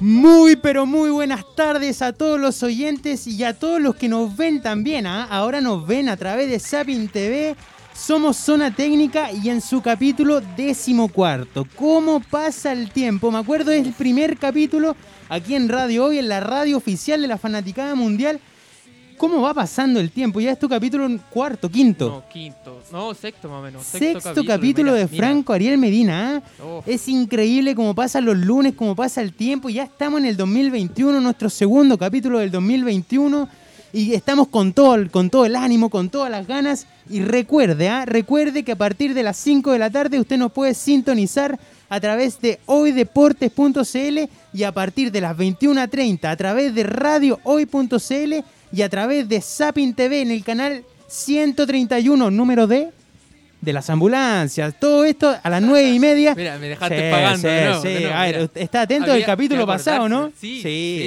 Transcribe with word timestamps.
Muy, 0.00 0.54
pero 0.54 0.86
muy 0.86 1.10
buenas 1.10 1.44
tardes 1.56 2.02
a 2.02 2.12
todos 2.12 2.38
los 2.38 2.62
oyentes 2.62 3.26
y 3.26 3.42
a 3.42 3.58
todos 3.58 3.80
los 3.80 3.96
que 3.96 4.08
nos 4.08 4.36
ven 4.36 4.62
también. 4.62 5.08
¿ah? 5.08 5.26
Ahora 5.28 5.60
nos 5.60 5.88
ven 5.88 6.08
a 6.08 6.16
través 6.16 6.48
de 6.48 6.60
Sapin 6.60 7.08
TV. 7.08 7.56
Somos 7.94 8.36
Zona 8.36 8.72
Técnica 8.72 9.32
y 9.32 9.48
en 9.48 9.60
su 9.60 9.82
capítulo 9.82 10.40
decimocuarto. 10.56 11.66
¿Cómo 11.74 12.20
pasa 12.20 12.70
el 12.70 12.92
tiempo? 12.92 13.32
Me 13.32 13.38
acuerdo 13.38 13.72
es 13.72 13.84
el 13.84 13.92
primer 13.92 14.38
capítulo 14.38 14.94
aquí 15.28 15.56
en 15.56 15.68
Radio 15.68 16.04
Hoy, 16.04 16.18
en 16.18 16.28
la 16.28 16.38
radio 16.38 16.76
oficial 16.76 17.20
de 17.20 17.26
la 17.26 17.36
Fanaticada 17.36 17.96
Mundial. 17.96 18.40
¿Cómo 19.18 19.42
va 19.42 19.52
pasando 19.52 20.00
el 20.00 20.10
tiempo? 20.10 20.40
Ya 20.40 20.52
es 20.52 20.58
tu 20.58 20.68
capítulo 20.68 21.08
cuarto, 21.30 21.68
quinto. 21.68 22.08
No, 22.08 22.28
quinto. 22.32 22.80
No, 22.92 23.12
sexto 23.14 23.48
más 23.48 23.58
o 23.58 23.62
menos. 23.62 23.84
Sexto, 23.84 24.44
capítulo, 24.46 24.92
mira, 24.92 25.04
de 25.04 25.10
mira. 25.12 25.26
Franco 25.26 25.52
Ariel 25.52 25.76
Medina. 25.76 26.36
¿ah? 26.36 26.62
Oh, 26.64 26.82
Es 26.86 27.08
increíble 27.08 27.74
cómo 27.74 27.94
pasan 27.94 28.24
los 28.24 28.36
lunes, 28.36 28.74
cómo 28.74 28.94
pasa 28.96 29.20
el 29.20 29.34
tiempo. 29.34 29.68
Ya 29.68 29.82
estamos 29.84 30.20
en 30.20 30.26
el 30.26 30.36
2021, 30.36 31.20
nuestro 31.20 31.50
segundo 31.50 31.98
capítulo 31.98 32.38
del 32.38 32.50
2021. 32.50 33.48
Y 33.92 34.12
estamos 34.14 34.48
con 34.48 34.74
todo, 34.74 34.94
el- 34.96 35.10
con 35.10 35.30
todo 35.30 35.46
el 35.46 35.56
ánimo, 35.56 35.88
con 35.90 36.10
todas 36.10 36.30
las 36.30 36.46
ganas. 36.46 36.86
Y 37.10 37.20
recuerde, 37.20 37.88
¿ah? 37.88 38.04
recuerde 38.04 38.62
que 38.62 38.72
a 38.72 38.76
partir 38.76 39.14
de 39.14 39.22
las 39.22 39.36
5 39.38 39.72
de 39.72 39.78
la 39.78 39.88
tarde 39.90 40.20
usted 40.20 40.36
nos 40.36 40.52
puede 40.52 40.74
sintonizar 40.74 41.58
a 41.88 41.98
través 41.98 42.38
de 42.40 42.60
hoydeportes.cl 42.66 44.28
y 44.52 44.62
a 44.62 44.72
partir 44.72 45.10
de 45.10 45.20
las 45.22 45.36
21.30 45.36 46.30
a 46.30 46.36
través 46.36 46.74
de 46.74 46.82
radiohoy.cl 46.82 48.44
y 48.72 48.82
a 48.82 48.88
través 48.88 49.28
de 49.28 49.40
Sapin 49.40 49.94
TV 49.94 50.22
en 50.22 50.30
el 50.30 50.44
canal 50.44 50.84
131, 51.08 52.30
número 52.30 52.66
D 52.66 52.90
de 53.60 53.72
las 53.72 53.90
ambulancias. 53.90 54.78
Todo 54.78 55.04
esto 55.04 55.34
a 55.42 55.50
las 55.50 55.60
9 55.62 55.90
y 55.90 55.98
media. 56.00 56.34
Mira, 56.34 56.58
me 56.58 56.68
dejaste 56.68 56.96
Sí, 56.96 57.10
pagando. 57.10 57.38
sí, 57.38 57.48
de 57.48 57.64
nuevo, 57.64 57.82
sí. 57.82 57.88
de 57.88 58.00
nuevo, 58.00 58.14
A 58.16 58.22
ver, 58.26 58.50
está 58.54 58.80
atento 58.82 59.12
del 59.12 59.24
capítulo 59.24 59.66
pasado, 59.66 60.08
¿no? 60.08 60.30
sí. 60.40 60.60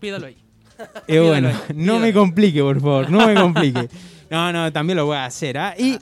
pídalo 0.00 0.26
ahí. 0.26 0.45
Eh, 1.08 1.20
bueno, 1.20 1.50
no 1.74 1.98
me 2.00 2.12
complique, 2.12 2.60
por 2.60 2.80
favor, 2.80 3.10
no 3.10 3.26
me 3.26 3.34
complique. 3.34 3.88
No, 4.28 4.52
no, 4.52 4.72
también 4.72 4.96
lo 4.96 5.06
voy 5.06 5.16
a 5.16 5.24
hacer. 5.24 5.56
¿ah? 5.56 5.72
Y 5.78 5.98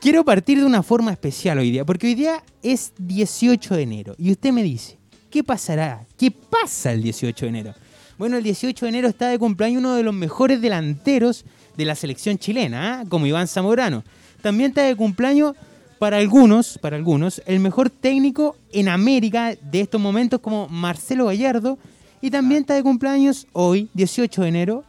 quiero 0.00 0.24
partir 0.24 0.58
de 0.58 0.64
una 0.64 0.84
forma 0.84 1.10
especial 1.10 1.58
hoy 1.58 1.72
día, 1.72 1.84
porque 1.84 2.06
hoy 2.06 2.14
día 2.14 2.40
es 2.62 2.92
18 2.98 3.74
de 3.74 3.82
enero. 3.82 4.14
Y 4.16 4.30
usted 4.30 4.52
me 4.52 4.62
dice, 4.62 4.96
¿qué 5.28 5.42
pasará? 5.42 6.06
¿Qué 6.16 6.30
pasa 6.30 6.92
el 6.92 7.02
18 7.02 7.46
de 7.46 7.48
enero? 7.48 7.74
Bueno, 8.16 8.36
el 8.36 8.44
18 8.44 8.86
de 8.86 8.88
enero 8.88 9.08
está 9.08 9.28
de 9.28 9.40
cumpleaños 9.40 9.80
uno 9.80 9.96
de 9.96 10.04
los 10.04 10.14
mejores 10.14 10.60
delanteros 10.60 11.44
de 11.76 11.84
la 11.84 11.96
selección 11.96 12.38
chilena, 12.38 13.00
¿ah? 13.00 13.04
como 13.08 13.26
Iván 13.26 13.48
Zamorano. 13.48 14.04
También 14.40 14.70
está 14.70 14.82
de 14.82 14.94
cumpleaños 14.94 15.56
para 15.98 16.18
algunos, 16.18 16.78
para 16.78 16.96
algunos, 16.96 17.42
el 17.46 17.60
mejor 17.60 17.90
técnico 17.90 18.56
en 18.72 18.88
América 18.88 19.56
de 19.60 19.80
estos 19.80 20.00
momentos 20.00 20.40
como 20.40 20.68
Marcelo 20.68 21.26
Gallardo. 21.26 21.78
Y 22.24 22.30
también 22.30 22.62
está 22.62 22.72
de 22.74 22.82
cumpleaños 22.82 23.46
hoy, 23.52 23.90
18 23.92 24.42
de 24.42 24.48
enero, 24.48 24.84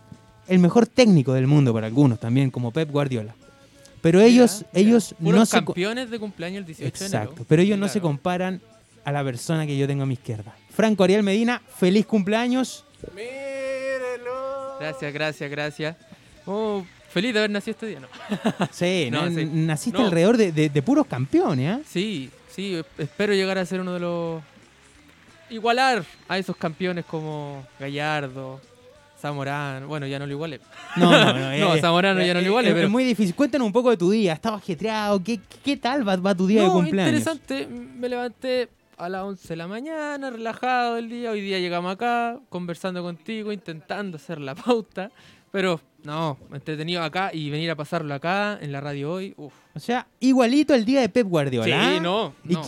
el 0.48 0.60
mejor 0.60 0.88
técnico 0.88 1.34
del 1.34 1.48
mundo 1.48 1.74
para 1.74 1.88
algunos 1.88 2.18
también, 2.18 2.50
como 2.50 2.72
Pep 2.72 2.90
Guardiola. 2.90 3.36
Pero 4.02 4.22
ellos, 4.22 4.60
Mira, 4.60 4.70
mira. 4.74 4.88
ellos 4.90 5.16
no 5.20 5.46
se... 5.46 5.58
campeones 5.58 6.10
de 6.10 6.18
cumpleaños 6.20 6.60
el 6.60 6.66
18 6.68 6.82
de 6.98 7.06
enero. 7.08 7.24
Exacto, 7.24 7.46
pero 7.50 7.62
ellos 7.62 7.78
no 7.78 7.88
se 7.90 8.00
comparan 8.00 8.62
a 9.04 9.12
la 9.12 9.22
persona 9.24 9.66
que 9.68 9.78
yo 9.78 9.86
tengo 9.86 10.04
a 10.04 10.06
mi 10.06 10.14
izquierda. 10.14 10.56
Franco 10.70 11.04
Ariel 11.04 11.24
Medina, 11.24 11.62
feliz 11.78 12.06
cumpleaños. 12.06 12.86
Mírenlo. 13.14 14.78
Gracias, 14.80 15.14
gracias, 15.14 15.52
gracias. 15.52 15.96
Oh, 16.46 16.86
feliz 17.10 17.34
de 17.34 17.40
haber 17.40 17.52
nacido 17.52 17.72
este 17.72 17.88
día, 17.88 18.00
¿no? 18.00 18.08
Sí, 18.72 19.10
No, 19.12 19.30
¿no? 19.30 19.36
sí. 19.38 19.46
naciste 19.46 20.00
No. 20.00 20.06
alrededor 20.06 20.38
de, 20.38 20.52
de- 20.54 20.70
de 20.70 20.82
puros 20.82 21.06
campeones, 21.08 21.70
¿ah? 21.70 21.82
Sí, 21.90 22.30
sí, 22.50 22.74
esp- 22.76 22.86
espero 22.98 23.34
llegar 23.34 23.58
a 23.58 23.66
ser 23.66 23.82
uno 23.82 23.94
de 23.94 24.00
los... 24.00 24.42
Igualar 25.50 26.04
a 26.28 26.38
esos 26.38 26.56
campeones 26.56 27.06
como 27.06 27.66
Gallardo, 27.80 28.60
Zamorano. 29.20 29.88
Bueno, 29.88 30.08
ya 30.08 30.20
no 30.20 30.26
lo 30.26 30.32
igualé. 30.34 30.60
No, 30.96 31.12
no, 31.12 31.34
no. 31.34 31.58
No, 31.76 31.78
Zamorano 31.78 32.22
ya 32.24 32.34
no 32.34 32.42
lo 32.42 32.48
iguale, 32.48 32.70
es, 32.70 32.74
pero- 32.74 32.86
es 32.88 32.92
muy 32.92 33.04
difícil. 33.04 33.36
Cuéntanos 33.36 33.66
un 33.68 33.74
poco 33.74 33.90
de 33.92 33.98
tu 33.98 34.10
día. 34.10 34.34
¿Estabas 34.34 34.62
ajetreado? 34.62 35.24
¿Qué, 35.24 35.40
qué 35.64 35.78
tal 35.78 36.08
va, 36.08 36.16
va 36.16 36.34
tu 36.36 36.48
día 36.48 36.64
de 36.64 36.70
cumpleaños? 36.70 37.14
interesante. 37.14 37.68
Me 37.68 38.10
levanté 38.10 38.70
a 38.98 39.10
las 39.10 39.24
11 39.24 39.48
de 39.48 39.56
la 39.56 39.68
mañana, 39.68 40.30
relajado 40.30 40.98
el 40.98 41.10
día. 41.10 41.32
Hoy 41.32 41.42
día 41.42 41.60
llegamos 41.60 41.92
acá, 41.94 42.40
conversando 42.50 43.04
contigo, 43.04 43.52
intentando 43.52 44.18
hacer 44.18 44.40
la 44.42 44.56
pauta. 44.56 45.12
Pero 45.52 45.80
no, 46.04 46.38
entretenido 46.54 47.02
acá 47.02 47.30
y 47.34 47.50
venir 47.50 47.72
a 47.72 47.76
pasarlo 47.76 48.14
acá 48.14 48.58
en 48.62 48.72
la 48.74 48.82
radio 48.82 49.14
hoy. 49.14 49.34
Uf. 49.38 49.54
O 49.74 49.80
sea, 49.80 50.06
igualito 50.20 50.74
el 50.74 50.84
día 50.86 51.00
de 51.02 51.08
Pep 51.10 51.28
Guardiola. 51.28 51.66
Sí, 51.66 51.72
¿ah? 51.72 52.00
no, 52.02 52.34
no. 52.44 52.62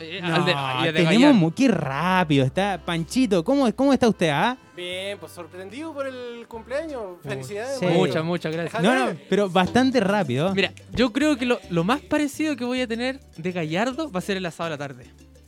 Eh, 0.00 0.20
No, 0.22 0.34
al 0.34 0.44
de- 0.44 0.52
y 0.52 0.54
al 0.54 0.84
de 0.84 0.92
tenemos 0.92 1.14
Gallardo. 1.14 1.34
mu- 1.34 1.50
qué 1.54 1.68
rápido 1.68 2.44
está 2.44 2.80
Panchito. 2.84 3.42
¿Cómo, 3.44 3.72
cómo 3.74 3.92
está 3.92 4.08
usted? 4.08 4.28
Ah? 4.30 4.56
Bien, 4.76 5.18
pues 5.18 5.32
sorprendido 5.32 5.92
por 5.92 6.06
el 6.06 6.46
cumpleaños. 6.46 7.16
Felicidades. 7.22 7.78
Sí. 7.78 7.84
güey. 7.84 7.96
Muchas, 7.98 8.24
muchas 8.24 8.52
gracias. 8.52 8.82
No, 8.82 8.94
no, 8.94 9.12
pero 9.28 9.48
bastante 9.48 9.98
rápido. 10.00 10.54
Mira, 10.54 10.72
yo 10.92 11.12
creo 11.12 11.36
que 11.36 11.46
lo, 11.46 11.58
lo 11.70 11.82
más 11.84 12.00
parecido 12.00 12.54
que 12.56 12.64
voy 12.64 12.80
a 12.80 12.86
tener 12.86 13.18
de 13.36 13.52
Gallardo 13.52 14.10
va 14.10 14.18
a 14.18 14.22
ser 14.22 14.36
el 14.36 14.46
asado 14.46 14.70
de 14.70 14.76
la 14.76 14.78
tarde. 14.78 15.04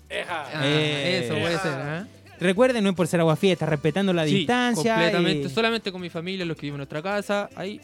Eja. 0.09 0.47
Ah, 0.53 0.61
Eh. 0.65 1.23
eso 1.25 1.35
puede 1.35 1.59
ser, 1.59 1.73
¿ah? 1.73 2.07
Recuerden, 2.41 2.83
no 2.83 2.91
es 2.91 2.97
por 2.97 3.07
ser 3.07 3.21
agua 3.21 3.37
fiesta, 3.37 3.67
respetando 3.67 4.13
la 4.13 4.25
Sí, 4.27 4.35
distancia. 4.39 4.95
completamente. 4.95 5.47
y- 5.47 5.51
Solamente 5.51 5.93
con 5.93 6.01
mi 6.01 6.09
familia, 6.11 6.45
los 6.47 6.57
que 6.57 6.63
viven 6.63 6.77
en 6.77 6.79
nuestra 6.79 7.03
casa, 7.03 7.49
ahí 7.55 7.81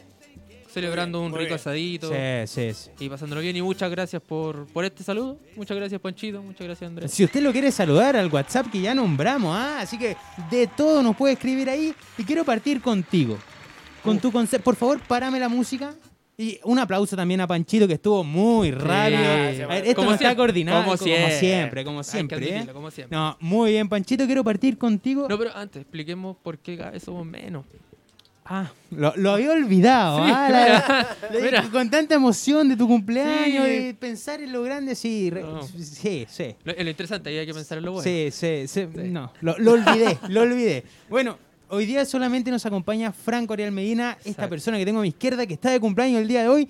celebrando 0.81 1.19
bien, 1.21 1.33
un 1.33 1.39
rico 1.39 1.49
bien. 1.49 1.55
asadito 1.61 2.09
Sí, 2.11 2.47
sí, 2.47 2.75
sí. 2.97 3.05
y 3.05 3.09
pasándolo 3.09 3.41
bien. 3.41 3.57
Y 3.57 3.63
muchas 3.63 3.91
gracias 3.91 4.23
por, 4.23 4.67
por 4.69 4.85
este 4.85 5.03
saludo. 5.03 5.39
Muchas 5.57 5.77
gracias, 5.77 6.01
Panchito. 6.01 6.43
Muchas 6.43 6.67
gracias, 6.67 6.89
Andrés. 6.89 7.11
Si 7.11 7.25
usted 7.25 7.43
lo 7.43 7.53
quiere 7.53 7.71
saludar 7.73 8.17
al 8.17 8.31
WhatsApp 8.33 8.67
que 8.71 8.81
ya 8.81 8.95
nombramos, 8.95 9.57
¿ah? 9.57 9.81
así 9.81 9.99
que 9.99 10.17
de 10.51 10.67
todo 10.67 11.03
nos 11.03 11.17
puede 11.17 11.35
escribir 11.35 11.69
ahí. 11.71 11.95
Y 12.19 12.25
quiero 12.25 12.45
partir 12.45 12.81
contigo, 12.81 13.37
con 14.03 14.19
tu 14.19 14.31
concepto. 14.33 14.65
Por 14.65 14.77
favor, 14.77 15.01
párame 15.01 15.39
la 15.41 15.49
música. 15.49 15.95
Y 16.39 16.61
un 16.65 16.79
aplauso 16.79 17.17
también 17.17 17.41
a 17.41 17.47
Panchito 17.47 17.89
que 17.89 17.95
estuvo 17.95 18.23
muy 18.23 18.71
rápido. 18.71 19.21
gracias, 19.23 19.65
A 19.65 19.73
ver, 19.73 19.85
esto 19.87 19.95
Como 19.97 20.11
no 20.11 20.15
está 20.17 20.37
coordinado. 20.37 20.85
como 20.85 20.99
Como 20.99 21.07
siempre. 21.07 21.39
siempre, 21.41 21.85
como 21.85 22.03
siempre. 22.03 22.59
¿eh? 22.59 22.67
como 22.75 22.91
siempre. 22.91 23.17
No, 23.17 23.39
muy 23.41 23.71
bien, 23.71 23.89
Panchito. 23.89 24.27
Quiero 24.27 24.45
partir 24.45 24.77
contigo. 24.77 25.27
No, 25.31 25.39
pero 25.39 25.57
antes, 25.57 25.81
expliquemos 25.81 26.37
por 26.43 26.59
qué 26.59 26.77
cada 26.77 26.91
vez 26.91 27.03
somos 27.03 27.25
menos. 27.25 27.65
Ah, 28.49 28.71
lo, 28.91 29.13
lo 29.17 29.33
había 29.33 29.53
olvidado. 29.53 30.25
Sí, 30.25 30.33
ah, 30.35 30.49
la- 30.51 30.69
la- 30.69 31.41
mira. 31.43 31.63
Con 31.71 31.91
tanta 31.91 32.15
emoción 32.15 32.69
de 32.69 32.77
tu 32.77 32.87
cumpleaños, 32.87 33.65
Sí. 33.67 33.71
de 33.85 33.95
pensar 33.95 34.41
en 34.41 34.53
lo 34.53 34.63
grande, 34.63 34.95
sí. 34.95 35.31
re- 35.31 35.43
No. 35.43 35.63
Sí, 35.67 36.27
sí. 36.29 36.55
Lo, 36.65 36.73
lo 36.73 36.91
interesante, 36.91 37.31
ahí 37.31 37.39
hay 37.39 37.47
que 37.47 37.55
pensar 37.55 37.79
en 37.79 37.85
lo 37.85 37.93
bueno. 37.93 38.05
Sí, 38.05 38.29
sí, 38.31 38.69
sí. 38.69 38.87
No, 38.95 39.33
lo, 39.41 39.59
lo 39.59 39.73
olvidé, 39.73 40.19
lo 40.29 40.43
olvidé. 40.43 40.85
Bueno, 41.09 41.39
hoy 41.69 41.87
día 41.87 42.05
solamente 42.05 42.51
nos 42.51 42.65
acompaña 42.67 43.11
Franco 43.13 43.53
Ariel 43.55 43.73
Medina, 43.73 44.17
esta 44.25 44.49
persona 44.49 44.79
que 44.79 44.85
tengo 44.85 45.01
a 45.01 45.03
mi 45.03 45.09
izquierda, 45.09 45.45
que 45.47 45.55
está 45.55 45.71
de 45.71 45.81
cumpleaños 45.81 46.21
el 46.23 46.29
día 46.29 46.43
de 46.43 46.49
hoy. 46.49 46.69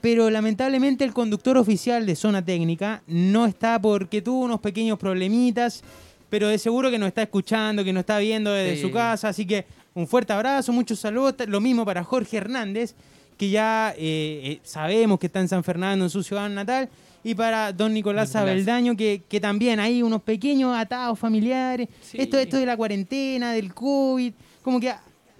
Pero 0.00 0.30
lamentablemente 0.30 1.04
el 1.04 1.12
conductor 1.12 1.56
oficial 1.56 2.04
de 2.06 2.16
Zona 2.16 2.44
Técnica 2.44 3.02
no 3.06 3.46
está 3.46 3.80
porque 3.80 4.20
tuvo 4.20 4.40
unos 4.40 4.58
pequeños 4.58 4.98
problemitas, 4.98 5.84
pero 6.28 6.48
de 6.48 6.58
seguro 6.58 6.90
que 6.90 6.98
nos 6.98 7.06
está 7.06 7.22
escuchando, 7.22 7.84
que 7.84 7.92
nos 7.92 8.00
está 8.00 8.18
viendo 8.18 8.50
desde 8.52 8.76
Sí. 8.76 8.82
su 8.82 8.90
casa. 8.90 9.28
Así 9.28 9.46
que 9.46 9.64
un 9.94 10.06
fuerte 10.06 10.32
abrazo, 10.32 10.72
muchos 10.72 10.98
saludos. 10.98 11.34
Lo 11.46 11.60
mismo 11.60 11.84
para 11.84 12.02
Jorge 12.04 12.38
Hernández, 12.38 12.94
que 13.36 13.50
ya 13.50 13.94
eh, 13.96 14.40
eh, 14.44 14.60
sabemos 14.62 15.18
que 15.18 15.26
está 15.26 15.40
en 15.40 15.48
San 15.48 15.64
Fernando, 15.64 16.04
en 16.04 16.10
su 16.10 16.22
ciudad 16.22 16.48
natal. 16.48 16.88
Y 17.24 17.34
para 17.34 17.72
don 17.72 17.94
Nicolás 17.94 18.30
Nicolás. 18.30 18.42
Abeldaño, 18.42 18.96
que, 18.96 19.22
que 19.28 19.40
también 19.40 19.78
hay 19.78 20.02
unos 20.02 20.22
pequeños 20.22 20.76
atados 20.76 21.18
familiares. 21.18 21.88
Sí. 22.02 22.18
Esto, 22.20 22.36
esto 22.36 22.56
de 22.56 22.66
la 22.66 22.76
cuarentena, 22.76 23.52
del 23.52 23.72
COVID, 23.72 24.32
como 24.62 24.80
que 24.80 24.92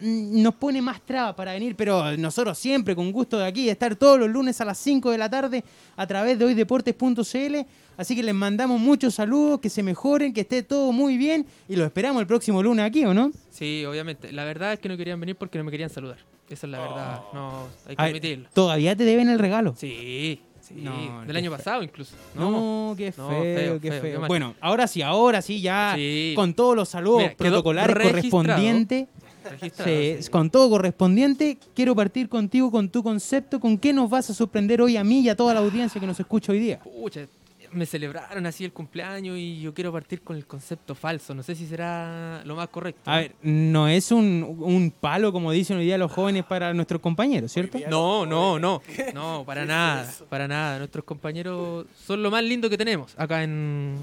nos 0.02 0.54
pone 0.56 0.82
más 0.82 1.00
trabas 1.02 1.34
para 1.34 1.52
venir, 1.52 1.76
pero 1.76 2.16
nosotros 2.16 2.58
siempre 2.58 2.94
con 2.96 3.12
gusto 3.12 3.38
de 3.38 3.46
aquí, 3.46 3.66
de 3.66 3.72
estar 3.72 3.94
todos 3.96 4.18
los 4.18 4.28
lunes 4.28 4.60
a 4.60 4.64
las 4.64 4.78
5 4.78 5.10
de 5.10 5.18
la 5.18 5.30
tarde 5.30 5.62
a 5.96 6.06
través 6.06 6.38
de 6.38 6.44
hoydeportes.cl. 6.44 7.56
Así 7.96 8.16
que 8.16 8.22
les 8.22 8.34
mandamos 8.34 8.80
muchos 8.80 9.14
saludos, 9.14 9.60
que 9.60 9.68
se 9.70 9.82
mejoren, 9.82 10.32
que 10.32 10.40
esté 10.40 10.62
todo 10.62 10.92
muy 10.92 11.16
bien 11.18 11.46
y 11.68 11.76
los 11.76 11.86
esperamos 11.86 12.20
el 12.20 12.26
próximo 12.26 12.62
lunes 12.62 12.84
aquí, 12.84 13.04
¿o 13.04 13.12
no? 13.14 13.30
Sí, 13.50 13.84
obviamente. 13.84 14.32
La 14.32 14.44
verdad 14.44 14.72
es 14.72 14.80
que 14.80 14.88
no 14.88 14.96
querían 14.96 15.20
venir 15.20 15.36
porque 15.36 15.58
no 15.58 15.64
me 15.64 15.70
querían 15.70 15.90
saludar. 15.90 16.18
Esa 16.48 16.66
es 16.66 16.70
la 16.70 16.80
verdad. 16.80 17.20
No, 17.32 17.66
hay 17.88 17.96
que 17.96 18.02
admitirlo. 18.02 18.48
todavía 18.52 18.96
te 18.96 19.04
deben 19.04 19.28
el 19.28 19.38
regalo. 19.38 19.74
Sí, 19.76 20.40
Sí, 20.62 20.74
No, 20.76 21.24
del 21.26 21.36
año 21.36 21.50
feo. 21.50 21.58
pasado 21.58 21.82
incluso. 21.82 22.14
No, 22.36 22.94
qué 22.96 23.12
No, 23.18 23.28
feo, 23.28 23.80
qué 23.80 23.90
feo, 23.90 24.00
feo. 24.00 24.12
qué 24.12 24.18
mal. 24.20 24.28
bueno, 24.28 24.54
ahora 24.60 24.86
sí, 24.86 25.02
ahora 25.02 25.42
sí, 25.42 25.60
ya 25.60 25.94
Sí. 25.96 26.34
con 26.36 26.54
todos 26.54 26.76
los 26.76 26.88
saludos 26.88 27.22
Mira, 27.22 27.34
protocolares 27.36 27.96
correspondientes. 27.96 29.08
Registrado, 29.50 29.90
Sí, 29.90 30.16
sí. 30.20 30.30
Con 30.30 30.50
todo 30.50 30.68
correspondiente, 30.70 31.58
quiero 31.74 31.94
partir 31.94 32.28
contigo 32.28 32.70
con 32.70 32.88
tu 32.88 33.02
concepto, 33.02 33.60
con 33.60 33.78
qué 33.78 33.92
nos 33.92 34.08
vas 34.10 34.30
a 34.30 34.34
sorprender 34.34 34.80
hoy 34.82 34.96
a 34.96 35.04
mí 35.04 35.20
y 35.20 35.28
a 35.28 35.36
toda 35.36 35.54
la 35.54 35.60
audiencia 35.60 36.00
que 36.00 36.06
nos 36.06 36.18
escucha 36.20 36.52
hoy 36.52 36.58
día. 36.60 36.80
Pucha, 36.80 37.26
me 37.72 37.86
celebraron 37.86 38.44
así 38.44 38.66
el 38.66 38.72
cumpleaños 38.72 39.38
y 39.38 39.62
yo 39.62 39.72
quiero 39.72 39.90
partir 39.92 40.20
con 40.20 40.36
el 40.36 40.46
concepto 40.46 40.94
falso. 40.94 41.34
No 41.34 41.42
sé 41.42 41.54
si 41.54 41.66
será 41.66 42.42
lo 42.44 42.54
más 42.54 42.68
correcto. 42.68 43.10
A 43.10 43.16
ver, 43.18 43.34
no 43.42 43.88
es 43.88 44.12
un, 44.12 44.56
un 44.60 44.90
palo, 44.90 45.32
como 45.32 45.50
dicen 45.52 45.78
hoy 45.78 45.84
día 45.86 45.96
los 45.96 46.12
jóvenes, 46.12 46.44
para 46.44 46.74
nuestros 46.74 47.00
compañeros, 47.00 47.50
¿cierto? 47.50 47.78
No, 47.88 48.26
no, 48.26 48.58
no. 48.58 48.82
No, 49.14 49.42
para 49.46 49.62
¿Qué 49.62 49.68
nada. 49.68 50.02
es? 50.02 50.22
Para 50.28 50.46
nada. 50.46 50.78
Nuestros 50.78 51.04
compañeros 51.04 51.86
son 52.04 52.22
lo 52.22 52.30
más 52.30 52.44
lindo 52.44 52.68
que 52.68 52.76
tenemos 52.76 53.14
acá 53.16 53.42
en, 53.42 53.96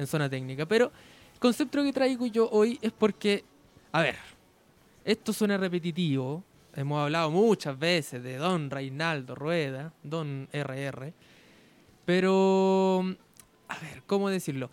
en 0.00 0.06
zona 0.08 0.28
técnica. 0.28 0.66
Pero 0.66 0.90
el 1.34 1.38
concepto 1.38 1.84
que 1.84 1.92
traigo 1.92 2.26
yo 2.26 2.48
hoy 2.50 2.76
es 2.82 2.90
porque, 2.90 3.44
a 3.92 4.02
ver, 4.02 4.16
esto 5.06 5.32
suena 5.32 5.56
repetitivo. 5.56 6.42
Hemos 6.74 7.00
hablado 7.00 7.30
muchas 7.30 7.78
veces 7.78 8.22
de 8.22 8.36
Don 8.36 8.68
Reinaldo 8.70 9.36
Rueda, 9.36 9.94
Don 10.02 10.48
RR. 10.52 11.14
Pero, 12.04 13.04
a 13.68 13.78
ver, 13.78 14.02
¿cómo 14.06 14.28
decirlo? 14.28 14.68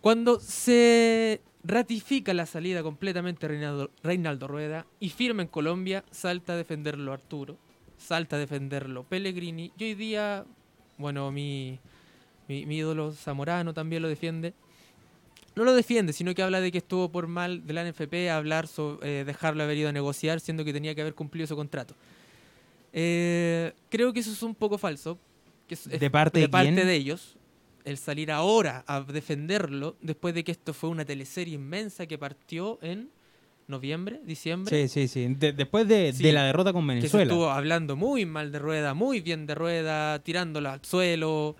Cuando 0.00 0.40
se 0.40 1.40
ratifica 1.62 2.34
la 2.34 2.44
salida 2.44 2.82
completamente 2.82 3.46
Reinaldo, 3.46 3.90
Reinaldo 4.02 4.48
Rueda 4.48 4.84
y 4.98 5.10
firma 5.10 5.42
en 5.42 5.48
Colombia, 5.48 6.04
salta 6.10 6.54
a 6.54 6.56
defenderlo 6.56 7.12
Arturo, 7.12 7.56
salta 7.96 8.36
a 8.36 8.38
defenderlo 8.40 9.04
Pellegrini. 9.04 9.72
Y 9.78 9.84
hoy 9.84 9.94
día, 9.94 10.44
bueno, 10.98 11.30
mi, 11.30 11.78
mi, 12.48 12.66
mi 12.66 12.78
ídolo 12.78 13.12
Zamorano 13.12 13.72
también 13.72 14.02
lo 14.02 14.08
defiende. 14.08 14.54
No 15.54 15.64
lo 15.64 15.74
defiende, 15.74 16.12
sino 16.12 16.34
que 16.34 16.42
habla 16.42 16.60
de 16.60 16.70
que 16.70 16.78
estuvo 16.78 17.10
por 17.10 17.26
mal 17.26 17.66
de 17.66 17.72
la 17.72 17.82
NFP 17.84 18.30
hablar 18.30 18.66
sobre 18.68 19.24
dejarlo 19.24 19.62
haber 19.64 19.76
ido 19.76 19.88
a 19.88 19.92
negociar, 19.92 20.38
siendo 20.40 20.64
que 20.64 20.72
tenía 20.72 20.94
que 20.94 21.00
haber 21.00 21.14
cumplido 21.14 21.46
su 21.48 21.56
contrato. 21.56 21.94
Eh, 22.92 23.72
creo 23.90 24.12
que 24.12 24.20
eso 24.20 24.32
es 24.32 24.42
un 24.42 24.54
poco 24.54 24.78
falso. 24.78 25.18
que 25.66 25.74
es- 25.74 25.86
es 25.86 26.00
¿De 26.00 26.08
parte 26.10 26.40
de 26.40 26.48
parte 26.48 26.72
quién? 26.72 26.86
de 26.86 26.94
ellos. 26.94 27.36
El 27.84 27.98
salir 27.98 28.30
ahora 28.32 28.84
a 28.86 29.02
defenderlo 29.02 29.96
después 30.00 30.34
de 30.34 30.42
que 30.42 30.50
esto 30.52 30.72
fue 30.72 30.88
una 30.88 31.04
teleserie 31.04 31.54
inmensa 31.56 32.06
que 32.06 32.16
partió 32.16 32.78
en 32.80 33.10
noviembre, 33.66 34.18
diciembre. 34.24 34.88
Sí, 34.88 34.88
sí, 34.88 35.08
sí. 35.08 35.34
De- 35.34 35.52
después 35.52 35.86
de, 35.86 36.14
Sí. 36.14 36.22
de 36.22 36.32
la 36.32 36.44
derrota 36.44 36.72
con 36.72 36.84
que 36.86 36.92
se 36.92 36.94
Venezuela. 37.00 37.22
estuvo 37.24 37.50
hablando 37.50 37.96
muy 37.96 38.24
mal 38.24 38.50
de 38.50 38.58
Rueda, 38.58 38.94
muy 38.94 39.20
bien 39.20 39.46
de 39.46 39.54
Rueda, 39.54 40.18
tirándola 40.20 40.72
al 40.72 40.84
suelo. 40.86 41.54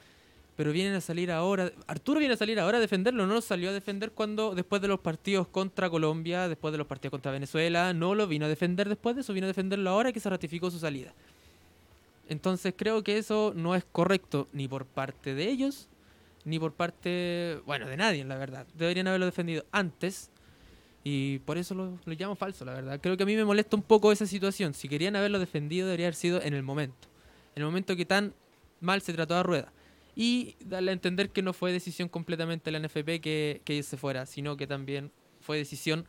Pero 0.59 0.73
vienen 0.73 0.95
a 0.95 1.01
salir 1.01 1.31
ahora. 1.31 1.71
Arturo 1.87 2.19
viene 2.19 2.35
a 2.35 2.37
salir 2.37 2.59
ahora 2.59 2.79
a 2.79 2.81
defenderlo. 2.81 3.29
No 3.29 3.35
lo 3.35 3.41
salió 3.41 3.71
a 3.71 3.73
defender 3.73 4.11
cuando, 4.11 4.57
después 4.57 4.83
de 4.83 4.89
los 4.89 4.99
partidos 4.99 5.47
contra 5.47 5.89
Colombia, 5.89 6.49
después 6.49 6.73
de 6.73 6.79
los 6.79 6.87
partidos 6.89 7.13
contra 7.13 7.31
Venezuela, 7.31 7.93
no 7.93 8.17
lo 8.17 8.27
vino 8.27 8.45
a 8.45 8.49
defender 8.49 8.89
después 8.89 9.15
de 9.15 9.21
eso, 9.21 9.33
vino 9.33 9.45
a 9.45 9.47
defenderlo 9.47 9.89
ahora 9.89 10.13
que 10.13 10.19
se 10.19 10.29
ratificó 10.29 10.69
su 10.69 10.81
salida. 10.81 11.15
Entonces 12.29 12.75
creo 12.77 13.05
que 13.05 13.19
eso 13.19 13.53
no 13.55 13.77
es 13.77 13.85
correcto 13.85 14.49
ni 14.53 14.67
por 14.67 14.85
parte 14.85 15.33
de 15.33 15.49
ellos, 15.49 15.87
ni 16.45 16.59
por 16.59 16.73
parte, 16.73 17.61
bueno, 17.65 17.87
de 17.87 17.97
nadie, 17.97 18.25
la 18.25 18.37
verdad. 18.37 18.67
Deberían 18.75 19.07
haberlo 19.07 19.27
defendido 19.27 19.65
antes 19.71 20.29
y 21.05 21.39
por 21.39 21.57
eso 21.57 21.77
lo, 21.77 22.01
lo 22.05 22.15
llamo 22.15 22.35
falso, 22.35 22.65
la 22.65 22.75
verdad. 22.75 22.99
Creo 23.01 23.17
que 23.17 23.23
a 23.23 23.27
mí 23.27 23.37
me 23.37 23.45
molesta 23.45 23.77
un 23.77 23.83
poco 23.85 24.11
esa 24.11 24.27
situación. 24.27 24.75
Si 24.75 24.89
querían 24.89 25.15
haberlo 25.15 25.39
defendido, 25.39 25.87
debería 25.87 26.07
haber 26.07 26.17
sido 26.17 26.43
en 26.43 26.53
el 26.53 26.65
momento. 26.65 27.07
En 27.55 27.63
el 27.63 27.69
momento 27.69 27.95
que 27.95 28.05
tan 28.05 28.35
mal 28.81 29.03
se 29.03 29.13
trató 29.13 29.37
a 29.37 29.45
Rueda. 29.45 29.73
Y 30.21 30.57
darle 30.65 30.91
a 30.91 30.95
entender 30.95 31.31
que 31.31 31.43
no 31.43 31.53
fue 31.53 31.71
decisión 31.71 32.09
completamente 32.09 32.73
de 32.73 32.77
la 32.77 32.85
NFP 32.85 33.21
que, 33.21 33.63
que 33.65 33.81
se 33.85 33.97
fuera, 33.97 34.27
sino 34.27 34.57
que 34.57 34.67
también 34.67 35.13
fue 35.41 35.59
decisión 35.59 36.07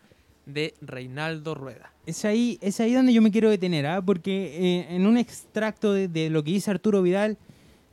de 0.48 0.74
Reinaldo 0.82 1.54
Rueda. 1.54 1.94
Es 2.08 2.26
ahí, 2.26 2.58
es 2.60 2.80
ahí 2.80 2.92
donde 2.92 3.14
yo 3.14 3.22
me 3.22 3.30
quiero 3.30 3.52
detener, 3.52 3.86
¿ah? 3.86 4.02
porque 4.02 4.80
eh, 4.80 4.96
en 4.96 5.06
un 5.06 5.16
extracto 5.16 5.94
de, 5.94 6.08
de 6.08 6.32
lo 6.32 6.44
que 6.44 6.50
dice 6.50 6.72
Arturo 6.72 7.04
Vidal, 7.04 7.38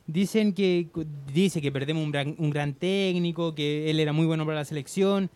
dicen 0.07 0.53
que 0.53 0.87
dice 1.31 1.61
que 1.61 1.71
perdemos 1.71 2.03
un 2.03 2.11
gran, 2.11 2.35
un 2.39 2.49
gran 2.49 2.73
técnico, 2.73 3.53
que 3.53 3.91
él 3.91 3.99
era 3.99 4.11
muy 4.11 4.25
bueno 4.25 4.43
para 4.43 4.57
la 4.57 4.65
selección, 4.65 5.29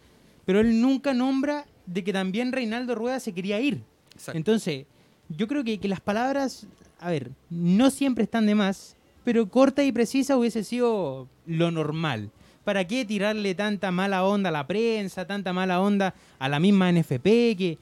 pero 0.45 0.61
él 0.61 0.81
nunca 0.81 1.13
nombra 1.13 1.67
de 1.85 2.03
que 2.03 2.11
también 2.11 2.51
Reinaldo 2.51 2.95
Rueda 2.95 3.19
se 3.19 3.33
quería 3.33 3.59
ir. 3.61 3.83
Exacto. 4.15 4.35
Entonces, 4.35 4.87
yo 5.29 5.47
creo 5.47 5.63
que, 5.63 5.79
que 5.79 5.87
las 5.87 6.01
palabras, 6.01 6.65
a 6.99 7.11
ver, 7.11 7.29
no 7.51 7.91
siempre 7.91 8.23
están 8.23 8.47
de 8.47 8.55
más, 8.55 8.95
pero 9.23 9.47
corta 9.49 9.83
y 9.83 9.91
precisa 9.91 10.37
hubiese 10.37 10.63
sido 10.63 11.27
lo 11.45 11.71
normal. 11.71 12.29
¿Para 12.63 12.85
qué 12.85 13.05
tirarle 13.05 13.55
tanta 13.55 13.91
mala 13.91 14.23
onda 14.23 14.49
a 14.49 14.51
la 14.51 14.67
prensa, 14.67 15.25
tanta 15.25 15.51
mala 15.53 15.81
onda 15.81 16.13
a 16.39 16.47
la 16.49 16.59
misma 16.59 16.91
NFP, 16.91 17.23
que, 17.57 17.77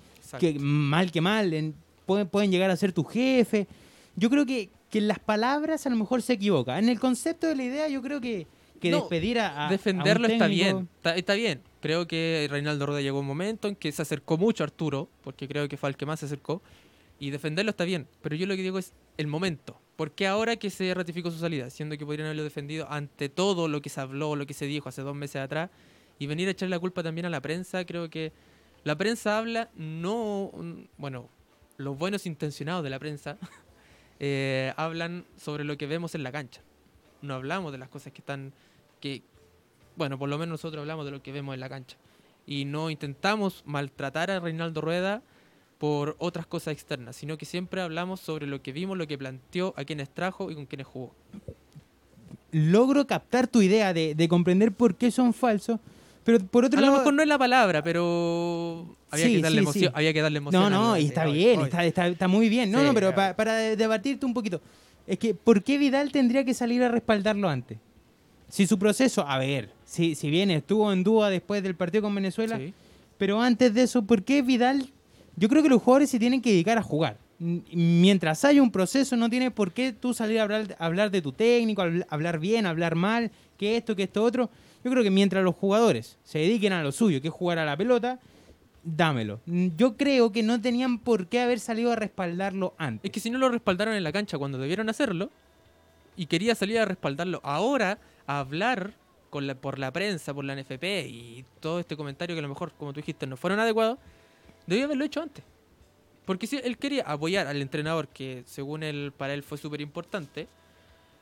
mal 0.59 1.11
que 1.11 1.21
mal, 1.21 1.53
en- 1.53 1.75
pueden, 2.05 2.27
pueden 2.27 2.51
llegar 2.51 2.71
a 2.71 2.75
ser 2.77 2.93
tu 2.93 3.03
jefe? 3.03 3.67
Yo 4.15 4.29
creo 4.29 4.45
que, 4.45 4.69
que 4.89 4.99
en 4.99 5.07
las 5.07 5.19
palabras 5.19 5.85
a 5.85 5.89
lo 5.89 5.95
mejor 5.97 6.21
se 6.21 6.33
equivoca. 6.33 6.79
En 6.79 6.87
el 6.89 6.99
concepto 6.99 7.47
de 7.47 7.55
la 7.55 7.63
idea 7.63 7.87
yo 7.89 8.01
creo 8.01 8.21
que, 8.21 8.47
que 8.79 8.89
No, 8.91 8.99
despedir 8.99 9.39
a, 9.39 9.47
a- 9.49 9.61
a 9.63 9.65
un 9.65 9.71
Defenderlo 9.71 10.27
está 10.27 10.47
bien, 10.47 10.87
está, 10.97 11.15
está 11.15 11.33
bien. 11.33 11.61
Creo 11.81 12.07
que 12.07 12.47
Reinaldo 12.49 12.85
Rueda 12.85 13.01
llegó 13.01 13.19
un 13.19 13.27
momento 13.27 13.67
en 13.67 13.75
que 13.75 13.91
se 13.91 14.01
acercó 14.01 14.37
mucho 14.37 14.63
a 14.63 14.65
Arturo, 14.65 15.09
porque 15.23 15.47
creo 15.47 15.67
que 15.67 15.75
fue 15.77 15.89
el 15.89 15.97
que 15.97 16.05
más 16.05 16.19
se 16.21 16.25
acercó, 16.27 16.61
y 17.19 17.29
defenderlo 17.29 17.71
está 17.71 17.83
bien. 17.83 18.07
Pero 18.21 18.35
yo 18.35 18.45
lo 18.47 18.55
que 18.55 18.63
digo 18.63 18.79
es 18.79 18.93
el 19.17 19.27
momento. 19.27 19.79
¿Por 19.95 20.11
qué 20.11 20.27
ahora 20.27 20.55
que 20.55 20.69
se 20.69 20.93
ratificó 20.93 21.29
su 21.29 21.39
salida? 21.39 21.69
Siendo 21.69 21.97
que 21.97 22.05
podrían 22.05 22.27
haberlo 22.27 22.43
defendido 22.43 22.89
ante 22.89 23.27
todo 23.27 23.67
lo 23.67 23.81
que 23.81 23.89
se 23.89 23.99
habló, 23.99 24.35
lo 24.35 24.45
que 24.45 24.53
se 24.53 24.65
dijo 24.65 24.87
hace 24.87 25.01
dos 25.01 25.15
meses 25.15 25.41
atrás, 25.41 25.69
y 26.17 26.27
venir 26.27 26.47
a 26.47 26.51
echarle 26.51 26.75
la 26.75 26.79
culpa 26.79 27.03
también 27.03 27.25
a 27.25 27.29
la 27.29 27.41
prensa, 27.41 27.85
creo 27.85 28.09
que 28.09 28.31
la 28.85 28.97
prensa 28.97 29.37
habla, 29.37 29.69
no, 29.75 30.51
mm, 30.53 30.81
bueno, 30.97 31.29
los 31.77 31.97
buenos 31.97 32.25
intencionados 32.25 32.83
de 32.83 32.89
la 32.89 32.99
prensa 32.99 33.37
eh, 34.19 34.73
hablan 34.77 35.25
sobre 35.35 35.65
lo 35.65 35.77
que 35.77 35.85
vemos 35.85 36.15
en 36.15 36.23
la 36.23 36.31
cancha. 36.31 36.61
No 37.21 37.33
hablamos 37.33 37.73
de 37.73 37.77
las 37.77 37.89
cosas 37.89 38.13
que 38.13 38.19
están, 38.19 38.53
que, 39.01 39.21
bueno, 39.97 40.17
por 40.17 40.29
lo 40.29 40.37
menos 40.37 40.53
nosotros 40.53 40.81
hablamos 40.81 41.05
de 41.05 41.11
lo 41.11 41.21
que 41.21 41.33
vemos 41.33 41.53
en 41.53 41.59
la 41.59 41.67
cancha. 41.67 41.97
Y 42.47 42.63
no 42.65 42.89
intentamos 42.89 43.63
maltratar 43.65 44.31
a 44.31 44.39
Reinaldo 44.39 44.79
Rueda 44.81 45.21
por 45.79 46.15
otras 46.19 46.45
cosas 46.45 46.73
externas, 46.73 47.15
sino 47.15 47.37
que 47.37 47.45
siempre 47.45 47.81
hablamos 47.81 48.19
sobre 48.19 48.45
lo 48.45 48.61
que 48.61 48.71
vimos, 48.73 48.97
lo 48.97 49.07
que 49.07 49.17
planteó, 49.17 49.73
a 49.77 49.83
quienes 49.85 50.09
trajo 50.09 50.51
y 50.51 50.55
con 50.55 50.65
quienes 50.67 50.85
jugó. 50.85 51.15
Logro 52.51 53.05
captar 53.05 53.47
tu 53.47 53.61
idea 53.61 53.93
de, 53.93 54.15
de 54.15 54.27
comprender 54.27 54.71
por 54.71 54.95
qué 54.95 55.11
son 55.11 55.33
falsos, 55.33 55.79
pero 56.23 56.39
por 56.39 56.65
otro 56.65 56.79
A 56.79 56.81
lo 56.81 56.87
lado... 56.87 56.97
mejor 56.99 57.13
no 57.13 57.21
es 57.21 57.27
la 57.27 57.37
palabra, 57.37 57.83
pero 57.83 58.95
había, 59.11 59.25
Sí, 59.27 59.35
que, 59.35 59.41
darle 59.41 59.57
sí, 59.59 59.63
emoción, 59.63 59.83
sí. 59.85 59.91
había 59.95 60.13
que 60.13 60.21
darle 60.21 60.37
emoción. 60.39 60.63
No, 60.63 60.69
no, 60.69 60.97
y 60.97 61.05
está 61.05 61.25
hoy, 61.27 61.33
bien, 61.33 61.59
hoy. 61.59 61.65
está, 61.65 61.85
está, 61.85 62.07
está 62.07 62.27
muy 62.27 62.49
bien. 62.49 62.71
No, 62.71 62.79
Sí, 62.79 62.85
no, 62.85 62.93
pero 62.93 63.13
claro. 63.13 63.31
pa- 63.33 63.37
para 63.37 63.53
de- 63.55 63.75
debatirte 63.75 64.25
un 64.25 64.33
poquito. 64.33 64.61
Es 65.05 65.17
que, 65.19 65.33
¿por 65.35 65.63
qué 65.63 65.77
Vidal 65.77 66.11
tendría 66.11 66.43
que 66.43 66.53
salir 66.53 66.81
a 66.83 66.89
respaldarlo 66.89 67.47
antes? 67.49 67.77
Si 68.49 68.65
su 68.65 68.77
proceso, 68.79 69.25
a 69.27 69.37
ver, 69.37 69.69
si, 69.85 70.15
si 70.15 70.29
bien 70.31 70.49
estuvo 70.51 70.91
en 70.91 71.03
duda 71.03 71.29
después 71.29 71.61
del 71.63 71.75
partido 71.75 72.01
con 72.03 72.15
Venezuela, 72.15 72.57
Sí. 72.57 72.73
pero 73.19 73.39
antes 73.41 73.73
de 73.75 73.83
eso, 73.83 74.01
¿por 74.03 74.23
qué 74.23 74.41
Vidal? 74.41 74.89
Yo 75.39 75.47
creo 75.49 75.63
que 75.63 75.69
los 75.69 75.81
jugadores 75.81 76.09
se 76.09 76.19
tienen 76.19 76.41
que 76.41 76.51
dedicar 76.51 76.77
a 76.77 76.83
jugar. 76.83 77.17
Mientras 77.39 78.43
haya 78.45 78.61
un 78.61 78.71
proceso, 78.71 79.15
no 79.15 79.29
tiene 79.29 79.51
por 79.51 79.71
qué 79.71 79.93
tú 79.93 80.13
salir 80.13 80.39
a 80.39 80.43
hablar, 80.43 80.75
hablar 80.79 81.11
de 81.11 81.21
tu 81.21 81.31
técnico, 81.31 81.81
habl- 81.81 82.05
hablar 82.09 82.39
bien, 82.39 82.65
hablar 82.65 82.95
mal, 82.95 83.31
que 83.57 83.77
esto, 83.77 83.95
que 83.95 84.03
esto, 84.03 84.23
otro. 84.23 84.49
Yo 84.83 84.91
creo 84.91 85.03
que 85.03 85.11
mientras 85.11 85.43
los 85.43 85.55
jugadores 85.55 86.17
se 86.23 86.39
dediquen 86.39 86.73
a 86.73 86.83
lo 86.83 86.91
suyo, 86.91 87.21
que 87.21 87.29
es 87.29 87.33
jugar 87.33 87.57
a 87.59 87.65
la 87.65 87.77
pelota, 87.77 88.19
dámelo. 88.83 89.39
Mm, 89.45 89.67
Yo 89.77 89.95
creo 89.95 90.31
que 90.31 90.43
no 90.43 90.59
tenían 90.59 90.99
por 90.99 91.27
qué 91.27 91.39
haber 91.41 91.59
salido 91.59 91.91
a 91.91 91.95
respaldarlo 91.95 92.73
antes. 92.77 93.05
Es 93.05 93.11
que 93.11 93.19
si 93.19 93.29
no 93.29 93.37
lo 93.37 93.49
respaldaron 93.49 93.93
en 93.95 94.03
la 94.03 94.11
cancha 94.11 94.37
cuando 94.37 94.57
debieron 94.57 94.89
hacerlo, 94.89 95.29
y 96.17 96.25
quería 96.25 96.55
salir 96.55 96.79
a 96.79 96.85
respaldarlo 96.85 97.39
ahora, 97.43 97.97
a 98.27 98.39
hablar 98.39 98.93
por 99.61 99.77
la 99.79 99.91
prensa, 99.93 100.33
por 100.33 100.43
la 100.43 100.53
NFP 100.53 101.07
y 101.07 101.45
todo 101.61 101.79
este 101.79 101.95
comentario 101.95 102.35
que 102.35 102.39
a 102.39 102.41
lo 102.41 102.49
mejor, 102.49 102.73
como 102.77 102.91
tú 102.93 102.99
dijiste, 102.99 103.27
no 103.27 103.37
fueron 103.37 103.59
adecuados, 103.59 103.99
debió 104.69 104.85
haberlo 104.85 105.03
hecho 105.03 105.21
antes. 105.21 105.43
Porque 106.25 106.47
si 106.47 106.57
él 106.57 106.77
quería 106.77 107.03
apoyar 107.03 107.47
al 107.47 107.61
entrenador, 107.61 108.07
que 108.07 108.43
según 108.45 108.83
él, 108.83 109.11
para 109.17 109.33
él 109.33 109.43
fue 109.43 109.57
súper 109.57 109.81
importante, 109.81 110.47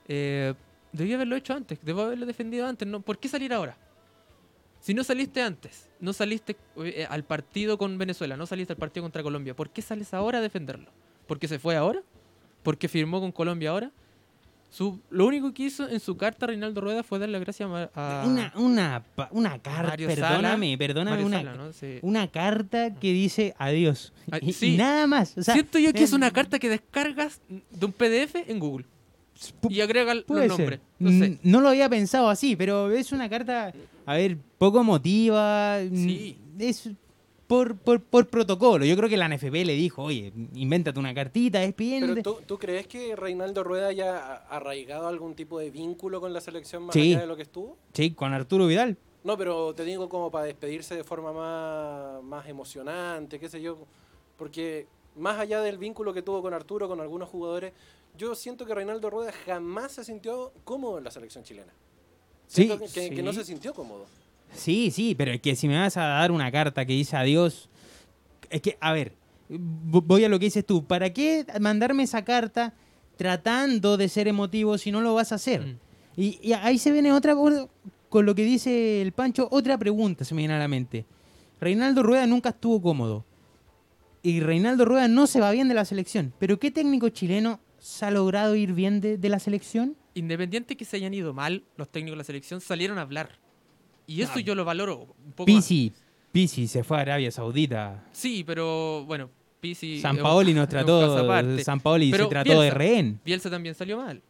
eh, 0.08 0.54
debió 0.92 1.16
haberlo 1.16 1.36
hecho 1.36 1.54
antes, 1.54 1.80
debió 1.82 2.04
haberlo 2.04 2.25
defendido 2.25 2.68
antes. 2.68 2.88
¿no? 2.88 3.00
¿Por 3.01 3.18
qué 3.18 3.30
salir 3.30 3.54
ahora? 3.54 3.77
Si 4.82 4.94
no 4.94 5.04
saliste 5.04 5.42
antes, 5.42 5.89
no 6.00 6.13
saliste 6.13 6.56
eh, 6.77 7.08
al 7.10 7.24
partido 7.24 7.77
con 7.77 7.98
Venezuela, 7.98 8.38
no 8.38 8.46
saliste 8.46 8.74
al 8.74 8.77
partido 8.77 9.04
contra 9.04 9.24
Colombia, 9.24 9.56
¿por 9.56 9.70
qué 9.70 9.82
sales 9.82 10.13
ahora 10.13 10.38
a 10.38 10.42
defenderlo? 10.42 10.92
¿Porque 11.25 11.48
se 11.48 11.58
fue 11.58 11.75
ahora? 11.75 12.04
¿Porque 12.63 12.88
firmó 12.88 13.20
con 13.20 13.32
Colombia 13.32 13.72
ahora? 13.72 13.92
Su, 14.69 15.00
lo 15.09 15.25
único 15.25 15.53
que 15.53 15.63
hizo 15.63 15.88
en 15.88 16.00
su 16.00 16.17
carta 16.17 16.45
Reinaldo 16.47 16.81
Rueda 16.81 17.01
fue 17.01 17.19
darle 17.19 17.33
las 17.33 17.41
gracias 17.41 17.69
a, 17.95 18.24
Una, 18.27 18.51
una, 18.55 19.03
una 19.31 19.59
carta, 19.59 19.95
perdóname, 19.95 20.67
Sala. 20.67 20.77
perdóname, 20.77 21.24
una, 21.25 21.38
Sala, 21.38 21.55
¿no? 21.55 21.74
Sí. 21.74 22.00
una 22.01 22.27
carta 22.27 22.93
que 22.93 23.13
dice 23.13 23.55
adiós. 23.57 24.13
Ah, 24.29 24.39
Y, 24.41 24.51
sí. 24.53 24.74
y 24.74 24.77
nada 24.77 25.07
más. 25.07 25.38
O 25.38 25.41
sea, 25.43 25.53
Siento 25.53 25.79
yo 25.79 25.93
que 25.93 26.03
es 26.03 26.12
una 26.13 26.31
carta 26.31 26.59
que 26.59 26.69
descargas 26.69 27.41
de 27.47 27.86
un 27.86 27.91
PDF 27.93 28.36
en 28.47 28.59
Google. 28.59 28.86
Y 29.69 29.81
agrega 29.81 30.13
nombres. 30.15 30.55
ser. 30.55 30.81
No 31.00 31.12
sé. 31.12 31.39
No 31.43 31.62
lo 31.62 31.69
había 31.69 31.88
pensado 31.89 32.29
así, 32.29 32.55
pero 32.55 32.91
es 32.91 33.12
una 33.12 33.29
carta, 33.29 33.71
a 34.05 34.13
ver, 34.15 34.38
poco 34.57 34.81
emotiva. 34.81 35.77
Sí. 35.93 36.38
Es 36.59 36.89
por, 37.48 37.77
por, 37.77 38.01
por 38.01 38.27
protocolo. 38.27 38.86
Yo 38.86 38.96
creo 38.98 39.10
que 39.10 39.18
la 39.18 39.27
NFP 39.30 39.54
le 39.66 39.74
dijo, 39.74 40.04
oye, 40.04 40.34
invéntate 40.54 41.00
una 41.00 41.13
cartita, 41.13 41.60
Pero 41.60 41.68
despidiéndote. 41.68 42.22
¿tú, 42.24 42.38
tú 42.46 42.58
crees 42.60 42.88
que 42.88 43.16
Reinaldo 43.16 43.63
Rueda 43.63 43.88
haya 43.88 44.36
arraigado 44.50 45.08
algún 45.08 45.34
tipo 45.34 45.58
de 45.60 45.72
vínculo 45.72 46.20
con 46.20 46.34
la 46.34 46.42
selección 46.42 46.84
más 46.84 46.94
Sí. 46.94 47.13
allá 47.13 47.22
de 47.22 47.27
lo 47.27 47.36
que 47.38 47.44
estuvo? 47.44 47.77
Sí, 47.94 48.12
con 48.12 48.34
Arturo 48.34 48.68
Vidal. 48.68 48.98
No, 49.24 49.38
pero 49.38 49.74
te 49.74 49.84
digo 49.86 50.08
como 50.10 50.30
para 50.30 50.46
despedirse 50.46 50.96
de 50.96 51.04
forma 51.04 51.32
más, 51.34 52.24
más 52.24 52.48
emocionante, 52.48 53.39
qué 53.39 53.50
sé 53.50 53.62
yo. 53.62 53.77
Porque 54.38 54.88
más 55.16 55.39
allá 55.39 55.62
del 55.62 55.77
vínculo 55.77 56.13
que 56.13 56.22
tuvo 56.22 56.42
con 56.42 56.54
Arturo, 56.54 56.88
con 56.88 57.00
algunos 57.01 57.30
jugadores, 57.30 57.74
yo 58.18 58.36
siento 58.36 58.66
que 58.66 58.74
Reinaldo 58.75 59.10
Rueda 59.10 59.32
jamás 59.46 59.94
se 59.94 60.04
sintió 60.04 60.51
cómodo 60.63 60.98
en 60.98 61.04
la 61.06 61.12
selección 61.12 61.44
chilena. 61.44 61.74
Sí, 62.48 62.66
Siento 62.66 62.77
que, 62.94 63.22
no 63.24 63.32
sí. 63.34 63.39
se 63.39 63.46
sintió 63.46 63.74
cómodo. 63.74 64.06
Sí, 64.54 64.92
sí, 64.92 65.16
pero 65.16 65.32
es 65.32 65.42
que 65.42 65.56
si 65.56 65.68
me 65.68 65.77
vas 65.77 65.98
a 65.98 66.01
dar 66.06 66.32
una 66.32 66.51
carta 66.51 66.86
que 66.86 66.94
dice 66.94 67.16
adiós, 67.16 67.70
es 68.50 68.62
que, 68.62 68.77
a 68.80 68.92
ver, 68.94 69.13
vo- 69.50 70.04
voy 70.06 70.24
a 70.24 70.30
lo 70.30 70.39
que 70.39 70.46
dices 70.46 70.66
tú. 70.66 70.86
¿Para 70.86 71.12
qué 71.13 71.46
mandarme 71.60 72.04
esa 72.04 72.24
carta 72.24 72.74
tratando 73.18 73.98
de 73.98 74.10
ser 74.10 74.27
emotivo 74.27 74.77
si 74.77 74.92
no 74.92 75.01
lo 75.01 75.13
vas 75.13 75.32
a 75.32 75.36
hacer? 75.36 75.62
Mm. 75.66 75.77
Y, 76.20 76.39
y 76.42 76.54
ahí 76.54 76.77
se 76.80 76.92
viene 76.92 77.12
otra, 77.13 77.36
con 77.36 78.25
lo 78.25 78.36
que 78.36 78.44
dice 78.44 79.01
el 79.01 79.12
Pancho, 79.12 79.48
otra 79.51 79.77
pregunta 79.77 80.25
se 80.25 80.34
me 80.34 80.39
viene 80.42 80.56
a 80.56 80.60
la 80.60 80.68
mente. 80.68 81.06
Reinaldo 81.60 82.01
Rueda 82.04 82.25
nunca 82.25 82.50
estuvo 82.50 82.82
cómodo. 82.82 83.25
Y 84.24 84.39
Reinaldo 84.39 84.86
Rueda 84.86 85.08
no 85.08 85.27
se 85.27 85.39
va 85.39 85.51
bien 85.51 85.68
de 85.68 85.75
la 85.75 85.86
selección. 85.86 86.34
Pero 86.39 86.58
¿qué 86.60 86.72
técnico 86.72 87.10
chileno 87.10 87.60
se 87.80 88.06
ha 88.06 88.12
logrado 88.12 88.56
ir 88.56 88.74
bien 88.74 89.00
de, 89.01 89.18
de 89.18 89.30
la 89.30 89.39
selección? 89.39 89.96
Independiente 90.16 90.75
que 90.75 90.86
se 90.86 90.98
hayan 90.98 91.13
ido 91.13 91.34
mal, 91.34 91.63
los 91.77 91.89
técnicos 91.89 92.13
de 92.16 92.18
la 92.18 92.24
selección 92.24 92.60
salieron 92.62 92.98
a 92.98 93.01
hablar. 93.04 93.38
Y 94.08 94.22
eso 94.22 94.34
Ah. 94.36 94.40
yo 94.40 94.56
lo 94.56 94.66
valoro 94.66 95.16
un 95.26 95.32
poco. 95.34 95.52
más. 95.52 95.64
Pisi, 95.68 95.94
Pisi 96.32 96.68
se 96.68 96.84
fue 96.84 96.98
a 96.98 97.02
Arabia 97.02 97.30
Saudita. 97.32 98.06
Sí, 98.12 98.44
pero 98.46 99.04
bueno, 99.06 99.30
Pisi. 99.60 100.00
San 100.00 100.18
Paoli 100.18 100.54
nos 100.54 100.68
trató. 100.70 101.60
San 101.64 101.80
Paoli 101.80 102.10
Pero 102.12 102.24
se 102.26 102.30
trató 102.30 102.52
de 102.54 102.58
Bielsa. 102.60 102.78
rehén. 102.78 103.20
Bielsa 103.26 103.50
también 103.50 103.76
salió 103.76 103.98
mal. 103.98 104.22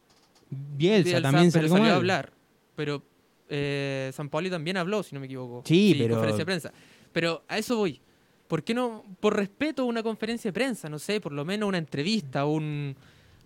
Bielsa, 0.50 1.04
Bielsa, 1.10 1.22
también 1.22 1.50
salió, 1.52 1.74
a 1.74 1.78
mal. 1.78 1.90
hablar. 1.92 2.32
Pero 2.74 3.02
eh, 3.48 4.10
San 4.14 4.28
Paoli 4.28 4.50
también 4.50 4.76
habló, 4.76 5.02
si 5.02 5.14
no 5.14 5.20
me 5.20 5.26
equivoco. 5.26 5.62
Sí, 5.64 5.94
pero- 5.98 6.14
conferencia 6.14 6.38
de 6.42 6.46
prensa. 6.46 6.72
Pero 7.12 7.42
a 7.48 7.58
eso 7.58 7.76
voy. 7.76 8.00
¿Por 8.46 8.64
qué 8.64 8.72
no, 8.72 9.04
por 9.20 9.36
respeto 9.36 9.82
a 9.82 9.84
una 9.84 10.02
conferencia 10.02 10.48
de 10.48 10.52
prensa, 10.54 10.88
no 10.88 10.98
sé, 10.98 11.20
por 11.20 11.32
lo 11.32 11.44
menos 11.44 11.68
una 11.68 11.76
entrevista, 11.76 12.46
un, 12.46 12.96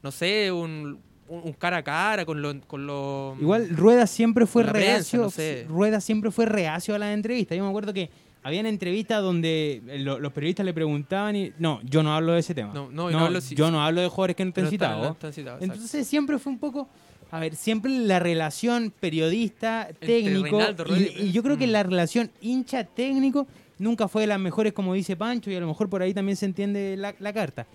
no 0.01 0.13
sé, 0.13 0.53
un, 0.53 1.01
un, 1.33 1.43
un 1.45 1.53
cara 1.53 1.79
a 1.79 1.83
cara 1.83 2.25
con 2.25 2.41
lo, 2.43 2.61
con 2.67 2.87
lo 2.87 3.37
Igual 3.41 3.69
Rueda 3.71 4.07
siempre 4.07 4.47
fue 4.47 4.65
prensa, 4.65 4.79
reacio. 4.81 5.21
no 5.23 5.31
sé. 5.31 5.67
Rueda 5.69 6.01
siempre 6.01 6.31
fue 6.31 6.47
reacio 6.47 6.95
a 6.95 6.99
las 6.99 7.15
entrevistas. 7.15 7.57
Yo 7.57 7.65
me 7.65 7.71
acuerdo 7.71 7.93
que 7.93 8.11
habían 8.45 8.67
entrevistas 8.67 9.23
donde 9.23 9.83
eh, 9.87 9.99
lo- 10.01 10.19
los 10.19 10.33
periodistas 10.33 10.67
le 10.67 10.75
preguntaban 10.75 11.37
y 11.37 11.53
no, 11.59 11.81
yo 11.85 12.03
no 12.03 12.15
hablo 12.15 12.33
de 12.33 12.41
ese 12.41 12.55
tema. 12.55 12.73
No, 12.75 12.91
no, 12.91 13.07
hablo 13.19 13.41
si- 13.41 13.55
yo 13.55 13.71
no 13.71 13.83
hablo 13.83 14.01
de 14.01 14.09
jugadores 14.09 14.37
que 14.37 14.45
no 14.45 14.49
están- 14.51 14.69
citados. 14.69 15.17
exacto. 15.23 15.65
Entonces 15.65 16.07
siempre 16.07 16.39
fue 16.39 16.53
un 16.53 16.59
poco, 16.59 16.89
a 17.31 17.39
ver, 17.39 17.55
siempre 17.55 17.91
la 17.93 18.19
relación 18.19 18.93
periodista 19.01 19.89
técnico 20.01 20.45
Reinaldo 20.59 20.85
y- 20.97 21.31
yo 21.33 21.43
creo 21.43 21.57
que 21.57 21.67
Mm. 21.67 21.71
la 21.71 21.83
relación 21.85 22.31
hincha 22.41 22.85
técnico 22.85 23.47
nunca 23.79 24.07
fue 24.09 24.23
de 24.23 24.27
las 24.29 24.39
mejores 24.41 24.73
como 24.73 24.93
dice 24.95 25.17
Pancho 25.17 25.51
y 25.51 25.55
a 25.57 25.61
lo 25.61 25.67
mejor 25.69 25.89
por 25.89 26.03
ahí 26.03 26.13
también 26.13 26.37
se 26.37 26.47
entiende 26.47 26.97
la, 26.97 27.15
la 27.21 27.33
carta. 27.33 27.67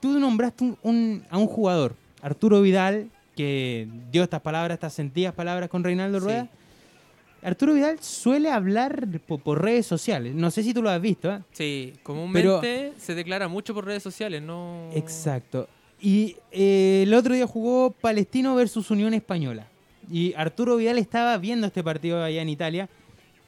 Tú 0.00 0.18
nombraste 0.20 0.62
un- 0.64 0.78
un- 0.82 1.24
a 1.30 1.38
un 1.38 1.46
jugador, 1.46 1.94
Arturo 2.22 2.60
Vidal, 2.62 3.10
que 3.36 3.88
dio 4.10 4.22
estas 4.22 4.40
palabras, 4.40 4.76
estas 4.76 4.94
sentidas 4.94 5.34
palabras 5.34 5.68
con 5.68 5.84
Reinaldo 5.84 6.18
Sí. 6.18 6.24
Rueda. 6.24 6.48
Arturo 7.42 7.74
Vidal 7.74 7.98
suele 8.00 8.50
hablar 8.50 9.06
po- 9.26 9.38
por, 9.38 9.62
redes 9.62 9.86
sociales. 9.86 10.34
No 10.34 10.50
sé 10.50 10.62
si 10.62 10.72
tú 10.74 10.82
lo 10.82 10.90
has 10.90 11.00
visto. 11.00 11.30
¿eh? 11.32 11.40
Sí, 11.52 11.92
comúnmente 12.02 12.92
se 12.98 13.14
declara 13.14 13.46
mucho 13.46 13.72
por 13.74 13.84
redes 13.84 14.02
sociales, 14.02 14.42
no. 14.42 14.90
Exacto. 14.94 15.68
Y 16.00 16.36
eh, 16.50 17.04
el 17.06 17.14
otro 17.14 17.34
día 17.34 17.46
jugó 17.46 17.90
Palestino 17.92 18.54
versus 18.54 18.90
Unión 18.90 19.14
Española. 19.14 19.66
Y 20.10 20.34
Arturo 20.34 20.76
Vidal 20.76 20.98
estaba 20.98 21.36
viendo 21.38 21.66
este 21.66 21.82
partido 21.84 22.22
allá 22.22 22.42
en 22.42 22.48
Italia. 22.48 22.88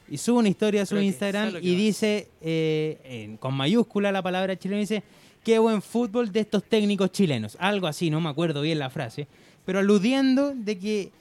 Y 0.09 0.17
sube 0.17 0.39
una 0.39 0.49
historia 0.49 0.83
a 0.83 0.85
su 0.85 0.95
Creo 0.95 1.03
Instagram 1.03 1.49
y 1.61 1.71
va. 1.73 1.77
dice, 1.77 2.29
eh, 2.41 3.35
con 3.39 3.53
mayúscula 3.53 4.11
la 4.11 4.21
palabra 4.23 4.55
chileno, 4.57 4.79
dice, 4.79 5.03
qué 5.43 5.59
buen 5.59 5.81
fútbol 5.81 6.31
de 6.31 6.41
estos 6.41 6.63
técnicos 6.63 7.11
chilenos. 7.11 7.57
Algo 7.59 7.87
así, 7.87 8.09
no 8.09 8.19
me 8.21 8.29
acuerdo 8.29 8.61
bien 8.61 8.79
la 8.79 8.89
frase. 8.89 9.27
Pero 9.65 9.79
aludiendo 9.79 10.53
de 10.55 10.77
que, 10.79 11.11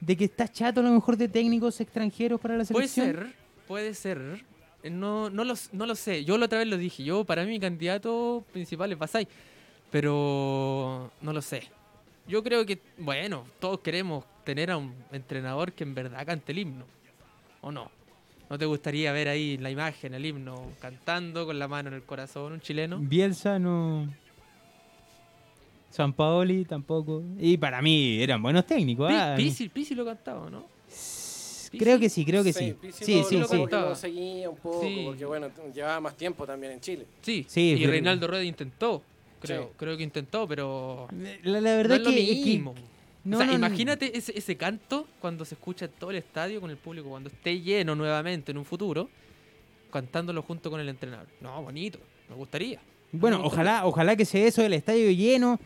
de 0.00 0.16
que 0.16 0.24
está 0.24 0.48
chato 0.48 0.80
a 0.80 0.82
lo 0.82 0.90
mejor 0.92 1.16
de 1.16 1.28
técnicos 1.28 1.80
extranjeros 1.80 2.40
para 2.40 2.56
la 2.56 2.64
Puede 2.64 2.88
selección. 2.88 3.24
ser, 3.26 3.36
puede 3.66 3.94
ser. 3.94 4.44
Eh, 4.82 4.90
No, 4.90 5.30
no, 5.30 5.44
lo, 5.44 5.54
no 5.72 5.86
lo 5.86 5.94
sé. 5.94 6.24
Yo 6.24 6.36
la 6.38 6.46
otra 6.46 6.58
vez 6.58 6.68
lo 6.68 6.76
dije. 6.76 7.02
Yo, 7.04 7.24
para 7.24 7.44
mí, 7.44 7.50
mi 7.52 7.60
candidato 7.60 8.44
principal 8.52 8.92
es 8.92 8.98
Basay. 8.98 9.26
Pero 9.90 11.10
no 11.20 11.32
lo 11.32 11.40
sé. 11.40 11.62
Yo 12.26 12.42
creo 12.42 12.66
que, 12.66 12.80
bueno, 12.98 13.44
todos 13.60 13.80
queremos 13.80 14.24
tener 14.44 14.70
a 14.70 14.76
un 14.76 14.92
entrenador 15.12 15.72
que 15.72 15.84
en 15.84 15.94
verdad 15.94 16.26
cante 16.26 16.52
el 16.52 16.58
himno. 16.58 16.84
¿O 17.60 17.70
no? 17.70 17.90
¿No 18.50 18.58
te 18.58 18.66
gustaría 18.66 19.10
ver 19.12 19.28
ahí 19.28 19.56
la 19.56 19.70
imagen, 19.70 20.14
el 20.14 20.24
himno, 20.26 20.62
cantando 20.80 21.46
con 21.46 21.58
la 21.58 21.66
mano 21.66 21.88
en 21.88 21.94
el 21.94 22.02
corazón, 22.02 22.52
un 22.52 22.60
chileno? 22.60 22.98
Bielsa 23.00 23.58
no... 23.58 24.08
San 25.90 26.12
Paoli 26.12 26.64
tampoco. 26.64 27.22
Y 27.38 27.56
para 27.56 27.80
mí 27.80 28.20
eran 28.20 28.42
buenos 28.42 28.66
técnicos. 28.66 29.10
Ah. 29.12 29.34
Pisi, 29.36 29.68
Pisi 29.68 29.94
lo 29.94 30.04
cantaba, 30.04 30.50
¿no? 30.50 30.66
Creo 31.78 31.98
que 31.98 32.08
sí, 32.08 32.24
creo 32.24 32.44
que 32.44 32.52
sí. 32.52 32.76
Sí, 32.92 33.18
lo- 33.18 33.24
sí, 33.24 33.36
lo- 33.38 33.46
sí. 33.48 33.64
que 33.66 33.76
lo 33.76 33.94
seguía 33.96 34.50
un 34.50 34.56
poco, 34.56 34.82
Sí. 34.82 35.02
porque 35.04 35.24
bueno, 35.24 35.48
llevaba 35.74 36.00
más 36.00 36.16
tiempo 36.16 36.46
también 36.46 36.72
en 36.74 36.80
Chile. 36.80 37.06
Sí, 37.22 37.44
Sí, 37.48 37.72
y 37.72 37.78
pero- 37.78 37.90
Reinaldo 37.92 38.26
Rueda 38.28 38.44
intentó. 38.44 39.02
Creo, 39.40 39.62
Sí. 39.64 39.68
creo 39.76 39.96
que 39.96 40.02
intentó, 40.04 40.46
pero 40.48 41.08
La, 41.42 41.60
la 41.60 41.76
verdad 41.76 41.96
no 42.00 42.08
es 42.08 42.08
lo 42.08 42.10
que, 42.10 42.26
que- 42.26 42.44
mismo. 42.44 42.74
No, 43.24 43.36
o 43.36 43.40
sea, 43.40 43.46
no, 43.46 43.52
no. 43.58 43.66
imagínate 43.66 44.16
ese, 44.16 44.36
ese 44.36 44.56
canto 44.56 45.06
cuando 45.20 45.44
se 45.44 45.54
escucha 45.54 45.86
en 45.86 45.92
todo 45.98 46.10
el 46.10 46.16
estadio 46.16 46.60
con 46.60 46.70
el 46.70 46.76
público, 46.76 47.08
cuando 47.08 47.28
esté 47.30 47.60
lleno 47.60 47.94
nuevamente 47.94 48.52
en 48.52 48.58
un 48.58 48.64
futuro, 48.64 49.08
cantándolo 49.90 50.42
junto 50.42 50.70
con 50.70 50.80
el 50.80 50.88
entrenador. 50.88 51.26
No, 51.40 51.62
bonito, 51.62 51.98
me 52.28 52.34
gustaría. 52.36 52.80
Bueno, 53.12 53.38
Me 53.40 53.46
ojalá, 53.46 53.86
ojalá 53.86 54.16
que 54.16 54.24
sea 54.24 54.44
eso, 54.46 54.62
el 54.62 54.72
estadio 54.72 55.10
lleno. 55.10 55.58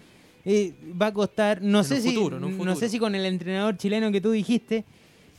eh, 0.45 0.73
va 1.01 1.07
a 1.07 1.13
costar, 1.13 1.61
no 1.63 1.79
En 1.81 1.85
sé 1.85 2.01
si, 2.01 2.11
futuro, 2.15 2.39
no 2.41 2.77
sé 2.77 2.89
si 2.89 2.99
con 2.99 3.15
el 3.15 3.25
entrenador 3.27 3.77
chileno 3.77 4.11
que 4.13 4.21
tú 4.21 4.31
dijiste, 4.31 4.85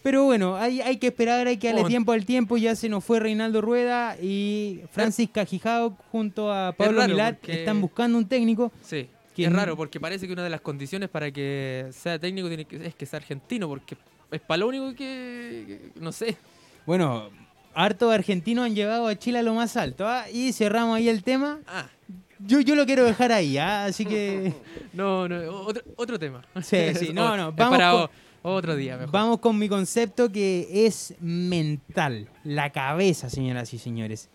pero 0.04 0.24
bueno, 0.26 0.56
hay, 0.56 0.82
hay 0.82 0.98
que 0.98 1.08
esperar, 1.08 1.48
hay 1.48 1.58
que 1.58 1.68
darle 1.68 1.84
tiempo 1.86 2.12
al 2.14 2.26
tiempo. 2.26 2.58
Ya 2.58 2.76
se 2.76 2.90
nos 2.90 3.04
fue 3.04 3.20
Reinaldo 3.20 3.60
Rueda 3.62 4.18
y 4.22 4.82
Francis 4.92 5.30
Cajijao 5.30 5.98
junto 6.12 6.52
a 6.54 6.72
Pablo 6.74 7.06
Milat 7.08 7.38
porque- 7.40 7.60
están 7.60 7.82
buscando 7.82 8.18
un 8.18 8.26
técnico. 8.28 8.72
Sí, 8.82 9.08
Que 9.44 9.48
es 9.48 9.54
raro 9.54 9.76
porque 9.78 10.00
parece 10.00 10.28
que 10.28 10.34
una 10.34 10.44
de 10.44 10.50
las 10.50 10.62
condiciones 10.62 11.10
para 11.10 11.32
que 11.32 11.88
sea 11.92 12.18
técnico 12.20 12.48
tiene 12.48 12.66
que, 12.66 12.88
es 12.88 12.96
que 12.96 13.06
sea 13.06 13.18
argentino, 13.18 13.68
porque 13.68 13.98
es 14.32 14.42
para 14.42 14.58
lo 14.60 14.68
único 14.68 14.90
que, 14.92 15.66
que- 15.94 16.00
no 16.00 16.12
sé. 16.12 16.38
Bueno, 16.86 17.30
harto 17.74 18.10
argentinos 18.12 18.66
han 18.66 18.76
llevado 18.76 19.08
a 19.08 19.16
Chile 19.18 19.40
a 19.40 19.44
lo 19.44 19.54
más 19.54 19.78
alto. 19.78 20.08
¿ah? 20.08 20.26
Y 20.32 20.52
cerramos 20.54 20.96
ahí 20.98 21.10
el 21.10 21.24
tema. 21.24 21.60
Ah, 21.68 21.88
Yo, 22.40 22.62
yo 22.62 22.76
lo 22.76 22.86
quiero 22.86 23.04
dejar 23.04 23.32
ahí, 23.32 23.58
¿ah? 23.58 23.86
así 23.86 24.06
que 24.06 24.54
no, 24.94 25.28
no, 25.28 25.38
otro, 25.62 25.84
otro 25.96 26.18
tema. 26.20 26.42
Sí, 26.62 26.94
sí, 26.96 27.10
no, 27.14 27.36
no, 27.38 27.52
vamos 27.52 27.78
para 27.78 27.92
con- 27.92 28.10
otro 28.42 28.76
día 28.76 28.96
mejor. 28.98 29.12
Vamos 29.12 29.40
con 29.40 29.58
mi 29.60 29.68
concepto 29.68 30.32
que 30.32 30.86
es 30.86 31.14
mental, 31.20 32.28
la 32.44 32.70
cabeza, 32.72 33.30
señoras 33.30 33.74
y 33.74 33.78
señores. 33.78 34.30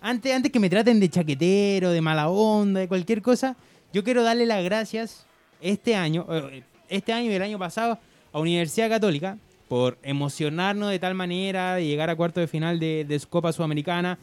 Antes, 0.00 0.32
antes 0.34 0.52
que 0.52 0.60
me 0.60 0.68
traten 0.70 1.00
de 1.00 1.08
chaquetero, 1.08 1.90
de 1.90 2.00
mala 2.00 2.28
onda, 2.28 2.80
de 2.80 2.88
cualquier 2.88 3.20
cosa, 3.22 3.56
yo 3.92 4.04
quiero 4.04 4.22
darle 4.22 4.46
las 4.46 4.62
gracias 4.64 5.26
este 5.60 5.94
año, 5.96 6.26
eh, 6.30 6.62
este 6.88 7.12
año 7.12 7.30
y 7.30 7.34
el 7.34 7.42
año 7.42 7.58
pasado 7.58 7.98
a 8.32 8.38
Universidad 8.38 8.88
Católica 8.88 9.38
por 9.68 9.98
emocionarnos 10.02 10.90
de 10.90 10.98
tal 10.98 11.14
manera 11.14 11.74
de 11.76 11.86
llegar 11.86 12.08
a 12.10 12.16
cuarto 12.16 12.40
de 12.40 12.46
final 12.46 12.78
de, 12.80 13.04
de 13.06 13.20
Copa 13.28 13.52
Sudamericana. 13.52 14.18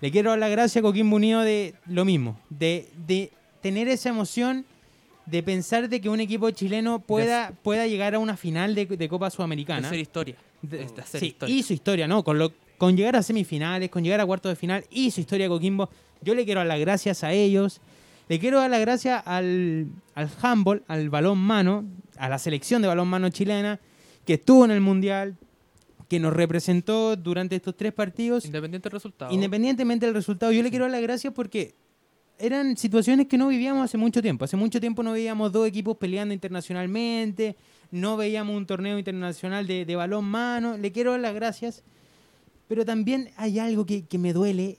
Le 0.00 0.10
quiero 0.10 0.30
dar 0.30 0.38
las 0.38 0.50
gracias 0.50 0.76
a 0.80 0.82
Coquimbo 0.82 1.16
Unido 1.16 1.40
de 1.40 1.74
lo 1.86 2.04
mismo, 2.04 2.38
de, 2.50 2.88
de 3.06 3.30
tener 3.60 3.88
esa 3.88 4.08
emoción 4.10 4.64
de 5.26 5.42
pensar 5.42 5.90
de 5.90 6.00
que 6.00 6.08
un 6.08 6.20
equipo 6.20 6.50
chileno 6.52 7.00
pueda, 7.00 7.52
pueda 7.62 7.86
llegar 7.86 8.14
a 8.14 8.18
una 8.18 8.36
final 8.38 8.74
de, 8.74 8.86
de 8.86 9.08
Copa 9.10 9.26
De 9.26 9.30
Sudamericana. 9.32 9.86
hacer 9.88 9.98
historia. 10.00 10.36
De- 10.62 10.78
de 10.78 10.84
hacer 11.02 11.20
sí, 11.20 11.26
historia. 11.26 11.54
hizo 11.54 11.72
historia, 11.74 12.08
¿no? 12.08 12.24
Con, 12.24 12.38
lo, 12.38 12.52
con 12.78 12.96
llegar 12.96 13.14
a 13.16 13.22
semifinales, 13.22 13.90
con 13.90 14.02
llegar 14.02 14.20
a 14.20 14.26
cuartos 14.26 14.50
de 14.50 14.56
final, 14.56 14.84
hizo 14.90 15.20
historia 15.20 15.46
Coquimbo. 15.48 15.90
Yo 16.22 16.34
le 16.34 16.46
quiero 16.46 16.60
dar 16.60 16.66
las 16.68 16.80
gracias 16.80 17.22
a 17.24 17.32
ellos. 17.32 17.80
Le 18.28 18.38
quiero 18.38 18.58
dar 18.58 18.70
las 18.70 18.80
gracias 18.80 19.22
al, 19.26 19.88
al 20.14 20.30
handball, 20.42 20.84
al 20.86 21.08
balón 21.08 21.38
mano, 21.38 21.84
a 22.18 22.28
la 22.28 22.38
selección 22.38 22.82
de 22.82 22.88
balón 22.88 23.08
mano 23.08 23.30
chilena, 23.30 23.80
que 24.24 24.34
estuvo 24.34 24.64
en 24.64 24.70
el 24.70 24.80
Mundial, 24.80 25.36
que 26.08 26.20
nos 26.20 26.32
representó 26.32 27.16
durante 27.16 27.56
estos 27.56 27.76
tres 27.76 27.92
partidos. 27.92 28.44
Independiente 28.44 28.88
del 28.88 28.92
resultado. 28.92 29.32
Independientemente 29.32 30.06
del 30.06 30.14
resultado, 30.14 30.52
yo 30.52 30.62
le 30.62 30.70
quiero 30.70 30.84
dar 30.84 30.92
las 30.92 31.02
gracias 31.02 31.32
porque 31.32 31.74
eran 32.38 32.76
situaciones 32.76 33.26
que 33.26 33.38
no 33.38 33.48
vivíamos 33.48 33.84
hace 33.84 33.98
mucho 33.98 34.22
tiempo. 34.22 34.44
Hace 34.44 34.56
mucho 34.56 34.80
tiempo 34.80 35.02
no 35.02 35.12
veíamos 35.12 35.50
dos 35.50 35.66
equipos 35.66 35.96
peleando 35.96 36.34
internacionalmente, 36.34 37.56
no 37.90 38.16
veíamos 38.16 38.56
un 38.56 38.66
torneo 38.66 38.98
internacional 38.98 39.66
de, 39.66 39.84
de 39.84 39.96
balón 39.96 40.24
mano. 40.24 40.76
Le 40.76 40.92
quiero 40.92 41.12
dar 41.12 41.20
las 41.20 41.34
gracias, 41.34 41.82
pero 42.68 42.84
también 42.84 43.30
hay 43.36 43.58
algo 43.58 43.86
que, 43.86 44.06
que 44.06 44.18
me 44.18 44.32
duele 44.32 44.78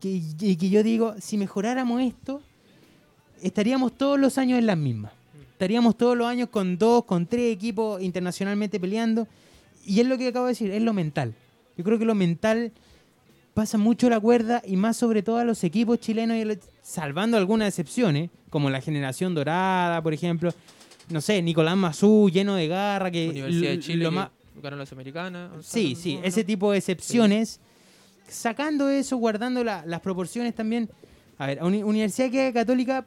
que, 0.00 0.20
que 0.38 0.70
yo 0.70 0.82
digo, 0.82 1.14
si 1.20 1.36
mejoráramos 1.36 2.02
esto, 2.02 2.42
estaríamos 3.42 3.96
todos 3.96 4.18
los 4.18 4.38
años 4.38 4.58
en 4.58 4.66
las 4.66 4.76
mismas. 4.78 5.12
Estaríamos 5.52 5.96
todos 5.96 6.16
los 6.16 6.26
años 6.26 6.48
con 6.50 6.76
dos, 6.78 7.04
con 7.04 7.26
tres 7.26 7.52
equipos 7.54 8.02
internacionalmente 8.02 8.78
peleando. 8.78 9.26
Y 9.86 10.00
es 10.00 10.06
lo 10.06 10.18
que 10.18 10.28
acabo 10.28 10.46
de 10.46 10.52
decir, 10.52 10.70
es 10.70 10.82
lo 10.82 10.92
mental. 10.92 11.34
Yo 11.76 11.84
creo 11.84 11.98
que 11.98 12.04
lo 12.04 12.14
mental 12.14 12.72
pasa 13.54 13.78
mucho 13.78 14.10
la 14.10 14.20
cuerda 14.20 14.60
y 14.66 14.76
más 14.76 14.96
sobre 14.98 15.22
todo 15.22 15.38
a 15.38 15.44
los 15.44 15.64
equipos 15.64 15.98
chilenos, 16.00 16.36
y 16.36 16.40
el- 16.40 16.60
salvando 16.82 17.36
algunas 17.38 17.68
excepciones, 17.68 18.30
como 18.50 18.68
la 18.68 18.80
generación 18.80 19.34
dorada, 19.34 20.02
por 20.02 20.12
ejemplo. 20.12 20.52
No 21.08 21.20
sé, 21.20 21.40
Nicolás 21.40 21.76
Mazú, 21.76 22.28
lleno 22.30 22.54
de 22.54 22.68
garra, 22.68 23.10
que 23.10 23.28
Universidad 23.30 23.70
de 23.70 23.80
Chile 23.80 24.04
lo 24.04 24.10
que 24.10 24.16
más- 24.16 24.30
ganó 24.62 24.76
las 24.76 24.92
americanas. 24.92 25.50
Sí, 25.64 25.94
sí, 25.94 26.18
ese 26.22 26.44
tipo 26.44 26.72
de 26.72 26.78
excepciones, 26.78 27.60
sacando 28.28 28.88
eso, 28.88 29.16
guardando 29.16 29.62
la- 29.64 29.84
las 29.86 30.00
proporciones 30.00 30.54
también. 30.54 30.90
A 31.38 31.46
ver, 31.46 31.62
Uni- 31.62 31.82
Universidad 31.82 32.52
Católica, 32.52 33.06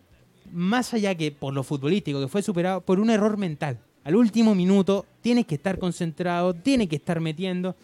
más 0.53 0.93
allá 0.93 1.15
que 1.15 1.31
por 1.31 1.53
lo 1.53 1.63
futbolístico, 1.63 2.19
que 2.19 2.27
fue 2.27 2.41
superado 2.41 2.81
por 2.81 2.99
un 2.99 3.09
error 3.09 3.37
mental. 3.37 3.79
Al 4.03 4.15
último 4.15 4.55
minuto, 4.55 5.05
tienes 5.21 5.45
que 5.45 5.55
estar 5.55 5.77
concentrado, 5.77 6.53
tienes 6.53 6.87
que 6.89 6.95
estar 6.95 7.19
metiendo. 7.19 7.75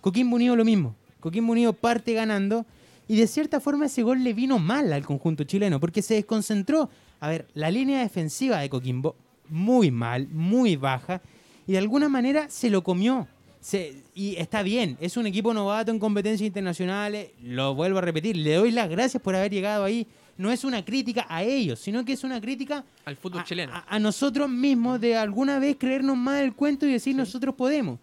Coquimbo 0.00 0.36
Unido 0.36 0.56
lo 0.56 0.64
mismo. 0.64 0.94
Coquimbo 1.20 1.52
Unido 1.52 1.72
parte 1.72 2.12
ganando 2.12 2.64
y 3.08 3.16
de 3.16 3.26
cierta 3.26 3.60
forma 3.60 3.86
ese 3.86 4.02
gol 4.02 4.22
le 4.24 4.32
vino 4.34 4.58
mal 4.58 4.92
al 4.92 5.04
conjunto 5.04 5.44
chileno 5.44 5.80
porque 5.80 6.02
se 6.02 6.14
desconcentró. 6.14 6.88
A 7.20 7.28
ver, 7.28 7.46
la 7.54 7.70
línea 7.70 8.00
defensiva 8.00 8.60
de 8.60 8.68
Coquimbo 8.70 9.16
muy 9.48 9.90
mal, 9.90 10.28
muy 10.28 10.76
baja 10.76 11.20
y 11.66 11.72
de 11.72 11.78
alguna 11.78 12.08
manera 12.08 12.48
se 12.50 12.70
lo 12.70 12.82
comió. 12.82 13.26
Se- 13.60 14.02
y 14.14 14.36
está 14.36 14.62
bien, 14.62 14.96
es 15.00 15.16
un 15.16 15.26
equipo 15.26 15.54
novato 15.54 15.90
en 15.90 15.98
competencias 15.98 16.46
internacionales, 16.46 17.30
lo 17.42 17.74
vuelvo 17.74 17.98
a 17.98 18.02
repetir, 18.02 18.36
le 18.36 18.54
doy 18.54 18.70
las 18.70 18.90
gracias 18.90 19.22
por 19.22 19.34
haber 19.34 19.50
llegado 19.50 19.84
ahí. 19.84 20.06
No 20.36 20.50
es 20.50 20.64
una 20.64 20.84
crítica 20.84 21.26
a 21.28 21.42
ellos, 21.44 21.78
sino 21.78 22.04
que 22.04 22.12
es 22.12 22.24
una 22.24 22.40
crítica 22.40 22.84
Al 23.04 23.16
fútbol 23.16 23.40
a, 23.40 23.44
chileno. 23.44 23.72
a- 23.72 23.84
a 23.88 23.98
nosotros 24.00 24.48
mismos 24.48 25.00
de 25.00 25.16
alguna 25.16 25.58
vez 25.60 25.76
creernos 25.78 26.16
más 26.16 26.40
el 26.42 26.54
cuento 26.54 26.86
y 26.86 26.92
decir 26.92 27.14
nosotros 27.14 27.54
podemos. 27.54 27.98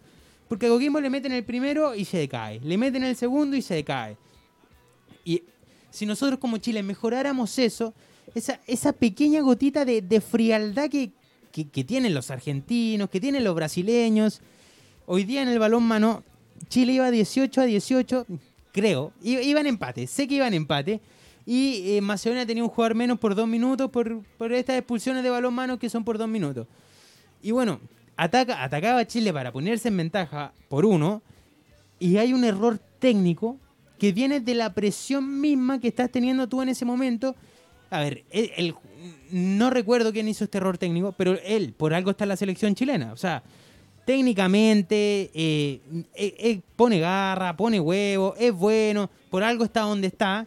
Porque 0.48 0.66
a 0.66 0.68
Coquimbo 0.70 1.00
le 1.00 1.10
meten 1.10 1.32
el 1.32 1.44
primero 1.44 1.94
y 1.94 2.04
se 2.04 2.18
decae. 2.18 2.60
Le 2.60 2.76
meten 2.78 3.04
el 3.04 3.16
segundo 3.16 3.56
y 3.56 3.62
se 3.62 3.74
decae. 3.74 4.16
Y 5.24 5.42
si 5.90 6.06
nosotros 6.06 6.38
como 6.38 6.56
Chile 6.58 6.82
mejoráramos 6.82 7.58
eso, 7.58 7.94
esa, 8.34 8.60
esa 8.66 8.92
pequeña 8.92 9.40
gotita 9.42 9.84
de, 9.84 10.00
de 10.02 10.20
frialdad 10.20 10.88
que, 10.88 11.10
que- 11.52 11.68
que 11.68 11.84
tienen 11.84 12.14
los 12.14 12.30
argentinos, 12.30 13.10
que 13.10 13.20
tienen 13.20 13.44
los 13.44 13.54
brasileños. 13.54 14.40
Hoy 15.06 15.24
día 15.24 15.42
en 15.42 15.48
el 15.48 15.58
balón 15.58 15.82
mano, 15.84 16.22
Chile 16.68 16.94
iba 16.94 17.10
18 17.10 17.60
a 17.60 17.64
18, 17.64 18.26
creo. 18.72 19.12
I- 19.22 19.38
Iba 19.40 19.60
en 19.60 19.66
empate, 19.66 20.06
sé 20.06 20.26
que 20.28 20.36
iba 20.36 20.46
en 20.48 20.54
empate. 20.54 21.00
Y 21.44 21.96
eh, 21.96 22.00
Macedonia 22.00 22.46
tenía 22.46 22.62
un 22.62 22.68
jugador 22.70 22.94
menos 22.94 23.18
por 23.18 23.34
dos 23.34 23.48
minutos 23.48 23.90
por, 23.90 24.22
por 24.38 24.52
estas 24.52 24.76
expulsiones 24.76 25.22
de 25.22 25.30
balón 25.30 25.54
mano 25.54 25.78
que 25.78 25.88
son 25.90 26.04
por 26.04 26.16
dos 26.18 26.28
minutos. 26.28 26.66
Y 27.42 27.50
bueno, 27.50 27.80
ataca, 28.16 28.62
atacaba 28.62 29.00
a 29.00 29.06
Chile 29.06 29.32
para 29.32 29.50
ponerse 29.52 29.88
en 29.88 29.96
ventaja 29.96 30.52
por 30.68 30.84
uno. 30.86 31.22
Y 31.98 32.16
hay 32.18 32.32
un 32.32 32.44
error 32.44 32.78
técnico 32.98 33.56
que 33.98 34.12
viene 34.12 34.40
de 34.40 34.54
la 34.54 34.72
presión 34.74 35.40
misma 35.40 35.80
que 35.80 35.88
estás 35.88 36.10
teniendo 36.10 36.48
tú 36.48 36.62
en 36.62 36.68
ese 36.68 36.84
momento. 36.84 37.34
A 37.90 38.00
ver, 38.00 38.24
él- 38.30 38.74
no 39.30 39.70
recuerdo 39.70 40.12
quién 40.12 40.28
hizo 40.28 40.44
este 40.44 40.58
error 40.58 40.78
técnico, 40.78 41.12
pero 41.12 41.36
él, 41.44 41.72
por 41.76 41.92
algo 41.94 42.10
está 42.12 42.24
en 42.24 42.28
la 42.28 42.36
selección 42.36 42.74
chilena. 42.74 43.12
O 43.12 43.16
sea, 43.16 43.42
técnicamente 44.04 45.30
eh, 45.34 45.80
eh, 46.14 46.34
eh, 46.38 46.60
pone 46.76 47.00
garra, 47.00 47.56
pone 47.56 47.80
huevo, 47.80 48.34
es 48.38 48.52
bueno, 48.52 49.10
por 49.30 49.42
algo 49.42 49.64
está 49.64 49.80
donde 49.80 50.06
está. 50.08 50.46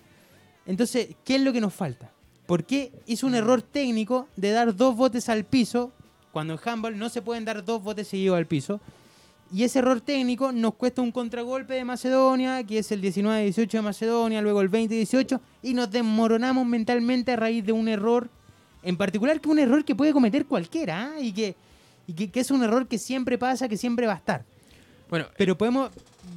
Entonces, 0.66 1.16
¿qué 1.24 1.36
es 1.36 1.42
lo 1.42 1.54
que 1.54 1.62
nos 1.62 1.74
falta? 1.74 2.12
¿Por 2.46 2.64
qué 2.64 2.92
hizo 3.06 3.28
un 3.28 3.36
error 3.36 3.62
técnico 3.62 4.28
de 4.36 4.52
dar 4.52 4.76
dos 4.76 4.96
botes 4.96 5.30
al 5.30 5.46
piso 5.46 5.92
cuando 6.32 6.54
en 6.54 6.60
handball 6.64 6.98
no 6.98 7.10
se 7.10 7.22
pueden 7.22 7.46
dar 7.46 7.64
dos 7.64 7.84
botes 7.84 8.08
seguidos 8.08 8.38
al 8.38 8.46
piso? 8.46 8.80
Y 9.54 9.64
ese 9.64 9.80
error 9.80 10.02
técnico 10.02 10.52
nos 10.52 10.74
cuesta 10.74 11.02
un 11.02 11.12
contragolpe 11.12 11.76
de 11.76 11.86
Macedonia, 11.86 12.64
que 12.64 12.80
es 12.80 12.92
el 12.92 13.02
19-18 13.02 13.70
de 13.70 13.82
Macedonia, 13.82 14.42
luego 14.42 14.62
el 14.62 14.72
20-18, 14.72 15.40
y 15.62 15.74
nos 15.74 15.92
desmoronamos 15.92 16.66
mentalmente 16.66 17.32
a 17.32 17.36
raíz 17.36 17.64
de 17.64 17.72
un 17.72 17.88
error, 17.88 18.30
en 18.84 18.98
particular 18.98 19.40
que 19.40 19.50
un 19.50 19.60
error 19.60 19.86
que 19.86 19.96
puede 19.96 20.14
cometer 20.14 20.46
cualquiera, 20.46 21.12
¿ah? 21.14 21.20
y, 21.22 21.32
que, 21.32 21.56
y 22.08 22.14
que, 22.14 22.32
que 22.32 22.40
es 22.40 22.50
un 22.50 22.64
error 22.64 22.88
que 22.88 22.98
siempre 22.98 23.38
pasa, 23.38 23.70
que 23.70 23.78
siempre 23.78 24.08
va 24.08 24.14
a 24.14 24.18
estar. 24.18 24.46
Bueno, 25.10 25.28
Pero 25.38 25.56
podemos, 25.58 25.92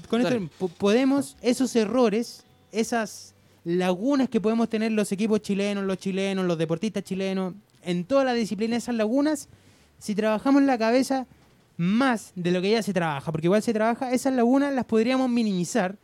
con 0.09 0.21
esto, 0.21 0.69
podemos, 0.77 1.37
esos 1.41 1.75
errores, 1.75 2.45
esas 2.73 3.35
lagunas 3.77 4.29
que 4.31 4.41
podemos 4.41 4.69
tener 4.71 4.93
los 4.93 5.13
equipos 5.13 5.43
chilenos, 5.43 5.85
los 5.85 5.99
chilenos, 5.99 6.47
los 6.47 6.57
deportistas 6.57 7.05
chilenos, 7.05 7.55
en 7.83 8.05
toda 8.05 8.25
la 8.25 8.33
disciplina, 8.33 8.77
esas 8.77 8.95
lagunas, 8.95 9.49
si 9.99 10.15
trabajamos 10.15 10.63
la 10.63 10.79
cabeza 10.79 11.27
más 11.77 12.33
de 12.35 12.51
lo 12.51 12.63
que 12.63 12.71
ya 12.71 12.83
se 12.83 12.93
trabaja, 12.95 13.31
porque 13.31 13.47
igual 13.47 13.63
se 13.63 13.73
trabaja, 13.75 14.13
esas 14.13 14.33
lagunas 14.35 14.73
las 14.75 14.85
podríamos 14.87 15.29
minimizar 15.31 15.97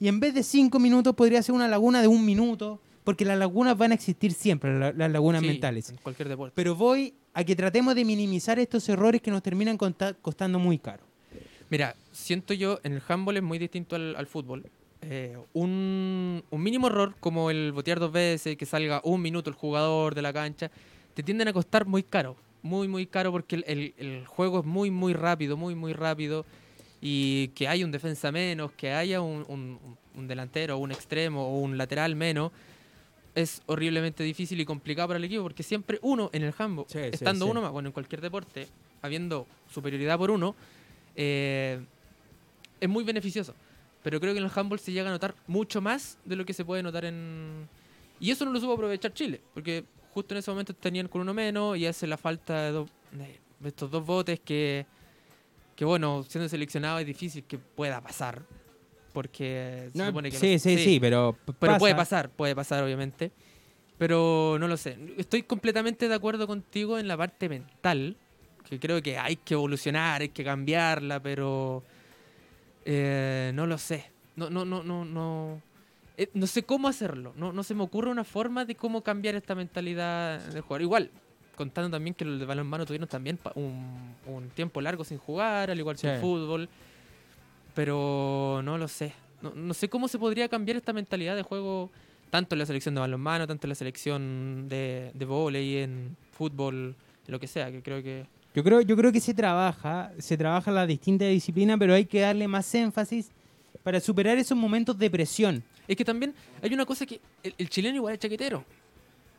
y 0.00 0.08
en 0.08 0.18
vez 0.18 0.32
de 0.34 0.42
cinco 0.42 0.78
minutos 0.78 1.14
podría 1.14 1.42
ser 1.42 1.54
una 1.54 1.68
laguna 1.68 2.00
de 2.00 2.08
un 2.08 2.24
minuto, 2.24 2.80
porque 3.04 3.24
las 3.24 3.38
lagunas 3.38 3.76
van 3.76 3.92
a 3.92 3.94
existir 3.94 4.32
siempre, 4.32 4.78
la- 4.78 4.92
las 4.92 5.10
lagunas 5.10 5.42
sí, 5.42 5.46
mentales. 5.48 5.90
En 5.90 5.96
cualquier 5.98 6.28
deporte. 6.28 6.52
Pero 6.56 6.74
voy 6.74 7.14
a 7.34 7.44
que 7.44 7.54
tratemos 7.54 7.94
de 7.94 8.04
minimizar 8.04 8.58
estos 8.58 8.88
errores 8.88 9.20
que 9.20 9.30
nos 9.30 9.42
terminan 9.42 9.76
costando 10.22 10.58
muy 10.58 10.78
caro. 10.78 11.04
Mira, 11.68 11.94
siento 12.12 12.54
yo, 12.54 12.80
en 12.82 12.94
el 12.94 13.02
handball 13.06 13.36
es 13.36 13.42
muy 13.42 13.58
distinto 13.58 13.94
al, 13.94 14.16
al 14.16 14.26
fútbol. 14.26 14.64
Eh, 15.02 15.36
un, 15.54 16.44
un 16.50 16.62
mínimo 16.62 16.88
error 16.88 17.14
como 17.20 17.50
el 17.50 17.72
botear 17.72 17.98
dos 18.00 18.12
veces, 18.12 18.56
que 18.56 18.66
salga 18.66 19.00
un 19.04 19.22
minuto 19.22 19.48
el 19.48 19.56
jugador 19.56 20.14
de 20.14 20.22
la 20.22 20.32
cancha, 20.32 20.70
te 21.14 21.22
tienden 21.22 21.48
a 21.48 21.52
costar 21.52 21.86
muy 21.86 22.02
caro. 22.02 22.36
Muy, 22.62 22.88
muy 22.88 23.06
caro 23.06 23.32
porque 23.32 23.56
el, 23.56 23.64
el- 23.66 23.94
el 23.96 24.26
juego 24.26 24.60
es 24.60 24.66
muy, 24.66 24.90
muy 24.90 25.14
rápido, 25.14 25.56
muy, 25.56 25.74
muy 25.74 25.92
rápido. 25.94 26.44
Y 27.00 27.48
que 27.48 27.66
haya 27.66 27.84
un 27.86 27.90
defensa 27.92 28.30
menos, 28.30 28.72
que 28.72 28.92
haya 28.92 29.22
un, 29.22 29.44
un- 29.48 29.78
un 30.14 30.28
delantero, 30.28 30.76
un 30.76 30.92
extremo 30.92 31.46
o 31.48 31.60
un 31.60 31.78
lateral 31.78 32.14
menos, 32.14 32.52
es 33.34 33.62
horriblemente 33.66 34.22
difícil 34.22 34.60
y 34.60 34.66
complicado 34.66 35.08
para 35.08 35.16
el 35.18 35.24
equipo 35.24 35.42
porque 35.44 35.62
siempre 35.62 35.98
uno 36.02 36.28
en 36.34 36.42
el 36.42 36.52
handball, 36.58 36.84
Sí, 36.88 36.98
estando 36.98 37.46
sí. 37.46 37.50
uno 37.50 37.62
más, 37.62 37.70
bueno, 37.72 37.88
en 37.88 37.92
cualquier 37.92 38.20
deporte, 38.20 38.66
habiendo 39.00 39.46
superioridad 39.72 40.18
por 40.18 40.30
uno, 40.30 40.54
eh, 41.16 41.80
es 42.80 42.88
muy 42.88 43.04
beneficioso. 43.04 43.54
Pero 44.02 44.18
creo 44.20 44.32
que 44.32 44.38
en 44.38 44.44
el 44.46 44.50
handball 44.54 44.78
se 44.80 44.92
llega 44.92 45.08
a 45.08 45.12
notar 45.12 45.34
mucho 45.46 45.80
más 45.80 46.18
de 46.24 46.36
lo 46.36 46.44
que 46.46 46.52
se 46.54 46.64
puede 46.64 46.82
notar 46.82 47.04
en... 47.04 47.68
Y 48.18 48.30
eso 48.30 48.44
no 48.44 48.52
lo 48.52 48.60
supo 48.60 48.72
aprovechar 48.74 49.12
Chile, 49.12 49.40
porque 49.54 49.84
justo 50.10 50.34
en 50.34 50.38
ese 50.38 50.50
momento 50.50 50.74
tenían 50.74 51.08
con 51.08 51.20
uno 51.22 51.32
menos 51.34 51.76
y 51.76 51.86
hace 51.86 52.06
la 52.06 52.16
falta 52.16 52.62
de, 52.62 52.70
dos- 52.72 52.90
de- 53.12 53.68
estos 53.68 53.90
dos 53.90 54.04
botes 54.04 54.40
que, 54.40 54.86
que, 55.76 55.84
bueno, 55.84 56.24
siendo 56.28 56.48
seleccionado 56.48 56.98
es 56.98 57.06
difícil 57.06 57.44
que 57.44 57.58
pueda 57.58 58.00
pasar, 58.00 58.42
porque 59.12 59.88
se 59.92 59.98
No, 59.98 60.06
supone 60.06 60.30
que 60.30 60.36
sí, 60.36 60.52
no- 60.54 60.58
sí, 60.58 60.78
sí, 60.78 61.00
pero, 61.00 61.36
pero 61.58 61.78
puede 61.78 61.94
pasa. 61.94 61.96
pasar, 61.96 62.30
puede 62.30 62.54
pasar, 62.54 62.82
obviamente. 62.84 63.32
Pero 63.98 64.56
no 64.58 64.66
lo 64.66 64.76
sé. 64.78 64.96
Estoy 65.18 65.42
completamente 65.42 66.08
de 66.08 66.14
acuerdo 66.14 66.46
contigo 66.46 66.98
en 66.98 67.06
la 67.06 67.16
parte 67.18 67.48
mental. 67.50 68.16
Que 68.68 68.78
creo 68.80 69.02
que 69.02 69.18
hay 69.18 69.36
que 69.36 69.54
evolucionar, 69.54 70.22
hay 70.22 70.30
que 70.30 70.42
cambiarla, 70.44 71.20
pero. 71.20 71.82
Eh, 72.92 73.52
no 73.54 73.66
lo 73.66 73.78
sé. 73.78 74.10
No, 74.36 74.50
no, 74.50 74.64
no, 74.64 74.82
no, 74.82 75.04
no. 75.04 75.62
eh, 76.16 76.28
no 76.34 76.46
sé 76.46 76.64
cómo 76.64 76.88
hacerlo. 76.88 77.32
No, 77.36 77.52
no 77.52 77.62
se 77.62 77.74
me 77.74 77.82
ocurre 77.82 78.10
una 78.10 78.24
forma 78.24 78.64
de 78.64 78.74
cómo 78.74 79.02
cambiar 79.02 79.34
esta 79.36 79.54
mentalidad 79.54 80.40
de 80.40 80.60
jugar. 80.60 80.82
Igual, 80.82 81.10
contando 81.56 81.90
también 81.96 82.14
que 82.14 82.24
los 82.24 82.40
de 82.40 82.46
balonmano 82.46 82.86
tuvieron 82.86 83.08
también 83.08 83.38
un, 83.54 84.14
un 84.26 84.48
tiempo 84.50 84.80
largo 84.80 85.04
sin 85.04 85.18
jugar, 85.18 85.70
al 85.70 85.78
igual 85.78 85.96
que 85.96 86.08
el 86.08 86.16
Sí. 86.16 86.20
fútbol. 86.20 86.68
Pero 87.74 88.60
no 88.64 88.78
lo 88.78 88.88
sé. 88.88 89.14
No, 89.42 89.52
no 89.54 89.74
sé 89.74 89.88
cómo 89.88 90.08
se 90.08 90.18
podría 90.18 90.48
cambiar 90.48 90.76
esta 90.76 90.92
mentalidad 90.92 91.36
de 91.36 91.42
juego 91.42 91.90
tanto 92.30 92.54
en 92.54 92.58
la 92.60 92.66
selección 92.66 92.94
de 92.94 93.00
balonmano, 93.00 93.46
tanto 93.46 93.66
en 93.66 93.70
la 93.70 93.74
selección 93.74 94.68
de, 94.68 95.10
de 95.14 95.24
vóley, 95.24 95.78
en 95.78 96.16
fútbol, 96.32 96.94
lo 97.26 97.40
que 97.40 97.46
sea, 97.46 97.70
que 97.70 97.82
creo 97.82 98.02
que... 98.02 98.26
Yo 98.54 98.64
creo, 98.64 98.80
yo 98.80 98.96
creo 98.96 99.12
que 99.12 99.20
se 99.20 99.32
trabaja, 99.34 100.10
se 100.18 100.36
trabaja 100.36 100.70
las 100.72 100.88
distintas 100.88 101.28
disciplinas, 101.28 101.78
pero 101.78 101.94
hay 101.94 102.04
que 102.04 102.20
darle 102.20 102.48
más 102.48 102.74
énfasis 102.74 103.30
para 103.82 104.00
superar 104.00 104.38
esos 104.38 104.58
momentos 104.58 104.98
de 104.98 105.08
presión. 105.10 105.62
Es 105.86 105.96
que 105.96 106.04
también 106.04 106.34
hay 106.62 106.72
una 106.74 106.84
cosa 106.84 107.06
que 107.06 107.20
el, 107.42 107.54
el 107.58 107.68
chileno 107.70 107.96
igual 107.96 108.14
es 108.14 108.20
chaquetero. 108.20 108.64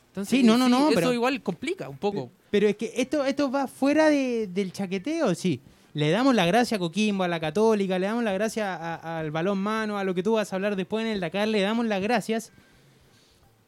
Entonces, 0.09 0.29
Sí, 0.39 0.43
no, 0.43 0.57
no, 0.57 0.67
no, 0.69 0.87
Eso 0.89 0.95
pero- 0.95 1.13
igual 1.13 1.41
complica 1.41 1.87
un 1.89 1.97
poco. 1.97 2.29
Pero 2.49 2.67
es 2.67 2.75
que 2.75 2.91
esto, 2.97 3.25
esto 3.25 3.49
va 3.51 3.67
fuera 3.67 4.09
de- 4.09 4.47
del 4.47 4.71
chaqueteo, 4.73 5.35
sí. 5.35 5.59
Le 5.93 6.09
damos 6.09 6.33
la 6.35 6.45
gracia 6.45 6.77
a 6.77 6.79
Coquimbo, 6.79 7.23
a 7.23 7.27
la 7.27 7.39
Católica, 7.41 7.99
le 7.99 8.07
damos 8.07 8.23
la 8.23 8.31
gracia 8.31 8.95
al 8.95 9.29
balón 9.31 9.57
mano, 9.57 9.97
a 9.97 10.03
lo 10.05 10.13
que 10.15 10.23
tú 10.23 10.33
vas 10.33 10.51
a 10.51 10.55
hablar 10.55 10.77
después 10.77 11.05
en 11.05 11.11
el 11.11 11.19
Dakar, 11.19 11.47
le 11.49 11.59
damos 11.61 11.85
las 11.85 12.01
gracias. 12.01 12.51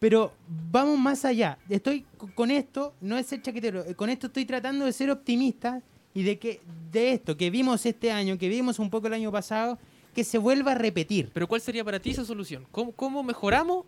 Pero 0.03 0.33
vamos 0.69 0.99
más 0.99 1.23
allá. 1.23 1.57
Estoy 1.69 2.03
co- 2.17 2.29
con 2.35 2.51
esto, 2.51 2.93
no 2.99 3.17
es 3.17 3.25
ser 3.25 3.41
chaquetero, 3.41 3.85
eh, 3.85 3.95
con 3.95 4.09
esto 4.09 4.27
estoy 4.27 4.43
tratando 4.43 4.83
de 4.83 4.91
ser 4.91 5.09
optimista 5.09 5.81
y 6.13 6.23
de 6.23 6.37
que 6.37 6.59
de 6.91 7.13
esto 7.13 7.37
que 7.37 7.49
vimos 7.49 7.85
este 7.85 8.11
año, 8.11 8.37
que 8.37 8.49
vimos 8.49 8.79
un 8.79 8.89
poco 8.89 9.07
el 9.07 9.13
año 9.13 9.31
pasado, 9.31 9.79
que 10.13 10.25
se 10.25 10.37
vuelva 10.37 10.73
a 10.73 10.75
repetir. 10.75 11.29
Pero 11.33 11.47
¿cuál 11.47 11.61
sería 11.61 11.85
para 11.85 12.01
ti 12.01 12.09
esa 12.09 12.25
solución? 12.25 12.67
¿Cómo, 12.69 12.91
cómo 12.91 13.23
mejoramos, 13.23 13.85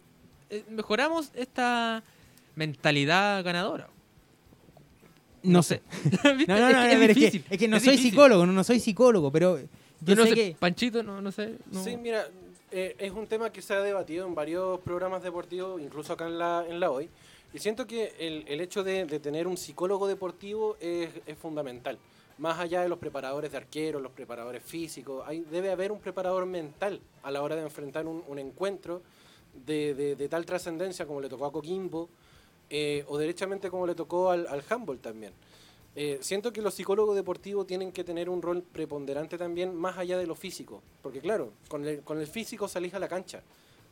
eh, 0.50 0.64
mejoramos 0.70 1.32
esta 1.36 2.02
mentalidad 2.56 3.44
ganadora? 3.44 3.90
No 5.44 5.64
sé. 5.64 5.82
No, 6.24 6.34
no, 6.48 6.72
no, 6.72 6.80
es, 6.80 6.88
que 6.92 6.98
ver, 6.98 7.10
es 7.12 7.18
es, 7.18 7.18
que, 7.18 7.20
difícil, 7.26 7.44
es 7.50 7.58
que 7.58 7.68
no 7.68 7.76
es 7.76 7.84
soy 7.84 7.92
difícil. 7.92 8.12
psicólogo, 8.12 8.46
no, 8.46 8.54
no 8.54 8.64
soy 8.64 8.80
psicólogo, 8.80 9.34
pero 9.34 9.60
yo 9.60 9.66
Yo 10.02 10.16
no 10.16 10.24
sé 10.24 10.30
sé, 10.30 10.36
que... 10.36 10.56
Panchito, 10.58 11.04
no, 11.04 11.20
no 11.22 11.34
sé. 11.34 11.56
no- 11.74 11.84
Sí, 11.84 11.98
mira, 11.98 12.26
eh, 12.76 12.96
es 13.00 13.12
un 13.14 13.26
tema 13.28 13.52
que 13.52 13.62
se 13.62 13.74
ha 13.74 13.82
debatido 13.82 14.28
en 14.28 14.36
varios 14.36 14.80
programas 14.82 15.24
deportivos, 15.24 15.82
incluso 15.82 16.14
acá 16.14 16.28
en 16.28 16.38
la, 16.38 16.66
en 16.68 16.80
la 16.80 16.92
hoy. 16.92 17.10
Y 17.54 17.60
siento 17.60 17.88
que 17.88 18.14
el, 18.20 18.44
el 18.48 18.60
hecho 18.60 18.84
de, 18.84 19.06
de 19.06 19.20
tener 19.20 19.48
un 19.48 19.56
psicólogo 19.56 20.08
deportivo 20.08 20.76
es, 20.82 21.10
es 21.26 21.38
fundamental. 21.38 21.98
Más 22.38 22.60
allá 22.60 22.82
de 22.82 22.90
los 22.90 23.00
preparadores 23.00 23.50
de 23.52 23.58
arqueros, 23.58 24.02
los 24.02 24.12
preparadores 24.12 24.62
físicos, 24.62 25.24
hay, 25.26 25.40
debe 25.50 25.72
haber 25.72 25.94
un 25.94 26.00
preparador 26.00 26.46
mental 26.46 27.00
a 27.24 27.32
la 27.32 27.42
hora 27.42 27.56
de 27.56 27.62
enfrentar 27.62 28.06
un, 28.08 28.24
un 28.28 28.40
encuentro 28.40 29.02
de, 29.66 29.94
de- 29.94 30.16
de 30.18 30.28
tal 30.28 30.46
trascendencia 30.46 31.06
como 31.06 31.22
le 31.22 31.30
tocó 31.30 31.46
a 31.46 31.52
Coquimbo 31.54 32.10
eh, 32.70 33.06
o 33.08 33.18
derechamente 33.18 33.70
como 33.70 33.88
le 33.88 33.96
tocó 33.96 34.32
al, 34.32 34.48
al 34.48 34.62
handball 34.70 35.00
también. 35.00 35.32
Eh, 35.96 36.18
siento 36.22 36.52
que 36.52 36.62
los 36.62 36.74
psicólogos 36.74 37.16
deportivos 37.16 37.66
tienen 37.68 37.92
que 37.92 38.04
tener 38.04 38.30
un 38.30 38.42
rol 38.42 38.62
preponderante 38.64 39.38
también 39.38 39.74
más 39.76 39.98
allá 39.98 40.18
de 40.18 40.28
lo 40.28 40.36
físico. 40.36 40.82
Porque 41.02 41.20
claro, 41.22 41.54
con 41.70 41.86
el, 41.88 42.02
con 42.02 42.20
el 42.20 42.28
físico 42.28 42.68
salís 42.68 42.94
a 42.94 43.00
la 43.00 43.08
cancha, 43.08 43.42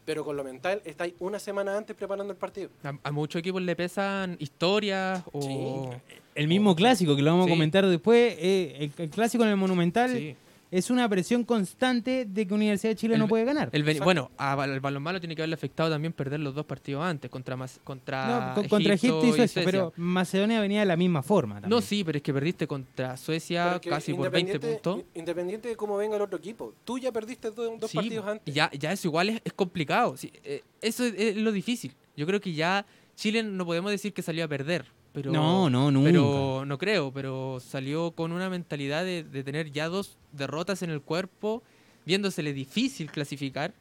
pero 0.06 0.26
con 0.26 0.36
lo 0.36 0.44
mental 0.44 0.82
estáis 0.84 1.14
una 1.20 1.40
semana 1.40 1.78
antes 1.78 1.96
preparando 1.96 2.34
el 2.34 2.38
partido. 2.38 2.70
A, 2.84 2.94
a 3.04 3.12
muchos 3.12 3.40
equipos 3.40 3.62
le 3.62 3.76
pesan 3.76 4.36
historias 4.40 5.24
o... 5.32 5.42
Sí. 5.42 5.98
El 6.36 6.48
mismo 6.48 6.76
clásico, 6.76 7.16
que 7.16 7.22
lo 7.22 7.30
vamos 7.32 7.46
Sí. 7.46 7.52
a 7.52 7.56
comentar 7.56 7.86
después, 7.86 8.36
eh, 8.40 8.76
el, 8.98 9.04
el 9.04 9.10
clásico 9.12 9.44
en 9.44 9.52
el 9.52 9.56
Monumental 9.56 10.10
Sí. 10.12 10.36
Es 10.78 10.90
una 10.90 11.08
presión 11.08 11.44
constante 11.44 12.26
de 12.26 12.48
que 12.48 12.54
Universidad 12.54 12.92
de 12.92 12.96
Chile 12.96 13.14
El 13.14 13.20
no 13.20 13.28
puede 13.28 13.46
ganar. 13.46 13.70
El 13.72 13.82
Exacto. 13.84 14.04
bueno, 14.06 14.32
al 14.38 14.80
balonmano 14.80 15.20
tiene 15.20 15.36
que 15.36 15.42
haberle 15.44 15.54
afectado 15.54 15.90
también 15.90 16.14
perder 16.14 16.40
los 16.40 16.56
dos 16.56 16.66
partidos 16.66 17.04
antes 17.04 17.30
contra 17.30 17.56
Mas- 17.56 17.80
contra, 17.84 18.50
No, 18.50 18.56
con- 18.56 18.68
contra 18.68 18.94
Egipto 18.96 19.26
y 19.26 19.34
Suecia, 19.34 19.62
pero 19.64 19.94
Macedonia 19.98 20.60
venía 20.60 20.80
de 20.80 20.86
la 20.88 20.96
misma 20.98 21.22
forma. 21.22 21.56
También. 21.62 21.70
No, 21.70 21.80
sí, 21.82 22.04
pero 22.04 22.18
es 22.18 22.24
que 22.24 22.34
perdiste 22.34 22.66
contra 22.68 23.16
Suecia 23.18 23.80
casi 23.88 24.14
por 24.14 24.32
20 24.32 24.54
independiente- 24.54 24.82
puntos. 24.90 25.06
Independiente 25.14 25.68
de 25.70 25.76
cómo 25.76 25.96
venga 25.98 26.16
el 26.16 26.22
otro 26.24 26.38
equipo. 26.40 26.74
Tú 26.84 26.98
ya 26.98 27.12
perdiste 27.12 27.52
dos, 27.52 27.80
dos 27.80 27.92
Sí, 27.92 27.98
partidos 27.98 28.26
antes. 28.28 28.54
Ya, 28.54 28.72
ya 28.72 28.92
eso 28.92 29.08
igual 29.08 29.30
es, 29.30 29.42
es 29.46 29.54
complicado. 29.54 30.18
sí, 30.18 30.32
eh, 30.44 30.64
eso 30.82 31.04
es, 31.06 31.14
es 31.18 31.36
lo 31.38 31.52
difícil. 31.52 31.94
Yo 32.18 32.26
creo 32.26 32.42
que 32.42 32.54
ya 32.54 32.86
Chile 33.16 33.44
no 33.44 33.66
podemos 33.66 33.92
decir 33.92 34.12
que 34.12 34.22
salió 34.24 34.44
a 34.46 34.48
perder. 34.48 34.86
Pero, 35.14 35.32
No, 35.32 35.70
no, 35.70 35.92
nunca. 35.92 36.10
Pero 36.10 36.64
no 36.66 36.78
creo, 36.78 37.12
pero 37.12 37.60
salió 37.60 38.12
con 38.12 38.32
una 38.32 38.50
mentalidad 38.50 39.04
de, 39.06 39.24
de 39.24 39.44
tener 39.44 39.72
ya 39.72 39.88
dos 39.88 40.18
derrotas 40.32 40.82
en 40.82 40.90
el 40.90 41.02
cuerpo, 41.02 41.62
viéndosele 42.06 42.52
difícil 42.52 43.12
clasificar. 43.12 43.74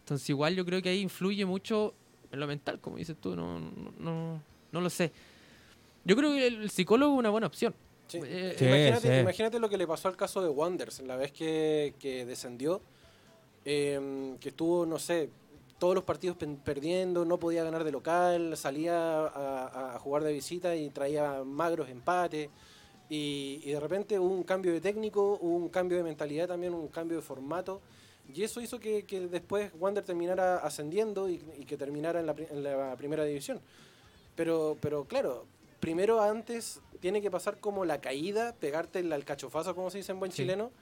Entonces 0.00 0.28
igual 0.30 0.54
yo 0.54 0.64
creo 0.64 0.82
que 0.82 0.90
ahí 0.90 1.00
influye 1.00 1.44
mucho 1.46 1.94
en 2.30 2.40
lo 2.40 2.46
mental, 2.46 2.78
como 2.80 2.98
dices 2.98 3.16
tú, 3.20 3.34
no, 3.34 3.58
no, 3.58 3.92
no, 3.98 4.42
no 4.70 4.80
lo 4.80 4.90
sé. 4.90 5.12
Yo 6.04 6.14
creo 6.14 6.30
que 6.32 6.46
el 6.46 6.70
psicólogo 6.70 7.14
es 7.14 7.18
una 7.18 7.30
buena 7.30 7.46
opción. 7.46 7.74
Sí. 8.06 8.20
Eh, 8.22 8.54
Sí, 8.56 8.64
imagínate, 8.66 9.14
sí. 9.16 9.20
imagínate 9.22 9.58
lo 9.58 9.68
que 9.68 9.76
le 9.76 9.86
pasó 9.86 10.08
al 10.08 10.16
caso 10.16 10.40
de 10.42 10.48
Wonders, 10.48 11.00
la 11.00 11.16
vez 11.16 11.32
que, 11.32 11.94
que 11.98 12.24
descendió, 12.24 12.80
eh, 13.64 14.36
que 14.40 14.50
estuvo, 14.50 14.86
no 14.86 14.98
sé, 14.98 15.28
todos 15.78 15.94
los 15.94 16.04
partidos 16.04 16.36
perdiendo, 16.64 17.24
no 17.24 17.38
podía 17.38 17.62
ganar 17.64 17.84
de 17.84 17.92
local, 17.92 18.56
salía 18.56 19.26
a, 19.26 19.98
jugar 20.00 20.22
de 20.24 20.32
visita 20.32 20.74
y 20.74 20.90
traía 20.90 21.42
magros 21.44 21.88
empates. 21.88 22.48
Y, 23.08 23.60
y 23.64 23.70
de 23.72 23.78
repente 23.80 24.18
hubo 24.18 24.34
un 24.34 24.42
cambio 24.42 24.72
de 24.72 24.80
técnico, 24.80 25.38
hubo 25.40 25.56
un 25.56 25.68
cambio 25.68 25.98
de 25.98 26.02
mentalidad 26.04 26.48
también, 26.48 26.74
un 26.74 26.88
cambio 26.88 27.18
de 27.18 27.22
formato. 27.22 27.80
Y 28.34 28.42
eso 28.42 28.60
hizo 28.60 28.80
que, 28.80 29.04
que 29.04 29.28
después 29.28 29.70
Wander 29.78 30.02
terminara 30.04 30.56
ascendiendo 30.56 31.28
y, 31.28 31.40
y 31.58 31.64
que 31.64 31.76
terminara 31.76 32.18
en 32.20 32.26
la, 32.26 32.34
pri- 32.34 32.48
en 32.50 32.64
la 32.64 32.96
primera 32.96 33.22
división. 33.24 33.60
Pero, 34.34 34.76
pero 34.80 35.04
claro, 35.04 35.46
primero 35.78 36.20
antes 36.20 36.80
tiene 37.00 37.22
que 37.22 37.30
pasar 37.30 37.60
como 37.60 37.84
la 37.84 38.00
caída, 38.00 38.54
pegarte 38.58 38.98
el 38.98 39.12
alcachofazo, 39.12 39.74
como 39.76 39.90
se 39.90 39.98
dice 39.98 40.10
en 40.12 40.18
buen 40.18 40.32
Sí. 40.32 40.38
chileno, 40.38 40.72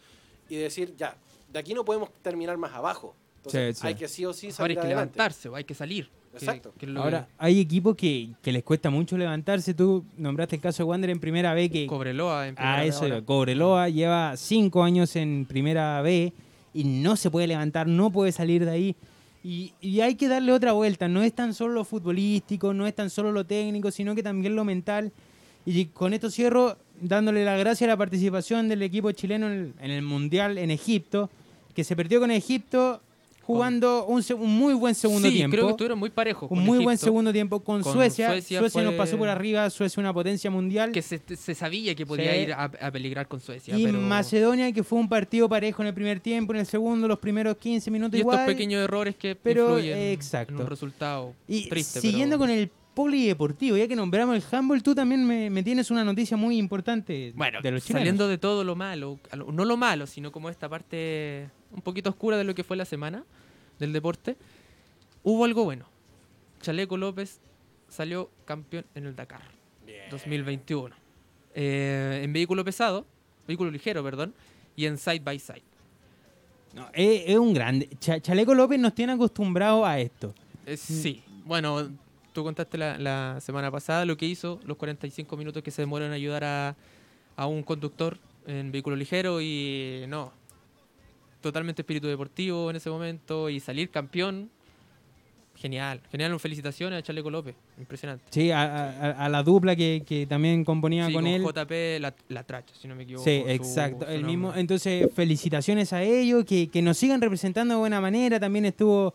y 0.49 0.57
decir, 0.57 0.95
ya, 0.97 1.17
de 1.53 1.59
aquí 1.59 1.75
no 1.75 1.85
podemos 1.85 2.11
terminar 2.23 2.57
más 2.57 2.73
abajo. 2.73 3.15
Entonces 3.47 3.77
Sí, 3.77 3.81
sí. 3.83 3.87
hay 3.87 3.95
que 3.95 4.09
sí 4.09 4.25
o 4.25 4.33
sí 4.33 4.47
Ahora 4.47 4.57
salir 4.57 4.71
hay 4.71 4.75
que 4.83 4.87
adelante. 4.87 5.17
levantarse, 5.17 5.49
o 5.49 5.55
hay 5.57 5.65
que 5.65 5.75
salir. 5.75 6.09
Exacto. 6.33 6.75
que 6.77 6.87
Ahora, 6.97 7.29
hay 7.39 7.61
equipos 7.61 7.95
que, 7.95 8.31
que 8.43 8.51
les 8.51 8.65
cuesta 8.65 8.91
mucho 8.91 9.17
levantarse. 9.17 9.73
Tú 9.73 10.05
nombraste 10.17 10.57
el 10.57 10.63
caso 10.63 10.83
de 10.83 10.89
Wander 10.89 11.11
en 11.11 11.21
primera 11.21 11.55
B, 11.55 11.71
que 11.71 11.87
Cobreloa 11.87 12.49
en 12.49 12.57
primera 12.57 12.79
a 12.79 12.83
vez 12.83 12.97
eso. 13.01 13.25
Cobreloa 13.25 13.89
lleva 13.89 14.37
cinco 14.37 14.83
años 14.83 15.15
en 15.15 15.47
primera 15.47 16.03
B 16.03 16.33
y 16.73 16.83
no 16.85 17.15
se 17.15 17.31
puede 17.31 17.47
levantar, 17.47 17.87
no 17.87 18.11
puede 18.11 18.33
salir 18.33 18.65
de 18.65 18.71
ahí. 18.73 18.97
Y, 19.45 19.75
y 19.81 20.01
hay 20.01 20.17
que 20.17 20.27
darle 20.27 20.51
otra 20.53 20.73
vuelta. 20.73 21.07
No 21.07 21.23
es 21.23 21.33
tan 21.35 21.55
solo 21.55 21.75
lo 21.75 21.85
futbolístico, 21.85 22.75
no 22.75 22.87
es 22.89 22.95
tan 22.97 23.11
solo 23.11 23.31
lo 23.31 23.45
técnico, 23.47 23.91
sino 23.93 24.15
que 24.17 24.23
también 24.25 24.57
lo 24.57 24.65
mental. 24.65 25.13
Y 25.67 25.85
con 25.87 26.15
esto 26.15 26.31
cierro 26.31 26.77
dándole 27.01 27.45
la 27.45 27.57
gracia 27.57 27.87
a 27.87 27.89
la 27.89 27.97
participación 27.97 28.69
del 28.69 28.83
equipo 28.83 29.13
chileno 29.13 29.47
en 29.47 29.53
el, 29.53 29.75
en 29.81 29.91
el 29.93 30.03
Mundial 30.03 30.59
en 30.59 30.71
Egipto, 30.73 31.31
que 31.75 31.85
se 31.85 31.95
perdió 31.95 32.19
con 32.21 32.31
Egipto 32.33 33.01
jugando 33.47 34.07
un, 34.07 34.23
un 34.39 34.59
muy 34.59 34.75
buen 34.75 34.95
segundo 34.95 35.29
sí, 35.29 35.35
tiempo. 35.35 35.55
creo 35.55 35.67
que 35.67 35.71
estuvieron 35.73 35.99
muy 35.99 36.11
parejos. 36.11 36.51
Un 36.51 36.65
muy 36.65 36.79
buen 36.83 36.99
segundo 36.99 37.33
tiempo 37.33 37.61
con, 37.61 37.83
Con 37.83 37.93
Suecia. 37.93 38.29
Suecia 38.29 38.59
Suecia, 38.61 38.83
nos 38.83 38.95
pasó 38.95 39.17
por 39.19 39.29
arriba, 39.29 39.69
Suecia 39.71 40.01
una 40.01 40.13
potencia 40.13 40.51
mundial. 40.51 40.93
Que 40.93 41.03
se, 41.03 41.21
se 41.37 41.55
sabía 41.55 41.95
que 41.95 42.05
podía 42.07 42.33
Sí. 42.33 42.39
ir 42.41 42.53
a, 42.53 42.65
a 42.65 42.91
peligrar 42.91 43.29
con 43.29 43.41
Suecia. 43.41 43.77
y 43.79 43.85
pero... 43.85 44.01
Macedonia, 44.01 44.73
que 44.73 44.83
fue 44.83 44.99
un 44.99 45.09
partido 45.09 45.49
parejo 45.49 45.83
en 45.83 45.89
el 45.89 45.95
primer 45.95 46.21
tiempo, 46.21 46.53
en 46.55 46.61
el 46.61 46.67
segundo, 46.67 47.07
los 47.09 47.19
primeros 47.19 47.57
15 47.59 47.91
minutos 47.91 48.17
Y 48.17 48.21
igual. 48.21 48.39
estos 48.41 48.53
pequeños 48.55 48.83
errores 48.83 49.17
que 49.17 49.35
pero, 49.37 49.71
influyen 49.71 49.97
eh, 49.99 50.07
en 50.09 50.13
exacto. 50.15 50.55
un 50.55 50.67
resultado 50.67 51.35
Y 51.47 51.69
triste. 51.69 52.01
siguiendo 52.01 52.39
pero- 52.39 52.51
con 52.51 52.51
el 52.51 52.71
polideportivo, 52.95 53.77
ya 53.77 53.89
que 53.89 53.97
nombramos 53.97 54.37
el 54.37 54.43
handball, 54.53 54.81
tú 54.83 54.95
también 54.95 55.27
me, 55.27 55.51
me 55.51 55.63
tienes 55.65 55.91
una 55.91 56.05
noticia 56.05 56.37
muy 56.37 56.57
importante 56.57 57.33
Bueno, 57.35 57.61
de 57.61 57.71
los 57.73 57.83
chilenos. 57.83 58.01
saliendo 58.01 58.29
de 58.29 58.39
todo 58.39 58.63
lo 58.65 58.77
malo, 58.77 59.19
no 59.53 59.65
lo 59.65 59.77
malo, 59.77 60.07
sino 60.07 60.31
como 60.33 60.49
esta 60.49 60.69
parte 60.69 61.49
un 61.75 61.83
poquito 61.83 62.11
oscura 62.11 62.37
de 62.37 62.45
lo 62.45 62.55
que 62.55 62.65
fue 62.65 62.77
la 62.77 62.85
semana 62.85 63.25
del 63.79 63.93
deporte, 63.93 64.37
hubo 65.23 65.45
algo 65.45 65.65
bueno. 65.65 65.87
Chaleco 66.63 66.97
López 66.97 67.41
salió 67.89 68.31
campeón 68.45 68.85
en 68.95 69.07
el 69.07 69.17
Dakar 69.17 69.43
2021. 70.11 70.95
Eh, 71.55 72.21
en 72.25 72.33
vehículo 72.33 72.65
pesado, 72.65 73.05
vehículo 73.47 73.71
ligero, 73.71 74.03
perdón, 74.03 74.35
y 74.77 74.87
en 74.87 74.97
side 74.99 75.21
by 75.21 75.39
side. 75.39 75.63
No, 76.75 76.89
es, 76.93 77.23
es 77.27 77.37
un 77.37 77.55
grande. 77.55 77.89
Cha- 78.01 78.21
Chaleco 78.21 78.55
López 78.55 78.79
nos 78.81 78.95
tiene 78.95 79.13
acostumbrados 79.13 79.87
a 79.87 79.99
esto. 80.01 80.35
Eh, 80.67 80.77
sí, 80.77 81.23
bueno, 81.45 81.89
tú 82.33 82.43
contaste 82.43 82.79
la, 82.79 82.99
la 82.99 83.39
semana 83.41 83.71
pasada 83.71 84.05
lo 84.05 84.17
que 84.17 84.27
hizo, 84.27 84.59
los 84.65 84.77
45 84.77 85.37
minutos 85.37 85.63
que 85.63 85.71
se 85.71 85.83
demoran 85.83 86.09
en 86.09 86.15
ayudar 86.15 86.43
a, 86.45 86.77
a 87.37 87.47
un 87.47 87.63
conductor 87.63 88.19
en 88.47 88.73
vehículo 88.73 88.97
ligero 88.97 89.41
y 89.41 90.05
no, 90.09 90.33
totalmente 91.45 91.83
espíritu 91.83 92.09
deportivo 92.09 92.71
en 92.71 92.77
ese 92.77 92.91
momento 92.91 93.49
y 93.51 93.61
salir 93.61 93.91
campeón, 93.91 94.51
genial, 95.57 96.01
genial, 96.11 96.39
felicitaciones 96.41 96.99
a 96.99 97.03
Chaleco 97.03 97.31
López, 97.31 97.55
impresionante. 97.79 98.25
Sí, 98.31 98.51
a, 98.51 98.63
a- 98.63 99.11
a 99.25 99.29
la 99.29 99.43
dupla 99.45 99.77
que, 99.77 100.03
que 100.05 100.27
también 100.27 100.65
componía 100.65 101.07
Sí, 101.07 101.13
con, 101.13 101.23
con 101.25 101.33
él. 101.33 101.43
JP 101.43 102.01
la, 102.01 102.15
la 102.29 102.43
tracha, 102.45 102.75
si 102.75 102.89
no 102.89 102.97
me 102.97 103.05
equivoco. 103.05 103.25
Sí, 103.25 103.41
su- 103.45 103.49
exacto. 103.51 104.05
su 104.05 104.11
el 104.13 104.25
mismo, 104.25 104.53
entonces, 104.55 105.09
felicitaciones 105.15 105.93
a 105.93 106.03
ellos, 106.03 106.45
que, 106.45 106.69
que 106.69 106.83
nos 106.83 106.99
sigan 106.99 107.21
representando 107.21 107.75
de 107.75 107.81
buena 107.81 108.01
manera. 108.01 108.41
También 108.41 108.65
estuvo 108.65 109.15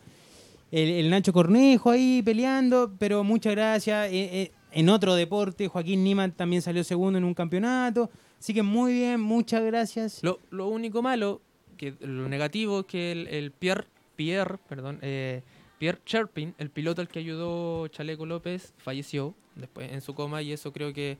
el, 0.72 0.88
el 0.88 1.10
Nacho 1.10 1.32
Cornejo 1.32 1.90
ahí 1.90 2.22
peleando, 2.24 2.90
pero 2.98 3.22
muchas 3.22 3.52
gracias. 3.54 4.06
Eh, 4.10 4.42
eh, 4.42 4.52
en 4.72 4.88
otro 4.88 5.14
deporte, 5.16 5.68
Joaquín 5.68 6.02
Niman 6.04 6.32
también 6.32 6.62
salió 6.62 6.82
segundo 6.84 7.18
en 7.18 7.24
un 7.24 7.34
campeonato. 7.34 8.08
Así 8.38 8.54
que 8.54 8.62
muy 8.62 8.94
bien, 8.94 9.20
muchas 9.20 9.62
gracias. 9.62 10.20
Lo, 10.22 10.40
lo 10.50 10.68
único 10.68 11.02
malo, 11.02 11.42
que 11.80 11.94
lo 12.06 12.28
negativo, 12.28 12.80
es 12.80 12.86
que 12.86 13.12
el, 13.12 13.26
el 13.28 13.50
Pierre, 13.52 13.86
Pierre, 14.16 14.58
perdón, 14.68 14.98
eh, 15.00 15.42
Pierre 15.78 15.98
Cherpin, 16.04 16.54
el 16.58 16.68
piloto 16.68 17.00
al 17.00 17.08
que 17.08 17.20
ayudó 17.20 17.88
Chaleco 17.88 18.26
López, 18.26 18.74
falleció 18.76 19.34
después 19.54 19.90
en 19.90 20.02
su 20.02 20.14
coma 20.14 20.42
y 20.42 20.52
eso 20.52 20.72
creo 20.74 20.92
que 20.92 21.16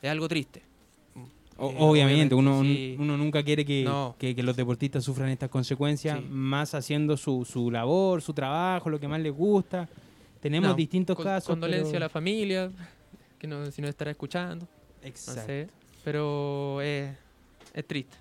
es 0.00 0.10
algo 0.10 0.26
triste. 0.26 0.62
O- 1.58 1.70
Eh, 1.70 1.76
obviamente, 1.78 2.34
uno, 2.34 2.62
sí. 2.62 2.96
uno 2.98 3.18
nunca 3.18 3.42
quiere 3.42 3.66
que, 3.66 3.84
No. 3.84 4.16
que- 4.18 4.34
que 4.34 4.42
los 4.42 4.56
deportistas 4.56 5.04
sufran 5.04 5.28
estas 5.28 5.50
consecuencias, 5.50 6.18
Sí. 6.18 6.24
más 6.30 6.72
haciendo 6.74 7.18
su, 7.18 7.44
su 7.44 7.70
labor, 7.70 8.22
su 8.22 8.32
trabajo, 8.32 8.88
lo 8.88 8.98
que 8.98 9.06
más 9.06 9.20
les 9.20 9.32
gusta. 9.34 9.86
Tenemos 10.40 10.70
No, 10.70 10.74
distintos 10.74 11.14
con- 11.16 11.24
casos. 11.26 11.48
Condolencia 11.50 11.92
pero- 11.92 12.04
a 12.04 12.06
la 12.06 12.08
familia, 12.08 12.70
que 13.38 13.46
no, 13.46 13.70
si 13.70 13.82
nos 13.82 13.90
estará 13.90 14.10
escuchando, 14.12 14.66
no 15.02 15.06
Exacto. 15.06 15.42
sé, 15.44 15.68
pero 16.02 16.80
es, 16.80 17.14
es 17.74 17.86
triste. 17.86 18.16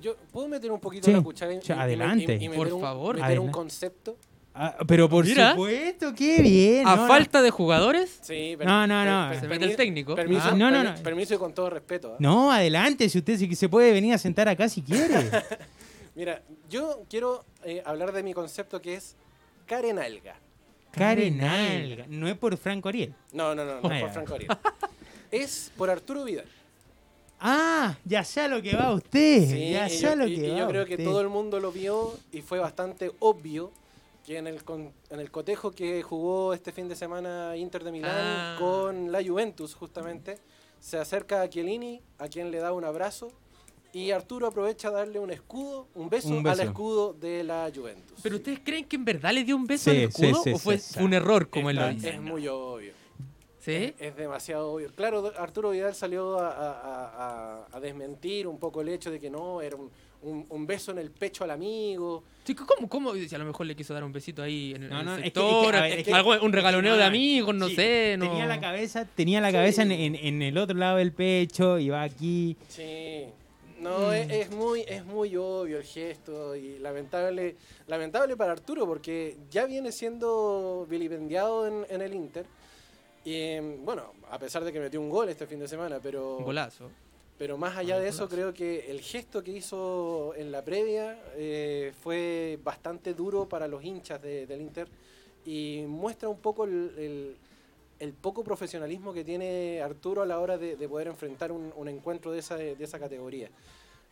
Yo, 0.00 0.16
¿Puedo 0.32 0.48
meter 0.48 0.70
un 0.72 0.80
poquito 0.80 1.06
Sí, 1.06 1.12
la 1.12 1.20
cuchara 1.22 1.52
y, 1.52 1.56
y- 1.66 1.72
adelante. 1.72 2.38
y- 2.40 2.44
y 2.46 2.48
Por 2.48 2.72
un- 2.72 2.80
favor. 2.80 3.14
meter 3.16 3.20
un 3.22 3.24
Adelante. 3.26 3.52
concepto? 3.52 4.16
Ah, 4.54 4.76
pero 4.86 5.08
por 5.08 5.24
Mira. 5.24 5.52
supuesto, 5.52 6.12
qué 6.14 6.42
bien. 6.42 6.86
A 6.86 6.94
no, 6.96 7.02
no. 7.02 7.08
falta 7.08 7.40
de 7.40 7.50
jugadores, 7.50 8.18
Sí, 8.22 8.54
No, 8.62 8.86
no, 8.86 9.04
no. 9.04 9.40
Se 9.40 9.48
mete 9.48 9.64
el 9.64 9.76
técnico. 9.76 10.14
Permiso, 10.14 10.42
Ah, 10.48 10.54
no, 10.54 10.70
no, 10.70 10.82
no. 10.84 10.94
permiso 11.02 11.34
y 11.34 11.38
con 11.38 11.54
todo 11.54 11.70
respeto. 11.70 12.12
¿ah? 12.12 12.16
No, 12.18 12.52
adelante, 12.52 13.08
si 13.08 13.18
usted 13.18 13.38
si 13.38 13.54
se 13.54 13.68
puede 13.70 13.92
venir 13.92 14.12
a 14.12 14.18
sentar 14.18 14.48
acá 14.48 14.68
si 14.68 14.82
quiere. 14.82 15.14
Mira, 16.14 16.42
yo 16.68 17.02
quiero 17.08 17.44
eh, 17.64 17.82
hablar 17.86 18.12
de 18.12 18.22
mi 18.22 18.34
concepto 18.34 18.80
que 18.82 18.94
es. 18.96 19.16
Karen 19.66 19.98
Karen 20.90 21.40
Alga. 21.42 22.04
No 22.10 22.28
es 22.28 22.36
por 22.36 22.54
Franco 22.58 22.90
Ariel. 22.90 23.14
No, 23.32 23.54
no, 23.54 23.64
no, 23.64 23.80
no 23.80 23.88
Ah, 23.88 23.96
es 23.96 24.02
por. 24.04 24.12
Franco 24.12 24.34
Ariel. 24.34 24.50
Es 25.30 25.72
por 25.78 25.88
Arturo 25.88 26.24
Vidal. 26.24 26.44
Ah, 27.44 27.96
ya 28.04 28.22
sé 28.24 28.46
lo 28.48 28.62
que 28.62 28.76
va 28.76 28.92
usted. 28.94 29.48
Sí, 29.48 29.70
ya 29.72 29.86
y 29.86 29.90
sé 29.90 30.02
yo, 30.02 30.14
lo 30.16 30.26
que 30.26 30.30
y 30.32 30.50
va 30.50 30.58
yo 30.58 30.68
creo 30.68 30.86
que 30.86 30.96
todo 30.98 31.20
el 31.20 31.28
mundo 31.28 31.58
lo 31.60 31.72
vio 31.72 32.14
y 32.30 32.40
fue 32.40 32.58
bastante 32.60 33.10
obvio 33.18 33.72
que 34.24 34.38
en 34.38 34.46
el, 34.46 34.62
con- 34.62 34.92
en 35.10 35.18
el 35.18 35.30
cotejo 35.32 35.72
que 35.72 36.00
jugó 36.02 36.54
este 36.54 36.70
fin 36.70 36.88
de 36.88 36.94
semana 36.94 37.56
Inter 37.56 37.82
de 37.82 37.90
Milán 37.90 38.10
Ah. 38.14 38.56
con 38.60 39.10
la 39.10 39.22
Juventus 39.24 39.74
justamente, 39.74 40.38
se 40.78 40.96
acerca 40.98 41.42
a 41.42 41.48
Chiellini, 41.50 42.00
a 42.18 42.28
quien 42.28 42.52
le 42.52 42.58
da 42.58 42.72
un 42.72 42.84
abrazo, 42.84 43.32
y 43.92 44.12
Arturo 44.12 44.46
aprovecha 44.46 44.88
a 44.88 44.90
darle 44.92 45.18
un 45.18 45.30
escudo, 45.32 45.88
un 45.96 46.08
beso, 46.08 46.28
Un 46.28 46.46
al 46.46 46.60
escudo 46.60 47.12
de 47.12 47.42
la 47.44 47.70
Juventus. 47.74 48.18
¿pero 48.22 48.36
ustedes 48.36 48.60
creen 48.64 48.84
que 48.86 48.94
en 48.96 49.04
verdad 49.04 49.32
le 49.32 49.42
dio 49.44 49.56
un 49.56 49.66
beso 49.66 49.90
Sí, 49.90 49.96
al 49.98 50.02
escudo? 50.04 50.42
sí, 50.44 50.52
¿O 50.52 50.58
fue, 50.58 50.78
un 51.00 51.12
error 51.12 51.48
como 51.50 51.68
él 51.70 51.76
lo 51.76 51.88
dice? 51.88 52.10
Es 52.10 52.20
muy 52.20 52.46
obvio. 52.46 52.92
¿Sí? 53.64 53.72
Es, 53.74 53.94
es 54.00 54.16
demasiado 54.16 54.72
obvio. 54.72 54.90
Claro, 54.92 55.32
Arturo 55.38 55.70
Vidal 55.70 55.94
salió 55.94 56.36
a, 56.38 56.48
a- 56.50 57.62
a- 57.62 57.66
a- 57.72 57.80
desmentir 57.80 58.48
un 58.48 58.58
poco 58.58 58.80
el 58.80 58.88
hecho 58.88 59.08
de 59.10 59.20
que 59.20 59.30
no, 59.30 59.62
era 59.62 59.76
un, 59.76 59.88
un- 60.22 60.44
un 60.48 60.66
beso 60.66 60.90
en 60.90 60.98
el 60.98 61.12
pecho 61.12 61.44
al 61.44 61.52
amigo. 61.52 62.24
Sí, 62.44 62.56
¿cómo, 62.56 62.88
cómo? 62.88 63.14
Si 63.14 63.32
a 63.32 63.38
lo 63.38 63.44
mejor 63.44 63.66
le 63.66 63.76
quiso 63.76 63.94
dar 63.94 64.02
un 64.02 64.12
besito 64.12 64.42
ahí 64.42 64.72
en, 64.74 64.82
en 64.82 64.90
No, 64.90 64.98
el 65.00 65.04
no, 65.06 65.12
es 65.12 65.18
que- 65.18 65.24
sector, 65.26 65.74
es 65.76 65.96
que, 66.04 66.10
ver, 66.10 66.14
algo, 66.14 66.32
un 66.44 66.52
regaloneo 66.52 66.96
de 66.96 67.04
amigos, 67.04 67.54
no 67.54 67.68
sí, 67.68 67.76
sé. 67.76 68.16
No. 68.18 68.28
Tenía 68.28 68.46
la 68.46 68.60
cabeza, 68.60 69.04
tenía 69.14 69.40
la 69.40 69.48
Sí. 69.50 69.54
cabeza 69.54 69.82
en, 69.82 69.92
en- 69.92 70.16
en 70.16 70.42
el 70.42 70.58
otro 70.58 70.76
lado 70.76 70.96
del 70.96 71.12
pecho 71.12 71.78
y 71.78 71.88
va 71.88 72.02
aquí. 72.02 72.56
Sí. 72.68 73.26
No, 73.78 74.08
Mm. 74.08 74.12
es, 74.12 74.30
es 74.30 74.50
muy, 74.52 74.80
es 74.88 75.04
muy 75.04 75.36
obvio 75.36 75.78
el 75.78 75.84
gesto 75.84 76.54
y 76.56 76.78
lamentable, 76.80 77.56
lamentable 77.86 78.36
para 78.36 78.52
Arturo 78.52 78.86
porque 78.86 79.36
ya 79.50 79.66
viene 79.66 79.90
siendo 79.92 80.86
vilipendiado 80.90 81.66
en, 81.68 81.86
en 81.88 82.00
el 82.02 82.14
Inter. 82.14 82.46
Y 83.24 83.34
em, 83.36 83.84
bueno, 83.84 84.12
a 84.30 84.38
pesar 84.38 84.64
de 84.64 84.72
que 84.72 84.80
metió 84.80 85.00
un 85.00 85.08
gol 85.10 85.28
este 85.28 85.46
fin 85.46 85.58
de 85.60 85.68
semana, 85.68 86.00
pero, 86.02 86.38
Un 86.38 86.44
golazo. 86.44 86.90
pero 87.38 87.56
más 87.56 87.76
allá 87.76 87.98
de 88.00 88.08
eso, 88.08 88.28
creo 88.28 88.52
que 88.52 88.90
el 88.90 89.00
gesto 89.00 89.42
que 89.42 89.52
hizo 89.52 90.34
en 90.36 90.50
la 90.50 90.62
previa 90.64 91.20
eh, 91.36 91.92
fue 92.02 92.58
bastante 92.64 93.14
duro 93.14 93.48
para 93.48 93.68
los 93.68 93.84
hinchas 93.84 94.20
de- 94.20 94.46
del 94.46 94.60
Inter 94.62 94.88
y 95.46 95.84
muestra 95.86 96.28
un 96.28 96.38
poco 96.38 96.64
el, 96.64 96.92
el- 96.98 97.36
el 98.00 98.12
poco 98.14 98.42
profesionalismo 98.42 99.12
que 99.12 99.22
tiene 99.22 99.80
Arturo 99.80 100.22
a 100.22 100.26
la 100.26 100.40
hora 100.40 100.58
de, 100.58 100.74
de 100.74 100.88
poder 100.88 101.06
enfrentar 101.06 101.52
un, 101.52 101.72
un 101.76 101.86
encuentro 101.88 102.32
de 102.32 102.40
esa, 102.40 102.56
de 102.56 102.76
esa 102.82 102.98
categoría. 102.98 103.48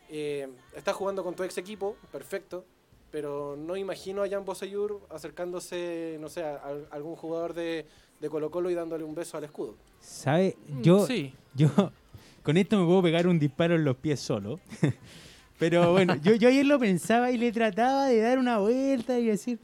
Eh, 0.09 0.47
estás 0.73 0.95
jugando 0.95 1.23
con 1.25 1.35
tu 1.35 1.43
ex 1.43 1.57
equipo, 1.57 1.97
perfecto, 2.09 2.63
pero 3.11 3.57
no 3.57 3.75
imagino 3.75 4.23
a 4.23 4.29
Jan 4.29 4.45
Boseyur 4.45 5.01
acercándose, 5.09 6.15
no 6.21 6.29
sé, 6.29 6.41
a, 6.43 6.55
a 6.55 6.69
algún 6.91 7.17
jugador 7.17 7.53
de, 7.53 7.85
de 8.21 8.29
Colo 8.29 8.51
Colo 8.51 8.69
y 8.69 8.75
dándole 8.75 9.03
un 9.03 9.15
beso 9.15 9.37
al 9.37 9.43
escudo. 9.43 9.75
¿Sabe? 9.99 10.55
Yo, 10.81 11.05
Sí. 11.07 11.33
yo 11.55 11.69
con 12.43 12.55
esto 12.55 12.79
me 12.79 12.85
puedo 12.85 13.01
pegar 13.01 13.27
un 13.27 13.39
disparo 13.39 13.75
en 13.75 13.83
los 13.83 13.97
pies 13.97 14.19
solo. 14.19 14.59
Pero 15.59 15.91
bueno, 15.91 16.15
yo, 16.23 16.35
yo 16.35 16.49
ayer 16.49 16.65
lo 16.65 16.79
pensaba 16.79 17.31
y 17.31 17.37
le 17.37 17.51
trataba 17.51 18.05
de 18.07 18.19
dar 18.19 18.39
una 18.39 18.57
vuelta 18.59 19.19
y 19.19 19.25
decir 19.25 19.59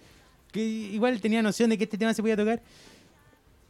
que 0.51 0.63
igual 0.63 1.19
tenía 1.21 1.41
noción 1.41 1.69
de 1.69 1.77
que 1.77 1.85
este 1.85 1.97
tema 1.97 2.13
se 2.13 2.21
podía 2.21 2.35
tocar. 2.37 2.61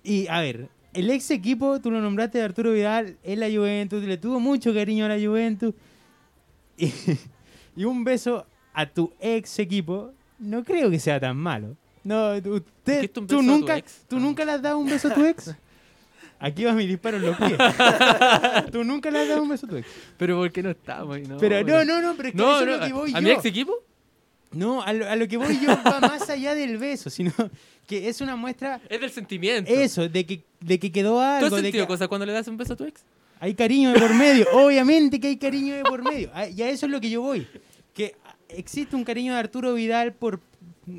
Y 0.04 0.28
a 0.28 0.41
ver, 0.41 0.69
el 0.93 1.10
ex 1.10 1.32
equipo, 1.32 1.80
tú 1.80 1.91
lo 1.91 2.02
nombraste 2.02 2.38
de 2.38 2.43
Arturo 2.45 2.71
Vidal, 2.71 3.17
es 3.23 3.38
la 3.38 3.47
Juventus, 3.50 4.04
le 4.04 4.17
tuvo 4.17 4.39
mucho 4.39 4.73
cariño 4.73 5.06
a 5.06 5.10
la 5.10 5.15
Juventus. 5.26 5.73
Y, 6.78 6.91
y 7.76 7.84
un 7.86 8.04
beso 8.04 8.45
a 8.73 8.86
tu 8.86 9.12
ex 9.19 9.60
equipo, 9.60 10.12
no 10.39 10.63
creo 10.63 10.89
que 10.89 11.00
sea 11.00 11.19
tan 11.19 11.38
malo. 11.38 11.76
No, 12.08 12.41
tú- 12.41 12.56
usted, 12.56 13.02
¿Dijiste 13.02 13.20
un 13.20 13.28
tú 13.28 13.39
a 13.39 13.41
nunca, 13.43 13.84
tú 14.08 14.20
nunca 14.20 14.46
le 14.46 14.52
has 14.54 14.62
dado 14.62 14.78
un 14.80 14.89
beso 14.89 15.08
a 15.10 15.13
tu 15.13 15.26
ex. 15.26 15.54
Aquí 16.39 16.63
va 16.65 16.74
mi 16.74 16.86
disparo 16.86 17.17
en 17.17 17.24
los 17.24 17.36
pies. 17.38 17.58
tú 18.72 18.84
nunca 18.84 19.10
le 19.12 19.20
has 19.20 19.28
dado 19.28 19.41
un 19.43 19.50
beso 19.50 19.65
a 19.65 19.70
tu 19.70 19.78
ex. 19.78 19.88
Pero 20.17 20.38
¿por 20.38 20.52
qué 20.52 20.62
no 20.63 20.70
estamos? 20.70 21.20
No, 21.28 21.38
Pero 21.38 21.63
no, 21.63 21.84
no, 21.84 22.02
no, 22.02 22.15
pero 22.15 22.30
es 22.30 22.36
que 22.36 22.38
No, 22.41 22.56
eso 22.58 22.65
no, 22.65 22.74
es 22.74 22.80
lo 22.80 22.86
que 22.88 22.93
voy 22.93 23.12
¿A 23.13 23.20
yo. 23.20 23.22
mi 23.22 23.32
ex 23.32 23.46
equipo? 23.46 23.74
No, 24.52 24.82
a 24.82 24.93
lo, 24.93 25.10
a 25.10 25.15
lo 25.15 25.28
que 25.28 25.38
voy 25.38 25.60
yo 25.60 25.70
va 25.86 26.00
más 26.02 26.30
allá 26.30 26.56
del 26.56 26.78
beso, 26.78 27.10
sino 27.10 27.34
que 27.86 28.08
es 28.08 28.22
una 28.22 28.36
muestra, 28.36 28.80
Es 28.89 29.02
del 29.02 29.10
sentimiento. 29.12 29.70
eso, 29.72 30.08
de 30.08 30.26
que, 30.26 30.43
de 30.62 30.80
que 30.80 30.91
quedó 30.91 31.15
¿Tú 31.15 31.20
has 31.20 31.43
algo, 31.43 31.56
de 31.58 31.62
sentido 31.63 31.84
que 31.86 31.88
cosas 31.88 32.08
cuando 32.08 32.26
le 32.26 32.32
das 32.34 32.48
un 32.48 32.56
beso 32.58 32.74
a 32.74 32.76
tu 32.78 32.86
ex? 32.86 33.04
hay 33.39 33.54
cariño 33.54 33.91
de 33.93 34.00
por 34.00 34.13
medio. 34.15 34.48
Obviamente 34.54 35.20
que 35.20 35.28
hay 35.28 35.38
cariño 35.38 35.76
de 35.76 35.84
por 35.84 36.02
medio. 36.04 36.32
Ah, 36.34 36.48
Y 36.48 36.62
a 36.62 36.70
eso 36.70 36.86
es 36.88 36.91
lo 36.91 37.00
que 37.02 37.10
yo 37.10 37.22
voy. 37.22 37.46
Que 37.93 38.15
existe 38.50 38.96
un 38.96 39.04
cariño 39.04 39.34
de 39.34 39.39
Arturo 39.39 39.74
Vidal 39.76 40.13
por 40.13 40.36
a- 40.36 40.39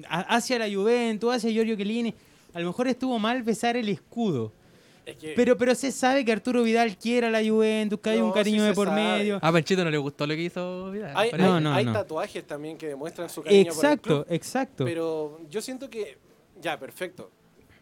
hacia 0.09 0.59
la 0.59 0.67
Juventus, 0.73 1.35
hacia 1.35 1.51
Giorgio 1.51 1.77
Chiellini. 1.77 2.15
A 2.55 2.61
lo 2.61 2.67
mejor 2.67 2.89
estuvo 2.89 3.19
mal 3.19 3.43
besar 3.43 3.77
el 3.77 3.89
escudo. 3.89 4.53
Es 5.07 5.17
que 5.17 5.33
Pero, 5.35 5.57
pero 5.57 5.75
se 5.75 5.91
sabe 5.91 6.23
que 6.25 6.33
Arturo 6.33 6.63
Vidal 6.63 6.97
quiere 6.99 7.29
a 7.29 7.31
la 7.31 7.43
Juventus, 7.43 7.99
que 8.01 8.11
hay 8.11 8.19
No, 8.19 8.27
un 8.27 8.33
cariño 8.33 8.61
sí 8.63 8.69
de 8.69 8.75
por 8.75 8.89
sabe. 8.89 9.01
medio. 9.19 9.39
A 9.41 9.53
Panchito 9.53 9.83
no 9.85 9.91
le 9.91 9.97
gustó 9.99 10.27
lo 10.27 10.35
que 10.35 10.43
hizo 10.43 10.91
Vidal. 10.91 11.13
hay. 11.17 11.31
No, 11.39 11.59
no, 11.61 11.73
hay 11.73 11.85
no. 11.87 11.93
tatuajes 11.95 12.47
también 12.47 12.77
que 12.77 12.89
demuestran 12.89 13.31
su 13.31 13.43
cariño 13.43 13.65
por 13.65 13.73
el 13.73 13.77
Exacto, 13.79 14.25
club. 14.25 14.27
exacto. 14.29 14.85
Pero 14.85 15.41
yo 15.49 15.63
siento 15.63 15.89
que, 15.89 16.19
ya, 16.61 16.79
perfecto. 16.79 17.31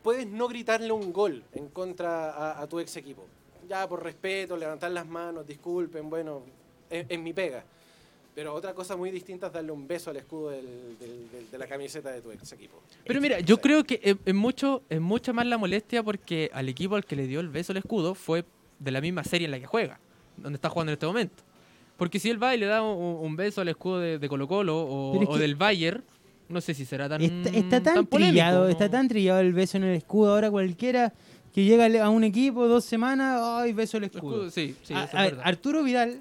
Puedes 0.05 0.27
no 0.29 0.47
gritarle 0.47 0.93
un 0.93 1.13
gol 1.13 1.43
en 1.53 1.69
contra 1.69 2.31
a, 2.31 2.63
a 2.63 2.67
tu 2.69 2.79
ex 2.79 2.97
equipo. 2.97 3.27
Ya, 3.69 3.89
por 3.89 4.05
respeto, 4.05 4.57
levantar 4.57 4.93
las 4.93 5.07
manos, 5.07 5.45
disculpen, 5.45 6.09
bueno, 6.09 6.43
es, 6.89 7.07
es 7.09 7.19
mi 7.19 7.33
pega. 7.33 7.65
Pero 8.37 8.55
otra 8.55 8.75
cosa 8.75 8.97
muy 8.97 9.11
distinta 9.11 9.47
es 9.49 9.53
darle 9.55 9.73
un 9.73 9.89
beso 9.89 10.11
al 10.11 10.17
escudo 10.19 10.51
del- 10.51 10.65
del- 11.01 11.31
del- 11.33 11.51
de 11.51 11.59
la 11.59 11.67
camiseta 11.67 12.11
de 12.13 12.21
tu 12.21 12.31
ex 12.31 12.53
equipo. 12.53 12.81
Pero 13.05 13.21
mira, 13.21 13.41
yo 13.41 13.59
creo 13.59 13.83
que 13.83 13.99
es, 14.03 14.17
es 14.25 14.35
mucho, 14.35 14.83
es 14.91 15.01
mucha 15.01 15.33
más 15.33 15.47
la 15.47 15.57
molestia 15.59 16.03
porque 16.03 16.51
al 16.53 16.69
equipo 16.69 16.95
al 16.97 17.05
que 17.05 17.17
le 17.17 17.27
dio 17.27 17.41
el 17.41 17.49
beso 17.49 17.73
al 17.73 17.79
escudo 17.79 18.15
fue 18.15 18.45
de 18.79 18.91
la 18.91 19.01
misma 19.01 19.25
serie 19.25 19.47
en 19.47 19.53
la 19.53 19.59
que 19.59 19.67
juega, 19.67 19.99
donde 20.37 20.57
está 20.59 20.69
jugando 20.69 20.93
en 20.93 20.95
este 20.95 21.07
momento. 21.07 21.43
Porque 21.97 22.19
si 22.21 22.29
él 22.29 22.41
va 22.41 22.55
y 22.55 22.59
le 22.59 22.67
da 22.67 22.83
un, 22.83 23.25
un 23.27 23.37
beso 23.37 23.63
al 23.63 23.69
escudo 23.69 24.01
de, 24.01 24.19
de 24.19 24.29
Colo 24.29 24.47
Colo 24.47 24.85
o, 24.87 25.39
del 25.39 25.55
Bayern, 25.57 26.05
no 26.51 26.61
sé 26.61 26.75
si 26.75 26.85
será 26.85 27.09
tan 27.09 27.23
Está, 27.23 27.49
está 27.49 27.83
tan, 27.83 27.95
tan 27.95 28.07
polémico, 28.07 28.33
trillado, 28.35 28.65
¿no? 28.65 28.69
está 28.69 28.91
tan 28.91 29.09
trillado 29.09 29.41
el 29.41 29.55
beso 29.55 29.79
en 29.79 29.85
el 29.85 29.97
escudo. 29.97 30.33
Ahora 30.35 30.51
cualquiera 30.51 31.15
que 31.55 31.65
llega 31.65 32.05
a 32.05 32.11
un 32.11 32.23
equipo 32.23 32.69
dos 32.69 32.85
semanas, 32.85 33.41
ay, 33.43 33.73
beso 33.73 33.97
el 33.97 34.05
El 34.05 34.11
escudo. 34.11 34.35
escudo, 34.47 34.51
sí, 34.51 34.77
sí, 34.83 34.93
A- 34.93 35.27
es. 35.27 35.35
Arturo 35.43 35.83
Vidal 35.83 36.21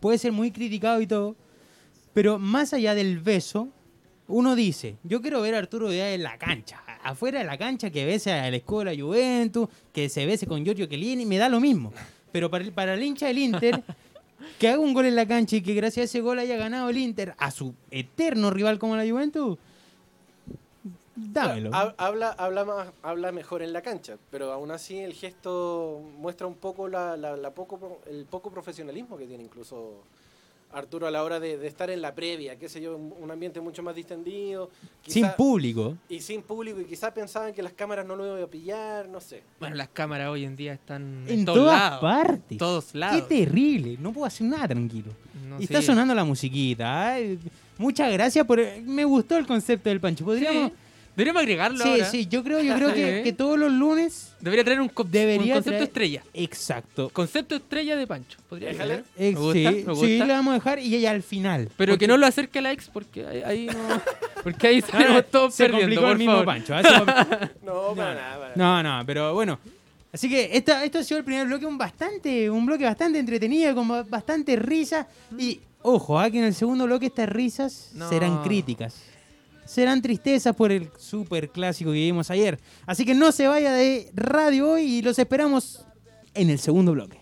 puede 0.00 0.18
ser 0.18 0.32
muy 0.32 0.50
criticado 0.50 1.00
y 1.00 1.06
todo, 1.06 1.36
pero 2.14 2.38
más 2.38 2.72
allá 2.72 2.94
del 2.94 3.18
beso, 3.20 3.68
uno 4.28 4.54
dice, 4.56 4.96
yo 5.02 5.20
quiero 5.20 5.42
ver 5.42 5.54
a 5.54 5.58
Arturo 5.58 5.88
Vidal 5.88 6.12
en 6.14 6.22
la 6.22 6.38
cancha, 6.38 6.82
afuera 7.02 7.40
de 7.40 7.44
la 7.44 7.58
cancha 7.58 7.90
que 7.90 8.06
bese 8.06 8.32
al 8.32 8.54
escudo 8.54 8.84
de 8.84 8.96
la 8.96 9.02
Juventus, 9.02 9.68
que 9.92 10.08
se 10.08 10.24
bese 10.24 10.46
con 10.46 10.64
Giorgio 10.64 10.86
Chiellini, 10.86 11.26
me 11.26 11.36
da 11.36 11.48
lo 11.50 11.60
mismo. 11.60 11.92
Pero 12.32 12.50
para 12.50 12.64
el, 12.64 12.72
para 12.72 12.94
el 12.94 13.02
hincha 13.02 13.26
del 13.26 13.38
Inter, 13.38 13.82
que 14.58 14.68
haga 14.68 14.78
un 14.78 14.94
gol 14.94 15.04
en 15.06 15.14
la 15.16 15.26
cancha 15.26 15.56
y 15.56 15.60
que 15.62 15.74
gracias 15.74 16.02
a 16.02 16.04
ese 16.04 16.20
gol 16.22 16.38
haya 16.38 16.56
ganado 16.56 16.88
el 16.88 16.96
Inter 16.96 17.34
a 17.38 17.50
su 17.50 17.74
eterno 17.90 18.50
rival 18.50 18.78
como 18.78 18.96
la 18.96 19.06
Juventus, 19.08 19.58
dámelo. 21.14 21.70
Ha- 21.72 21.94
Habla, 21.98 22.30
habla, 22.30 22.64
más, 22.64 22.88
habla 23.02 23.32
mejor 23.32 23.62
en 23.62 23.72
la 23.72 23.82
cancha, 23.82 24.16
pero 24.30 24.52
aún 24.52 24.70
así 24.70 24.98
el 24.98 25.12
gesto 25.14 26.00
muestra 26.18 26.46
un 26.46 26.54
poco 26.54 26.88
la, 26.88 27.16
la- 27.16 27.36
la 27.36 27.50
poco, 27.52 28.00
el 28.10 28.24
poco 28.26 28.50
profesionalismo 28.50 29.16
que 29.16 29.26
tiene 29.26 29.44
incluso 29.44 30.02
Arturo 30.74 31.06
a 31.06 31.10
la 31.10 31.22
hora 31.22 31.38
de, 31.40 31.56
de 31.56 31.66
estar 31.68 31.88
en 31.90 32.02
la 32.02 32.14
previa, 32.14 32.56
qué 32.58 32.68
sé 32.68 32.80
yo, 32.80 32.96
un 32.96 33.30
ambiente 33.30 33.60
mucho 33.60 33.82
más 33.82 33.94
distendido. 33.94 34.70
Sin 35.06 35.28
público. 35.36 35.96
Y 36.08 36.20
sin 36.20 36.42
público, 36.42 36.80
y 36.80 36.84
quizás 36.84 37.12
pensaban 37.12 37.54
que 37.54 37.62
las 37.62 37.72
cámaras 37.72 38.04
no 38.06 38.16
lo 38.16 38.26
iban 38.26 38.42
a 38.42 38.46
pillar, 38.46 39.08
no 39.08 39.20
sé. 39.20 39.42
Bueno, 39.60 39.76
las 39.76 39.88
cámaras 39.88 40.28
hoy 40.30 40.44
en 40.44 40.56
día 40.56 40.72
están 40.74 41.24
En 41.28 41.44
todos 41.44 41.58
todas 41.58 41.78
lados. 41.80 42.00
partes. 42.00 42.58
todos 42.58 42.84
Qué 42.92 42.98
lados. 42.98 43.28
terrible. 43.28 43.96
No 44.00 44.12
puedo 44.12 44.26
hacer 44.26 44.46
nada 44.46 44.68
tranquilo. 44.68 45.12
No 45.48 45.60
y 45.60 45.64
está 45.64 45.80
sonando 45.82 46.14
la 46.14 46.24
musiquita. 46.24 47.12
ay, 47.12 47.38
Muchas 47.78 48.12
gracias 48.12 48.46
por. 48.46 48.60
Me 48.82 49.04
gustó 49.04 49.36
el 49.36 49.46
concepto 49.46 49.88
del 49.88 50.00
Pancho. 50.00 50.24
Podríamos. 50.24 50.70
Sí. 50.70 50.74
Deberíamos 51.16 51.42
agregarlo 51.42 51.82
Sí, 51.84 51.88
ahora. 51.90 52.04
sí, 52.10 52.26
yo 52.26 52.42
creo, 52.42 52.60
yo 52.60 52.74
creo 52.74 52.88
que, 52.94 53.18
Sí. 53.18 53.22
que 53.24 53.32
todos 53.32 53.58
los 53.58 53.70
lunes. 53.72 54.32
Debería 54.40 54.64
traer 54.64 54.80
un, 54.80 54.88
co- 54.88 55.04
Debería 55.04 55.54
un 55.54 55.62
concepto 55.62 55.70
traer- 55.78 55.82
estrella. 55.88 56.22
Tener... 56.32 57.12
Concepto 57.12 57.54
estrella 57.56 57.96
de 57.96 58.06
Pancho. 58.06 58.38
Podría 58.48 58.70
Déjale. 58.70 58.94
ser. 58.96 59.04
Eh, 59.16 59.32
Me 59.32 59.38
gusta, 59.40 59.94
sí, 59.94 60.06
sí, 60.06 60.18
le 60.18 60.26
vamos 60.32 60.50
a 60.50 60.54
dejar 60.54 60.78
y 60.80 61.00
ya 61.00 61.10
al 61.10 61.22
final. 61.22 61.68
Pero 61.76 61.92
Porque- 61.92 61.98
que 62.04 62.08
no 62.08 62.16
lo 62.16 62.26
acerque 62.26 62.58
a 62.58 62.62
la 62.62 62.72
ex 62.72 62.88
porque 62.88 63.24
ahí, 63.26 63.42
ahí 63.42 63.66
no. 63.66 63.74
Porque 64.44 64.66
ahí 64.66 64.80
no, 64.80 64.86
salimos 64.88 65.24
todos 65.30 65.54
se 65.54 65.64
perdiendo. 65.64 65.86
complicó 65.86 66.02
Por 66.02 66.12
el 66.12 66.18
mismo 66.18 66.32
favor. 66.32 66.46
Pancho. 66.46 66.72
va- 66.74 67.50
No, 67.64 67.94
para 67.94 68.14
nada. 68.14 68.38
para 68.38 68.56
nada. 68.56 68.82
No, 68.82 68.82
no, 68.98 69.06
pero 69.06 69.32
bueno. 69.34 69.58
Así 70.12 70.28
que 70.28 70.50
esta, 70.56 70.84
esto 70.84 70.98
ha 70.98 71.02
sido 71.04 71.18
el 71.18 71.24
primer 71.24 71.46
bloque, 71.46 71.64
un 71.66 71.76
bastante, 71.78 72.48
un 72.50 72.66
bloque 72.66 72.84
bastante 72.84 73.18
entretenido, 73.18 73.74
con 73.74 73.88
ba- 73.88 74.02
bastante 74.04 74.54
risa. 74.56 75.08
Y 75.38 75.60
ojo, 75.82 76.18
ah, 76.18 76.30
que 76.30 76.38
en 76.38 76.44
el 76.44 76.54
segundo 76.54 76.84
bloque 76.86 77.06
estas 77.06 77.28
risas 77.28 77.90
No. 77.94 78.08
serán 78.08 78.42
críticas. 78.44 78.94
Serán 79.64 80.02
tristezas 80.02 80.54
por 80.54 80.72
el 80.72 80.88
super 80.98 81.48
clásico 81.48 81.90
que 81.90 81.98
vimos 81.98 82.30
ayer. 82.30 82.58
Así 82.86 83.04
que 83.04 83.14
no 83.14 83.32
se 83.32 83.46
vaya 83.46 83.72
de 83.72 84.10
radio 84.14 84.70
hoy 84.72 84.82
y 84.82 85.02
los 85.02 85.18
esperamos 85.18 85.84
en 86.34 86.50
el 86.50 86.58
segundo 86.58 86.92
bloque. 86.92 87.18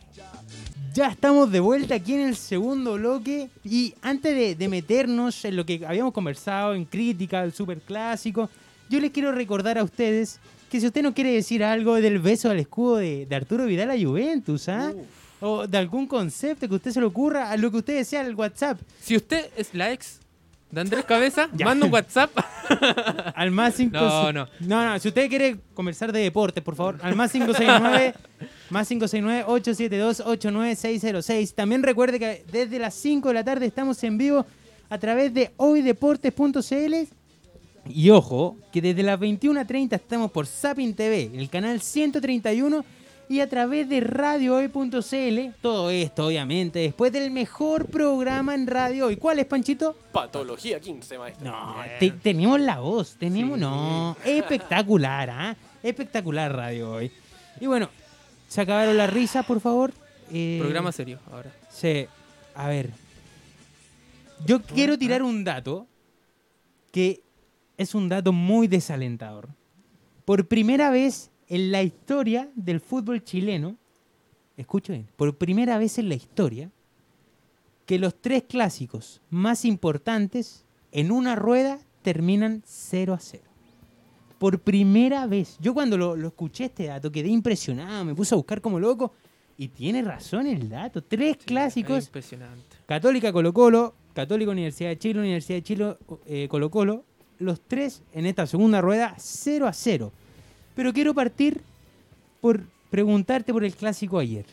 Ya 0.95 1.09
estamos 1.09 1.51
de 1.51 1.61
vuelta 1.61 1.95
aquí 1.95 2.15
en 2.15 2.21
el 2.21 2.37
segundo 2.37 2.95
bloque 2.95 3.49
y 3.65 3.95
antes 4.03 4.35
de, 4.35 4.55
de 4.55 4.69
meternos 4.69 5.43
en 5.47 5.57
lo 5.57 5.65
que 5.65 5.85
habíamos 5.87 6.13
conversado, 6.13 6.75
en 6.75 6.85
crítica 6.85 7.41
del 7.41 7.53
super 7.55 7.81
clásico, 7.81 8.51
yo 8.91 9.01
les 9.01 9.11
quiero 9.11 9.33
recordar 9.33 9.79
a 9.79 9.85
ustedes 9.85 10.39
que 10.71 10.81
si 10.81 10.87
usted 10.87 11.03
no 11.03 11.15
quiere 11.15 11.33
decir 11.33 11.65
algo 11.65 11.95
del 11.95 12.19
beso 12.19 12.51
al 12.51 12.59
escudo 12.59 12.97
de, 12.97 13.27
de 13.27 13.37
Arturo 13.37 13.67
Vidal 13.67 13.91
a 13.91 13.99
Juventus, 13.99 14.69
¿ah? 14.69 14.93
o 15.41 15.67
de 15.67 15.77
algún 15.77 16.07
concepto 16.07 16.69
que 16.69 16.75
usted 16.75 16.93
se 16.93 17.01
le 17.01 17.07
ocurra, 17.07 17.51
a 17.51 17.57
lo 17.57 17.71
que 17.71 17.79
usted 17.79 17.97
desea 17.97 18.21
al 18.21 18.35
WhatsApp, 18.35 18.81
Si 19.03 19.17
usted 19.17 19.51
es 19.57 19.75
la 19.75 19.93
ex 19.93 20.22
de 20.73 20.81
Andrés 20.81 21.05
Cabeza, 21.05 21.49
manda 21.65 21.87
un 21.87 21.93
WhatsApp. 21.93 22.37
al 23.37 23.53
más 23.53 23.75
5... 23.75 23.97
No, 23.97 24.33
no. 24.33 24.49
No, 24.61 24.85
no, 24.85 24.99
si 24.99 25.07
usted 25.09 25.29
quiere 25.29 25.59
conversar 25.75 26.11
de 26.13 26.21
deporte, 26.21 26.63
por 26.63 26.75
favor, 26.75 26.99
al 27.03 27.15
más 27.15 27.31
569... 27.31 28.15
Más 28.71 28.91
569-872-89606. 28.91 31.55
También 31.55 31.83
recuerde 31.83 32.19
que 32.19 32.43
desde 32.51 32.79
las 32.79 32.95
5 32.95 33.29
de 33.29 33.35
la 33.35 33.45
tarde 33.45 33.67
estamos 33.67 34.03
en 34.03 34.17
vivo 34.17 34.47
a 34.89 34.99
través 34.99 35.35
de 35.35 35.53
hoydeportes.cl. 35.59 36.95
Y 37.91 38.09
ojo, 38.09 38.57
que 38.73 38.81
desde 38.81 39.03
las 39.03 39.21
21.30 39.21 39.97
estamos 39.97 40.31
por 40.31 40.47
Sapin 40.47 40.95
TV, 40.95 41.33
el 41.35 41.51
canal 41.51 41.83
131, 41.83 42.83
y 43.33 43.41
a 43.41 43.49
través 43.49 43.89
de 43.89 44.01
radiohoy.cl. 44.01 45.55
Todo 45.61 45.91
esto, 45.91 46.27
obviamente, 46.27 46.81
después 46.81 47.13
del 47.13 47.31
mejor 47.31 47.87
programa 47.87 48.55
en 48.55 48.67
radio 48.67 49.07
hoy. 49.07 49.17
¿Cuál 49.17 49.39
es, 49.39 49.47
Panchito? 49.47 49.97
Patología 50.13 50.79
15, 50.79 51.19
maestro. 51.19 51.51
No, 51.51 51.77
te- 51.99 52.11
tenemos 52.11 52.61
la 52.61 52.79
voz, 52.81 53.17
tenemos, 53.19 53.57
Sí. 53.57 53.61
no, 53.63 54.17
espectacular, 54.25 55.31
¿ah? 55.31 55.57
Espectacular 55.83 56.55
radio 56.55 56.93
hoy. 56.93 57.11
Y 57.61 57.67
bueno, 57.67 57.89
se 58.49 58.61
acabaron 58.61 58.97
las 58.97 59.11
risas, 59.13 59.45
por 59.47 59.61
favor. 59.61 59.93
Eh, 60.31 60.59
Programa 60.61 60.93
serio 60.93 61.19
ahora. 61.33 61.51
Sí, 61.71 62.07
a 62.55 62.69
ver. 62.69 62.91
Yo 64.47 64.61
quiero 64.63 64.99
tirar 64.99 65.23
un 65.23 65.45
dato 65.45 65.87
que 66.93 67.23
es 67.79 67.95
un 67.95 68.09
dato 68.09 68.33
muy 68.33 68.69
desalentador. 68.69 69.49
Por 70.25 70.47
primera 70.47 70.91
vez 70.91 71.31
en 71.53 71.71
la 71.71 71.83
historia 71.83 72.49
del 72.55 72.81
fútbol 72.81 73.23
chileno, 73.23 73.77
escuchen, 74.57 75.07
por 75.17 75.37
primera 75.37 75.77
vez 75.77 75.99
en 75.99 76.09
la 76.09 76.15
historia, 76.15 76.71
que 77.85 77.99
los 77.99 78.15
tres 78.15 78.45
clásicos 78.45 79.21
más 79.29 79.67
importantes 79.67 80.65
en 80.93 81.13
una 81.13 81.37
rueda 81.37 81.79
terminan 82.01 82.63
0 82.65 83.13
a 83.13 83.21
0. 83.21 83.45
Por 84.39 84.61
primera 84.61 85.27
vez. 85.27 85.59
Yo 85.61 85.75
cuando 85.75 85.99
lo, 85.99 86.17
lo 86.17 86.29
escuché 86.29 86.65
este 86.65 86.87
dato 86.87 87.13
quedé 87.13 87.29
impresionado, 87.29 88.03
me 88.07 88.15
puse 88.15 88.35
a 88.35 88.39
buscar 88.39 88.63
como 88.63 88.81
loco. 88.81 89.13
Y 89.59 89.69
tiene 89.69 90.01
razón 90.01 90.47
el 90.47 90.71
dato. 90.71 91.05
Tres 91.05 91.37
Es 91.37 91.45
clásicos. 91.45 92.07
impresionante. 92.07 92.77
Católica 92.87 93.31
Colo 93.31 93.53
Colo, 93.53 93.95
Católica 94.15 94.51
Universidad 94.51 94.89
de 94.89 94.99
Chile, 94.99 95.21
Universidad 95.21 95.59
de 95.59 95.63
Chile 95.63 95.97
eh, 96.25 96.49
Colo 96.49 96.71
Colo. 96.71 97.05
Los 97.39 97.61
tres 97.61 98.03
en 98.15 98.25
esta 98.25 98.47
segunda 98.47 98.81
rueda 98.81 99.15
0 99.19 99.67
a 99.67 99.73
0. 99.75 100.13
Pero 100.75 100.93
quiero 100.93 101.15
partir 101.15 101.61
por 102.41 102.63
preguntarte 102.91 103.53
por 103.53 103.65
el 103.65 103.75
clásico 103.75 104.19
ayer. 104.19 104.47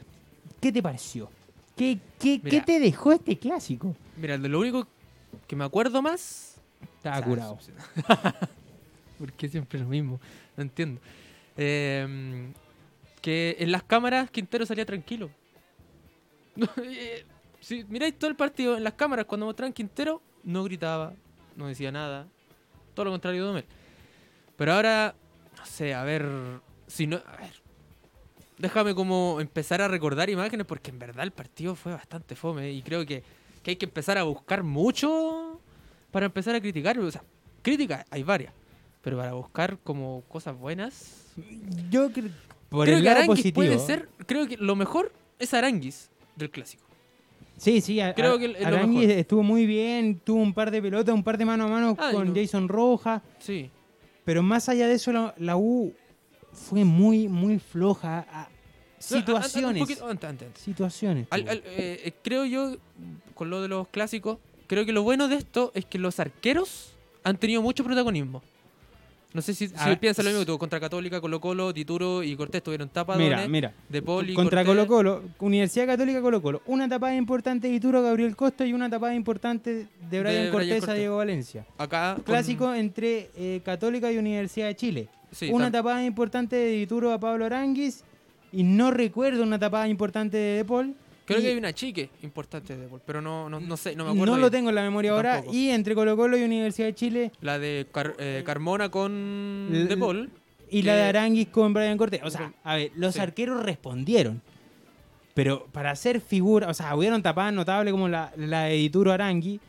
¿Qué 0.60 0.72
te 0.72 0.82
pareció? 0.82 1.30
¿Qué, 1.76 2.00
qué, 2.20 2.42
qué 2.42 2.62
te 2.62 2.80
dejó 2.80 3.12
este 3.14 3.38
clásico? 3.38 3.96
Mira, 4.18 4.38
lo 4.38 4.60
único 4.60 4.88
que 5.48 5.56
me 5.56 5.64
acuerdo 5.64 6.02
más. 6.02 6.60
Estaba 6.98 7.18
o 7.18 7.20
sea, 7.20 7.28
curado. 7.28 7.60
¿Por 9.20 9.34
qué 9.34 9.50
siempre 9.50 9.80
lo 9.80 9.88
mismo? 9.88 10.20
No 10.56 10.64
entiendo. 10.64 11.02
Eh, 11.58 12.52
que 13.22 13.58
en 13.60 13.72
las 13.72 13.84
cámaras 13.84 14.30
Quintero 14.32 14.66
salía 14.66 14.86
tranquilo. 14.86 15.30
Eh, 16.84 17.26
si 17.62 17.84
miráis 17.86 18.18
todo 18.18 18.30
el 18.30 18.36
partido 18.36 18.78
en 18.78 18.84
las 18.84 18.94
cámaras, 18.94 19.26
cuando 19.26 19.46
mostraban 19.46 19.74
Quintero, 19.74 20.22
no 20.44 20.64
gritaba, 20.64 21.14
no 21.56 21.68
decía 21.68 21.92
nada. 21.92 22.28
Todo 22.94 23.06
lo 23.06 23.12
contrario 23.12 23.42
de 23.42 23.48
Domel. 23.48 23.66
Pero 24.58 24.74
ahora, 24.74 25.16
no 25.60 25.66
sé, 25.66 25.94
a 25.94 26.04
ver. 26.04 26.26
Si 26.88 27.08
no. 27.08 27.18
A 27.18 27.38
ver. 27.38 27.52
Déjame 28.58 28.94
como 28.94 29.38
empezar 29.40 29.82
a 29.82 29.88
recordar 29.88 30.30
imágenes, 30.30 30.66
porque 30.66 30.90
en 30.92 31.00
verdad 31.00 31.24
el 31.24 31.32
partido 31.32 31.76
fue 31.76 31.94
bastante 31.94 32.36
fome. 32.36 32.72
Y 32.72 32.82
creo 32.82 33.06
que, 33.06 33.24
que 33.64 33.72
hay 33.72 33.78
que 33.78 33.86
empezar 33.86 34.18
a 34.18 34.24
buscar 34.24 34.64
mucho 34.64 35.60
para 36.12 36.26
empezar 36.26 36.56
a 36.56 36.60
criticar. 36.62 37.00
O 37.00 37.10
sea, 37.12 37.24
críticas 37.62 38.06
hay 38.10 38.24
varias. 38.24 38.54
Pero 39.02 39.18
para 39.18 39.34
buscar 39.34 39.78
como 39.80 40.24
cosas 40.28 40.58
buenas. 40.58 41.26
Yo 41.90 42.10
cre- 42.10 42.32
por 42.68 42.86
creo 42.86 42.98
el 42.98 43.04
que 43.04 43.10
Aranguis 43.10 43.52
puede 43.54 43.80
ser. 43.80 44.10
Creo 44.26 44.46
que 44.46 44.58
lo 44.58 44.76
mejor 44.76 45.14
es 45.40 45.54
Aranguis 45.54 46.10
del 46.36 46.50
clásico. 46.50 46.84
Sí, 47.56 47.80
sí, 47.82 48.00
a- 48.02 48.14
Creo 48.14 48.38
que 48.38 48.46
es 48.46 48.60
lo 48.62 48.68
Arangui 48.68 49.00
mejor. 49.06 49.18
estuvo 49.20 49.44
muy 49.44 49.66
bien, 49.66 50.20
tuvo 50.20 50.42
un 50.42 50.54
par 50.54 50.70
de 50.72 50.82
pelotas, 50.82 51.14
un 51.16 51.24
par 51.24 51.38
de 51.38 51.46
mano 51.46 51.66
a 51.66 51.68
mano 51.68 51.96
Ah, 51.98 52.10
con 52.14 52.28
no. 52.30 52.34
Jason 52.36 52.68
Rojas, 52.68 53.22
Sí. 53.40 53.70
Pero 54.30 54.44
más 54.44 54.70
allá 54.70 54.88
de 54.88 54.94
eso 54.94 55.12
la, 55.12 55.34
la 55.40 55.58
U 55.58 55.92
fue 56.54 56.86
muy, 56.86 57.28
muy 57.28 57.58
floja. 57.58 58.28
a- 58.32 58.48
situaciones. 59.00 59.88
Situaciones. 60.54 61.26
Al- 61.32 61.42
tuvo. 61.42 61.52
al- 61.52 61.64
eh, 61.66 62.14
creo 62.22 62.46
yo, 62.46 62.76
con 63.34 63.50
lo 63.50 63.60
de 63.64 63.68
los 63.70 63.88
clásicos, 63.88 64.38
creo 64.68 64.86
que 64.86 64.92
lo 64.92 65.02
bueno 65.02 65.30
de 65.30 65.36
esto 65.38 65.72
es 65.74 65.86
que 65.86 65.98
los 65.98 66.20
arqueros 66.20 66.94
han 67.24 67.38
tenido 67.38 67.64
mucho 67.64 67.84
protagonismo. 67.84 68.44
No 69.32 69.42
sé 69.44 69.54
si, 69.54 69.68
si 69.68 69.76
A 69.78 69.90
ver, 69.90 70.00
piensan 70.00 70.26
lo 70.26 70.32
mismo 70.32 70.44
que 70.46 70.58
contra 70.58 70.80
Católica, 70.80 71.22
Colo 71.22 71.40
Colo, 71.40 71.72
Tituro 71.72 72.24
y 72.24 72.36
Cortés 72.36 72.64
tuvieron 72.64 72.90
tapadas. 72.90 73.22
mira, 73.22 73.48
mira. 73.48 73.74
De 73.88 74.02
Poli, 74.02 74.34
Contra 74.34 74.66
Cortés. 74.66 74.88
Colo 74.88 74.88
Colo, 74.88 75.24
Universidad 75.40 75.86
Católica 75.86 76.20
Colo 76.22 76.42
Colo, 76.42 76.62
una 76.66 76.90
tapada 76.90 77.16
importante 77.16 77.68
de 77.68 77.76
Ituro 77.76 78.02
Gabriel 78.02 78.36
Costa 78.36 78.66
y 78.66 78.74
una 78.74 78.90
tapada 78.90 79.14
importante 79.14 79.86
de 80.10 80.20
Brian 80.20 80.24
Brian 80.24 80.52
Cortés 80.52 80.88
a. 80.90 80.94
Diego 80.96 81.18
Valencia. 81.18 81.64
Acá. 81.78 82.14
con- 82.16 82.24
Clásico 82.24 82.74
entre 82.74 83.30
eh, 83.36 83.62
Católica 83.64 84.12
y 84.12 84.18
Universidad 84.18 84.66
de 84.66 84.76
Chile. 84.76 85.08
sí, 85.32 85.52
una 85.52 85.70
tapada 85.70 86.04
importante 86.04 86.56
de 86.56 86.78
Ituro 86.78 87.14
a 87.14 87.20
Pablo 87.20 87.46
Aranguis 87.46 88.04
y 88.52 88.64
no 88.64 88.90
recuerdo 88.90 89.44
una 89.44 89.60
tapada 89.60 89.88
importante 89.88 90.38
de 90.38 90.58
De 90.58 90.66
Paul. 90.66 90.96
Creo 91.30 91.40
y- 91.40 91.44
que 91.44 91.50
hay 91.50 91.58
una 91.58 91.74
chique 91.74 92.10
importante 92.24 92.76
de 92.76 92.84
Depol, 92.84 93.02
pero 93.06 93.22
no, 93.22 93.50
no, 93.50 93.60
no 93.60 93.78
sé, 93.78 93.96
no 93.96 94.04
me 94.04 94.10
acuerdo. 94.12 94.26
No 94.26 94.32
bien. 94.34 94.42
lo 94.42 94.52
tengo 94.52 94.70
en 94.70 94.76
la 94.76 94.82
memoria 94.84 95.12
ahora. 95.12 95.36
Tampoco. 95.36 95.56
Y 95.56 95.70
entre 95.70 95.96
Colo 95.96 96.18
Colo 96.18 96.38
y 96.38 96.44
Universidad 96.44 96.88
de 96.88 96.96
Chile 96.96 97.32
La 97.42 97.58
de 97.60 97.88
Car- 97.92 98.16
eh, 98.20 98.44
Carmona 98.46 98.90
con 98.90 99.70
L- 99.72 99.86
Depol. 99.86 100.30
y 100.70 100.82
la 100.82 100.96
de 100.96 101.04
Aranguis 101.04 101.48
con 101.48 101.74
Brian 101.74 101.98
Cortés. 101.98 102.22
O 102.24 102.30
sea, 102.30 102.52
a 102.64 102.76
ver, 102.76 102.92
los 102.96 103.14
Sí. 103.16 103.22
arqueros 103.22 103.64
respondieron. 103.64 104.42
Pero 105.34 105.68
para 105.72 105.92
hacer 105.92 106.20
figura, 106.20 106.68
o 106.70 106.74
sea, 106.74 106.96
hubieron 106.96 107.22
tapadas 107.24 107.54
notables 107.54 107.92
como 107.94 108.10
la, 108.10 108.34
la 108.36 108.64
de 108.64 108.78
Ituro 108.78 109.12
Arangui. 109.14 109.60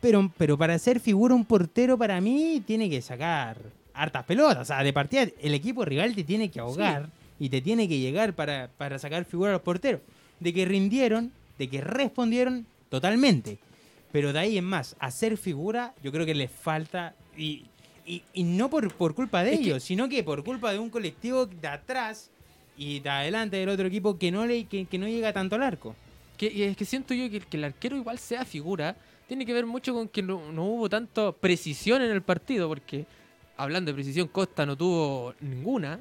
Pero, 0.00 0.32
pero 0.38 0.56
para 0.56 0.74
hacer 0.74 0.98
figura 1.00 1.34
un 1.34 1.44
portero 1.44 1.98
para 1.98 2.20
mí 2.20 2.62
tiene 2.66 2.88
que 2.88 3.02
sacar 3.02 3.58
hartas 3.92 4.24
pelotas. 4.24 4.58
O 4.58 4.64
sea, 4.64 4.82
de 4.82 4.92
partida 4.92 5.26
el 5.42 5.52
equipo 5.54 5.84
rival 5.84 6.14
te 6.14 6.24
tiene 6.24 6.50
que 6.50 6.60
ahogar 6.60 7.10
y 7.38 7.48
te 7.50 7.60
tiene 7.60 7.86
que 7.88 7.98
llegar 7.98 8.32
para, 8.34 8.68
para 8.78 8.98
sacar 8.98 9.24
figura 9.24 9.50
a 9.50 9.52
los 9.54 9.62
porteros. 9.62 10.00
De 10.40 10.52
que 10.52 10.64
rindieron, 10.64 11.32
de 11.58 11.68
que 11.68 11.80
respondieron 11.80 12.66
totalmente. 12.88 13.58
Pero 14.12 14.32
de 14.32 14.38
ahí 14.40 14.58
en 14.58 14.64
más, 14.64 14.96
hacer 14.98 15.36
figura, 15.36 15.94
yo 16.02 16.10
creo 16.10 16.26
que 16.26 16.34
les 16.34 16.50
falta. 16.50 17.14
Y, 17.36 17.66
y, 18.04 18.22
y 18.32 18.42
no 18.42 18.68
por, 18.68 18.92
por 18.94 19.14
culpa 19.14 19.44
de 19.44 19.52
Es 19.52 19.58
que- 19.58 19.64
ellos, 19.66 19.82
sino 19.84 20.08
que 20.08 20.24
por 20.24 20.42
culpa 20.42 20.72
de 20.72 20.78
un 20.78 20.90
colectivo 20.90 21.46
de 21.46 21.68
atrás 21.68 22.30
y 22.76 23.00
de 23.00 23.10
adelante 23.10 23.56
del 23.58 23.68
otro 23.68 23.86
equipo 23.86 24.18
que 24.18 24.32
no, 24.32 24.46
le, 24.46 24.64
que, 24.64 24.86
que 24.86 24.98
no 24.98 25.06
llega 25.06 25.32
tanto 25.32 25.54
al 25.56 25.62
arco. 25.62 25.94
Que, 26.36 26.50
y 26.50 26.62
es 26.62 26.76
que 26.76 26.84
siento 26.86 27.12
yo 27.14 27.30
que, 27.30 27.40
que 27.40 27.56
el 27.58 27.64
arquero 27.64 27.96
igual 27.96 28.18
sea 28.18 28.44
figura. 28.44 28.96
Tiene 29.28 29.46
que 29.46 29.52
ver 29.52 29.66
mucho 29.66 29.94
con 29.94 30.08
que 30.08 30.22
no, 30.22 30.50
no 30.50 30.64
hubo 30.64 30.88
tanta 30.88 31.30
precisión 31.30 32.02
en 32.02 32.10
el 32.10 32.22
partido, 32.22 32.66
porque 32.66 33.04
hablando 33.56 33.90
de 33.90 33.94
precisión, 33.94 34.26
Costa 34.26 34.64
no 34.66 34.74
tuvo 34.76 35.34
ninguna. 35.40 36.00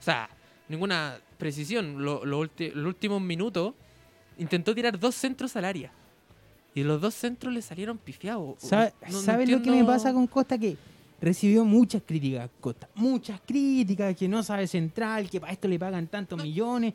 O 0.00 0.02
sea, 0.02 0.28
ninguna 0.68 1.18
precisión. 1.34 2.04
Lo- 2.04 2.24
lo 2.24 2.44
los 2.44 2.86
últimos 2.86 3.20
minutos 3.20 3.74
intentó 4.38 4.74
tirar 4.74 4.98
dos 4.98 5.14
centros 5.14 5.54
al 5.56 5.64
área. 5.64 5.92
Y 6.74 6.82
los 6.82 7.00
dos 7.00 7.14
centros 7.14 7.52
le 7.54 7.62
salieron 7.62 7.98
pifiados. 7.98 8.56
¿Sabe- 8.58 8.92
No- 9.06 9.12
no 9.12 9.20
¿Sabes 9.20 9.48
lo 9.48 9.62
que 9.62 9.70
me 9.70 9.84
pasa 9.84 10.12
con 10.12 10.26
Costa? 10.26 10.58
Que 10.58 10.76
recibió 11.20 11.64
muchas 11.64 12.02
críticas, 12.04 12.50
Costa. 12.60 12.88
Muchas 12.96 13.40
críticas, 13.46 14.16
que 14.16 14.26
no 14.28 14.42
sabe 14.42 14.66
central, 14.66 15.30
que 15.30 15.40
para 15.40 15.52
esto 15.52 15.68
le 15.68 15.78
pagan 15.78 16.06
tantos 16.08 16.42
millones. 16.42 16.94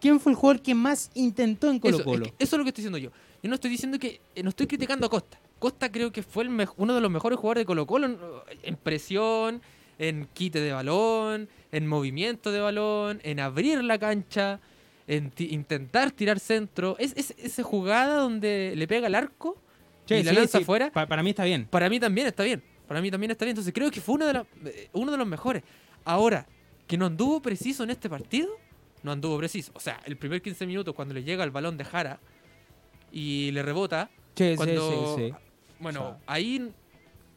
¿Quién 0.00 0.18
fue 0.20 0.32
el 0.32 0.36
jugador 0.36 0.62
que 0.62 0.74
más 0.74 1.10
intentó 1.14 1.70
en 1.70 1.78
Colo 1.78 1.96
Eso, 1.96 2.04
Colo? 2.04 2.24
es 2.26 2.32
que 2.32 2.44
eso 2.44 2.56
es 2.56 2.58
lo 2.58 2.64
que 2.64 2.68
estoy 2.70 2.82
diciendo 2.82 2.98
yo. 2.98 3.10
Yo 3.42 3.48
no 3.48 3.54
estoy 3.54 3.70
diciendo 3.70 3.98
que. 3.98 4.20
eh, 4.34 4.42
No 4.42 4.50
estoy 4.50 4.66
criticando 4.66 5.06
a 5.06 5.10
Costa. 5.10 5.38
Costa 5.58 5.90
creo 5.92 6.10
que 6.10 6.22
fue 6.22 6.44
el 6.44 6.68
uno 6.76 6.94
de 6.94 7.00
los 7.02 7.10
mejores 7.10 7.38
jugadores 7.38 7.62
de 7.62 7.66
Colo 7.66 7.86
Colo 7.86 8.06
en, 8.06 8.18
en 8.62 8.76
presión, 8.76 9.60
en 10.00 10.26
quite 10.32 10.60
de 10.60 10.72
balón, 10.72 11.48
en 11.72 11.86
movimiento 11.86 12.50
de 12.50 12.58
balón, 12.60 13.20
en 13.22 13.38
abrir 13.38 13.84
la 13.84 13.98
cancha, 13.98 14.58
en 15.06 15.30
intentar 15.38 16.10
tirar 16.10 16.40
centro. 16.40 16.96
Es, 16.98 17.12
es- 17.16 17.34
esa 17.38 17.62
jugada 17.62 18.16
donde 18.16 18.72
le 18.76 18.88
pega 18.88 19.06
el 19.08 19.14
arco 19.14 19.56
y 20.08 20.22
la 20.22 20.32
lanza 20.32 20.58
sí, 20.58 20.62
afuera. 20.64 20.90
pa- 20.90 21.06
para 21.06 21.22
mí 21.22 21.30
está 21.30 21.44
bien. 21.44 21.66
Para 21.70 21.88
mí 21.90 22.00
también 22.00 22.26
está 22.26 22.42
bien. 22.44 22.62
Para 22.88 23.00
mí 23.02 23.10
también 23.10 23.30
está 23.30 23.44
bien. 23.44 23.50
Entonces 23.52 23.72
creo 23.74 23.90
que 23.90 24.00
fue 24.00 24.14
uno 24.16 24.26
de, 24.26 24.32
los- 24.32 24.46
eh, 24.64 24.88
uno 24.94 25.12
de 25.12 25.18
los 25.18 25.26
mejores. 25.26 25.62
Ahora, 26.04 26.46
que 26.86 26.96
no 26.96 27.06
anduvo 27.06 27.40
preciso 27.42 27.84
en 27.84 27.90
este 27.90 28.08
partido, 28.08 28.48
no 29.02 29.12
anduvo 29.12 29.36
preciso. 29.38 29.70
O 29.74 29.80
sea, 29.80 30.00
el 30.06 30.16
primer 30.16 30.40
15 30.42 30.66
minutos 30.66 30.94
cuando 30.94 31.12
le 31.14 31.22
llega 31.22 31.44
el 31.44 31.50
balón 31.50 31.76
de 31.76 31.84
Jara 31.84 32.18
y 33.12 33.50
le 33.52 33.62
rebota, 33.62 34.10
sí, 34.34 34.54
cuando, 34.56 35.16
sí, 35.16 35.24
sí. 35.28 35.34
bueno, 35.78 36.00
O 36.00 36.08
sea. 36.10 36.18
ahí 36.26 36.70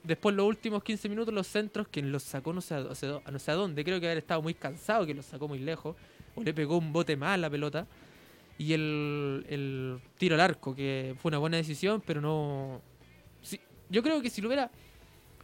después 0.04 0.36
los 0.36 0.45
últimos 0.47 0.84
15 0.84 1.10
minutos 1.10 1.34
los 1.34 1.47
centros, 1.47 1.88
quien 1.89 2.12
los 2.12 2.24
sacó 2.24 2.54
no 2.54 2.62
sé, 2.62 2.76
a, 2.76 2.80
no 2.82 2.95
sé 3.39 3.51
a- 3.51 3.54
dónde, 3.56 3.84
creo 3.84 3.99
que 3.99 4.06
haber 4.08 4.20
estado 4.20 4.41
muy 4.41 4.54
cansado, 4.54 5.06
que 5.06 5.14
los 5.14 5.26
sacó 5.26 5.47
muy 5.47 5.60
lejos, 5.60 5.95
o 6.36 6.43
le 6.43 6.54
pegó 6.54 6.78
un 6.78 6.91
bote 6.93 7.16
más 7.16 7.36
a 7.36 7.38
la 7.38 7.49
pelota. 7.49 7.88
Y 8.58 8.74
el, 8.74 9.45
el 9.49 9.99
tiro 10.18 10.36
al 10.36 10.41
arco, 10.41 10.76
que 10.76 11.16
fue 11.20 11.30
una 11.30 11.39
buena 11.39 11.58
decisión, 11.58 12.01
pero 12.06 12.22
no... 12.22 12.82
sí, 13.41 13.60
yo 13.89 14.04
creo 14.04 14.22
que 14.22 14.30
si 14.30 14.41
lo 14.41 14.47
hubiera, 14.47 14.70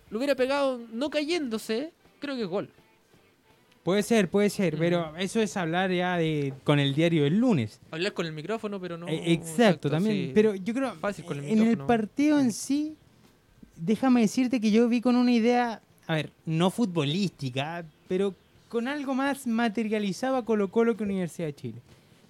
lo 0.09 0.17
hubiera 0.19 0.35
pegado 0.35 0.79
no 0.93 1.09
cayéndose, 1.09 1.91
creo 2.19 2.35
que 2.35 2.43
es 2.43 2.47
gol. 2.47 2.69
Puede 3.83 4.03
ser, 4.03 4.29
puede 4.29 4.49
ser, 4.51 4.77
pero 4.77 5.15
eso 5.17 5.41
es 5.41 5.55
hablar 5.57 5.89
ya 5.91 6.17
de 6.17 6.53
con 6.63 6.79
el 6.79 6.93
diario 6.93 7.23
del 7.23 7.37
lunes. 7.39 7.79
Hablar 7.89 8.13
con 8.13 8.25
el 8.27 8.33
micrófono, 8.33 8.79
pero 8.79 8.97
no... 8.97 9.07
Eh, 9.07 9.31
exacto, 9.33 9.89
también. 9.89 10.27
sí. 10.27 10.31
Pero 10.35 10.53
yo 10.53 10.73
creo, 10.73 10.93
Fácil 10.95 11.25
con 11.25 11.39
el 11.39 11.45
en 11.45 11.59
el 11.67 11.77
partido 11.77 12.39
en 12.39 12.51
sí, 12.51 12.95
déjame 13.79 14.21
decirte 14.21 14.59
que 14.61 14.71
yo 14.71 14.87
vi 14.89 15.01
con 15.01 15.15
una 15.15 15.31
idea, 15.31 15.81
a 16.07 16.15
ver, 16.15 16.31
no 16.45 16.69
futbolística, 16.71 17.85
pero 18.07 18.33
con 18.67 18.87
algo 18.87 19.13
más 19.15 19.47
materializado 19.47 20.35
a 20.37 20.45
Colo 20.45 20.69
Colo 20.69 20.95
que 20.95 21.03
Universidad 21.03 21.47
de 21.47 21.55
Chile. 21.55 21.81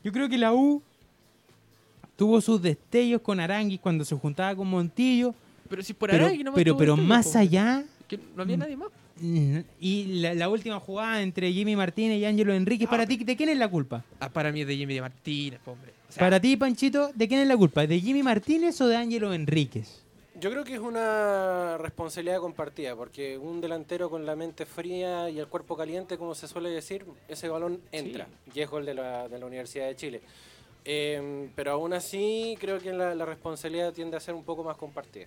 Yo 0.03 0.11
creo 0.11 0.29
que 0.29 0.37
la 0.37 0.53
U 0.53 0.81
tuvo 2.15 2.39
sus 2.41 2.61
destellos 2.61 3.21
con 3.21 3.39
Aranguis 3.39 3.79
cuando 3.79 4.05
se 4.05 4.15
juntaba 4.15 4.55
con 4.55 4.67
Montillo, 4.67 5.33
Pero 5.69 5.81
si 5.81 5.93
por 5.93 6.09
pero, 6.09 6.25
Arangui 6.25 6.43
nomás 6.43 6.55
pero, 6.57 6.77
pero 6.77 6.95
tuyo, 6.95 7.07
más 7.07 7.35
allá, 7.35 7.83
Que 8.07 8.19
no 8.35 8.41
había 8.43 8.57
nadie 8.57 8.75
más. 8.77 8.89
mm, 9.21 9.57
y 9.79 10.05
la, 10.21 10.33
la 10.33 10.49
última 10.49 10.79
jugada 10.79 11.21
entre 11.21 11.51
Jimmy 11.51 11.75
Martínez 11.75 12.19
y 12.19 12.25
Ángelo 12.25 12.53
Enríquez, 12.53 12.87
para 12.87 13.05
ti, 13.05 13.17
¿de 13.17 13.35
quién 13.35 13.49
es 13.49 13.57
la 13.57 13.67
culpa? 13.67 14.03
Ah, 14.19 14.29
para 14.29 14.51
mí 14.51 14.61
es 14.61 14.67
de 14.67 14.77
Jimmy 14.77 14.99
Martínez, 15.01 15.59
hombre. 15.65 15.93
O 16.09 16.11
sea, 16.11 16.21
Para 16.21 16.39
ti, 16.39 16.57
Panchito, 16.57 17.11
¿de 17.13 17.27
quién 17.27 17.41
es 17.41 17.47
la 17.47 17.55
culpa? 17.57 17.85
¿De 17.85 17.99
Jimmy 17.99 18.23
Martínez 18.23 18.79
o 18.81 18.87
de 18.87 18.95
Ángelo 18.97 19.33
Enríquez? 19.33 20.01
Yo 20.39 20.49
creo 20.51 20.63
que 20.63 20.73
es 20.75 20.79
una 20.79 21.77
responsabilidad 21.77 22.39
compartida, 22.39 22.95
porque 22.95 23.37
un 23.37 23.59
delantero 23.61 24.09
con 24.09 24.25
la 24.25 24.35
mente 24.35 24.65
fría 24.65 25.29
y 25.29 25.39
el 25.39 25.47
cuerpo 25.47 25.75
caliente, 25.75 26.17
como 26.17 26.35
se 26.35 26.47
suele 26.47 26.69
decir, 26.69 27.05
ese 27.27 27.49
balón 27.49 27.81
entra. 27.91 28.27
Y 28.53 28.59
es 28.61 28.69
gol 28.69 28.85
de 28.85 28.93
la, 28.93 29.27
de 29.27 29.37
la 29.39 29.45
Universidad 29.45 29.87
de 29.87 29.95
Chile. 29.95 30.21
Eh, 30.85 31.49
pero 31.55 31.71
aún 31.73 31.93
así, 31.93 32.55
creo 32.59 32.79
que 32.79 32.93
la, 32.93 33.13
la 33.15 33.25
responsabilidad 33.25 33.91
tiende 33.93 34.17
a 34.17 34.19
ser 34.19 34.33
un 34.33 34.43
poco 34.43 34.63
más 34.63 34.77
compartida. 34.77 35.25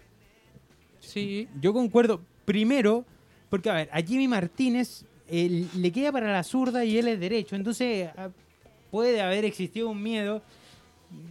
Sí, 1.00 1.48
Yo 1.60 1.72
concuerdo 1.72 2.20
primero, 2.44 3.04
porque 3.50 3.68
a 3.70 3.74
ver, 3.74 3.88
a 3.92 4.00
Jimmy 4.00 4.28
Martínez 4.28 5.04
eh, 5.28 5.66
le 5.76 5.92
queda 5.92 6.12
para 6.12 6.32
la 6.32 6.42
zurda 6.42 6.84
y 6.84 6.96
él 6.96 7.08
es 7.08 7.18
derecho, 7.20 7.56
entonces 7.56 8.08
ah, 8.16 8.30
puede 8.90 9.20
haber 9.20 9.44
existido 9.44 9.88
un 9.90 10.02
miedo. 10.02 10.42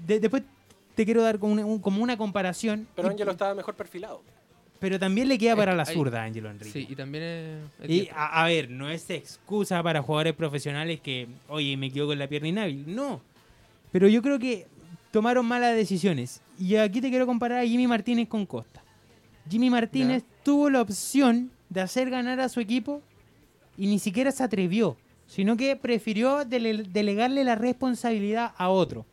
De- 0.05 0.19
después 0.19 0.43
te 0.95 1.05
quiero 1.05 1.21
dar 1.23 1.39
como 1.39 1.53
una, 1.53 1.65
un- 1.65 1.79
como 1.79 2.01
una 2.03 2.17
comparación, 2.17 2.87
Pero 2.95 3.07
y- 3.07 3.11
Ángelo 3.11 3.31
estaba 3.31 3.53
mejor 3.55 3.75
perfilado. 3.75 4.21
pero 4.79 4.97
también 4.99 5.27
le 5.27 5.37
queda 5.37 5.55
para 5.55 5.75
la 5.75 5.85
zurda 5.85 6.21
a 6.21 6.25
Ángelo 6.25 6.49
Enrique. 6.49 6.71
sí, 6.71 6.87
y 6.89 6.95
también 6.95 7.23
es... 7.23 7.59
es 7.83 7.89
Y 7.89 7.93
diestro. 7.93 8.17
a, 8.17 8.43
a 8.43 8.47
ver, 8.47 8.69
no 8.69 8.89
es 8.89 9.09
excusa 9.09 9.81
para 9.83 10.01
jugadores 10.01 10.33
profesionales 10.33 10.99
que, 11.01 11.27
oye, 11.49 11.77
me 11.77 11.91
quedo 11.91 12.07
con 12.07 12.17
la 12.19 12.27
pierna 12.27 12.49
inhábil. 12.49 12.83
No. 12.95 13.21
Pero 13.91 14.07
yo 14.07 14.21
creo 14.21 14.39
que 14.39 14.65
tomaron 15.11 15.45
malas 15.45 15.75
decisiones. 15.75 16.41
Y 16.57 16.75
aquí 16.77 16.99
te 17.01 17.09
quiero 17.09 17.25
comparar 17.27 17.59
a 17.59 17.65
Jimmy 17.65 17.85
Martínez 17.87 18.27
con 18.27 18.45
Costa. 18.45 18.81
Jimmy 19.49 19.69
Martínez 19.69 20.23
tuvo 20.43 20.69
la 20.69 20.81
opción 20.81 21.51
de 21.69 21.81
hacer 21.81 22.09
ganar 22.09 22.39
a 22.39 22.49
su 22.49 22.59
equipo 22.59 23.01
y 23.77 23.87
ni 23.87 23.99
siquiera 23.99 24.31
se 24.31 24.43
atrevió, 24.43 24.97
sino 25.27 25.57
que 25.57 25.75
prefirió 25.75 26.43
dele- 26.45 26.83
delegarle 26.89 27.43
la 27.43 27.55
responsabilidad 27.55 28.53
a 28.57 28.69
otro. 28.69 29.05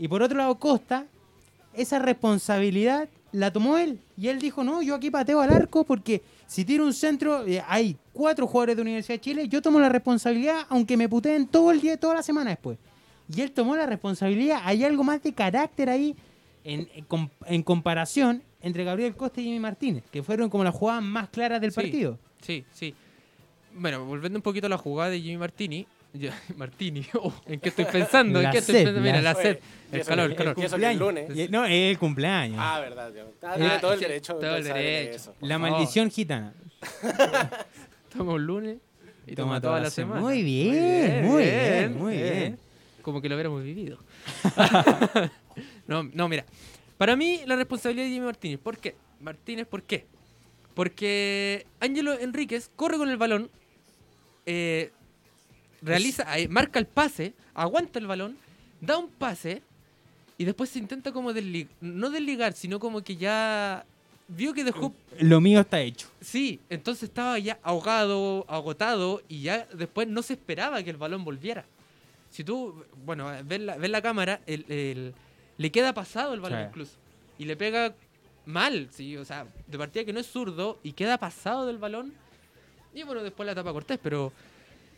Y 0.00 0.08
por 0.08 0.22
otro 0.22 0.36
lado, 0.38 0.58
Costa, 0.58 1.06
esa 1.74 1.98
responsabilidad 1.98 3.08
la 3.32 3.52
tomó 3.52 3.76
él. 3.76 4.00
Y 4.16 4.28
él 4.28 4.38
dijo, 4.40 4.64
no, 4.64 4.82
yo 4.82 4.94
aquí 4.94 5.10
pateo 5.10 5.40
al 5.40 5.52
arco 5.52 5.84
porque 5.84 6.22
si 6.46 6.64
tiro 6.64 6.84
un 6.84 6.92
centro, 6.94 7.46
eh, 7.46 7.62
hay 7.68 7.96
cuatro 8.12 8.46
jugadores 8.46 8.76
de 8.76 8.82
Universidad 8.82 9.14
de 9.16 9.20
Chile, 9.20 9.48
yo 9.48 9.62
tomo 9.62 9.78
la 9.78 9.88
responsabilidad 9.90 10.66
aunque 10.70 10.96
me 10.96 11.08
puteen 11.08 11.46
todo 11.46 11.70
el 11.70 11.80
día, 11.80 11.96
toda 11.98 12.14
la 12.14 12.22
semana 12.22 12.50
después. 12.50 12.78
Y 13.32 13.42
él 13.42 13.52
tomó 13.52 13.76
la 13.76 13.86
responsabilidad. 13.86 14.62
Hay 14.64 14.82
algo 14.84 15.04
más 15.04 15.22
de 15.22 15.32
carácter 15.32 15.88
ahí 15.90 16.16
en, 16.64 16.88
en 16.94 17.04
com- 17.04 17.28
en 17.46 17.62
comparación 17.62 18.42
entre 18.62 18.84
Gabriel 18.84 19.14
Costa 19.14 19.40
y 19.40 19.44
Jimmy 19.44 19.60
Martínez, 19.60 20.02
que 20.10 20.22
fueron 20.22 20.50
como 20.50 20.64
las 20.64 20.74
jugadas 20.74 21.02
más 21.02 21.28
claras 21.28 21.60
del 21.60 21.70
Sí. 21.72 21.76
partido. 21.76 22.18
Sí, 22.40 22.64
sí. 22.72 22.94
Bueno, 23.74 24.04
volviendo 24.04 24.38
un 24.38 24.42
poquito 24.42 24.66
a 24.66 24.70
la 24.70 24.78
jugada 24.78 25.10
de 25.10 25.20
Jimmy 25.20 25.36
Martini. 25.36 25.86
Martini, 26.56 27.06
oh, 27.14 27.32
¿en 27.46 27.60
qué 27.60 27.68
estoy 27.68 27.84
pensando? 27.84 28.40
¿En 28.40 28.50
qué 28.50 28.58
estoy 28.58 28.74
sed, 28.74 28.84
pensando? 28.84 29.00
Mira, 29.06 29.22
la 29.22 29.34
sed, 29.34 29.58
el 29.92 30.04
calor, 30.04 30.30
el 30.30 30.36
calor. 30.36 30.56
es 30.58 30.98
lunes. 30.98 31.50
No, 31.50 31.64
es 31.64 31.72
el 31.92 31.98
cumpleaños. 31.98 32.58
Ah, 32.60 32.80
verdad. 32.80 33.12
yo- 33.14 33.32
Ah, 33.42 33.52
Ah, 33.52 33.56
tiene 33.56 33.78
todo 33.78 33.92
el 33.92 34.00
derecho 34.00 34.34
de 34.34 34.40
todo 34.40 34.56
el 34.56 34.64
derecho. 34.64 35.16
eso. 35.16 35.34
la 35.40 35.58
favor. 35.58 35.70
maldición 35.70 36.10
gitana. 36.10 36.52
Estamos 38.10 38.40
lunes 38.40 38.78
y 39.26 39.34
toma 39.36 39.60
toda 39.60 39.80
la 39.80 39.90
semana. 39.90 40.20
Muy 40.20 40.42
bien, 40.42 41.24
muy 41.26 41.42
bien, 41.44 41.98
muy 41.98 42.16
bien. 42.16 42.58
Como 43.02 43.22
que 43.22 43.28
lo 43.28 43.36
hubiéramos 43.36 43.62
vivido. 43.62 43.98
no, 45.86 46.02
no, 46.02 46.28
mira. 46.28 46.44
Para 46.98 47.16
mí, 47.16 47.40
la 47.46 47.56
responsabilidad 47.56 48.04
de 48.06 48.10
Jimmy 48.10 48.26
Martínez. 48.26 48.58
¿Por 48.60 48.76
qué? 48.78 48.94
Martínez, 49.20 49.66
¿por 49.66 49.82
qué? 49.84 50.06
Porque 50.74 51.66
Ángelo 51.80 52.18
Enríquez 52.18 52.70
corre 52.76 52.98
con 52.98 53.08
el 53.10 53.16
balón, 53.16 53.50
eh, 54.46 54.90
realiza, 55.82 56.30
ahí, 56.30 56.48
marca 56.48 56.78
el 56.78 56.86
pase, 56.86 57.34
aguanta 57.54 57.98
el 57.98 58.06
balón, 58.06 58.36
da 58.80 58.98
un 58.98 59.08
pase 59.10 59.62
y 60.38 60.44
después 60.44 60.70
se 60.70 60.78
intenta 60.78 61.12
como 61.12 61.32
desligar, 61.32 61.72
no 61.80 62.10
desligar, 62.10 62.52
sino 62.54 62.78
como 62.78 63.02
que 63.02 63.16
ya 63.16 63.84
vio 64.28 64.52
que 64.54 64.64
dejó 64.64 64.94
Lo 65.18 65.40
mío 65.40 65.60
está 65.60 65.80
hecho. 65.80 66.08
Sí, 66.20 66.60
entonces 66.70 67.04
estaba 67.04 67.38
ya 67.38 67.58
ahogado, 67.62 68.44
agotado 68.48 69.22
y 69.28 69.42
ya 69.42 69.66
después 69.74 70.06
no 70.08 70.22
se 70.22 70.34
esperaba 70.34 70.82
que 70.82 70.90
el 70.90 70.96
balón 70.96 71.24
volviera. 71.24 71.64
Si 72.30 72.44
tú, 72.44 72.84
bueno, 73.04 73.30
ves 73.44 73.60
la, 73.60 73.76
ves 73.76 73.90
la 73.90 74.00
cámara, 74.02 74.40
el, 74.46 74.64
el- 74.68 75.14
le 75.58 75.70
queda 75.72 75.92
pasado 75.92 76.32
el 76.32 76.40
balón 76.40 76.60
Sí. 76.60 76.66
incluso. 76.68 76.92
Y 77.38 77.44
le 77.44 77.56
pega 77.56 77.92
mal, 78.46 78.88
sí, 78.92 79.16
o 79.16 79.24
sea, 79.24 79.46
de 79.66 79.76
partida 79.78 80.04
que 80.04 80.12
no 80.12 80.20
es 80.20 80.26
zurdo 80.26 80.78
y 80.82 80.92
queda 80.92 81.18
pasado 81.18 81.66
del 81.66 81.78
balón. 81.78 82.12
Y 82.94 83.02
bueno, 83.02 83.22
después 83.22 83.46
la 83.46 83.54
tapa 83.54 83.72
Cortés, 83.72 83.98
pero 84.02 84.32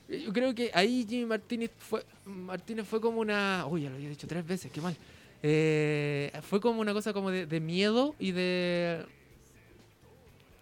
yo 0.08 0.32
creo 0.32 0.54
que 0.54 0.70
ahí 0.74 1.06
Jimmy 1.08 1.26
Martínez 1.26 1.70
fue, 1.78 2.04
Martínez 2.26 2.86
fue 2.86 3.00
como 3.00 3.20
una... 3.20 3.64
Uy, 3.68 3.82
ya 3.82 3.90
lo 3.90 3.96
había 3.96 4.08
dicho 4.08 4.26
tres 4.26 4.46
veces, 4.46 4.70
qué 4.72 4.80
mal. 4.80 4.96
Eh, 5.42 6.30
fue 6.42 6.60
como 6.60 6.80
una 6.80 6.92
cosa 6.92 7.12
como 7.12 7.30
de, 7.30 7.46
de 7.46 7.60
miedo 7.60 8.14
y 8.18 8.32
de... 8.32 9.04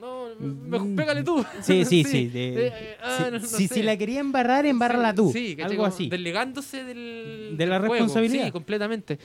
No, 0.00 0.96
pégale 0.96 1.22
tú. 1.22 1.44
Sí, 1.62 1.84
sí, 1.84 2.04
sí. 2.04 2.28
de- 2.28 2.66
eh, 2.68 2.96
ah, 3.02 3.16
si, 3.18 3.22
no- 3.30 3.38
no 3.38 3.46
si, 3.46 3.68
sé. 3.68 3.74
si 3.74 3.82
la 3.82 3.96
quería 3.98 4.20
embarrar, 4.20 4.64
embárrala 4.64 5.14
tú. 5.14 5.30
Sí, 5.32 5.56
algo 5.60 5.76
Como 5.76 5.86
así. 5.88 6.08
Desligándose 6.08 6.84
del, 6.84 7.54
De 7.58 7.66
la 7.66 7.74
del 7.78 7.88
juego. 7.88 7.94
responsabilidad. 8.04 8.46
Sí, 8.46 8.50
completamente. 8.52 9.18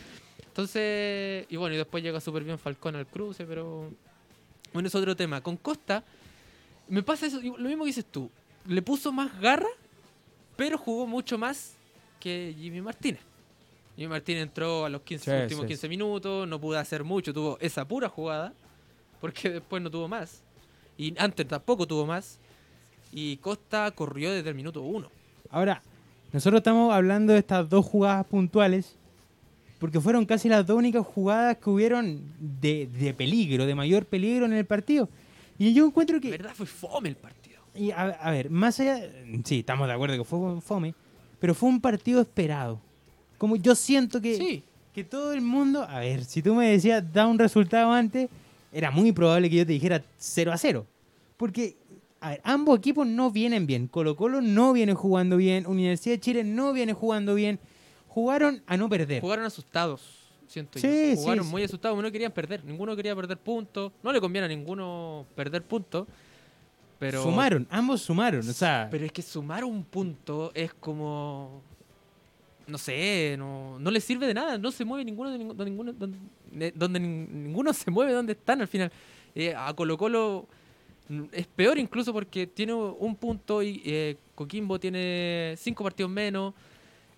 Entonces, 0.47 1.45
y 1.49 1.55
bueno, 1.55 1.75
y 1.75 1.77
después 1.77 2.03
llega 2.03 2.19
súper 2.19 2.43
bien 2.43 2.57
Falcón 2.59 2.95
al 2.95 3.07
cruce, 3.07 3.45
pero. 3.45 3.89
Bueno, 4.73 4.87
es 4.89 4.95
otro 4.95 5.15
tema. 5.15 5.39
Con 5.41 5.55
Costa, 5.55 6.03
me 6.89 7.03
pasa 7.03 7.25
eso, 7.27 7.39
lo 7.41 7.69
mismo 7.69 7.83
que 7.85 7.89
dices 7.89 8.05
tú. 8.11 8.29
Le 8.67 8.81
puso 8.81 9.13
más 9.13 9.39
garra, 9.39 9.69
pero 10.55 10.77
jugó 10.77 11.05
mucho 11.07 11.37
más 11.37 11.73
que 12.19 12.55
Jimmy 12.57 12.81
Martínez. 12.81 13.21
Jimmy 13.95 14.07
Martínez 14.09 14.43
entró 14.43 14.85
a 14.85 14.89
los 14.89 15.01
15, 15.01 15.23
Sí, 15.23 15.41
últimos 15.43 15.63
sí, 15.63 15.67
15 15.69 15.89
minutos, 15.89 16.47
no 16.47 16.59
pudo 16.59 16.77
hacer 16.79 17.03
mucho, 17.03 17.33
tuvo 17.33 17.57
esa 17.61 17.85
pura 17.87 18.09
jugada, 18.09 18.53
porque 19.21 19.49
después 19.49 19.81
no 19.81 19.89
tuvo 19.89 20.07
más. 20.07 20.41
Y 20.97 21.13
antes 21.17 21.47
tampoco 21.47 21.85
tuvo 21.87 22.05
más. 22.05 22.39
Y 23.11 23.37
Costa 23.37 23.91
corrió 23.91 24.33
desde 24.33 24.49
el 24.49 24.55
minuto 24.55 24.81
uno. 24.81 25.09
Ahora, 25.49 25.81
nosotros 26.33 26.59
estamos 26.59 26.93
hablando 26.93 27.33
de 27.33 27.39
estas 27.39 27.69
dos 27.69 27.85
jugadas 27.85 28.25
puntuales 28.25 28.95
porque 29.79 29.99
fueron 29.99 30.25
casi 30.25 30.49
las 30.49 30.65
dos 30.65 30.77
únicas 30.77 31.05
jugadas 31.05 31.57
que 31.57 31.69
hubieron 31.69 32.21
de, 32.39 32.87
de 32.87 33.13
peligro, 33.13 33.65
de 33.65 33.75
mayor 33.75 34.05
peligro 34.05 34.45
en 34.45 34.53
el 34.53 34.65
partido. 34.65 35.09
Y 35.57 35.73
yo 35.73 35.85
encuentro 35.85 36.15
En 36.15 36.21
que 36.21 36.31
verdad 36.31 36.53
fue 36.53 36.65
fome 36.65 37.09
el 37.09 37.15
partido. 37.15 37.44
Y 37.75 37.91
a, 37.91 38.03
a 38.03 38.31
ver, 38.31 38.49
más 38.49 38.79
allá, 38.79 39.01
sí, 39.43 39.59
estamos 39.59 39.87
de 39.87 39.93
acuerdo 39.93 40.17
que 40.17 40.23
fue 40.23 40.61
fome, 40.61 40.93
pero 41.39 41.53
fue 41.53 41.69
un 41.69 41.81
partido 41.81 42.21
esperado. 42.21 42.79
Como 43.37 43.55
yo 43.57 43.75
siento 43.75 44.21
que, 44.21 44.35
Sí, 44.37 44.63
que 44.93 45.03
todo 45.03 45.33
el 45.33 45.41
mundo, 45.41 45.83
a 45.83 45.99
ver, 45.99 46.23
si 46.23 46.41
tú 46.41 46.55
me 46.55 46.69
decías 46.71 47.03
da 47.13 47.27
un 47.27 47.37
resultado 47.37 47.91
antes, 47.91 48.29
era 48.71 48.91
muy 48.91 49.11
probable 49.11 49.49
que 49.49 49.57
yo 49.57 49.65
te 49.65 49.73
dijera 49.73 50.01
0 50.17 50.51
a 50.53 50.57
0. 50.57 50.85
Porque, 51.37 51.75
a 52.21 52.29
ver, 52.29 52.41
ambos 52.43 52.79
equipos 52.79 53.05
no 53.05 53.29
vienen 53.29 53.67
bien. 53.67 53.87
Colo 53.87 54.15
Colo 54.15 54.39
no 54.41 54.71
viene 54.73 54.93
jugando 54.93 55.35
bien, 55.37 55.67
Universidad 55.67 56.15
de 56.15 56.19
Chile 56.21 56.43
no 56.43 56.71
viene 56.71 56.93
jugando 56.93 57.35
bien. 57.35 57.59
Jugaron 58.07 58.63
a 58.65 58.77
no 58.77 58.87
perder. 58.87 59.21
jugaron 59.21 59.43
asustados, 59.45 60.01
siento 60.47 60.79
Sí, 60.79 61.11
yo. 61.15 61.21
Jugaron 61.21 61.43
sí. 61.45 61.51
muy 61.51 61.63
asustados, 61.63 62.01
no 62.01 62.09
querían 62.09 62.31
perder. 62.31 62.63
Ninguno 62.63 62.95
quería 62.95 63.13
perder 63.13 63.37
puntos. 63.37 63.91
No 64.01 64.13
le 64.13 64.21
conviene 64.21 64.45
a 64.45 64.47
ninguno 64.47 65.25
perder 65.35 65.63
puntos. 65.63 66.07
Pero, 66.99 67.23
Sumaron, 67.23 67.67
ambos 67.69 68.01
sumaron. 68.01 68.39
O 68.47 68.53
sea, 68.53 68.87
Pero 68.89 69.05
es 69.05 69.11
que 69.11 69.21
sumar 69.21 69.63
un 69.63 69.83
punto 69.83 70.51
es 70.53 70.73
como. 70.73 71.61
No 72.67 72.77
sé, 72.77 73.35
no, 73.37 73.77
no 73.79 73.91
le 73.91 73.99
sirve 74.01 74.25
de 74.25 74.33
nada. 74.33 74.57
No 74.57 74.71
se 74.71 74.83
mueve 74.85 75.05
ninguno 75.05 75.29
de 75.29 75.37
donde 75.37 75.65
ninguno, 75.65 75.93
donde, 75.93 76.17
de- 76.51 76.71
donde 76.71 76.99
nin- 76.99 77.27
ninguno 77.29 77.71
se 77.73 77.91
mueve 77.91 78.11
donde 78.13 78.33
están 78.33 78.61
al 78.61 78.67
final. 78.67 78.91
Eh, 79.35 79.53
a 79.55 79.71
Colo 79.73 79.97
Colo 79.97 80.47
es 81.31 81.45
peor 81.47 81.77
incluso 81.77 82.11
porque 82.13 82.47
tiene 82.47 82.73
un 82.73 83.15
punto 83.15 83.61
y 83.61 83.81
eh, 83.85 84.17
Coquimbo 84.33 84.79
tiene 84.79 85.53
cinco 85.57 85.83
partidos 85.83 86.11
menos. 86.11 86.53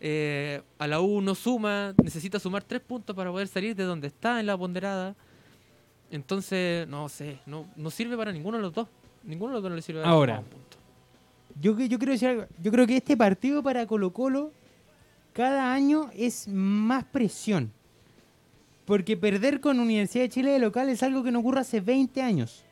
eh, 0.02 0.62
a 0.80 0.86
la 0.88 1.00
U 1.02 1.22
no 1.22 1.34
suma, 1.34 1.94
necesita 2.04 2.40
sumar 2.40 2.64
tres 2.64 2.82
puntos 2.82 3.16
para 3.16 3.32
poder 3.32 3.48
salir 3.48 3.76
de 3.76 3.84
donde 3.84 4.08
está 4.08 4.40
en 4.42 4.48
la 4.48 4.58
ponderada. 4.58 5.16
Entonces, 6.12 6.88
no 6.88 7.10
sé, 7.10 7.40
no, 7.46 7.68
no 7.76 7.90
sirve 7.90 8.16
para 8.18 8.32
ninguno 8.32 8.58
de 8.58 8.64
los 8.64 8.74
dos. 8.74 8.88
Ninguno 9.28 9.52
de 9.52 9.54
los 9.56 9.64
dos 9.64 9.70
no 9.70 9.76
le 9.76 9.82
sirve 9.84 10.04
Ahora. 10.04 10.42
yo, 11.62 11.78
yo 11.80 11.98
quiero 12.00 12.14
decir 12.14 12.30
algo. 12.30 12.46
Yo 12.64 12.72
creo 12.72 12.88
que 12.88 12.98
este 12.98 13.16
partido 13.16 13.62
para 13.62 13.86
Colo 13.86 14.12
Colo 14.14 14.52
cada 15.34 15.72
año 15.74 16.10
es 16.16 16.48
más 16.48 17.04
presión. 17.06 17.72
Porque 18.86 19.18
perder 19.18 19.60
con 19.60 19.80
Universidad 19.80 20.24
de 20.24 20.30
Chile 20.30 20.52
de 20.52 20.60
local 20.60 20.90
es 20.90 21.04
algo 21.04 21.22
que 21.24 21.32
no 21.32 21.40
ocurre 21.40 21.60
hace 21.60 21.82
20 21.82 22.22
años. 22.22 22.64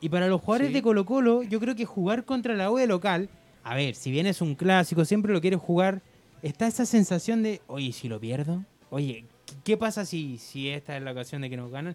Y 0.00 0.08
para 0.08 0.28
los 0.28 0.40
jugadores 0.40 0.68
Sí. 0.68 0.74
de 0.74 0.82
Colo 0.82 1.04
Colo, 1.04 1.42
yo 1.42 1.58
creo 1.60 1.74
que 1.74 1.84
jugar 1.84 2.24
contra 2.24 2.54
la 2.54 2.70
U 2.70 2.76
de 2.76 2.86
local, 2.86 3.28
a 3.64 3.74
ver, 3.74 3.94
si 3.94 4.10
bien 4.10 4.26
es 4.26 4.40
un 4.40 4.54
clásico, 4.54 5.04
siempre 5.04 5.32
lo 5.32 5.40
quieres 5.40 5.60
jugar, 5.60 6.00
está 6.42 6.66
esa 6.66 6.86
sensación 6.86 7.42
de, 7.42 7.60
oye, 7.66 7.92
si 7.92 8.08
lo 8.08 8.18
pierdo, 8.20 8.64
oye, 8.90 9.24
¿qué- 9.46 9.54
¿qué 9.64 9.76
pasa 9.76 10.04
si, 10.04 10.38
si 10.38 10.68
esta 10.68 10.96
es 10.96 11.02
la 11.02 11.12
ocasión 11.12 11.42
de 11.42 11.50
que 11.50 11.56
nos 11.56 11.70
ganan? 11.70 11.94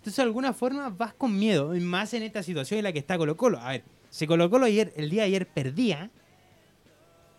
Entonces, 0.00 0.16
de 0.16 0.22
alguna 0.22 0.54
forma, 0.54 0.88
vas 0.88 1.12
con 1.12 1.38
miedo, 1.38 1.76
y 1.76 1.80
más 1.80 2.14
en 2.14 2.22
esta 2.22 2.42
situación 2.42 2.78
en 2.78 2.84
la 2.84 2.92
que 2.92 3.00
está 3.00 3.18
Colo 3.18 3.36
Colo. 3.36 3.58
A 3.58 3.68
ver, 3.68 3.84
si 4.08 4.26
Colo 4.26 4.48
Colo 4.48 4.64
ayer, 4.64 4.94
el 4.96 5.10
día 5.10 5.22
de 5.22 5.26
ayer 5.26 5.46
perdía, 5.46 6.10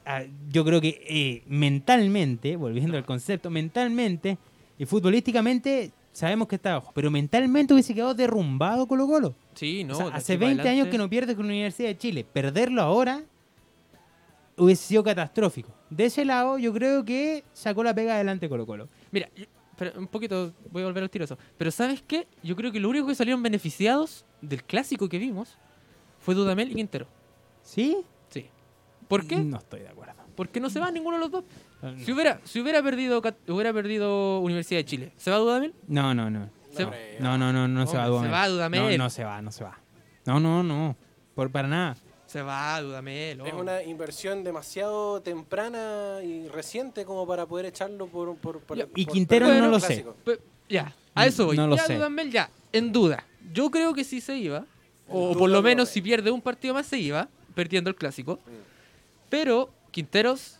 ah, 0.05 0.22
yo 0.47 0.64
creo 0.64 0.80
que 0.80 1.03
eh, 1.09 1.43
mentalmente, 1.47 2.55
volviendo 2.57 2.97
al 2.97 3.05
concepto, 3.05 3.49
mentalmente 3.49 4.38
y 4.78 4.86
futbolísticamente 4.86 5.91
sabemos 6.12 6.47
que 6.47 6.57
está 6.57 6.74
abajo, 6.74 6.91
pero 6.93 7.09
mentalmente 7.09 7.74
hubiese 7.74 7.95
quedado 7.95 8.14
derrumbado 8.14 8.88
Colo 8.88 9.07
Colo. 9.07 9.36
Sí, 9.55 9.84
no. 9.84 9.95
O 9.95 9.97
sea, 9.97 10.07
hace 10.09 10.34
aquí 10.34 10.41
para 10.41 10.53
20 10.53 10.70
años 10.70 10.88
que 10.89 10.99
no 10.99 11.09
pierdes 11.09 11.36
con 11.36 11.47
la 11.47 11.53
Universidad 11.53 11.89
de 11.89 11.97
Chile. 11.97 12.24
Perderlo 12.32 12.84
ahora 12.84 13.24
hubiese 14.55 14.84
sido 14.86 15.03
catastrófico. 15.03 15.72
De 15.89 16.05
ese 16.05 16.26
lado, 16.26 16.59
yo 16.59 16.72
creo 16.74 17.03
que 17.03 17.43
sacó 17.53 17.84
la 17.84 17.95
pega 17.95 18.14
adelante 18.14 18.47
Colo 18.47 18.68
Colo. 18.68 18.88
Mira, 19.12 19.30
un 19.97 20.07
poquito, 20.07 20.53
voy 20.69 20.84
a 20.84 20.86
volver 20.86 21.03
al 21.03 21.09
tiro 21.09 21.25
eso. 21.25 21.38
Pero 21.57 21.71
¿sabes 21.71 22.01
qué? 22.05 22.27
Yo 22.43 22.55
creo 22.55 22.71
que 22.71 22.79
lo 22.79 22.89
único 22.89 23.07
que 23.07 23.15
salieron 23.15 23.41
beneficiados 23.43 24.25
del 24.41 24.63
clásico 24.63 25.09
que 25.09 25.17
vimos 25.17 25.57
fue 26.19 26.36
Dudamel 26.36 26.71
y 26.71 26.75
Quintero. 26.75 27.07
¿Sí? 27.63 27.97
Sí. 28.29 28.47
¿Por 29.07 29.25
qué? 29.27 29.38
No 29.38 29.57
estoy 29.57 29.82
de 29.82 29.89
acuerdo. 29.89 30.13
Porque 30.36 30.59
no 30.59 30.69
se 30.69 30.79
va 30.79 30.89
ninguno 30.91 31.17
de 31.17 31.21
los 31.21 31.32
dos. 31.32 31.43
No, 31.82 31.97
Si 31.99 32.11
hubiera, 32.11 32.39
si 32.45 32.59
hubiera 32.61 32.82
perdido 32.82 33.21
hubiera 33.47 33.73
perdido 33.73 34.39
Universidad 34.39 34.79
de 34.79 34.86
Chile, 34.86 35.11
¿se 35.17 35.29
va 35.32 35.38
Dudamel? 35.38 35.73
no, 35.88 36.13
no. 36.13 36.29
No, 36.29 36.49
Se- 36.71 36.86
No, 37.19 37.38
no, 37.38 37.51
no, 37.51 37.67
no, 37.67 37.67
no 37.67 37.88
se 37.88 37.97
va 37.97 38.07
Dudamel. 38.07 38.29
se 38.29 38.32
va 38.32 38.47
Dudamel. 38.47 38.97
No, 38.97 39.03
no 39.03 39.09
se 39.09 39.23
va, 39.25 39.41
no 39.41 39.51
se 39.51 39.63
va. 39.63 39.77
No, 40.25 40.39
no, 40.39 40.63
no. 40.63 40.95
Por, 41.36 41.51
para 41.51 41.67
nada. 41.67 41.97
Se 42.32 42.41
va 42.41 42.79
Dudamel. 42.82 43.41
Es 43.45 43.53
una 43.53 43.84
inversión 43.84 44.43
demasiado 44.43 45.21
temprana 45.21 46.19
y 46.23 46.47
reciente 46.47 47.03
como 47.03 47.27
para 47.27 47.45
poder 47.45 47.65
echarlo 47.65 48.07
por... 48.07 48.36
por, 48.38 48.61
por- 48.61 48.77
y 48.77 48.84
por 49.05 49.13
Quintero 49.13 49.47
perder 49.47 49.63
no 49.63 49.69
lo 49.69 49.79
sé. 49.82 50.05
ya, 50.69 50.95
a 51.13 51.25
eso 51.25 51.45
voy. 51.47 51.57
No 51.57 51.67
lo 51.67 51.75
ya 51.75 51.86
sé. 51.86 51.95
Dudamel 51.95 52.32
ya, 52.32 52.49
en 52.71 52.93
duda. 52.93 53.25
Yo 53.51 53.69
creo 53.69 53.93
que 53.93 54.05
sí 54.05 54.21
se 54.21 54.38
iba. 54.38 54.65
O 55.09 55.34
por 55.38 55.49
lo 55.49 55.57
no 55.57 55.61
menos 55.61 55.89
es. 55.89 55.93
si 55.93 56.01
pierde 56.01 56.32
un 56.32 56.41
partido 56.41 56.73
más 56.73 56.86
se 56.88 56.97
iba, 56.99 57.27
perdiendo 57.53 57.89
el 57.89 57.97
clásico. 57.97 58.36
Mm. 58.45 58.49
Pero 59.29 59.69
Quinteros 59.91 60.57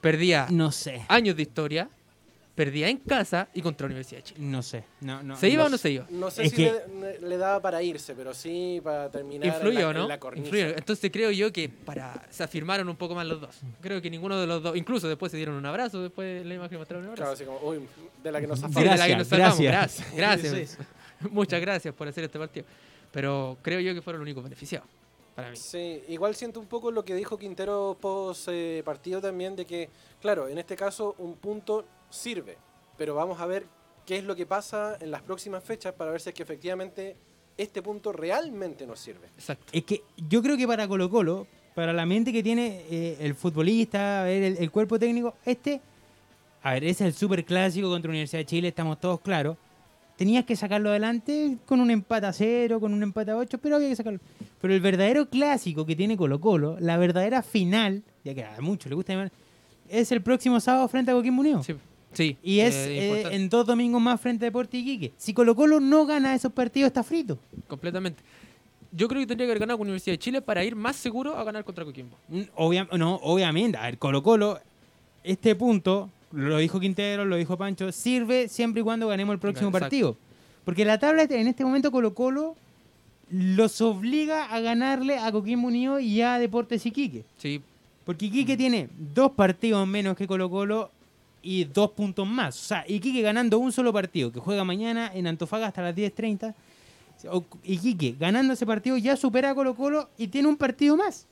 perdía 0.00 0.46
No 0.50 0.72
sé. 0.72 1.04
años 1.08 1.36
de 1.36 1.42
historia, 1.42 1.90
perdía 2.54 2.88
en 2.88 2.98
casa 2.98 3.48
y 3.52 3.62
contra 3.62 3.84
la 3.84 3.88
Universidad 3.88 4.18
de 4.20 4.22
Chile. 4.24 4.40
No 4.42 4.62
sé. 4.62 4.84
No, 5.00 5.22
no, 5.22 5.36
¿Se 5.36 5.48
iba 5.48 5.62
no 5.64 5.66
o 5.66 5.70
no 5.70 5.76
sé. 5.76 5.82
se 5.82 5.90
iba? 5.90 6.06
No 6.10 6.30
sé 6.30 6.44
Es 6.44 6.50
si 6.50 6.56
que- 6.56 6.72
le, 7.00 7.20
le 7.20 7.36
daba 7.36 7.60
para 7.60 7.82
irse, 7.82 8.14
pero 8.14 8.32
sí 8.32 8.80
para 8.82 9.10
terminar 9.10 9.48
en 9.48 9.54
Influyó, 9.54 9.90
en 9.90 9.96
¿no? 9.96 10.08
la 10.08 10.20
cornisa. 10.20 10.46
Influyó. 10.46 10.66
Entonces 10.76 11.10
creo 11.12 11.30
yo 11.32 11.52
que 11.52 11.68
para 11.68 12.26
se 12.30 12.42
afirmaron 12.44 12.88
un 12.88 12.96
poco 12.96 13.14
más 13.14 13.26
los 13.26 13.40
dos. 13.40 13.60
Creo 13.80 14.00
que 14.00 14.08
ninguno 14.10 14.40
de 14.40 14.46
los 14.46 14.62
dos, 14.62 14.76
incluso 14.76 15.08
después 15.08 15.32
se 15.32 15.36
dieron 15.36 15.56
un 15.56 15.66
abrazo, 15.66 16.00
después 16.02 16.42
en 16.42 16.48
la 16.48 16.54
imagen 16.54 16.78
mostraron 16.78 17.08
un 17.08 17.14
Claro, 17.16 17.30
abrazo. 17.32 17.42
así 17.42 17.58
como, 17.60 17.68
uy, 17.70 17.86
de 18.22 18.32
la 18.32 18.40
que 18.40 18.46
nos 18.46 18.58
Sí, 18.58 18.62
zafamos. 18.66 18.82
de 18.82 18.84
la 18.84 18.90
que 18.90 18.96
Gracias, 18.98 19.18
nos 19.18 19.28
salvamos. 19.28 19.60
gracias. 19.60 20.14
Gracias, 20.14 20.52
gracias. 20.52 20.80
Eso 20.80 20.88
Muchas 21.30 21.60
gracias 21.60 21.94
por 21.94 22.06
hacer 22.08 22.24
este 22.24 22.38
partido. 22.38 22.66
Pero 23.10 23.56
creo 23.62 23.80
yo 23.80 23.94
que 23.94 24.02
fueron 24.02 24.20
los 24.20 24.26
únicos 24.26 24.42
beneficiados. 24.44 24.88
Para 25.34 25.50
mí. 25.50 25.56
Sí, 25.56 26.02
igual 26.08 26.36
siento 26.36 26.60
un 26.60 26.66
poco 26.66 26.92
lo 26.92 27.04
que 27.04 27.12
dijo 27.16 27.36
Quintero 27.36 27.96
post 28.00 28.48
eh, 28.52 28.82
partido 28.84 29.20
también, 29.20 29.56
de 29.56 29.64
que, 29.66 29.88
claro, 30.20 30.46
en 30.46 30.58
este 30.58 30.76
caso 30.76 31.16
un 31.18 31.34
punto 31.34 31.84
sirve, 32.14 32.56
pero 32.96 33.14
vamos 33.14 33.40
a 33.40 33.46
ver 33.46 33.66
qué 34.06 34.18
es 34.18 34.24
lo 34.24 34.36
que 34.36 34.46
pasa 34.46 34.96
en 35.00 35.10
las 35.10 35.22
próximas 35.22 35.64
fechas 35.64 35.94
para 35.94 36.10
ver 36.10 36.20
si 36.20 36.30
es 36.30 36.34
que 36.34 36.42
efectivamente 36.42 37.16
este 37.56 37.82
punto 37.82 38.12
realmente 38.12 38.86
nos 38.86 39.00
sirve. 39.00 39.28
Exacto. 39.36 39.66
Es 39.72 39.84
que 39.84 40.02
yo 40.28 40.42
creo 40.42 40.56
que 40.56 40.66
para 40.66 40.86
Colo 40.88 41.08
Colo, 41.08 41.46
para 41.74 41.92
la 41.92 42.06
mente 42.06 42.32
que 42.32 42.42
tiene 42.42 42.84
eh, 42.90 43.16
el 43.20 43.34
futbolista, 43.34 44.30
el, 44.30 44.56
el 44.58 44.70
cuerpo 44.70 44.98
técnico, 44.98 45.34
este, 45.44 45.80
a 46.62 46.72
ver, 46.72 46.84
ese 46.84 47.04
es 47.04 47.08
el 47.08 47.14
super 47.14 47.44
clásico 47.44 47.88
contra 47.88 48.08
la 48.08 48.12
Universidad 48.12 48.40
de 48.40 48.46
Chile, 48.46 48.68
estamos 48.68 49.00
todos 49.00 49.20
claros. 49.20 49.56
Tenías 50.16 50.44
que 50.44 50.54
sacarlo 50.54 50.90
adelante 50.90 51.58
con 51.66 51.80
un 51.80 51.90
empate 51.90 52.26
a 52.26 52.32
cero, 52.32 52.78
con 52.78 52.94
un 52.94 53.02
empate 53.02 53.32
a 53.32 53.36
ocho, 53.36 53.58
pero 53.58 53.76
había 53.76 53.88
que 53.88 53.96
sacarlo. 53.96 54.20
Pero 54.60 54.72
el 54.72 54.80
verdadero 54.80 55.28
clásico 55.28 55.84
que 55.84 55.96
tiene 55.96 56.16
Colo 56.16 56.40
Colo, 56.40 56.76
la 56.78 56.96
verdadera 56.96 57.42
final, 57.42 58.04
ya 58.22 58.32
que 58.32 58.44
a 58.44 58.60
muchos 58.60 58.90
les 58.90 58.96
gusta 58.96 59.12
llamar, 59.12 59.32
es 59.88 60.12
el 60.12 60.22
próximo 60.22 60.60
sábado 60.60 60.86
frente 60.88 61.10
a 61.10 61.14
Coquimbo 61.14 61.40
Unido. 61.40 61.62
Sí. 61.64 61.74
Sí, 62.14 62.36
Y 62.42 62.60
es 62.60 62.74
eh, 62.74 63.22
eh, 63.22 63.28
en 63.32 63.48
dos 63.48 63.66
domingos 63.66 64.00
más 64.00 64.20
frente 64.20 64.44
a 64.44 64.48
Deportes 64.48 64.80
Iquique. 64.80 65.12
Si 65.16 65.34
Colo 65.34 65.54
Colo 65.54 65.80
no 65.80 66.06
gana 66.06 66.34
esos 66.34 66.52
partidos, 66.52 66.88
está 66.88 67.02
frito. 67.02 67.38
completamente. 67.68 68.22
Yo 68.96 69.08
creo 69.08 69.20
que 69.20 69.26
tendría 69.26 69.46
que 69.46 69.50
haber 69.52 69.60
ganado 69.60 69.78
con 69.78 69.86
Universidad 69.88 70.12
de 70.14 70.18
Chile 70.18 70.40
para 70.40 70.62
ir 70.64 70.76
más 70.76 70.94
seguro 70.96 71.36
a 71.36 71.42
ganar 71.44 71.64
contra 71.64 71.84
Coquimbo. 71.84 72.16
Mm, 72.28 72.42
obvia- 72.54 72.88
no, 72.96 73.16
obviamente, 73.22 73.76
a 73.76 73.82
ver, 73.82 73.98
Colo 73.98 74.22
Colo, 74.22 74.60
este 75.24 75.54
punto, 75.56 76.10
lo 76.32 76.58
dijo 76.58 76.78
Quintero, 76.78 77.24
lo 77.24 77.34
dijo 77.36 77.56
Pancho, 77.56 77.90
sirve 77.90 78.48
siempre 78.48 78.80
y 78.80 78.84
cuando 78.84 79.08
ganemos 79.08 79.32
el 79.34 79.40
próximo 79.40 79.68
Exacto. 79.70 79.84
partido. 79.84 80.16
Porque 80.64 80.84
la 80.84 80.98
tabla 80.98 81.24
en 81.24 81.46
este 81.48 81.64
momento 81.64 81.90
Colo 81.90 82.14
Colo 82.14 82.56
los 83.30 83.80
obliga 83.80 84.44
a 84.44 84.60
ganarle 84.60 85.18
a 85.18 85.32
Coquimbo 85.32 85.68
Unido 85.68 85.98
y 85.98 86.20
a 86.20 86.38
Deportes 86.38 86.84
Iquique. 86.86 87.24
Sí, 87.38 87.60
Porque 88.04 88.26
Iquique 88.26 88.56
tiene 88.56 88.88
dos 89.12 89.32
partidos 89.32 89.88
menos 89.88 90.14
que 90.16 90.26
Colo 90.26 90.48
Colo 90.50 90.90
y 91.44 91.64
dos 91.64 91.90
puntos 91.90 92.26
más. 92.26 92.56
O 92.58 92.64
sea, 92.66 92.84
Iquique 92.88 93.20
ganando 93.22 93.58
un 93.58 93.70
solo 93.70 93.92
partido, 93.92 94.32
que 94.32 94.40
juega 94.40 94.64
mañana 94.64 95.10
en 95.14 95.26
Antofagasta 95.26 95.80
a 95.82 95.84
las 95.84 95.94
10.30. 95.94 96.54
o- 97.30 97.44
Iquique 97.62 98.16
ganando 98.18 98.52
ese 98.54 98.66
partido 98.66 98.96
ya 98.96 99.16
supera 99.16 99.50
a 99.50 99.54
Colo 99.54 99.74
Colo 99.76 100.08
y 100.18 100.26
tiene 100.28 100.48
un 100.48 100.56
partido 100.56 100.96
más. 100.96 101.26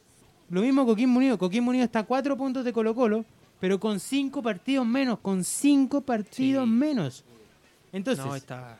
Lo 0.51 0.61
mismo 0.63 0.85
Coquimbo 0.87 1.19
Unido. 1.19 1.39
Coquimbo 1.39 1.71
Unido 1.71 1.85
está 1.85 2.01
a 2.01 2.05
cuatro 2.05 2.37
puntos 2.37 2.65
de 2.65 2.73
Colo 2.73 2.95
Colo, 2.95 3.25
pero 3.59 3.81
con 3.81 3.99
cinco 4.01 4.43
partidos 4.43 4.87
menos. 4.87 5.19
Con 5.21 5.45
cinco 5.45 6.01
partidos 6.03 6.65
Sí. 6.67 6.71
menos. 6.71 7.25
Entonces, 7.93 8.25
no, 8.25 8.35
está... 8.37 8.79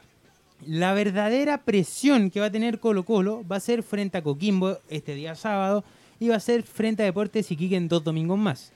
la 0.67 0.93
verdadera 0.95 1.59
presión 1.65 2.31
que 2.31 2.41
va 2.41 2.47
a 2.47 2.51
tener 2.53 2.79
Colo 2.79 3.05
Colo 3.05 3.43
va 3.51 3.57
a 3.57 3.61
ser 3.61 3.83
frente 3.83 4.19
a 4.19 4.23
Coquimbo 4.23 4.79
este 4.89 5.15
día 5.15 5.35
sábado 5.35 5.83
y 6.21 6.29
va 6.29 6.37
a 6.37 6.41
ser 6.41 6.63
frente 6.63 7.03
a 7.03 7.07
Deportes 7.07 7.51
Iquique 7.51 7.77
en 7.77 7.89
dos 7.89 8.05
domingos 8.05 8.39
más. 8.39 8.73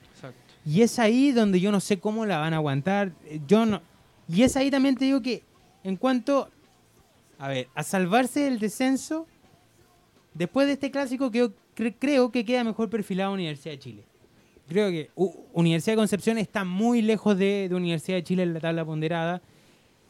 Y 0.66 0.82
es 0.82 0.98
ahí 0.98 1.30
donde 1.32 1.60
yo 1.60 1.70
no 1.70 1.78
sé 1.80 1.98
cómo 2.00 2.26
la 2.26 2.38
van 2.38 2.52
a 2.52 2.56
aguantar. 2.56 3.12
Eh, 3.26 3.40
Yo 3.46 3.64
no. 3.64 3.80
Y 4.28 4.42
es 4.42 4.56
ahí 4.56 4.70
también 4.70 4.96
te 4.96 5.04
digo 5.04 5.22
que 5.22 5.44
en 5.84 5.96
cuanto 5.96 6.50
a 7.38 7.48
ver, 7.48 7.68
a 7.74 7.82
salvarse 7.84 8.40
del 8.40 8.58
descenso 8.58 9.26
después 10.34 10.66
de 10.66 10.72
este 10.74 10.90
clásico 10.90 11.30
que 11.30 11.38
yo 11.38 11.50
cre- 11.76 11.94
creo 11.98 12.32
que 12.32 12.44
queda 12.44 12.64
mejor 12.64 12.90
perfilado 12.90 13.32
Universidad 13.32 13.74
de 13.74 13.78
Chile. 13.78 14.04
Creo 14.68 14.90
que 14.90 15.10
U- 15.14 15.44
Universidad 15.52 15.92
de 15.92 15.98
Concepción 15.98 16.38
está 16.38 16.64
muy 16.64 17.00
lejos 17.02 17.38
de, 17.38 17.68
de 17.68 17.74
Universidad 17.74 18.16
de 18.16 18.24
Chile 18.24 18.42
en 18.42 18.54
la 18.54 18.60
tabla 18.60 18.84
ponderada. 18.84 19.40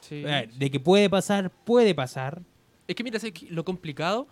Sí. 0.00 0.22
Ver, 0.22 0.50
de 0.52 0.70
que 0.70 0.80
puede 0.80 1.10
pasar, 1.10 1.50
puede 1.50 1.94
pasar. 1.94 2.40
Es 2.88 2.94
que 2.96 3.04
mira, 3.04 3.18
lo 3.50 3.64
complicado. 3.64 4.26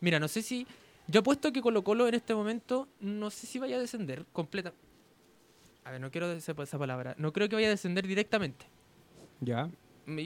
Mira, 0.00 0.18
no 0.20 0.28
sé 0.28 0.42
si. 0.42 0.66
Yo 1.06 1.20
apuesto 1.20 1.52
que 1.52 1.62
Colo 1.62 1.82
Colo 1.82 2.06
en 2.08 2.14
este 2.14 2.34
momento 2.34 2.86
no 3.00 3.30
sé 3.30 3.46
si 3.46 3.58
vaya 3.58 3.76
a 3.76 3.80
descender 3.80 4.26
completa. 4.32 4.72
A 5.90 5.92
ver, 5.94 6.00
no 6.00 6.12
quiero 6.12 6.30
esa, 6.30 6.52
esa 6.62 6.78
palabra. 6.78 7.16
No 7.18 7.32
creo 7.32 7.48
que 7.48 7.56
vaya 7.56 7.66
a 7.66 7.70
descender 7.70 8.06
directamente. 8.06 8.64
Ya. 9.40 9.68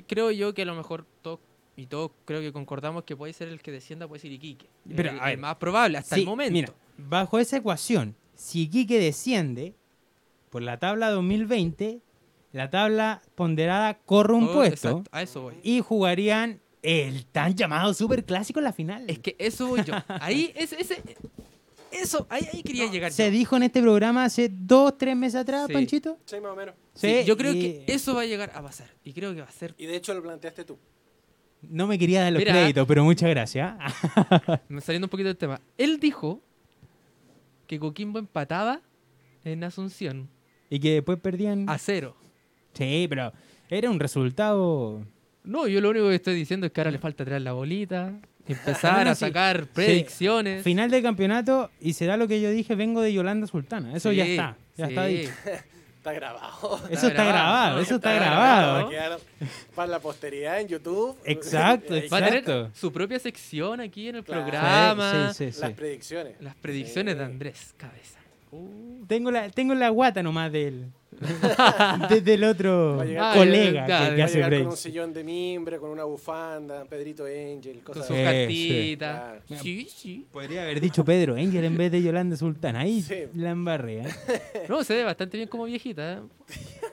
Creo 0.07 0.31
yo 0.31 0.53
que 0.53 0.61
a 0.61 0.65
lo 0.67 0.75
mejor 0.75 1.07
todos 1.23 1.41
y 1.75 1.87
todos 1.87 2.11
creo 2.27 2.43
que 2.43 2.53
concordamos 2.53 3.05
que 3.05 3.17
puede 3.17 3.33
ser 3.33 3.49
el 3.49 3.63
que 3.63 3.73
descienda, 3.73 4.07
puede 4.07 4.21
ser 4.21 4.31
Iquique. 4.31 4.69
Pero, 4.95 5.09
el, 5.11 5.19
a 5.19 5.25
ver. 5.25 5.35
el 5.37 5.41
más 5.41 5.57
probable 5.57 5.97
hasta 5.97 6.17
el 6.17 6.27
momento. 6.27 6.53
Mira, 6.53 6.75
bajo 6.99 7.39
esa 7.39 7.57
ecuación, 7.57 8.15
si 8.35 8.65
Iquique 8.65 8.99
desciende 8.99 9.75
por 10.51 10.61
la 10.61 10.79
tabla 10.79 11.09
2020, 11.09 12.03
la 12.53 12.69
tabla 12.69 13.23
ponderada 13.35 13.95
corre 14.01 14.35
un 14.35 14.45
Oh, 14.45 14.53
puesto 14.53 14.89
exacto, 14.91 15.11
a 15.13 15.23
eso 15.23 15.41
voy. 15.45 15.55
y 15.63 15.81
jugarían 15.81 16.61
el 16.83 17.25
tan 17.25 17.55
llamado 17.55 17.95
super 17.95 18.23
clásico 18.27 18.61
en 18.61 18.65
la 18.65 18.75
final. 18.75 19.05
Es 19.09 19.19
que 19.19 19.35
eso 19.39 19.67
voy 19.69 19.83
yo. 19.83 19.95
Ahí, 20.21 20.53
ese, 20.57 20.79
ese, 20.79 21.03
eso, 21.95 22.27
ahí, 22.31 22.47
ahí 22.53 22.63
quería 22.63 22.91
llegar. 22.91 23.13
Se 23.13 23.27
yo. 23.27 23.31
dijo 23.31 23.57
en 23.57 23.65
este 23.65 23.81
programa 23.83 24.25
hace 24.25 24.49
dos, 24.53 24.97
tres 24.99 25.17
meses 25.17 25.41
atrás, 25.41 25.67
Sí. 25.69 25.73
Panchito. 25.73 26.19
Sí, 26.25 26.41
más 26.41 26.53
o 26.53 26.57
menos. 26.57 26.75
Sí, 26.95 27.23
yo 27.25 27.37
creo 27.37 27.53
y 27.53 27.61
que 27.61 27.85
eso 27.89 28.15
va 28.15 28.23
a 28.23 28.27
llegar 28.27 28.51
a 28.55 28.63
pasar. 28.63 28.89
Y 29.05 29.13
creo 29.13 29.35
que 29.35 29.41
va 29.41 29.49
a 29.49 29.53
ser. 29.53 29.75
Y 29.79 29.87
de 29.87 29.97
hecho 29.97 30.13
lo 30.15 30.23
planteaste 30.23 30.65
tú. 30.65 30.79
No 31.63 31.87
me 31.87 31.99
quería 31.99 32.23
dar 32.23 32.33
los 32.33 32.41
Mira. 32.41 32.53
créditos, 32.53 32.87
pero 32.87 33.05
muchas 33.05 33.31
gracias. 33.31 33.75
¿ah? 33.79 34.61
Me 34.69 34.81
Saliendo 34.83 35.07
un 35.07 35.11
poquito 35.11 35.29
del 35.29 35.37
tema. 35.39 35.61
Él 35.79 35.99
dijo 35.99 36.43
que 37.67 37.79
Coquimbo 37.79 38.19
empataba 38.19 38.83
en 39.45 39.65
Asunción 39.65 40.29
y 40.69 40.79
que 40.79 40.95
después 40.95 41.19
perdían. 41.19 41.69
a 41.69 41.79
cero. 41.79 42.17
Sí, 42.75 43.07
pero 43.09 43.33
era 43.71 43.89
un 43.91 43.99
resultado. 43.99 45.07
No, 45.43 45.67
yo 45.67 45.81
lo 45.81 45.91
único 45.91 46.09
que 46.09 46.17
estoy 46.17 46.35
diciendo 46.35 46.67
es 46.67 46.73
que 46.73 46.81
ahora 46.81 46.91
le 46.91 46.99
falta 46.99 47.25
traer 47.25 47.43
la 47.43 47.53
bolita, 47.53 48.19
empezar 48.47 49.05
no, 49.07 49.11
a 49.13 49.15
sacar 49.15 49.61
Sí. 49.65 49.69
predicciones. 49.75 50.63
Final 50.63 50.91
del 50.91 51.03
campeonato 51.03 51.71
y 51.81 51.93
será 51.95 52.17
lo 52.17 52.29
que 52.29 52.41
yo 52.41 52.51
dije, 52.51 52.75
vengo 52.75 53.01
de 53.01 53.13
Yolanda 53.13 53.47
Sultana. 53.47 53.97
Eso 53.97 54.13
ya 54.13 54.25
está, 54.27 54.57
ya 54.77 54.87
sí. 54.87 54.93
está 54.93 55.05
dicho. 55.07 55.31
Está 56.05 56.13
grabado. 56.13 56.81
Eso 56.91 57.07
está 57.09 57.25
grabado, 57.25 57.81
eso 57.81 57.95
está 57.95 58.13
grabado. 58.13 58.91
para 59.75 59.89
la 59.89 60.01
posteridad 60.01 60.61
en 60.61 60.69
YouTube. 60.69 61.17
Exacto, 61.25 61.95
Ahí 61.95 62.09
Va 62.13 62.19
a 62.19 62.25
tener 62.25 62.41
Exacto. 62.41 62.71
su 62.75 62.93
propia 62.93 63.19
sección 63.19 63.81
aquí 63.81 64.09
en 64.11 64.17
el 64.17 64.23
Claro. 64.25 64.43
programa. 64.43 65.33
Sí, 65.33 65.47
sí, 65.47 65.53
sí. 65.53 65.61
Las 65.63 65.73
predicciones. 65.73 66.35
Las 66.41 66.55
predicciones 66.57 67.15
Sí. 67.15 67.19
de 67.21 67.25
Andrés 67.25 67.75
Cabeza. 67.79 68.19
Uh, 68.51 69.07
Tengo 69.07 69.31
la, 69.31 69.49
tengo 69.49 69.75
la 69.75 69.89
guata 69.89 70.23
nomás 70.23 70.53
de- 70.53 70.65
del 70.73 70.85
otro 72.51 72.97
Va 72.97 73.03
a 73.03 73.07
llegar- 73.07 73.37
colega 73.37 73.85
claro, 73.87 74.05
que, 74.05 74.11
va 74.11 74.17
que 74.17 74.23
hace 74.23 74.35
llegar 74.35 74.51
con 74.51 74.59
un 74.61 74.65
breaks. 74.67 74.81
sillón 74.81 75.13
de 75.13 75.25
mimbre, 75.25 75.79
con 75.79 75.91
una 75.91 76.05
bufanda, 76.05 76.85
Pedrito 76.85 77.25
Angel, 77.25 77.81
con 77.83 77.95
cosas 77.95 78.07
sus 78.07 78.17
Sí. 78.17 78.95
Claro. 78.99 79.41
Sí, 79.63 79.89
sí. 79.95 80.27
Podría 80.33 80.63
haber 80.63 80.81
dicho 80.81 81.05
Pedro 81.05 81.35
Angel 81.35 81.65
en 81.65 81.77
vez 81.77 81.91
de 81.93 82.03
Yolanda 82.03 82.37
Sultana. 82.37 82.81
Ahí 82.81 83.03
Sí. 83.03 83.15
la 83.35 83.51
embarré. 83.51 84.01
¿eh? 84.01 84.07
No, 84.69 84.83
se 84.85 84.95
ve 84.95 85.05
bastante 85.05 85.37
bien 85.37 85.49
como 85.49 85.65
viejita. 85.65 86.15
¿eh? 86.15 86.19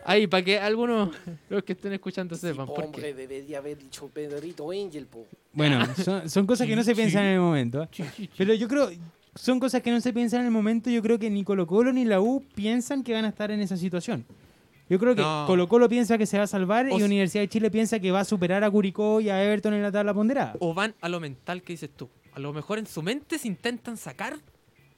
Ahí, 0.06 0.28
para 0.28 0.44
que 0.44 0.60
algunos, 0.60 1.10
los 1.50 1.64
que 1.64 1.74
estén 1.74 1.94
escuchando, 1.94 2.36
sepan 2.36 2.66
por 2.68 2.86
Hombre, 2.86 3.02
qué. 3.02 3.14
debería 3.14 3.60
haber 3.60 3.78
dicho 3.78 4.08
Pedrito 4.14 4.72
Angel, 4.72 5.06
po. 5.06 5.26
Bueno, 5.54 5.86
son, 6.04 6.30
son 6.30 6.46
cosas 6.48 6.68
que 6.68 6.76
no 6.76 6.84
se 6.84 6.96
piensan 6.96 7.24
en 7.26 7.34
el 7.34 7.40
momento. 7.40 7.84
¿eh? 7.84 7.88
Sí, 7.92 8.04
sí, 8.04 8.10
sí. 8.24 8.30
Pero 8.38 8.54
yo 8.54 8.68
creo, 8.68 8.90
son 9.36 9.60
cosas 9.60 9.82
que 9.82 9.92
no 9.92 10.02
se 10.02 10.14
piensan 10.14 10.42
en 10.42 10.48
el 10.48 10.52
momento. 10.52 10.90
Yo 10.90 11.02
creo 11.02 11.18
que 11.20 11.30
ni 11.30 11.44
Colo 11.44 11.66
Colo 11.68 11.94
ni 11.94 12.06
la 12.06 12.20
U 12.22 12.44
piensan 12.56 13.04
que 13.04 13.14
van 13.14 13.26
a 13.26 13.30
estar 13.30 13.52
en 13.52 13.62
esa 13.62 13.78
situación. 13.78 14.26
Yo 14.90 15.00
creo 15.00 15.16
que 15.16 15.22
No. 15.22 15.46
Colo 15.48 15.68
Colo 15.70 15.88
piensa 15.88 16.18
que 16.18 16.26
se 16.26 16.38
va 16.38 16.44
a 16.44 16.48
salvar 16.48 16.88
O 16.92 17.00
y 17.00 17.04
Universidad 17.04 17.44
de 17.44 17.48
Chile 17.48 17.72
piensa 17.72 18.00
que 18.00 18.12
va 18.12 18.20
a 18.22 18.26
superar 18.26 18.64
a 18.64 18.70
Curicó 18.70 19.22
y 19.22 19.30
a 19.30 19.42
Everton 19.44 19.74
en 19.74 19.82
la 19.84 19.92
tabla 19.92 20.14
ponderada. 20.14 20.56
O 20.60 20.74
van 20.74 20.94
a 21.00 21.08
lo 21.08 21.20
mental 21.22 21.62
que 21.64 21.74
dices 21.74 21.90
tú. 21.96 22.10
A 22.34 22.40
lo 22.40 22.52
mejor 22.52 22.78
en 22.78 22.88
su 22.88 23.02
mente 23.02 23.38
se 23.40 23.48
intentan 23.48 23.96
sacar 23.98 24.38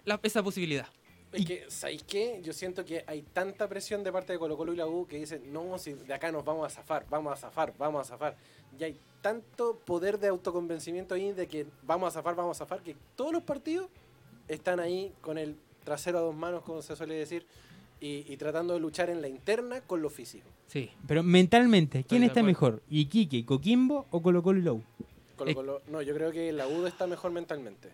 la- 0.06 0.20
esa 0.24 0.42
posibilidad. 0.42 0.88
Es 1.32 1.46
que, 1.48 1.66
¿sabéis 1.68 2.04
qué? 2.04 2.42
Yo 2.44 2.54
siento 2.54 2.86
que 2.86 3.04
hay 3.08 3.24
tanta 3.24 3.68
presión 3.68 4.04
de 4.04 4.12
parte 4.12 4.34
de 4.34 4.40
Colo 4.40 4.56
Colo 4.58 4.74
y 4.74 4.76
la 4.78 4.86
U 4.88 5.06
que 5.08 5.18
dicen, 5.20 5.42
no, 5.52 5.78
si 5.80 5.94
de 5.94 6.14
acá 6.14 6.32
nos 6.32 6.46
vamos 6.46 6.66
a 6.66 6.70
zafar, 6.70 7.06
vamos 7.10 7.34
a 7.34 7.36
zafar, 7.36 7.74
vamos 7.78 8.02
a 8.02 8.04
zafar. 8.10 8.36
Y 8.80 8.84
hay 8.84 8.98
tanto 9.22 9.80
poder 9.86 10.20
de 10.20 10.28
autoconvencimiento 10.28 11.16
ahí 11.16 11.32
de 11.34 11.48
que 11.48 11.66
vamos 11.84 12.08
a 12.08 12.12
zafar, 12.12 12.36
vamos 12.36 12.58
a 12.58 12.60
zafar, 12.60 12.82
que 12.84 12.96
todos 13.16 13.32
los 13.32 13.42
partidos 13.44 13.88
están 14.48 14.80
ahí 14.80 15.12
con 15.22 15.38
el 15.38 15.56
trasero 15.84 16.18
a 16.20 16.22
dos 16.22 16.36
manos, 16.36 16.64
como 16.64 16.82
se 16.82 16.96
suele 16.96 17.16
decir, 17.16 17.46
y, 18.00 18.26
y 18.32 18.38
tratando 18.38 18.74
de 18.74 18.80
luchar 18.80 19.10
en 19.10 19.22
la 19.22 19.28
interna 19.28 19.82
con 19.82 20.02
lo 20.02 20.10
físico. 20.10 20.48
Sí. 20.68 20.90
Pero 21.08 21.24
mentalmente, 21.24 22.04
¿quién 22.04 22.24
está 22.24 22.44
mejor? 22.44 22.82
¿Iquique, 22.90 23.46
Coquimbo 23.46 24.08
o 24.12 24.22
Colo 24.22 24.42
Colo 24.44 24.60
y 24.60 24.64
la 24.64 24.74
U? 24.74 24.84
Colo 25.36 25.50
Es- 25.52 25.56
Colo- 25.58 25.82
no, 25.90 26.02
yo 26.02 26.14
creo 26.14 26.32
que 26.32 26.52
la 26.52 26.68
U 26.68 26.86
está 26.86 27.08
mejor 27.08 27.32
mentalmente. 27.32 27.90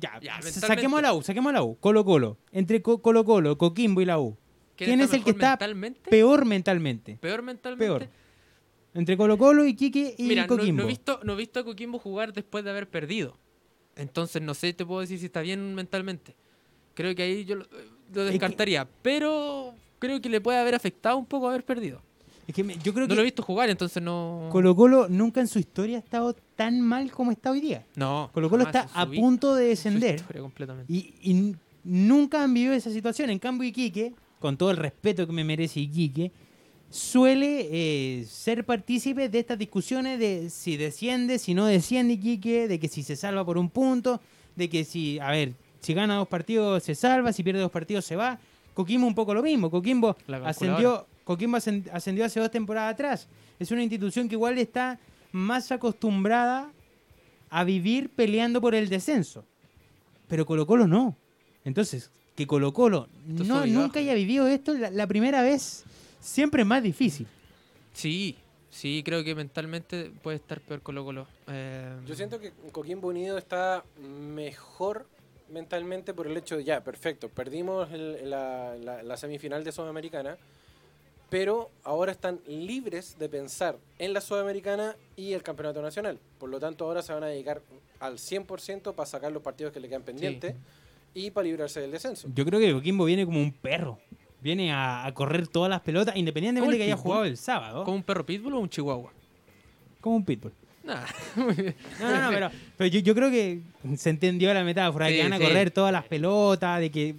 Ya, 0.00 0.18
Ya, 0.22 0.40
saquemos 0.42 0.98
a 0.98 1.02
la 1.02 1.14
U, 1.14 1.22
saquemos 1.22 1.50
a 1.50 1.54
la 1.54 1.62
U. 1.62 1.76
Colo 1.78 2.04
Colo. 2.04 2.38
Entre 2.52 2.80
Co- 2.82 3.02
Colo 3.02 3.24
Colo, 3.24 3.58
Coquimbo 3.58 4.00
y 4.00 4.06
la 4.06 4.18
U. 4.18 4.36
¿Quién 4.76 5.00
es 5.00 5.12
el 5.12 5.22
que 5.22 5.30
está 5.30 5.50
mentalmente? 5.50 6.10
Peor 6.10 6.44
mentalmente. 6.46 7.18
Peor 7.20 7.42
mentalmente. 7.42 7.84
Peor. 7.86 8.08
Entre 8.94 9.16
Colo 9.16 9.36
Colo, 9.38 9.64
Iquique 9.66 10.14
y 10.18 10.22
Mira, 10.24 10.42
no, 10.42 10.48
Coquimbo. 10.48 10.78
no 10.82 10.84
he 10.84 10.88
visto, 10.88 11.20
no 11.24 11.32
he 11.34 11.36
visto 11.36 11.60
a 11.60 11.64
Coquimbo 11.64 11.98
jugar 11.98 12.32
después 12.32 12.64
de 12.64 12.70
haber 12.70 12.88
perdido. 12.88 13.36
Entonces 13.96 14.42
no 14.42 14.54
sé, 14.54 14.72
te 14.72 14.84
puedo 14.84 15.00
decir 15.00 15.18
si 15.18 15.26
está 15.26 15.40
bien 15.40 15.74
mentalmente. 15.74 16.34
Creo 16.94 17.14
que 17.14 17.22
ahí 17.22 17.44
yo 17.44 17.56
lo, 17.56 17.62
lo 17.64 17.68
que- 18.12 18.20
descartaría. 18.22 18.86
Pero 19.02 19.74
creo 19.98 20.20
que 20.20 20.28
le 20.28 20.40
puede 20.40 20.58
haber 20.58 20.74
afectado 20.74 21.16
un 21.16 21.26
poco 21.26 21.48
haber 21.48 21.64
perdido. 21.64 22.00
Es 22.46 22.54
que 22.54 22.62
me- 22.62 22.76
yo 22.76 22.92
creo 22.92 23.06
No 23.06 23.14
lo 23.14 23.20
he 23.22 23.24
visto 23.24 23.42
jugar, 23.42 23.70
entonces 23.70 24.02
no. 24.02 24.48
Colo 24.52 24.76
Colo 24.76 25.08
nunca 25.08 25.40
en 25.40 25.48
su 25.48 25.58
historia 25.58 25.96
ha 25.96 26.00
estado 26.00 26.34
tan 26.56 26.80
mal 26.80 27.10
como 27.10 27.30
está 27.32 27.50
hoy 27.50 27.60
día. 27.60 27.86
no. 27.96 28.30
Colo 28.34 28.50
Colo 28.50 28.64
está 28.64 28.88
a 28.92 29.06
punto 29.06 29.54
de 29.54 29.66
descender. 29.68 30.22
completamente. 30.22 30.92
Y, 30.92 31.14
y 31.22 31.54
nunca 31.84 32.42
han 32.42 32.52
vivido 32.52 32.74
esa 32.74 32.90
situación. 32.90 33.30
En 33.30 33.38
cambio, 33.38 33.66
Iquique, 33.68 34.12
con 34.40 34.56
todo 34.58 34.70
el 34.70 34.76
respeto 34.76 35.26
que 35.26 35.32
me 35.32 35.42
merece 35.44 35.80
Iquique, 35.80 36.32
suele 36.94 37.68
eh, 37.72 38.24
ser 38.24 38.64
partícipe 38.64 39.28
de 39.28 39.40
estas 39.40 39.58
discusiones 39.58 40.16
de 40.20 40.48
si 40.48 40.76
desciende, 40.76 41.40
si 41.40 41.52
no 41.52 41.66
desciende 41.66 42.12
Iquique, 42.14 42.68
de 42.68 42.78
que 42.78 42.86
si 42.86 43.02
se 43.02 43.16
salva 43.16 43.44
por 43.44 43.58
un 43.58 43.68
punto, 43.68 44.20
de 44.54 44.68
que 44.68 44.84
si, 44.84 45.18
a 45.18 45.32
ver, 45.32 45.54
si 45.80 45.92
gana 45.92 46.14
dos 46.14 46.28
partidos 46.28 46.84
se 46.84 46.94
salva, 46.94 47.32
si 47.32 47.42
pierde 47.42 47.60
dos 47.60 47.72
partidos 47.72 48.04
se 48.04 48.14
va. 48.14 48.38
Coquimbo 48.74 49.08
un 49.08 49.14
poco 49.14 49.34
lo 49.34 49.42
mismo. 49.42 49.70
Coquimbo 49.72 50.16
ascendió, 50.46 51.06
Coquimbo 51.24 51.56
ascend- 51.56 51.90
ascendió 51.92 52.24
hace 52.24 52.38
dos 52.38 52.52
temporadas 52.52 52.94
atrás. 52.94 53.26
Es 53.58 53.72
una 53.72 53.82
institución 53.82 54.28
que 54.28 54.36
igual 54.36 54.56
está 54.58 55.00
más 55.32 55.72
acostumbrada 55.72 56.70
a 57.50 57.64
vivir 57.64 58.08
peleando 58.10 58.60
por 58.60 58.72
el 58.76 58.88
descenso. 58.88 59.44
Pero 60.28 60.46
Colo 60.46 60.64
Colo 60.64 60.86
no. 60.86 61.16
Entonces, 61.64 62.10
que 62.36 62.46
Colo 62.46 62.72
Colo 62.72 63.08
no, 63.26 63.66
nunca 63.66 63.98
haya 63.98 64.14
vivido 64.14 64.46
esto 64.46 64.74
la, 64.74 64.90
la 64.90 65.06
primera 65.08 65.42
vez, 65.42 65.84
siempre 66.24 66.62
es 66.62 66.66
más 66.68 66.82
difícil. 66.82 67.26
Sí, 67.92 68.36
sí, 68.70 69.02
creo 69.04 69.22
que 69.22 69.34
mentalmente 69.34 70.10
puede 70.22 70.36
estar 70.38 70.60
peor 70.60 70.80
Colo 70.82 71.04
Colo. 71.04 71.26
Eh, 71.48 71.96
Yo 72.06 72.14
siento 72.14 72.40
que 72.40 72.52
Coquimbo 72.72 73.08
Unido 73.08 73.38
está 73.38 73.84
mejor 74.00 75.06
mentalmente 75.50 76.14
por 76.14 76.26
el 76.26 76.36
hecho 76.36 76.56
de, 76.56 76.64
ya, 76.64 76.82
perfecto, 76.82 77.28
perdimos 77.28 77.92
el- 77.92 78.28
la, 78.30 78.74
la- 78.76 79.02
la 79.02 79.16
semifinal 79.16 79.62
de 79.62 79.70
Sudamericana, 79.72 80.36
pero 81.30 81.70
ahora 81.82 82.12
están 82.12 82.40
libres 82.46 83.16
de 83.18 83.28
pensar 83.28 83.76
en 83.98 84.12
la 84.12 84.20
Sudamericana 84.20 84.96
y 85.16 85.32
el 85.32 85.42
Campeonato 85.42 85.82
Nacional. 85.82 86.18
Por 86.38 86.48
lo 86.48 86.58
tanto, 86.60 86.84
ahora 86.86 87.02
se 87.02 87.12
van 87.12 87.24
a 87.24 87.26
dedicar 87.26 87.60
al 88.00 88.18
100% 88.18 88.94
para 88.94 89.06
sacar 89.06 89.32
los 89.32 89.42
partidos 89.42 89.72
que 89.72 89.80
le 89.80 89.88
quedan 89.88 90.02
pendientes 90.02 90.54
y 91.12 91.30
para 91.30 91.44
librarse 91.46 91.80
del 91.80 91.90
descenso. 91.90 92.28
Yo 92.34 92.44
creo 92.44 92.58
que 92.60 92.72
Coquimbo 92.72 93.04
viene 93.04 93.24
como 93.24 93.40
un 93.40 93.52
perro. 93.52 93.98
Viene 94.44 94.70
a, 94.72 95.06
a 95.06 95.14
correr 95.14 95.48
todas 95.48 95.70
las 95.70 95.80
pelotas, 95.80 96.14
independientemente 96.16 96.72
de 96.74 96.78
que 96.78 96.84
haya 96.84 96.96
pitbull? 96.96 97.02
jugado 97.02 97.24
el 97.24 97.38
sábado. 97.38 97.82
¿Como 97.84 97.96
un 97.96 98.02
perro 98.02 98.26
pitbull 98.26 98.52
o 98.52 98.58
un 98.60 98.68
chihuahua? 98.68 99.10
Como 100.02 100.16
un 100.16 100.24
pitbull. 100.26 100.52
Nah. 100.84 101.00
No, 101.34 101.46
no, 102.10 102.20
no, 102.20 102.28
pero, 102.28 102.50
pero 102.76 102.88
yo, 102.90 103.00
yo 103.00 103.14
creo 103.14 103.30
que 103.30 103.60
se 103.96 104.10
entendió 104.10 104.52
la 104.52 104.62
metáfora, 104.62 105.06
de 105.06 105.12
Sí, 105.12 105.16
que 105.16 105.22
van 105.22 105.32
a 105.32 105.38
sí. 105.38 105.42
correr 105.44 105.70
todas 105.70 105.92
las 105.92 106.04
pelotas, 106.04 106.78
de 106.78 106.90
que... 106.90 107.14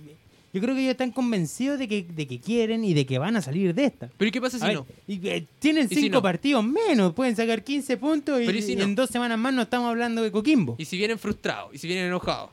Yo 0.53 0.61
creo 0.61 0.76
que 0.76 0.82
ellos 0.82 0.91
están 0.91 1.11
convencidos 1.11 1.80
de 1.80 1.88
que, 1.88 2.03
de 2.03 2.28
que 2.28 2.39
quieren 2.39 2.84
y 2.86 2.93
de 2.93 3.07
que 3.07 3.17
van 3.17 3.36
a 3.36 3.41
salir 3.41 3.73
de 3.73 3.86
esta. 3.86 4.09
Pero 4.15 4.30
¿y 4.30 4.32
qué 4.32 4.39
pasa 4.39 4.59
si 4.59 4.65
ver, 4.65 4.76
no? 4.76 4.86
y, 5.07 5.28
eh, 5.28 5.45
tienen 5.59 5.88
¿Y 5.89 5.95
si 5.95 6.01
cinco 6.01 6.17
no? 6.17 6.21
partidos 6.21 6.63
menos, 6.63 7.11
pueden 7.13 7.36
sacar 7.36 7.63
15 7.63 7.97
puntos 7.97 8.39
y, 8.39 8.71
en 8.80 8.93
dos 8.95 9.09
semanas 9.09 9.38
más 9.39 9.51
no 9.53 9.63
estamos 9.63 9.89
hablando 9.89 10.21
de 10.21 10.32
Coquimbo. 10.32 10.76
¿Y 10.78 10.86
si 10.86 10.95
vienen 10.95 11.17
frustrados? 11.17 11.73
¿Y 11.73 11.80
si 11.80 11.88
vienen 11.88 12.05
enojados? 12.05 12.51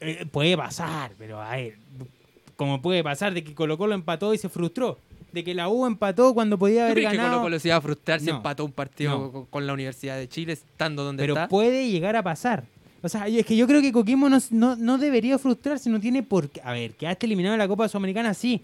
Eh, 0.00 0.24
puede 0.30 0.56
pasar, 0.56 1.12
pero 1.18 1.42
a 1.42 1.56
ver, 1.56 1.76
como 2.60 2.82
puede 2.82 3.02
pasar 3.02 3.32
de 3.32 3.42
que 3.42 3.54
Colo 3.54 3.78
Colo 3.78 3.94
empató 3.94 4.34
y 4.34 4.38
se 4.38 4.50
frustró, 4.50 4.98
de 5.32 5.42
que 5.42 5.54
la 5.54 5.70
U 5.70 5.86
empató 5.86 6.34
cuando 6.34 6.58
podía 6.58 6.80
¿Tú 6.80 6.82
haber 6.82 6.94
crees 6.96 7.10
que 7.12 7.16
ganado, 7.16 7.32
Colo 7.38 7.44
Colo 7.46 7.58
se 7.58 7.68
iba 7.68 7.76
a 7.76 7.80
frustrar 7.80 8.20
si 8.20 8.26
No, 8.26 8.36
empató 8.36 8.66
un 8.66 8.72
partido 8.72 9.12
no. 9.18 9.32
con, 9.32 9.46
con 9.46 9.66
la 9.66 9.72
Universidad 9.72 10.18
de 10.18 10.28
Chile 10.28 10.52
estando 10.52 11.02
donde 11.02 11.22
pero 11.22 11.32
está? 11.32 11.48
puede 11.48 11.88
llegar 11.90 12.16
a 12.16 12.22
pasar. 12.22 12.64
O 13.02 13.08
sea, 13.08 13.26
es 13.28 13.46
que 13.46 13.56
yo 13.56 13.66
creo 13.66 13.80
que 13.80 13.92
Coquimbo 13.92 14.28
no, 14.28 14.38
no, 14.50 14.76
no 14.76 14.98
debería 14.98 15.38
frustrarse, 15.38 15.88
no 15.88 15.98
tiene 16.00 16.22
por 16.22 16.50
qué. 16.50 16.60
A 16.62 16.72
ver, 16.72 16.92
quedaste 16.92 17.24
eliminado 17.24 17.52
de 17.54 17.58
la 17.58 17.66
Copa 17.66 17.88
Sudamericana, 17.88 18.34
sí, 18.34 18.60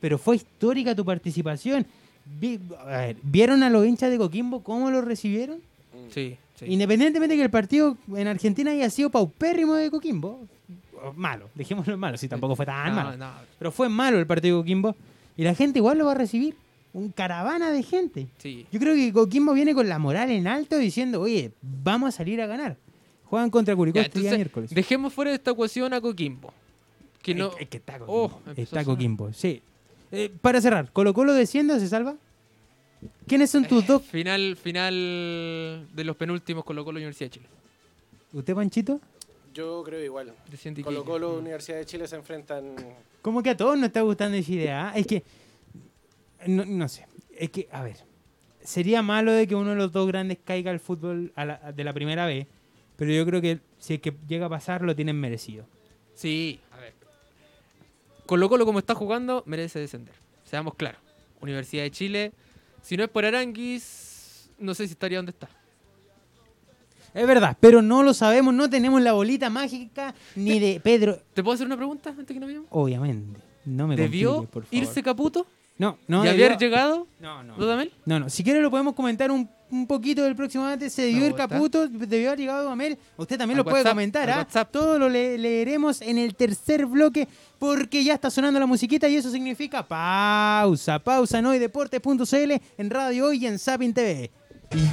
pero 0.00 0.18
fue 0.18 0.34
histórica 0.34 0.96
tu 0.96 1.04
participación. 1.04 1.86
Vi- 2.40 2.58
a 2.88 2.96
ver, 2.98 3.16
¿Vieron 3.22 3.62
a 3.62 3.70
los 3.70 3.86
hinchas 3.86 4.10
de 4.10 4.18
Coquimbo 4.18 4.64
cómo 4.64 4.90
lo 4.90 5.00
recibieron? 5.00 5.58
Sí, 6.12 6.36
sí. 6.58 6.64
Independientemente 6.66 7.36
que 7.36 7.42
el 7.44 7.50
partido 7.50 7.96
en 8.16 8.26
Argentina 8.26 8.72
haya 8.72 8.90
sido 8.90 9.10
paupérrimo 9.10 9.74
de 9.74 9.90
Coquimbo, 9.92 10.40
malo, 11.16 11.48
dejémoslo 11.54 11.96
malo, 11.96 12.16
si 12.18 12.28
tampoco 12.28 12.56
fue 12.56 12.66
tan 12.66 12.90
No, 12.90 12.94
malo. 12.96 13.16
no. 13.16 13.30
Pero 13.58 13.70
fue 13.72 13.88
malo 13.88 14.18
el 14.18 14.26
partido 14.26 14.56
de 14.56 14.62
Coquimbo 14.62 14.96
y 15.36 15.44
la 15.44 15.54
gente 15.54 15.78
igual 15.78 15.98
lo 15.98 16.06
va 16.06 16.12
a 16.12 16.16
recibir. 16.16 16.54
Un 16.94 17.10
caravana 17.12 17.70
de 17.70 17.82
gente. 17.82 18.28
Sí. 18.38 18.66
Yo 18.72 18.80
creo 18.80 18.94
que 18.94 19.12
Coquimbo 19.12 19.52
viene 19.52 19.74
con 19.74 19.88
la 19.88 19.98
moral 19.98 20.30
en 20.30 20.46
alto 20.48 20.78
diciendo, 20.78 21.20
oye, 21.20 21.52
vamos 21.60 22.08
a 22.08 22.12
salir 22.16 22.40
a 22.40 22.46
ganar. 22.46 22.76
Juegan 23.24 23.50
contra 23.50 23.76
Curicó 23.76 24.00
este 24.00 24.20
día 24.20 24.34
miércoles. 24.34 24.70
dejemos 24.70 25.12
fuera 25.12 25.30
de 25.30 25.36
esta 25.36 25.50
ecuación 25.50 25.92
a 25.92 26.00
Coquimbo. 26.00 26.52
Que 27.22 27.34
no... 27.34 27.48
Es, 27.48 27.60
es 27.60 27.68
que 27.68 27.76
está 27.76 27.98
Coquimbo. 27.98 28.24
Oh, 28.46 28.50
está. 28.56 28.84
Coquimbo, 28.84 29.32
sí. 29.34 29.60
Eh, 30.10 30.32
para 30.40 30.62
cerrar, 30.62 30.90
¿Colo 30.92 31.12
Colo 31.12 31.34
desciende 31.34 31.74
o 31.74 31.78
se 31.78 31.88
salva? 31.88 32.16
¿Quiénes 33.26 33.50
son 33.50 33.66
tus 33.66 33.86
dos? 33.86 34.02
Final, 34.02 34.56
final 34.56 35.86
de 35.92 36.04
los 36.04 36.16
penúltimos 36.16 36.64
Colo 36.64 36.84
Colo 36.86 36.96
Universidad 36.96 37.26
de 37.30 37.34
Chile. 37.34 37.46
¿Usted, 38.32 38.54
Panchito? 38.54 38.98
Yo 39.52 39.82
creo 39.84 40.02
igual. 40.04 40.34
Colo. 40.84 41.04
Colo, 41.04 41.32
Mm. 41.34 41.38
Universidad 41.38 41.78
de 41.78 41.86
Chile 41.86 42.06
se 42.06 42.16
enfrentan. 42.16 42.74
Como 43.22 43.42
que 43.42 43.50
a 43.50 43.56
todos 43.56 43.76
nos 43.76 43.86
está 43.88 44.02
gustando 44.02 44.36
esa 44.36 44.52
idea. 44.52 44.88
¿ah? 44.88 44.92
Es 44.96 45.06
que, 45.06 45.22
no, 46.46 46.64
no 46.64 46.88
sé, 46.88 47.06
es 47.36 47.50
que, 47.50 47.68
a 47.72 47.82
ver, 47.82 47.96
sería 48.62 49.02
malo 49.02 49.32
de 49.32 49.46
que 49.46 49.54
uno 49.54 49.70
de 49.70 49.76
los 49.76 49.90
dos 49.92 50.06
grandes 50.06 50.38
caiga 50.44 50.70
al 50.70 50.80
fútbol 50.80 51.32
a 51.34 51.44
la- 51.44 51.72
de 51.72 51.84
la 51.84 51.92
primera 51.92 52.26
vez, 52.26 52.46
pero 52.96 53.12
yo 53.12 53.24
creo 53.26 53.40
que 53.40 53.60
si 53.78 53.94
es 53.94 54.00
que 54.00 54.14
llega 54.28 54.46
a 54.46 54.48
pasar, 54.48 54.82
lo 54.82 54.94
tienen 54.94 55.18
merecido. 55.18 55.66
Sí, 56.14 56.60
a 56.72 56.78
ver. 56.78 56.94
Colo 58.26 58.48
Colo 58.48 58.66
como 58.66 58.78
está 58.78 58.94
jugando, 58.94 59.42
merece 59.46 59.78
descender. 59.80 60.14
Seamos 60.44 60.74
claros. 60.74 61.00
Universidad 61.40 61.84
de 61.84 61.90
Chile, 61.90 62.32
si 62.82 62.96
no 62.96 63.04
es 63.04 63.10
por 63.10 63.24
Aranguis, 63.24 64.50
no 64.58 64.74
sé 64.74 64.86
si 64.86 64.92
estaría 64.92 65.18
donde 65.18 65.30
está. 65.30 65.48
Es 67.18 67.26
verdad, 67.26 67.56
pero 67.60 67.82
no 67.82 68.02
lo 68.02 68.14
sabemos, 68.14 68.54
no 68.54 68.70
tenemos 68.70 69.00
la 69.02 69.12
bolita 69.12 69.50
mágica 69.50 70.14
ni 70.36 70.58
de 70.58 70.80
Pedro. 70.80 71.18
¿Te 71.34 71.42
puedo 71.42 71.54
hacer 71.54 71.66
una 71.66 71.76
pregunta 71.76 72.10
antes 72.10 72.26
que 72.26 72.34
nos 72.40 72.48
vayamos? 72.48 72.68
Obviamente, 72.70 73.40
no 73.66 73.86
me 73.86 73.96
¿Debió 73.96 74.36
complique, 74.36 74.52
por 74.52 74.62
favor. 74.64 74.74
irse 74.82 75.02
Caputo 75.02 75.46
No, 75.78 75.98
no. 76.06 76.24
y 76.24 76.28
debió- 76.28 76.46
haber 76.46 76.58
llegado 76.58 77.06
No, 77.20 77.42
no. 77.42 77.56
Dudamel? 77.56 77.92
No, 78.06 78.20
no. 78.20 78.28
Si 78.30 78.42
quiere 78.44 78.60
lo 78.60 78.70
podemos 78.70 78.94
comentar 78.94 79.30
un, 79.30 79.48
un 79.70 79.86
poquito 79.86 80.22
del 80.22 80.34
próximo 80.34 80.64
antes. 80.64 80.92
Se 80.94 81.02
debió 81.02 81.26
gusta. 81.28 81.46
Caputo, 81.48 81.86
debió 81.88 82.28
haber 82.28 82.38
llegado 82.40 82.70
Amel. 82.70 82.96
Usted 83.18 83.36
también 83.36 83.58
Al 83.58 83.64
lo 83.64 83.70
puede 83.70 83.84
comentar, 83.84 84.30
¿ah? 84.30 84.38
WhatsApp. 84.38 84.70
Todo 84.72 84.98
lo 84.98 85.08
le- 85.10 85.36
leeremos 85.38 86.00
en 86.00 86.16
el 86.18 86.34
tercer 86.34 86.86
bloque 86.86 87.28
porque 87.58 88.02
ya 88.02 88.14
está 88.14 88.30
sonando 88.30 88.58
la 88.58 88.66
musiquita 88.66 89.08
y 89.08 89.16
eso 89.16 89.30
significa 89.30 89.86
pausa. 89.86 90.98
Pausa 90.98 91.38
en 91.38 91.46
hoydeportes.cl, 91.46 92.52
en 92.78 92.90
Radio 92.90 93.26
Hoy 93.26 93.44
y 93.44 93.46
en 93.46 93.58
Sapin 93.58 93.92
TV. 93.92 94.30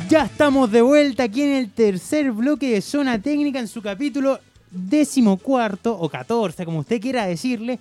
Ya 0.09 0.23
estamos 0.23 0.71
de 0.71 0.81
vuelta 0.81 1.23
aquí 1.23 1.41
en 1.41 1.51
el 1.51 1.69
tercer 1.69 2.31
bloque 2.31 2.71
de 2.71 2.81
Zona 2.81 3.21
Técnica 3.21 3.59
en 3.59 3.67
su 3.67 3.81
capítulo 3.81 4.39
decimocuarto 4.71 5.99
o 5.99 6.07
14, 6.07 6.63
como 6.63 6.79
usted 6.79 7.01
quiera 7.01 7.25
decirle. 7.25 7.79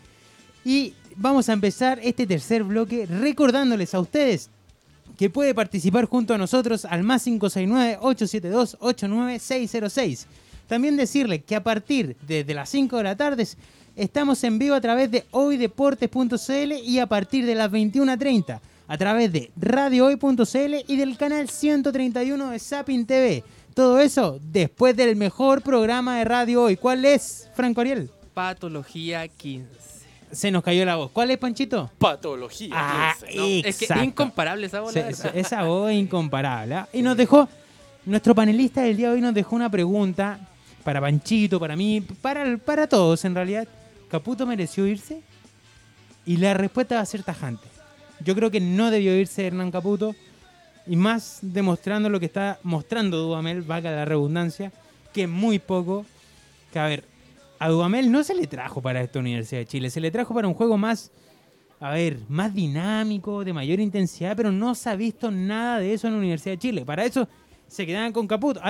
Y 0.64 0.94
vamos 1.14 1.48
a 1.48 1.52
empezar 1.52 2.00
este 2.02 2.26
tercer 2.26 2.64
bloque 2.64 3.06
recordándoles 3.06 3.94
a 3.94 4.00
ustedes 4.00 4.50
que 5.16 5.30
puede 5.30 5.54
participar 5.54 6.06
junto 6.06 6.34
a 6.34 6.38
nosotros 6.38 6.84
al 6.84 7.04
más 7.04 7.24
569-872-89606. 7.28 10.26
También 10.66 10.96
decirle 10.96 11.42
que 11.42 11.54
a 11.54 11.62
partir 11.62 12.16
de, 12.26 12.42
de 12.42 12.54
las 12.54 12.70
5 12.70 12.96
de 12.96 13.04
la 13.04 13.16
tarde 13.16 13.46
estamos 13.94 14.42
en 14.42 14.58
vivo 14.58 14.74
a 14.74 14.80
través 14.80 15.12
de 15.12 15.26
hoydeportes.cl 15.30 16.72
y 16.84 16.98
a 16.98 17.06
partir 17.06 17.46
de 17.46 17.54
las 17.54 17.70
21.30 17.70 18.58
a 18.86 18.98
través 18.98 19.32
de 19.32 19.50
radiohoy.cl 19.56 20.74
y 20.86 20.96
del 20.96 21.16
canal 21.16 21.48
131 21.48 22.50
de 22.50 22.58
Sapin 22.58 23.06
TV. 23.06 23.44
Todo 23.74 23.98
eso 24.00 24.38
después 24.42 24.96
del 24.96 25.16
mejor 25.16 25.62
programa 25.62 26.18
de 26.18 26.24
Radio 26.24 26.62
Hoy. 26.64 26.76
¿Cuál 26.76 27.04
es, 27.04 27.48
Franco 27.54 27.80
Ariel? 27.80 28.10
Patología 28.34 29.26
15. 29.28 29.68
Se 30.32 30.50
nos 30.50 30.62
cayó 30.62 30.84
la 30.84 30.96
voz. 30.96 31.10
¿Cuál 31.12 31.30
es, 31.30 31.38
Panchito? 31.38 31.90
Patología. 31.98 32.70
Ah, 32.74 33.14
15, 33.20 33.36
¿no? 33.36 33.44
Es 33.44 33.62
que 33.62 33.84
Exacto. 33.84 34.02
es 34.02 34.08
incomparable 34.08 34.66
esa 34.66 34.86
se- 34.90 35.38
esa 35.40 35.62
voz 35.64 35.90
es 35.90 35.96
incomparable. 35.96 36.74
¿ah? 36.74 36.88
Y 36.92 37.02
nos 37.02 37.16
dejó, 37.16 37.48
nuestro 38.04 38.34
panelista 38.34 38.82
del 38.82 38.96
día 38.96 39.08
de 39.08 39.14
hoy 39.14 39.20
nos 39.20 39.34
dejó 39.34 39.54
una 39.56 39.70
pregunta 39.70 40.38
para 40.82 41.00
Panchito, 41.00 41.58
para 41.60 41.76
mí, 41.76 42.00
para, 42.20 42.56
para 42.58 42.86
todos 42.88 43.24
en 43.24 43.34
realidad. 43.34 43.66
¿Caputo 44.10 44.44
mereció 44.46 44.86
irse? 44.86 45.22
Y 46.26 46.36
la 46.36 46.54
respuesta 46.54 46.96
va 46.96 47.00
a 47.02 47.06
ser 47.06 47.22
tajante. 47.22 47.66
Yo 48.24 48.34
creo 48.34 48.50
que 48.50 48.60
no 48.60 48.90
debió 48.90 49.16
irse 49.18 49.46
Hernán 49.46 49.70
Caputo. 49.70 50.14
Y 50.86 50.96
más 50.96 51.38
demostrando 51.40 52.10
lo 52.10 52.20
que 52.20 52.26
está 52.26 52.58
mostrando 52.62 53.16
Dudamel, 53.16 53.62
valga 53.62 53.90
la 53.90 54.04
redundancia, 54.04 54.70
que 55.12 55.22
es 55.22 55.28
muy 55.28 55.58
poco. 55.58 56.04
Que 56.72 56.78
a 56.78 56.86
ver, 56.86 57.04
a 57.58 57.68
Dudamel 57.68 58.10
no 58.12 58.22
se 58.22 58.34
le 58.34 58.46
trajo 58.46 58.82
para 58.82 59.00
esta 59.00 59.18
Universidad 59.18 59.60
de 59.60 59.66
Chile, 59.66 59.88
se 59.88 60.00
le 60.00 60.10
trajo 60.10 60.34
para 60.34 60.46
un 60.48 60.54
juego 60.54 60.76
más 60.76 61.10
a 61.80 61.90
ver, 61.90 62.18
más 62.28 62.54
dinámico, 62.54 63.44
de 63.44 63.52
mayor 63.52 63.78
intensidad, 63.80 64.34
pero 64.36 64.50
no 64.50 64.74
se 64.74 64.88
ha 64.88 64.96
visto 64.96 65.30
nada 65.30 65.78
de 65.80 65.92
eso 65.92 66.06
en 66.06 66.14
la 66.14 66.18
Universidad 66.18 66.54
de 66.54 66.58
Chile. 66.58 66.84
Para 66.84 67.04
eso 67.04 67.28
se 67.66 67.84
quedaban 67.84 68.12
con 68.12 68.26
Caputo. 68.26 68.60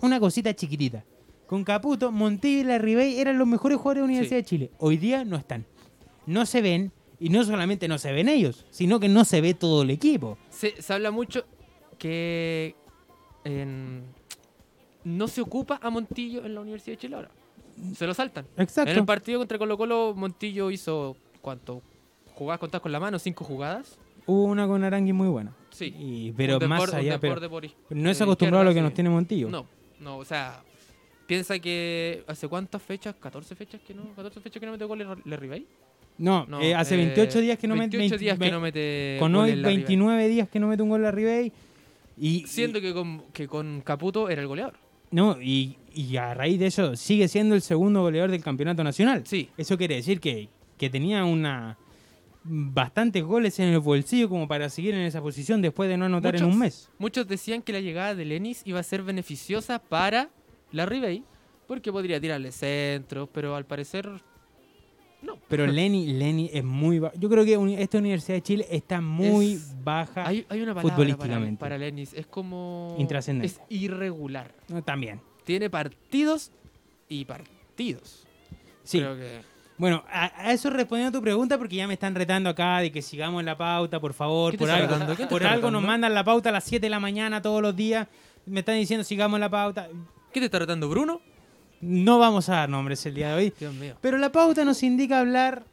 Una 0.00 0.20
cosita 0.20 0.54
chiquitita. 0.54 1.04
Con 1.46 1.62
Caputo, 1.64 2.10
Montillo 2.12 2.60
y 2.60 2.64
Larribey 2.64 3.18
eran 3.20 3.38
los 3.38 3.46
mejores 3.46 3.76
jugadores 3.78 3.98
de 3.98 4.00
la 4.02 4.06
Universidad 4.06 4.38
Sí. 4.38 4.42
de 4.42 4.48
Chile. 4.48 4.70
Hoy 4.78 4.96
día 4.96 5.24
no 5.24 5.36
están. 5.36 5.64
No 6.26 6.46
se 6.46 6.60
ven, 6.62 6.90
y 7.18 7.28
no 7.30 7.44
solamente 7.44 7.88
no 7.88 7.98
se 7.98 8.12
ven 8.12 8.28
ellos, 8.28 8.64
sino 8.70 9.00
que 9.00 9.08
no 9.08 9.24
se 9.24 9.40
ve 9.40 9.54
todo 9.54 9.82
el 9.82 9.90
equipo. 9.90 10.36
Se, 10.50 10.80
se 10.82 10.92
habla 10.92 11.10
mucho 11.10 11.44
que 11.98 12.74
en- 13.44 14.04
no 15.04 15.28
se 15.28 15.40
ocupa 15.40 15.78
a 15.82 15.90
Montillo 15.90 16.44
en 16.44 16.54
la 16.54 16.60
Universidad 16.60 16.94
de 16.96 17.00
Chile 17.00 17.16
ahora. 17.16 17.30
Se 17.94 18.06
lo 18.06 18.14
saltan. 18.14 18.46
Exacto. 18.56 18.90
En 18.90 18.98
el 18.98 19.04
partido 19.04 19.38
contra 19.38 19.58
Colo 19.58 19.76
Colo, 19.76 20.14
Montillo 20.16 20.70
hizo, 20.70 21.16
¿cuánto? 21.42 21.82
¿Jugadas 22.34 22.58
contadas 22.58 22.82
con 22.82 22.92
la 22.92 23.00
mano? 23.00 23.18
¿Cinco 23.18 23.44
jugadas? 23.44 23.98
Hubo 24.26 24.44
una 24.44 24.66
con 24.66 24.82
Arangui 24.82 25.12
muy 25.12 25.28
buena. 25.28 25.54
Sí. 25.70 25.94
Y- 25.98 26.32
pero 26.32 26.58
más 26.68 26.92
allá, 26.92 27.20
pero 27.20 27.48
por 27.48 27.64
no 27.90 28.10
es 28.10 28.20
acostumbrado 28.20 28.62
a 28.62 28.64
lo 28.64 28.74
que 28.74 28.80
nos 28.82 28.92
tiene 28.94 29.10
Montillo. 29.10 29.48
No, 29.48 29.66
no, 30.00 30.18
o 30.18 30.24
sea, 30.24 30.62
piensa 31.26 31.58
que 31.60 32.24
hace 32.26 32.48
cuántas 32.48 32.82
fechas, 32.82 33.14
14 33.14 33.54
fechas 33.54 33.80
que 33.86 33.94
no, 33.94 34.02
14 34.16 34.40
fechas 34.40 34.58
que 34.58 34.66
no 34.66 34.72
mete 34.72 34.84
gol 34.84 35.22
Le 35.24 35.36
Ribey. 35.36 35.66
No, 36.18 36.46
No, 36.46 36.60
eh, 36.60 36.74
hace 36.74 36.94
eh, 36.94 36.98
28 36.98 37.40
días 37.40 37.58
que 37.58 37.66
no 37.66 37.76
mete 37.76 37.96
28 37.96 38.18
días 38.18 38.38
que 38.38 38.50
no 38.50 38.60
mete 38.60 39.16
con 39.18 39.34
hoy 39.34 39.50
en 39.50 39.62
la 39.62 39.68
Ribey. 39.68 39.84
29 39.84 40.28
días 40.28 40.48
que 40.48 40.58
no 40.58 40.68
mete 40.68 40.82
un 40.82 40.88
gol 40.88 41.04
a 41.04 41.10
Ribey. 41.10 41.52
Y, 42.18 42.46
Siendo 42.46 42.80
que 42.80 42.94
con, 42.94 43.24
que 43.32 43.46
con 43.46 43.82
Caputo 43.82 44.30
era 44.30 44.40
el 44.40 44.48
goleador. 44.48 44.74
No, 45.10 45.40
y, 45.40 45.76
y 45.94 46.16
a 46.16 46.34
raíz 46.34 46.58
de 46.58 46.66
eso 46.66 46.96
sigue 46.96 47.28
siendo 47.28 47.54
el 47.54 47.62
segundo 47.62 48.00
goleador 48.00 48.30
del 48.30 48.42
campeonato 48.42 48.82
nacional. 48.82 49.22
Sí. 49.26 49.50
Eso 49.56 49.76
quiere 49.76 49.96
decir 49.96 50.20
que, 50.20 50.48
que 50.78 50.90
tenía 50.90 51.24
una 51.24 51.76
bastantes 52.48 53.24
goles 53.24 53.58
en 53.58 53.68
el 53.68 53.80
bolsillo 53.80 54.28
como 54.28 54.46
para 54.46 54.70
seguir 54.70 54.94
en 54.94 55.00
esa 55.00 55.20
posición 55.20 55.62
después 55.62 55.88
de 55.88 55.96
no 55.96 56.06
anotar 56.06 56.36
en 56.36 56.44
un 56.44 56.58
mes. 56.58 56.88
Muchos 56.98 57.26
decían 57.26 57.62
que 57.62 57.72
la 57.72 57.80
llegada 57.80 58.14
de 58.14 58.24
Lenis 58.24 58.62
iba 58.64 58.80
a 58.80 58.84
ser 58.84 59.02
beneficiosa 59.02 59.80
para 59.80 60.30
la 60.70 60.86
Ribey, 60.86 61.24
porque 61.66 61.90
podría 61.90 62.20
tirarle 62.20 62.52
centros, 62.52 63.28
pero 63.32 63.56
al 63.56 63.66
parecer 63.66 64.08
no. 65.26 65.38
Pero 65.48 65.66
Lenny, 65.66 66.12
Lenny 66.14 66.50
es 66.52 66.64
muy 66.64 66.98
bajo. 66.98 67.14
Yo 67.18 67.28
creo 67.28 67.44
que 67.44 67.82
esta 67.82 67.98
Universidad 67.98 68.36
de 68.36 68.42
Chile 68.42 68.66
está 68.70 69.00
muy 69.00 69.54
Es- 69.54 69.84
baja. 69.84 70.26
Hay, 70.26 70.46
hay 70.48 70.62
una 70.62 70.74
palabra 70.74 70.82
para, 70.82 70.94
futbolísticamente. 70.94 71.60
para 71.60 71.78
Lenis, 71.78 72.14
es 72.14 72.26
como... 72.26 72.94
Intrascendente. 72.98 73.46
Es 73.46 73.60
irregular. 73.68 74.54
No, 74.68 74.82
también. 74.82 75.20
Tiene 75.44 75.68
partidos 75.68 76.50
y 77.08 77.24
partidos. 77.24 78.26
Sí. 78.82 78.98
Creo 78.98 79.16
que... 79.16 79.56
Bueno, 79.78 80.04
a, 80.08 80.52
eso 80.52 80.70
respondiendo 80.70 81.16
a 81.16 81.20
tu 81.20 81.22
pregunta, 81.22 81.58
porque 81.58 81.76
ya 81.76 81.86
me 81.86 81.94
están 81.94 82.14
retando 82.14 82.48
acá 82.48 82.78
de 82.78 82.90
que 82.90 83.02
sigamos 83.02 83.40
en 83.40 83.46
la 83.46 83.58
pauta, 83.58 84.00
por 84.00 84.14
favor. 84.14 84.52
¿Qué 84.52 84.58
te 84.58 84.64
Por 84.64 84.70
algo, 84.70 85.28
por 85.28 85.46
algo 85.46 85.70
nos 85.70 85.82
mandan 85.82 86.14
la 86.14 86.24
pauta 86.24 86.48
a 86.48 86.52
las 86.52 86.64
7 86.64 86.86
de 86.86 86.90
la 86.90 86.98
mañana 87.00 87.42
todos 87.42 87.60
los 87.60 87.76
días. 87.76 88.08
Me 88.46 88.60
están 88.60 88.76
diciendo 88.76 89.04
sigamos 89.04 89.36
en 89.36 89.42
la 89.42 89.50
pauta. 89.50 89.88
¿Qué 90.32 90.40
te 90.40 90.46
está 90.46 90.58
retando 90.60 90.88
Bruno? 90.88 91.20
No 91.80 92.18
vamos 92.18 92.48
a 92.48 92.56
dar 92.56 92.68
nombres 92.68 93.04
el 93.06 93.14
día 93.14 93.28
de 93.30 93.34
hoy. 93.34 93.54
Dios 93.58 93.74
mío. 93.74 93.96
Pero 94.00 94.18
la 94.18 94.32
pauta 94.32 94.64
nos 94.64 94.82
indica 94.82 95.20
hablar. 95.20 95.64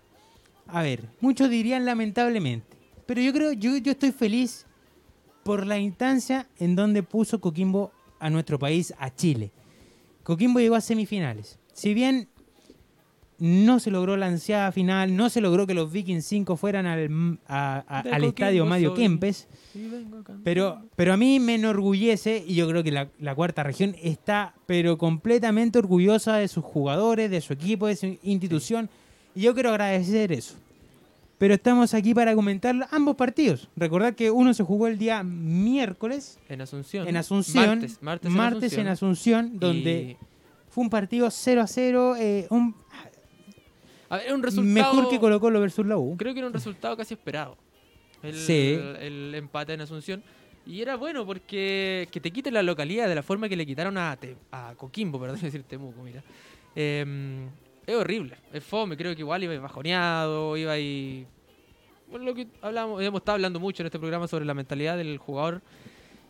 A 0.68 0.82
ver, 0.82 1.10
muchos 1.22 1.49
dirían 1.49 1.86
lamentablemente. 1.86 2.78
Pero 3.06 3.22
yo 3.22 3.34
creo, 3.34 3.51
yo, 3.54 3.78
yo 3.78 3.91
estoy 3.91 4.12
feliz 4.12 4.66
por 5.43 5.66
la 5.66 5.78
instancia 5.78 6.47
en 6.58 6.76
donde 6.76 7.04
puso 7.04 7.39
Coquimbo 7.41 7.91
a 8.20 8.30
nuestro 8.30 8.58
país, 8.58 8.93
a 8.97 9.14
Chile. 9.14 9.51
Coquimbo 10.24 10.60
llegó 10.60 10.76
a 10.76 10.82
semifinales. 10.82 11.60
Si 11.74 11.93
bien 11.93 12.30
no 13.45 13.79
se 13.81 13.91
logró 13.91 14.15
la 14.15 14.27
ansiada 14.27 14.71
final, 14.71 15.17
no 15.17 15.29
se 15.29 15.41
logró 15.41 15.67
que 15.67 15.73
los 15.73 15.91
Vikings 15.91 16.25
5 16.25 16.55
fueran 16.55 16.85
al, 16.85 17.37
a- 17.45 17.83
a- 17.87 18.03
De 18.03 18.11
al 18.13 18.23
estadio 18.23 18.65
Mario. 18.65 18.93
Kempes. 18.93 19.47
Pero, 20.45 20.81
pero 20.95 21.11
a 21.13 21.17
mí 21.17 21.39
me 21.41 21.55
enorgullece 21.55 22.41
y 22.47 22.55
yo 22.55 22.69
creo 22.69 22.83
que 22.83 22.91
la, 22.91 23.09
la 23.19 23.35
cuarta 23.35 23.61
región 23.63 23.95
está 24.01 24.53
pero 24.65 24.97
completamente 24.97 25.77
orgullosa 25.77 26.37
de 26.37 26.47
sus 26.47 26.63
jugadores, 26.63 27.29
de 27.29 27.41
su 27.41 27.51
equipo, 27.51 27.87
de 27.87 27.95
su 27.97 28.17
institución. 28.23 28.89
Y 29.35 29.41
yo 29.41 29.53
quiero 29.53 29.71
agradecer 29.71 30.31
eso. 30.31 30.55
Pero 31.37 31.55
estamos 31.55 31.93
aquí 31.93 32.13
para 32.13 32.35
comentar 32.35 32.73
ambos 32.91 33.17
partidos. 33.17 33.67
Recordad 33.75 34.13
que 34.13 34.31
uno 34.31 34.53
se 34.53 34.63
jugó 34.63 34.87
el 34.87 34.97
día 34.97 35.21
miércoles 35.23 36.39
En 36.47 36.61
Asunción. 36.61 37.07
en 37.09 37.17
Asunción, 37.17 37.65
Martes, 37.79 37.97
martes, 38.01 38.31
en 38.31 38.37
martes 38.37 38.73
en 38.77 38.87
Asunción. 38.87 39.45
Asunción, 39.47 39.59
donde 39.59 40.11
Y- 40.11 40.17
fue 40.69 40.83
un 40.85 40.89
partido 40.89 41.29
0 41.29 41.61
a 41.61 41.67
0, 41.67 42.15
eh, 42.17 42.47
un, 42.49 42.73
A 44.14 44.18
ver, 44.18 44.34
un 44.34 44.43
resultado... 44.43 44.93
mejor 44.93 45.09
que 45.09 45.20
Colo 45.20 45.39
Colo 45.39 45.59
versus 45.59 45.86
la 45.86 45.97
U. 45.97 46.16
Creo 46.18 46.34
que 46.34 46.39
era 46.39 46.47
un 46.47 46.53
resultado 46.53 46.95
casi 46.97 47.14
esperado. 47.14 47.57
El, 48.22 48.36
Sí. 48.36 48.78
el 48.99 49.34
empate 49.36 49.74
en 49.74 49.82
Asunción. 49.82 50.24
Y 50.66 50.82
era 50.82 50.95
bueno 50.95 51.26
porque 51.26 52.07
que 52.11 52.22
te 52.22 52.32
quiten 52.32 52.53
la 52.53 52.64
localidad 52.64 53.09
de 53.09 53.16
la 53.16 53.24
forma 53.24 53.49
que 53.49 53.55
le 53.57 53.66
quitaron 53.66 53.97
a, 53.97 54.16
Te- 54.16 54.38
a 54.51 54.74
Coquimbo, 54.78 55.20
perdón, 55.20 55.39
decir 55.41 55.64
Temuco, 55.64 56.01
mira. 56.01 56.24
Eh, 56.76 57.45
es 57.86 57.95
horrible, 57.95 58.38
es 58.53 58.64
fome, 58.64 58.95
creo 58.95 59.14
que 59.14 59.20
igual 59.22 59.43
iba 59.43 59.57
bajoneado, 59.59 60.55
iba 60.55 60.72
ahí... 60.72 61.28
bueno, 62.09 62.24
lo 62.26 62.34
que 62.34 62.47
hablamos, 62.61 63.01
hemos 63.03 63.20
estado 63.20 63.36
hablando 63.36 63.59
mucho 63.59 63.84
en 63.84 63.88
este 63.88 63.99
programa 63.99 64.26
sobre 64.28 64.45
la 64.45 64.53
mentalidad 64.53 64.95
del 64.95 65.18
jugador 65.18 65.61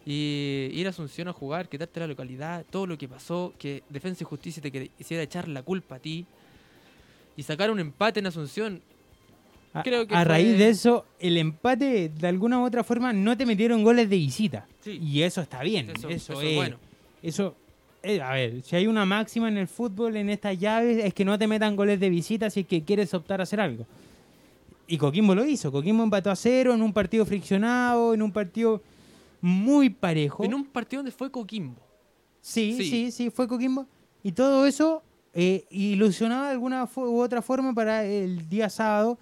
y 0.06 0.70
ir 0.74 0.88
a 0.88 0.90
Asunción 0.90 1.28
a 1.28 1.34
jugar, 1.34 1.70
quitarte 1.70 2.00
la 2.00 2.08
localidad, 2.08 2.66
todo 2.70 2.88
lo 2.88 2.98
que 2.98 3.08
pasó, 3.08 3.54
que 3.60 3.84
Defensa 3.90 4.24
y 4.24 4.26
Justicia 4.26 4.64
te 4.64 4.72
quisiera 4.72 5.22
echar 5.22 5.48
la 5.48 5.62
culpa 5.62 5.96
a 5.96 6.00
ti 6.00 6.26
y 7.36 7.44
sacar 7.44 7.72
un 7.72 7.80
empate 7.80 8.20
en 8.20 8.28
Asunción. 8.28 8.82
A, 9.74 9.82
Creo 9.82 10.06
que 10.08 10.14
a 10.14 10.20
fue- 10.20 10.26
raíz 10.26 10.58
de 10.58 10.70
eso, 10.70 11.06
el 11.20 11.38
empate, 11.38 12.10
de 12.10 12.28
alguna 12.28 12.60
u 12.60 12.66
otra 12.66 12.84
forma, 12.84 13.12
no 13.12 13.36
te 13.36 13.46
metieron 13.46 13.84
goles 13.84 14.08
de 14.10 14.18
visita. 14.18 14.68
Sí. 14.82 15.00
Y 15.02 15.24
eso 15.24 15.42
está 15.42 15.64
bien. 15.64 15.90
Eso, 15.90 16.10
Eso, 16.10 16.34
eso 16.34 16.42
es 16.42 16.50
es 16.50 16.56
bueno. 16.56 16.78
Eso, 17.24 17.56
eh, 18.04 18.22
a 18.22 18.34
ver, 18.34 18.62
si 18.62 18.76
hay 18.76 18.86
una 18.86 19.04
máxima 19.06 19.48
en 19.48 19.58
el 19.58 19.68
fútbol 19.68 20.16
en 20.18 20.30
estas 20.30 20.60
llaves 20.60 21.04
es 21.04 21.14
que 21.16 21.26
no 21.26 21.40
te 21.40 21.48
metan 21.48 21.76
goles 21.76 22.00
de 22.00 22.10
visita 22.10 22.50
si 22.52 22.60
es 22.62 22.68
que 22.68 22.84
quieres 22.84 23.14
optar 23.16 23.40
a 23.40 23.44
hacer 23.44 23.60
algo. 23.60 23.88
Y 24.86 24.98
Coquimbo 24.98 25.34
lo 25.34 25.44
hizo. 25.46 25.72
Coquimbo 25.72 26.04
empató 26.04 26.30
a 26.30 26.36
cero 26.36 26.74
en 26.76 26.82
un 26.84 26.94
partido 26.94 27.26
friccionado, 27.26 28.14
en 28.14 28.22
un 28.22 28.32
partido 28.32 28.82
muy 29.42 29.90
parejo. 29.90 30.44
En 30.44 30.54
un 30.54 30.66
partido 30.66 31.00
donde 31.00 31.12
fue 31.12 31.32
Coquimbo. 31.32 31.82
Sí, 32.42 32.76
Sí. 32.78 32.90
sí, 32.90 33.12
sí, 33.12 33.30
fue 33.32 33.48
Coquimbo. 33.48 33.88
Y 34.22 34.34
todo 34.34 34.68
eso 34.68 35.02
eh, 35.34 35.66
ilusionaba 35.70 36.48
de 36.48 36.52
alguna 36.54 36.88
u 36.96 37.20
otra 37.20 37.42
forma 37.42 37.74
para 37.74 38.06
el 38.06 38.48
día 38.50 38.70
sábado 38.70 39.18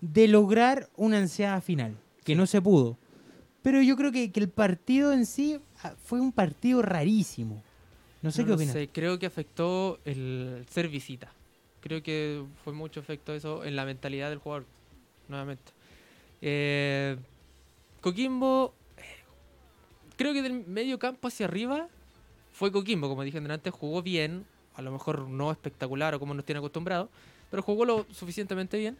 de 0.00 0.28
lograr 0.28 0.88
una 0.96 1.18
ansiada 1.18 1.60
final, 1.60 1.96
que 2.24 2.34
no 2.34 2.46
se 2.46 2.60
pudo. 2.62 2.98
Pero 3.62 3.82
yo 3.82 3.96
creo 3.96 4.12
que, 4.12 4.30
que 4.30 4.40
el 4.40 4.48
partido 4.48 5.12
en 5.12 5.26
sí 5.26 5.58
ah, 5.82 5.94
fue 6.04 6.20
un 6.20 6.32
partido 6.32 6.82
rarísimo. 6.82 7.62
No 8.22 8.30
sé 8.30 8.42
No 8.42 8.48
qué 8.48 8.52
opinas. 8.54 8.72
sé, 8.72 8.88
creo 8.88 9.18
que 9.18 9.26
afectó 9.26 9.98
el 10.04 10.64
ser 10.70 10.88
visita. 10.88 11.32
Creo 11.80 12.02
que 12.02 12.44
fue 12.64 12.72
mucho 12.72 13.00
efecto 13.00 13.34
eso 13.34 13.64
en 13.64 13.76
la 13.76 13.84
mentalidad 13.84 14.30
del 14.30 14.38
jugador. 14.38 14.66
Nuevamente. 15.28 15.72
Eh, 16.40 17.16
Coquimbo, 18.00 18.74
eh, 18.96 19.02
creo 20.16 20.32
que 20.32 20.42
del 20.42 20.66
medio 20.66 20.98
campo 20.98 21.28
hacia 21.28 21.46
arriba 21.46 21.88
fue 22.52 22.72
Coquimbo, 22.72 23.08
como 23.08 23.22
dije 23.22 23.38
antes, 23.38 23.72
jugó 23.72 24.02
bien. 24.02 24.44
A 24.78 24.82
lo 24.82 24.90
mejor 24.92 25.28
no 25.28 25.50
espectacular 25.50 26.14
o 26.14 26.18
como 26.20 26.32
nos 26.32 26.44
tiene 26.44 26.60
acostumbrados, 26.60 27.08
pero 27.50 27.62
jugó 27.62 27.84
lo 27.84 28.06
suficientemente 28.12 28.78
bien. 28.78 28.96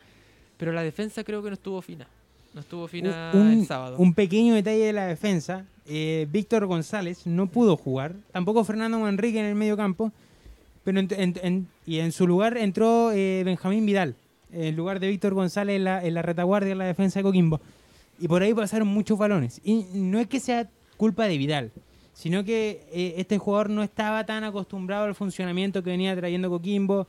Pero 0.59 0.73
la 0.73 0.83
defensa 0.83 1.25
creo 1.25 1.43
que 1.43 1.49
no 1.49 1.55
estuvo 1.55 1.81
fina. 1.81 2.07
No 2.53 2.61
estuvo 2.61 2.87
fina 2.89 3.31
un, 3.33 3.51
el 3.53 3.67
sábado. 3.67 3.97
un 3.99 4.13
pequeño 4.13 4.55
detalle 4.55 4.85
de 4.87 4.93
la 4.93 5.07
defensa. 5.07 5.65
eh, 5.87 6.27
Víctor 6.31 6.67
González 6.67 7.27
no 7.27 7.47
pudo 7.47 7.77
jugar. 7.77 8.15
Tampoco 8.33 8.65
Fernando 8.65 8.99
Manrique 8.99 9.39
en 9.39 9.47
el 9.47 9.55
medio 9.55 9.77
campo. 9.77 10.13
Pero 10.85 10.99
en- 11.01 11.09
en- 11.13 11.35
en- 11.43 11.69
y 11.87 11.99
en 12.01 12.13
su 12.13 12.27
lugar 12.27 12.57
entró 12.59 13.13
eh, 13.13 13.43
Benjamín 13.45 13.87
Vidal. 13.87 14.15
En 14.53 14.75
lugar 14.77 14.99
de 14.99 15.09
Víctor 15.09 15.35
González 15.35 15.77
en 15.77 15.85
la, 15.85 16.05
en 16.05 16.15
la 16.15 16.23
retaguardia 16.23 16.73
en 16.73 16.79
la 16.79 16.87
defensa 16.87 17.19
de 17.21 17.23
Coquimbo. 17.23 17.61
Y 18.19 18.27
por 18.27 18.43
ahí 18.43 18.53
pasaron 18.55 18.89
muchos 18.89 19.17
balones. 19.19 19.61
Y 19.63 19.85
no 19.95 20.19
es 20.19 20.27
que 20.27 20.41
sea 20.41 20.69
culpa 20.97 21.27
de 21.27 21.39
Vidal. 21.39 21.71
Sino 22.19 22.43
que 22.43 22.85
eh, 22.91 23.15
este 23.17 23.39
jugador 23.39 23.71
no 23.71 23.85
estaba 23.85 24.27
tan 24.27 24.43
acostumbrado 24.43 25.05
al 25.05 25.15
funcionamiento 25.15 25.85
que 25.85 25.91
venía 25.91 26.17
trayendo 26.17 26.51
Coquimbo. 26.51 27.07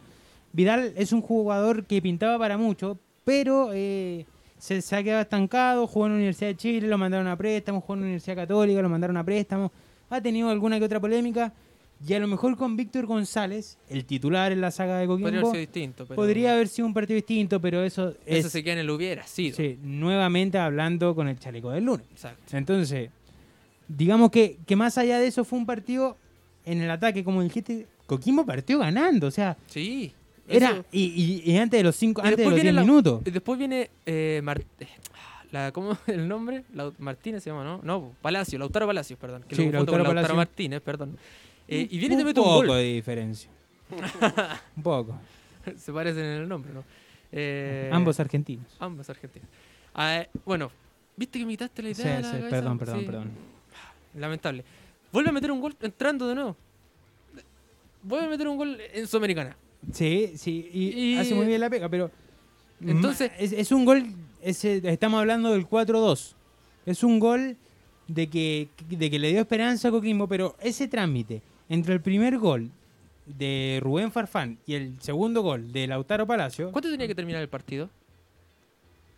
Vidal 0.51 0.93
es 0.95 1.11
un 1.11 1.23
jugador 1.23 1.85
que 1.85 1.99
pintaba 1.99 2.37
para 2.37 2.59
mucho, 2.59 2.99
pero 3.25 3.71
eh, 3.73 4.27
se, 4.59 4.83
se 4.83 4.95
ha 4.95 5.01
quedado 5.01 5.23
estancado, 5.23 5.87
jugó 5.87 6.05
en 6.05 6.11
la 6.11 6.17
Universidad 6.17 6.49
de 6.49 6.57
Chile, 6.57 6.87
lo 6.87 6.99
mandaron 6.99 7.25
a 7.25 7.35
préstamo, 7.35 7.81
jugó 7.81 7.95
en 7.95 8.01
la 8.01 8.03
Universidad 8.03 8.35
Católica, 8.35 8.83
lo 8.83 8.89
mandaron 8.89 9.17
a 9.17 9.23
préstamo, 9.23 9.71
ha 10.11 10.21
tenido 10.21 10.51
alguna 10.51 10.77
que 10.77 10.85
otra 10.85 10.99
polémica, 10.99 11.53
y 12.07 12.13
a 12.13 12.19
lo 12.19 12.27
mejor 12.27 12.55
con 12.55 12.77
Víctor 12.77 13.07
González, 13.07 13.79
el 13.89 14.05
titular 14.05 14.51
en 14.51 14.61
la 14.61 14.69
saga 14.69 14.99
de 14.99 15.07
Podría 15.07 15.27
haber 15.27 15.33
Coquimbo, 15.33 15.51
sido 15.53 15.59
distinto. 15.59 16.05
Pero 16.05 16.15
podría 16.17 16.53
haber 16.53 16.67
sido 16.67 16.87
un 16.87 16.93
partido 16.93 17.15
distinto, 17.15 17.59
pero 17.59 17.83
eso 17.83 18.09
es 18.27 18.45
Eso 18.45 18.49
se 18.49 18.63
queda 18.63 18.73
en 18.73 18.79
el 18.81 18.89
hubiera 18.91 19.25
sido. 19.25 19.57
sí, 19.57 19.79
nuevamente 19.81 20.59
hablando 20.59 21.15
con 21.15 21.27
el 21.27 21.39
chaleco 21.39 21.71
del 21.71 21.85
lunes. 21.85 22.05
Exacto. 22.11 22.55
Entonces, 22.55 23.09
digamos 23.89 24.31
que, 24.31 24.57
que 24.65 24.75
más 24.77 24.97
allá 24.97 25.19
de 25.19 25.27
eso 25.27 25.43
fue 25.43 25.59
un 25.59 25.65
partido 25.65 26.15
en 26.65 26.81
el 26.81 26.89
ataque, 26.89 27.23
como 27.25 27.41
dijiste, 27.43 27.87
Coquimbo 28.05 28.45
partió 28.45 28.79
ganando, 28.79 29.27
o 29.27 29.31
sea, 29.31 29.57
Sí. 29.67 30.13
era 30.47 30.83
y, 30.91 31.41
y- 31.45 31.51
y 31.51 31.57
antes 31.57 31.77
de 31.79 31.83
los 31.83 31.95
cinco, 31.95 32.21
antes 32.21 32.37
de 32.37 32.43
los 32.45 32.53
viene 32.53 32.71
10 32.71 32.75
la- 32.75 32.81
minutos. 32.81 33.21
Y 33.25 33.31
Después 33.31 33.59
viene 33.59 33.89
eh, 34.05 34.39
Mar- 34.43 34.63
eh, 34.79 34.87
la, 35.51 35.71
¿cómo 35.71 35.97
el 36.07 36.27
nombre? 36.27 36.63
Lau- 36.75 36.93
Martínez 36.99 37.43
se 37.43 37.49
llama, 37.49 37.63
¿no? 37.63 37.81
No, 37.83 38.11
Palacio, 38.21 38.57
Lautaro 38.59 38.87
Palacios, 38.87 39.19
perdón. 39.19 39.43
Que 39.47 39.55
Sí, 39.55 39.65
lo 39.65 39.71
Lautaro 39.73 39.97
con 40.05 40.15
Lautaro 40.15 40.15
Palacio. 40.15 40.35
Martínez, 40.35 40.81
perdón. 40.81 41.17
Eh, 41.67 41.87
y 41.89 41.97
viene 41.99 42.15
y 42.15 42.17
te 42.17 42.23
un 42.23 42.27
mete 42.27 42.39
un 42.39 42.45
poco 42.45 42.55
gol. 42.67 42.77
de 42.77 42.93
diferencia. 42.93 43.49
un 44.75 44.83
poco. 44.83 45.19
se 45.77 45.91
parecen 45.93 46.23
en 46.23 46.41
el 46.41 46.47
nombre, 46.49 46.73
¿no? 46.73 46.83
Eh, 47.31 47.89
Ambos 47.93 48.19
argentinos. 48.19 48.65
Ambos 48.79 49.07
argentinos. 49.09 49.47
Ah, 49.93 50.25
bueno, 50.45 50.71
¿viste 51.15 51.37
que 51.39 51.45
me 51.45 51.51
quitaste 51.53 51.83
la 51.83 51.93
Sí, 51.93 52.01
idea? 52.01 52.15
de 52.17 52.21
la 52.21 52.27
sí, 52.27 52.37
cabeza? 52.37 52.49
perdón, 52.55 52.79
perdón, 52.79 52.99
Sí. 52.99 53.05
perdón. 53.05 53.29
Lamentable. 54.15 54.63
Vuelve 55.11 55.29
a 55.29 55.33
meter 55.33 55.51
un 55.51 55.59
gol 55.61 55.75
entrando 55.81 56.27
de 56.27 56.35
nuevo. 56.35 56.55
Vuelve 58.03 58.27
a 58.27 58.29
meter 58.29 58.47
un 58.47 58.57
gol 58.57 58.77
en 58.93 59.07
Sudamericana. 59.07 59.55
Sí, 59.91 60.33
sí, 60.35 60.69
y, 60.73 61.13
Y- 61.13 61.17
hace 61.17 61.33
muy 61.33 61.45
bien 61.47 61.59
la 61.61 61.69
pega, 61.69 61.89
pero 61.89 62.11
Entonces- 62.81 63.31
es, 63.39 63.51
es 63.53 63.71
un 63.71 63.85
gol, 63.85 64.05
ese- 64.41 64.81
estamos 64.89 65.19
hablando 65.19 65.51
del 65.51 65.65
4-2. 65.67 66.35
Es 66.85 67.03
un 67.03 67.19
gol 67.19 67.57
de 68.07 68.27
que, 68.29 68.69
de 68.89 69.09
que 69.09 69.19
le 69.19 69.29
dio 69.29 69.41
esperanza 69.41 69.89
a 69.89 69.91
Coquimbo, 69.91 70.27
pero 70.27 70.55
ese 70.59 70.87
trámite 70.87 71.41
entre 71.69 71.93
el 71.93 72.01
primer 72.01 72.37
gol 72.37 72.71
de 73.25 73.79
Rubén 73.83 74.11
Farfán 74.11 74.57
y 74.65 74.73
el 74.73 74.95
segundo 75.01 75.41
gol 75.41 75.71
de 75.71 75.85
Lautaro 75.87 76.25
Palacio, 76.25 76.71
¿Cuánto 76.71 76.89
tenía 76.89 77.07
que 77.07 77.13
terminar 77.15 77.41
el 77.41 77.49
partido? 77.49 77.89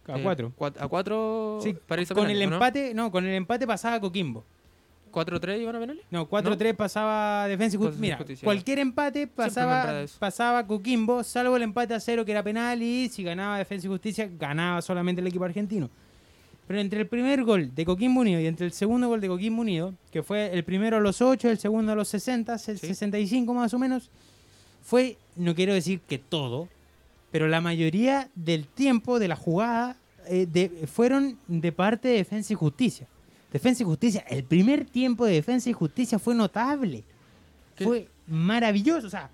a 0.08 0.18
Eh, 0.18 0.24
4. 0.24 0.52
cuat- 0.58 0.76
A 0.80 0.88
4 0.88 1.60
Sí, 1.64 1.74
para 1.88 2.02
irse 2.02 2.14
a 2.14 2.16
con 2.16 2.30
el 2.30 2.42
empate, 2.42 2.94
no, 2.94 3.12
con 3.12 3.26
el 3.26 3.34
empate 3.36 3.66
pasaba 3.68 4.00
Coquimbo. 4.02 4.44
4-3 5.12 5.62
iban 5.62 5.76
a 5.76 5.80
penales. 5.80 6.04
No, 6.10 6.30
4-3 6.30 6.76
pasaba 6.76 7.48
Defensa 7.48 7.76
y 7.76 7.80
Justicia. 7.80 8.02
Mira, 8.02 8.18
Justicia, 8.18 8.46
cualquier 8.46 8.80
empate 8.80 9.28
pasaba, 9.28 10.06
pasaba 10.20 10.66
Coquimbo, 10.66 11.24
salvo 11.24 11.56
el 11.58 11.64
empate 11.64 11.94
a 11.94 12.00
cero 12.00 12.24
que 12.26 12.32
era 12.32 12.42
penal 12.44 12.82
y 12.82 13.10
si 13.10 13.24
ganaba 13.24 13.58
Defensa 13.58 13.88
y 13.88 13.90
Justicia, 13.90 14.30
ganaba 14.40 14.82
solamente 14.82 15.22
el 15.22 15.28
equipo 15.28 15.44
argentino. 15.46 15.90
Pero 16.68 16.80
entre 16.80 17.02
el 17.02 17.08
primer 17.08 17.44
gol 17.44 17.74
de 17.76 17.84
Coquimbo 17.86 18.22
Unido 18.22 18.40
y 18.40 18.46
entre 18.48 18.66
el 18.66 18.72
segundo 18.72 19.08
gol 19.10 19.20
de 19.20 19.28
Coquimbo 19.28 19.62
Unido, 19.62 19.94
que 20.12 20.24
fue 20.24 20.54
el 20.54 20.64
primero 20.64 20.98
a 20.98 21.00
los 21.02 21.22
8, 21.22 21.50
el 21.50 21.58
segundo 21.60 21.92
a 21.92 21.96
los 21.96 22.08
60, 22.08 22.58
se- 22.58 22.78
Sí. 22.78 22.88
65 22.88 23.54
más 23.54 23.74
o 23.74 23.80
menos, 23.80 24.10
fue, 24.82 25.18
no 25.36 25.54
quiero 25.54 25.74
decir 25.74 26.00
que 26.08 26.18
todo, 26.18 26.70
pero 27.32 27.48
la 27.48 27.62
mayoría 27.62 28.30
del 28.36 28.68
tiempo 28.68 29.20
de 29.20 29.28
la 29.28 29.36
jugada 29.36 29.98
eh, 30.28 30.46
de- 30.50 30.70
fueron 30.88 31.40
de 31.48 31.72
parte 31.72 32.08
de 32.08 32.16
Defensa 32.18 32.54
y 32.54 32.56
Justicia. 32.56 33.08
Defensa 33.52 33.84
y 33.84 33.86
Justicia, 33.86 34.24
el 34.30 34.44
primer 34.44 34.86
tiempo 34.86 35.26
de 35.26 35.34
Defensa 35.34 35.70
y 35.70 35.74
Justicia 35.74 36.18
fue 36.20 36.34
notable. 36.36 37.04
¿Qué? 37.76 37.84
Fue 37.84 38.08
maravilloso. 38.28 39.08
O 39.08 39.10
sea, 39.10 39.30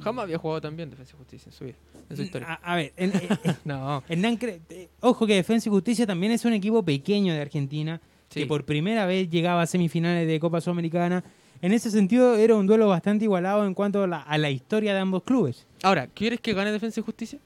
Jamás 0.00 0.24
había 0.24 0.38
jugado 0.38 0.60
tan 0.62 0.74
bien 0.76 0.90
Defensa 0.90 1.12
y 1.14 1.18
Justicia 1.18 1.50
en 1.50 1.52
su 1.56 1.64
vida, 1.64 1.76
en 2.10 2.16
su 2.16 2.22
historia. 2.22 2.48
a, 2.62 2.72
a 2.72 2.76
ver, 2.76 2.92
en- 2.96 3.12
en- 3.14 3.56
no. 3.64 4.02
Hernán 4.08 4.38
eh, 4.42 4.88
ojo 5.00 5.26
que 5.26 5.34
Defensa 5.34 5.68
y 5.68 5.70
Justicia 5.70 6.06
también 6.06 6.32
es 6.32 6.44
un 6.44 6.54
equipo 6.54 6.82
pequeño 6.82 7.32
de 7.34 7.40
Argentina 7.40 8.00
Sí. 8.30 8.40
que 8.40 8.46
por 8.46 8.64
primera 8.64 9.04
vez 9.04 9.28
llegaba 9.28 9.60
a 9.60 9.66
semifinales 9.66 10.26
de 10.26 10.40
Copa 10.40 10.60
Sudamericana. 10.62 11.22
En 11.60 11.72
ese 11.72 11.90
sentido 11.90 12.34
era 12.36 12.54
un 12.56 12.66
duelo 12.66 12.88
bastante 12.88 13.26
igualado 13.26 13.66
en 13.66 13.74
cuanto 13.74 14.02
a 14.02 14.06
la, 14.06 14.22
a 14.22 14.38
la 14.38 14.48
historia 14.50 14.94
de 14.94 15.00
ambos 15.00 15.22
clubes. 15.22 15.66
Ahora, 15.82 16.06
¿quieres 16.06 16.40
que 16.40 16.54
gane 16.54 16.72
Defensa 16.72 16.98
y 17.00 17.02
Justicia? 17.02 17.38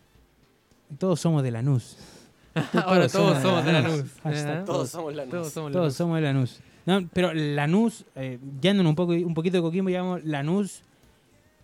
Todos 0.98 1.20
somos 1.20 1.42
de 1.42 1.50
Lanús. 1.50 1.96
Ahora 2.84 3.09
todos 3.09 3.42
somos 3.42 3.64
de 3.64 3.72
Lanús. 3.72 3.92
Lanús. 3.96 4.11
Hashtag 4.22 4.59
¿eh? 4.61 4.62
Todos 4.66 4.90
somos 4.90 5.14
la 5.14 5.24
Todos 5.26 5.52
somos 5.52 5.72
Todos 5.72 5.84
Lanús. 5.84 5.96
somos 5.96 6.16
de 6.16 6.22
Lanús. 6.22 6.61
No, 6.86 7.09
pero 7.12 7.34
Lanús, 7.34 8.04
eh, 8.14 8.38
yéndonos 8.61 8.90
un, 8.90 8.96
poco, 8.96 9.12
un 9.12 9.34
poquito 9.34 9.57
de 9.57 9.62
Coquimbo, 9.62 9.88
digamos, 9.88 10.24
Lanús 10.24 10.82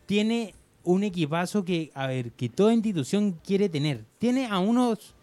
tiene 0.07 0.55
un 0.85 1.05
equipazo 1.05 1.65
que, 1.65 1.91
a 1.95 2.07
ver, 2.09 2.33
que 2.33 2.49
toda 2.49 2.75
institución 2.75 3.39
quiere 3.45 3.69
tener. 3.69 4.05
Tiene 4.19 4.47
a 4.47 4.59
unos 4.59 5.15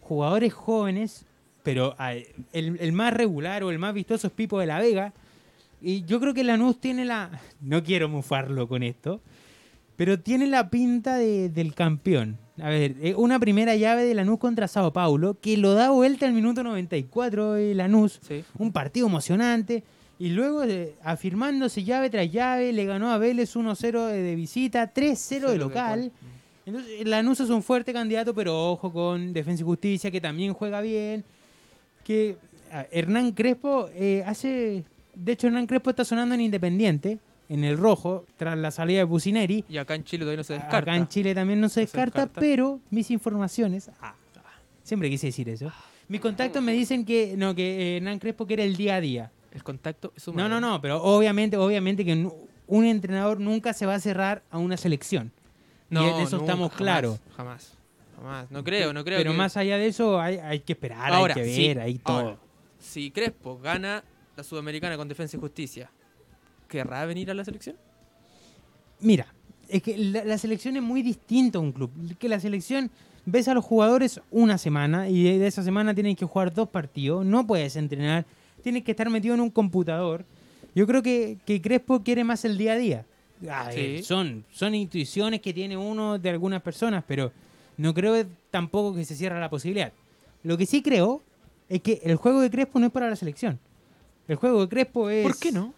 jugadores 0.00 0.52
jóvenes, 0.52 1.24
pero 1.62 1.94
a- 1.98 2.12
el, 2.12 2.26
el 2.52 2.92
más 2.92 3.14
regular 3.14 3.64
o 3.64 3.70
el 3.70 3.78
más 3.78 3.94
vistoso 3.94 4.26
es 4.26 4.32
Pipo 4.32 4.60
de 4.60 4.66
la 4.66 4.78
Vega. 4.78 5.12
Y 5.80 6.04
yo 6.04 6.20
creo 6.20 6.34
que 6.34 6.44
Lanús 6.44 6.78
tiene 6.80 7.04
la... 7.04 7.30
No 7.60 7.82
quiero 7.82 8.08
mufarlo 8.08 8.68
con 8.68 8.82
esto, 8.82 9.20
pero 9.96 10.20
tiene 10.20 10.46
la 10.46 10.70
pinta 10.70 11.16
de- 11.16 11.48
del 11.48 11.74
campeón. 11.74 12.38
A 12.60 12.70
ver, 12.70 12.94
eh, 13.02 13.14
una 13.16 13.38
primera 13.38 13.76
llave 13.76 14.04
de 14.04 14.14
Lanús 14.14 14.38
contra 14.38 14.66
Sao 14.68 14.92
Paulo, 14.92 15.38
que 15.40 15.56
lo 15.58 15.74
da 15.74 15.90
vuelta 15.90 16.26
al 16.26 16.32
minuto 16.32 16.62
94 16.62 17.52
de 17.52 17.74
Lanús. 17.74 18.18
Sí. 18.26 18.44
Un 18.58 18.72
partido 18.72 19.06
emocionante. 19.06 19.82
Y 20.18 20.30
luego, 20.30 20.64
eh, 20.64 20.94
afirmándose 21.02 21.84
llave 21.84 22.08
tras 22.08 22.30
llave, 22.32 22.72
le 22.72 22.86
ganó 22.86 23.10
a 23.10 23.18
Vélez 23.18 23.54
1-0 23.54 24.06
de, 24.06 24.22
de 24.22 24.34
visita, 24.34 24.92
3-0 24.94 25.50
de 25.50 25.58
local. 25.58 26.10
Entonces, 26.64 27.06
Lanús 27.06 27.38
es 27.40 27.50
un 27.50 27.62
fuerte 27.62 27.92
candidato, 27.92 28.34
pero 28.34 28.70
ojo 28.72 28.90
con 28.90 29.34
Defensa 29.34 29.62
y 29.62 29.66
Justicia, 29.66 30.10
que 30.10 30.20
también 30.22 30.54
juega 30.54 30.80
bien. 30.80 31.22
Que 32.04 32.36
Hernán 32.90 33.32
Crespo 33.32 33.88
eh, 33.94 34.22
hace. 34.26 34.84
De 35.14 35.32
hecho, 35.32 35.46
Hernán 35.48 35.66
Crespo 35.66 35.90
está 35.90 36.04
sonando 36.04 36.34
en 36.34 36.40
Independiente, 36.40 37.18
en 37.48 37.64
el 37.64 37.76
rojo, 37.78 38.24
tras 38.36 38.56
la 38.58 38.70
salida 38.70 38.98
de 38.98 39.04
Bucineri. 39.04 39.64
Y 39.68 39.76
acá 39.78 39.94
en 39.94 40.04
Chile 40.04 40.20
todavía 40.24 40.38
no 40.38 40.44
se 40.44 40.54
descarta. 40.54 40.76
Acá 40.78 40.96
en 40.96 41.08
Chile 41.08 41.34
también 41.34 41.60
no 41.60 41.68
se 41.68 41.82
No 41.82 41.86
se 41.86 41.98
descarta, 41.98 42.26
pero 42.28 42.80
mis 42.90 43.10
informaciones. 43.10 43.90
ah, 44.00 44.14
Siempre 44.82 45.10
quise 45.10 45.26
decir 45.28 45.48
eso. 45.48 45.72
Mis 46.08 46.20
contactos 46.20 46.62
me 46.62 46.72
dicen 46.72 47.04
que 47.04 47.34
no 47.36 47.54
que 47.54 47.94
eh, 47.94 47.96
Hernán 47.96 48.18
Crespo 48.20 48.46
que 48.46 48.54
era 48.54 48.62
el 48.62 48.76
día 48.76 48.96
a 48.96 49.00
día. 49.00 49.32
El 49.52 49.62
contacto 49.64 50.12
es 50.16 50.28
No, 50.28 50.48
no, 50.48 50.60
no, 50.60 50.80
pero 50.80 51.02
obviamente, 51.02 51.56
obviamente 51.56 52.04
que 52.04 52.28
un 52.68 52.84
entrenador 52.84 53.40
nunca 53.40 53.72
se 53.72 53.86
va 53.86 53.94
a 53.94 54.00
cerrar 54.00 54.42
a 54.50 54.58
una 54.58 54.76
selección. 54.76 55.32
y 55.90 55.96
en 55.96 56.20
eso 56.20 56.36
estamos 56.38 56.72
claros. 56.72 57.18
Jamás. 57.36 57.72
Jamás. 58.16 58.50
No 58.50 58.62
creo, 58.64 58.92
no 58.92 59.04
creo. 59.04 59.18
Pero 59.18 59.32
que- 59.32 59.36
más 59.38 59.56
allá 59.56 59.76
de 59.78 59.88
eso 59.88 60.20
hay, 60.20 60.36
hay 60.38 60.60
que 60.60 60.72
esperar, 60.74 61.12
Ahora, 61.12 61.34
hay 61.34 61.42
que 61.42 61.54
sí, 61.54 61.68
ver, 61.68 61.80
hay 61.80 61.98
todo. 61.98 62.18
ahora, 62.18 62.36
si 62.78 63.10
Crespo 63.10 63.58
gana 63.58 64.02
la 64.36 64.42
Sudamericana 64.44 64.96
con 64.96 65.08
Defensa 65.08 65.36
y 65.36 65.40
Justicia, 65.40 65.90
¿querrá 66.68 67.04
venir 67.06 67.30
a 67.30 67.34
la 67.34 67.44
selección? 67.44 67.76
Mira, 69.00 69.26
es 69.68 69.82
que 69.82 69.96
la, 69.96 70.24
la 70.24 70.38
selección 70.38 70.76
es 70.76 70.82
muy 70.82 71.02
distinta 71.02 71.58
a 71.58 71.60
un 71.60 71.72
club. 71.72 71.90
Que 72.18 72.28
la 72.28 72.40
selección 72.40 72.90
ves 73.24 73.48
a 73.48 73.54
los 73.54 73.64
jugadores 73.64 74.20
una 74.30 74.56
semana 74.58 75.08
y 75.08 75.24
de, 75.24 75.38
de 75.38 75.46
esa 75.46 75.62
semana 75.62 75.94
tienen 75.94 76.14
que 76.16 76.24
jugar 76.24 76.52
dos 76.54 76.68
partidos, 76.68 77.24
no 77.26 77.46
puedes 77.46 77.76
entrenar, 77.76 78.24
tienes 78.62 78.84
que 78.84 78.92
estar 78.92 79.10
metido 79.10 79.34
en 79.34 79.40
un 79.40 79.50
computador. 79.50 80.24
Yo 80.74 80.86
creo 80.86 81.02
que, 81.02 81.38
que 81.44 81.60
Crespo 81.60 82.02
quiere 82.02 82.22
más 82.24 82.44
el 82.44 82.56
día 82.58 82.72
a 82.72 82.76
día. 82.76 83.06
A 83.50 83.64
ver, 83.68 83.98
Sí. 83.98 84.02
son, 84.02 84.44
son 84.50 84.74
intuiciones 84.74 85.40
que 85.40 85.52
tiene 85.52 85.76
uno 85.76 86.18
de 86.18 86.30
algunas 86.30 86.62
personas, 86.62 87.04
pero 87.06 87.32
no 87.76 87.92
creo 87.92 88.24
tampoco 88.50 88.94
que 88.94 89.04
se 89.04 89.14
cierre 89.14 89.38
la 89.40 89.50
posibilidad. 89.50 89.92
Lo 90.42 90.56
que 90.56 90.64
sí 90.64 90.82
creo 90.82 91.22
es 91.68 91.82
que 91.82 92.00
el 92.04 92.16
juego 92.16 92.40
de 92.40 92.50
Crespo 92.50 92.78
no 92.78 92.86
es 92.86 92.92
para 92.92 93.10
la 93.10 93.16
selección. 93.16 93.58
El 94.28 94.36
juego 94.36 94.62
de 94.62 94.68
Crespo 94.68 95.10
es... 95.10 95.22
¿Por 95.24 95.38
qué 95.38 95.50
no? 95.52 95.74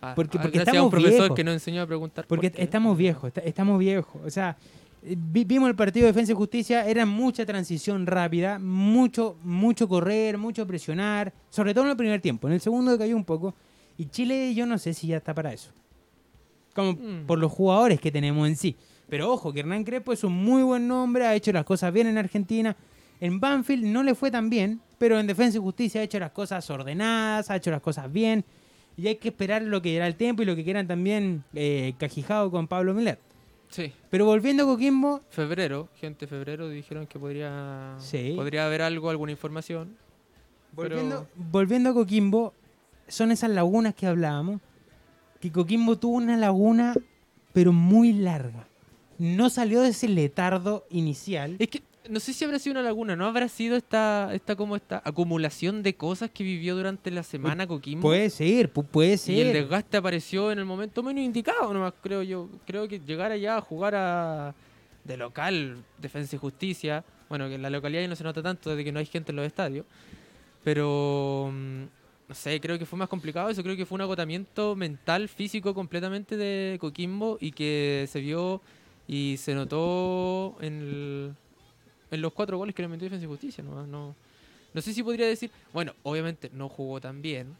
Ah, 0.00 0.12
Porque- 0.14 0.36
ah, 0.38 0.42
porque 0.42 0.58
gracias 0.58 0.68
a 0.68 0.70
estamos 0.78 0.84
un 0.86 0.90
profesor 0.90 1.20
viejos. 1.20 1.36
que 1.36 1.44
nos 1.44 1.54
enseñó 1.54 1.82
a 1.82 1.86
preguntar. 1.86 2.26
Porque 2.26 2.50
por 2.50 2.56
qué. 2.58 2.62
estamos 2.62 2.96
viejos, 2.98 3.32
estamos 3.44 3.78
viejos. 3.78 4.20
O 4.24 4.30
sea, 4.30 4.56
eh, 5.02 5.16
vi- 5.18 5.44
vimos 5.44 5.68
el 5.70 5.74
partido 5.76 6.04
de 6.06 6.12
Defensa 6.12 6.32
y 6.32 6.34
Justicia, 6.34 6.86
era 6.86 7.06
mucha 7.06 7.46
transición 7.46 8.06
rápida, 8.06 8.58
mucho, 8.58 9.36
mucho 9.42 9.88
correr, 9.88 10.36
mucho 10.38 10.66
presionar, 10.66 11.32
sobre 11.50 11.72
todo 11.74 11.84
en 11.84 11.90
el 11.90 11.96
primer 11.96 12.20
tiempo. 12.20 12.46
En 12.46 12.54
el 12.54 12.60
segundo 12.60 12.96
cayó 12.98 13.16
un 13.16 13.24
poco. 13.24 13.54
Y 13.98 14.06
Chile 14.06 14.54
yo 14.54 14.66
no 14.66 14.76
sé 14.78 14.92
si 14.92 15.06
ya 15.06 15.16
está 15.16 15.32
para 15.34 15.52
eso. 15.52 15.70
Como 16.74 16.92
Mm. 16.92 17.26
por 17.26 17.38
los 17.38 17.50
jugadores 17.50 17.98
que 18.00 18.12
tenemos 18.12 18.46
en 18.48 18.56
sí. 18.56 18.76
Pero 19.08 19.32
ojo, 19.32 19.52
que 19.52 19.60
Hernán 19.60 19.84
Crespo 19.84 20.12
es 20.12 20.24
un 20.24 20.32
muy 20.34 20.62
buen 20.62 20.86
nombre, 20.86 21.24
ha 21.26 21.34
hecho 21.34 21.52
las 21.52 21.64
cosas 21.64 21.92
bien 21.92 22.06
en 22.08 22.18
Argentina. 22.18 22.76
En 23.20 23.40
Banfield 23.40 23.84
no 23.86 24.02
le 24.02 24.14
fue 24.14 24.30
tan 24.30 24.50
bien, 24.50 24.80
pero 24.98 25.18
en 25.18 25.26
Defensa 25.26 25.56
y 25.56 25.60
Justicia 25.60 26.00
ha 26.02 26.04
hecho 26.04 26.18
las 26.18 26.32
cosas 26.32 26.68
ordenadas, 26.68 27.48
ha 27.50 27.56
hecho 27.56 27.70
las 27.70 27.80
cosas 27.80 28.12
bien. 28.12 28.44
Y 28.96 29.08
hay 29.08 29.16
que 29.16 29.28
esperar 29.28 29.62
lo 29.62 29.82
que 29.82 29.94
era 29.96 30.06
el 30.06 30.14
tiempo 30.16 30.42
y 30.42 30.46
lo 30.46 30.56
que 30.56 30.64
quieran 30.64 30.86
también 30.86 31.44
eh, 31.54 31.94
Cajijado 31.98 32.50
con 32.50 32.66
Pablo 32.66 32.94
Milet. 32.94 33.18
Sí. 33.68 33.92
Pero 34.10 34.24
volviendo 34.24 34.62
a 34.62 34.66
Coquimbo, 34.66 35.20
Febrero, 35.28 35.88
gente 36.00 36.26
febrero 36.26 36.68
dijeron 36.68 37.06
que 37.06 37.18
podría, 37.18 37.96
Sí. 37.98 38.32
podría 38.36 38.64
haber 38.66 38.82
algo, 38.82 39.10
alguna 39.10 39.32
información. 39.32 39.96
volviendo, 40.72 41.26
Pero- 41.34 41.46
volviendo 41.50 41.90
a 41.90 41.94
Coquimbo, 41.94 42.52
son 43.08 43.32
esas 43.32 43.50
lagunas 43.50 43.94
que 43.94 44.06
hablábamos. 44.06 44.60
Que 45.40 45.50
Coquimbo 45.50 45.96
tuvo 45.98 46.16
una 46.16 46.36
laguna, 46.36 46.94
pero 47.52 47.72
muy 47.72 48.12
larga. 48.12 48.66
No 49.18 49.48
salió 49.48 49.80
de 49.82 49.88
ese 49.90 50.06
letardo 50.08 50.84
inicial. 50.90 51.56
Es 51.58 51.68
que 51.68 51.82
no 52.08 52.20
sé 52.20 52.32
si 52.32 52.44
habrá 52.44 52.58
sido 52.58 52.72
una 52.72 52.82
laguna, 52.82 53.16
¿no 53.16 53.26
habrá 53.26 53.48
sido 53.48 53.76
esta, 53.76 54.30
esta 54.34 54.56
como 54.56 54.76
esta 54.76 55.02
acumulación 55.04 55.82
de 55.82 55.94
cosas 55.94 56.30
que 56.30 56.44
vivió 56.44 56.76
durante 56.76 57.10
la 57.10 57.22
semana 57.22 57.66
Coquimbo? 57.66 58.02
Puede 58.08 58.30
ser, 58.30 58.72
pu- 58.72 58.84
puede 58.86 59.10
y 59.10 59.40
el 59.40 59.48
ser. 59.48 59.52
desgaste 59.52 59.96
apareció 59.96 60.50
en 60.52 60.58
el 60.58 60.64
momento 60.64 61.02
menos 61.02 61.22
indicado, 61.24 61.72
nomás 61.72 61.94
creo 62.02 62.22
yo. 62.22 62.48
Creo 62.66 62.86
que 62.88 63.00
llegar 63.00 63.30
allá 63.32 63.56
a 63.56 63.60
jugar 63.60 63.94
a 63.94 64.54
de 65.04 65.16
local, 65.16 65.76
Defensa 65.98 66.36
y 66.36 66.38
Justicia, 66.38 67.04
bueno, 67.28 67.48
que 67.48 67.54
en 67.54 67.62
la 67.62 67.70
localidad 67.70 68.02
ya 68.02 68.08
no 68.08 68.16
se 68.16 68.24
nota 68.24 68.42
tanto 68.42 68.70
desde 68.70 68.84
que 68.84 68.90
no 68.92 68.98
hay 68.98 69.06
gente 69.06 69.30
en 69.32 69.36
los 69.36 69.46
estadios, 69.46 69.86
pero 70.64 71.50
mm, 71.52 71.82
no 72.28 72.34
sé, 72.34 72.60
creo 72.60 72.78
que 72.78 72.86
fue 72.86 72.98
más 72.98 73.08
complicado 73.08 73.48
eso, 73.48 73.62
creo 73.62 73.76
que 73.76 73.86
fue 73.86 73.96
un 73.96 74.02
agotamiento 74.02 74.74
mental, 74.74 75.28
físico 75.28 75.74
completamente 75.74 76.36
de 76.36 76.76
Coquimbo 76.80 77.38
y 77.40 77.52
que 77.52 78.06
se 78.10 78.20
vio 78.20 78.60
y 79.06 79.36
se 79.38 79.54
notó 79.54 80.56
en, 80.60 80.72
el- 80.74 81.34
en 82.16 82.22
los 82.22 82.32
cuatro 82.32 82.58
goles 82.58 82.74
que 82.74 82.82
le 82.82 82.88
metió 82.88 83.04
Defensa 83.06 83.24
y 83.24 83.28
Justicia, 83.28 83.62
no, 83.62 83.86
no, 83.86 84.14
no 84.74 84.80
sé 84.82 84.92
si 84.92 85.02
podría 85.02 85.26
decir, 85.26 85.50
bueno, 85.72 85.92
obviamente 86.02 86.50
no 86.52 86.68
jugó 86.68 87.00
tan 87.00 87.22
bien, 87.22 87.54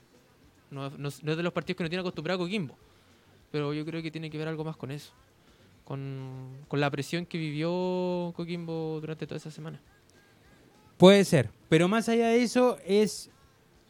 no, 0.71 0.91
no- 0.91 0.97
no 0.99 1.09
es 1.09 1.37
de 1.37 1.43
los 1.43 1.53
partidos 1.53 1.77
que 1.79 1.85
no 1.85 1.89
tiene 1.91 2.01
acostumbrado 2.01 2.41
Coquimbo. 2.41 2.77
Pero 3.53 3.73
yo 3.73 3.85
creo 3.87 4.03
que 4.03 4.11
tiene 4.11 4.29
que 4.29 4.37
ver 4.39 4.49
algo 4.49 4.65
más 4.65 4.77
con 4.77 4.91
eso. 4.91 5.13
Con, 5.85 6.49
con 6.67 6.81
la 6.81 6.91
presión 6.91 7.25
que 7.27 7.39
vivió 7.39 8.33
Coquimbo 8.35 8.99
durante 9.01 9.25
toda 9.27 9.37
esa 9.37 9.53
semana. 9.53 9.81
Puede 10.99 11.25
ser. 11.25 11.49
Pero 11.69 11.87
más 11.89 12.09
allá 12.09 12.29
de 12.29 12.43
eso, 12.43 12.77
es 12.85 13.31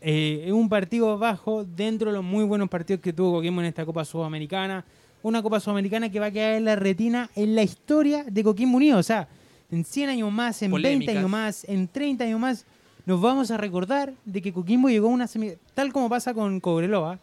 eh, 0.02 0.50
un 0.52 0.68
partido 0.68 1.16
bajo 1.18 1.64
dentro 1.64 2.10
de 2.10 2.16
los 2.16 2.24
muy 2.24 2.44
buenos 2.44 2.68
partidos 2.68 3.00
que 3.00 3.12
tuvo 3.14 3.36
Coquimbo 3.38 3.60
en 3.62 3.68
esta 3.68 3.86
Copa 3.86 4.04
Sudamericana. 4.04 4.84
Una 5.22 5.42
Copa 5.42 5.58
Sudamericana 5.58 6.10
que 6.12 6.20
va 6.20 6.26
a 6.26 6.30
quedar 6.30 6.54
en 6.54 6.64
la 6.66 6.76
retina 6.76 7.30
en 7.34 7.54
la 7.54 7.62
historia 7.62 8.24
de 8.24 8.44
Coquimbo 8.44 8.76
Unido. 8.76 8.98
O 8.98 9.02
sea, 9.02 9.26
en 9.70 9.84
100 9.84 10.08
años 10.10 10.32
más, 10.32 10.62
en 10.62 10.70
20 10.70 10.88
Polémicas. 10.88 11.16
años 11.16 11.30
más, 11.30 11.64
en 11.64 11.88
30 11.88 12.24
años 12.24 12.40
más, 12.40 12.66
nos 13.04 13.20
vamos 13.20 13.50
a 13.50 13.56
recordar 13.56 14.12
de 14.24 14.42
que 14.42 14.52
Coquimbo 14.52 14.88
llegó 14.88 15.08
a 15.08 15.10
una 15.10 15.26
semi... 15.26 15.52
Tal 15.74 15.92
como 15.92 16.08
pasa 16.08 16.34
con 16.34 16.60
Cobreloa, 16.60 17.18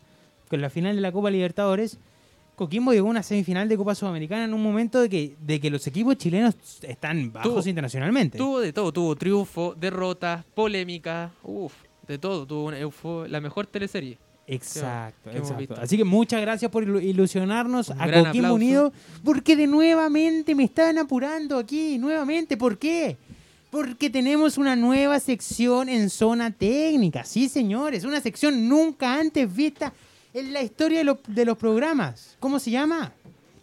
con 0.49 0.61
la 0.61 0.69
final 0.69 0.95
de 0.95 1.01
la 1.01 1.11
Copa 1.11 1.29
Libertadores, 1.29 1.97
Coquimbo 2.55 2.93
llegó 2.93 3.07
a 3.07 3.11
una 3.11 3.23
semifinal 3.23 3.67
de 3.67 3.75
Copa 3.77 3.95
Sudamericana 3.95 4.45
en 4.45 4.53
un 4.53 4.61
momento 4.61 5.01
de 5.01 5.09
que, 5.09 5.35
de 5.41 5.59
que 5.59 5.69
los 5.71 5.87
equipos 5.87 6.17
chilenos 6.17 6.55
están 6.83 7.33
bajos 7.33 7.51
Tuvo- 7.65 7.69
internacionalmente. 7.69 8.37
Tuvo 8.37 8.59
de 8.59 8.71
todo, 8.71 8.91
tuvo 8.93 9.15
triunfo, 9.15 9.73
derrotas, 9.77 10.45
polémica, 10.53 11.31
uff, 11.43 11.73
de 12.07 12.17
todo. 12.19 12.45
Tuvo 12.45 12.65
una, 12.65 12.77
fue 12.91 13.27
la 13.27 13.41
mejor 13.41 13.65
teleserie. 13.67 14.17
Exacto, 14.45 15.31
que 15.31 15.37
exacto. 15.37 15.75
Así 15.81 15.95
que 15.97 16.03
muchas 16.03 16.41
gracias 16.41 16.69
por 16.69 16.83
ilu- 16.85 17.01
ilusionarnos 17.01 17.89
Un 17.89 18.01
a 18.01 18.05
Coquimbo 18.05 18.27
aplauso. 18.29 18.53
Unido, 18.55 18.93
porque 19.23 19.55
de 19.55 19.67
nuevamente 19.67 20.53
me 20.55 20.65
están 20.65 20.97
apurando 20.97 21.57
aquí, 21.57 21.97
nuevamente, 21.97 22.57
¿por 22.57 22.77
qué? 22.77 23.15
Porque 23.71 24.09
tenemos 24.09 24.57
una 24.57 24.75
nueva 24.75 25.19
sección 25.19 25.89
en 25.89 26.09
zona 26.09 26.51
técnica, 26.51 27.23
sí 27.23 27.47
señores, 27.49 28.03
una 28.03 28.19
sección 28.21 28.67
nunca 28.69 29.17
antes 29.19 29.53
vista 29.53 29.93
en 30.33 30.51
la 30.53 30.61
historia 30.61 30.99
de, 30.99 31.03
lo- 31.05 31.19
de 31.27 31.45
los 31.45 31.57
programas. 31.57 32.35
¿Cómo 32.39 32.59
se 32.59 32.69
llama? 32.71 33.13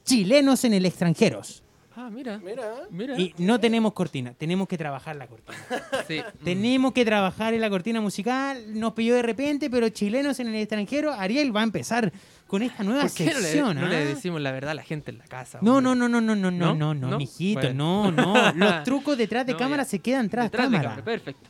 Chilenos 0.05 0.64
en 0.64 0.74
el 0.74 0.87
extranjeros. 0.87 1.62
Ah, 1.97 2.09
mira. 2.11 2.38
Mira, 2.38 2.74
Mira. 2.91 3.18
Y 3.18 3.34
no 3.38 3.59
tenemos 3.59 3.93
cortina, 3.93 4.32
tenemos 4.34 4.68
que 4.68 4.78
trabajar 4.78 5.16
la 5.16 5.26
cortina. 5.26 5.59
Sí. 6.09 6.22
Tenemos 6.45 6.93
que 6.93 7.05
trabajar 7.05 7.53
en 7.55 7.61
la 7.61 7.68
cortina 7.68 8.01
musical, 8.01 8.78
nos 8.78 8.93
pilló 8.95 9.14
de 9.16 9.22
repente, 9.22 9.68
pero 9.70 9.88
chilenos 9.88 10.38
en 10.41 10.49
el 10.49 10.55
extranjero, 10.57 11.12
Ariel 11.12 11.55
va 11.55 11.61
a 11.61 11.64
empezar 11.64 12.12
con 12.47 12.62
esta 12.62 12.82
nueva 12.84 13.03
¿Por 13.03 13.12
qué 13.12 13.24
no 13.26 13.30
le, 13.32 13.41
sección. 13.41 13.80
no 13.80 13.86
le 13.88 13.97
¿ah? 13.97 14.05
decimos 14.05 14.41
la 14.41 14.51
verdad 14.53 14.72
a 14.72 14.74
la 14.74 14.82
gente 14.82 15.11
en 15.11 15.18
la 15.18 15.24
casa? 15.24 15.59
No, 15.62 15.80
no, 15.80 15.95
no, 15.95 16.09
no, 16.09 16.20
no, 16.20 16.34
no, 16.34 16.51
no, 16.51 16.51
¿No? 16.51 16.74
no, 16.74 16.95
no, 16.95 17.11
¿No? 17.11 17.18
mijito, 17.18 17.61
Bueno. 17.61 18.11
no, 18.11 18.12
no. 18.12 18.53
Los 18.55 18.84
trucos 18.84 19.16
detrás 19.18 19.45
de 19.47 19.53
No, 19.53 19.59
cámara 19.59 19.82
ya. 19.82 19.88
se 19.88 19.99
quedan 19.99 20.28
tras 20.28 20.47
Detrás 20.47 20.68
de 20.70 20.76
cámara. 20.76 20.88
cámara, 20.91 21.05
Perfecto. 21.05 21.49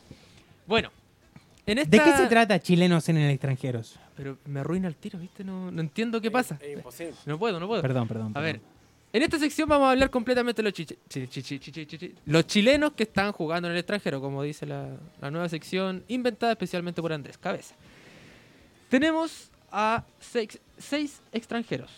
Bueno. 0.67 0.91
En 1.65 1.77
esta... 1.77 1.89
¿De 1.97 2.03
qué 2.03 2.17
se 2.17 2.25
trata 2.27 2.59
chilenos 2.59 3.07
en 3.09 3.17
el 3.17 3.29
extranjero? 3.31 3.81
Pero 4.15 4.37
me 4.45 4.59
arruina 4.59 4.87
el 4.87 4.95
tiro, 4.95 5.19
¿viste? 5.19 5.43
No, 5.43 5.71
no 5.71 5.81
entiendo 5.81 6.19
qué 6.19 6.29
pasa. 6.31 6.57
Es 6.61 6.77
imposible. 6.77 7.13
No 7.25 7.37
puedo, 7.39 7.59
no 7.59 7.67
puedo. 7.67 7.81
Perdón, 7.81 8.07
perdón. 8.07 8.31
A 8.35 8.39
ver. 8.39 8.59
En 9.13 9.23
esta 9.23 9.37
sección 9.39 9.67
vamos 9.67 9.87
a 9.87 9.91
hablar 9.91 10.09
completamente 10.09 10.61
de 10.61 10.69
los, 10.69 10.73
chi- 10.73 12.15
los 12.25 12.47
chilenos 12.47 12.93
que 12.93 13.03
están 13.03 13.31
jugando 13.31 13.67
en 13.67 13.73
el 13.73 13.79
extranjero, 13.79 14.21
como 14.21 14.41
dice 14.43 14.65
la, 14.65 14.89
la 15.21 15.31
nueva 15.31 15.49
sección 15.49 16.03
inventada 16.07 16.53
especialmente 16.53 17.01
por 17.01 17.11
Andrés 17.13 17.37
Cabeza. 17.37 17.75
Tenemos 18.89 19.49
a 19.71 20.03
seis, 20.19 20.59
seis 20.77 21.21
extranjeros. 21.31 21.89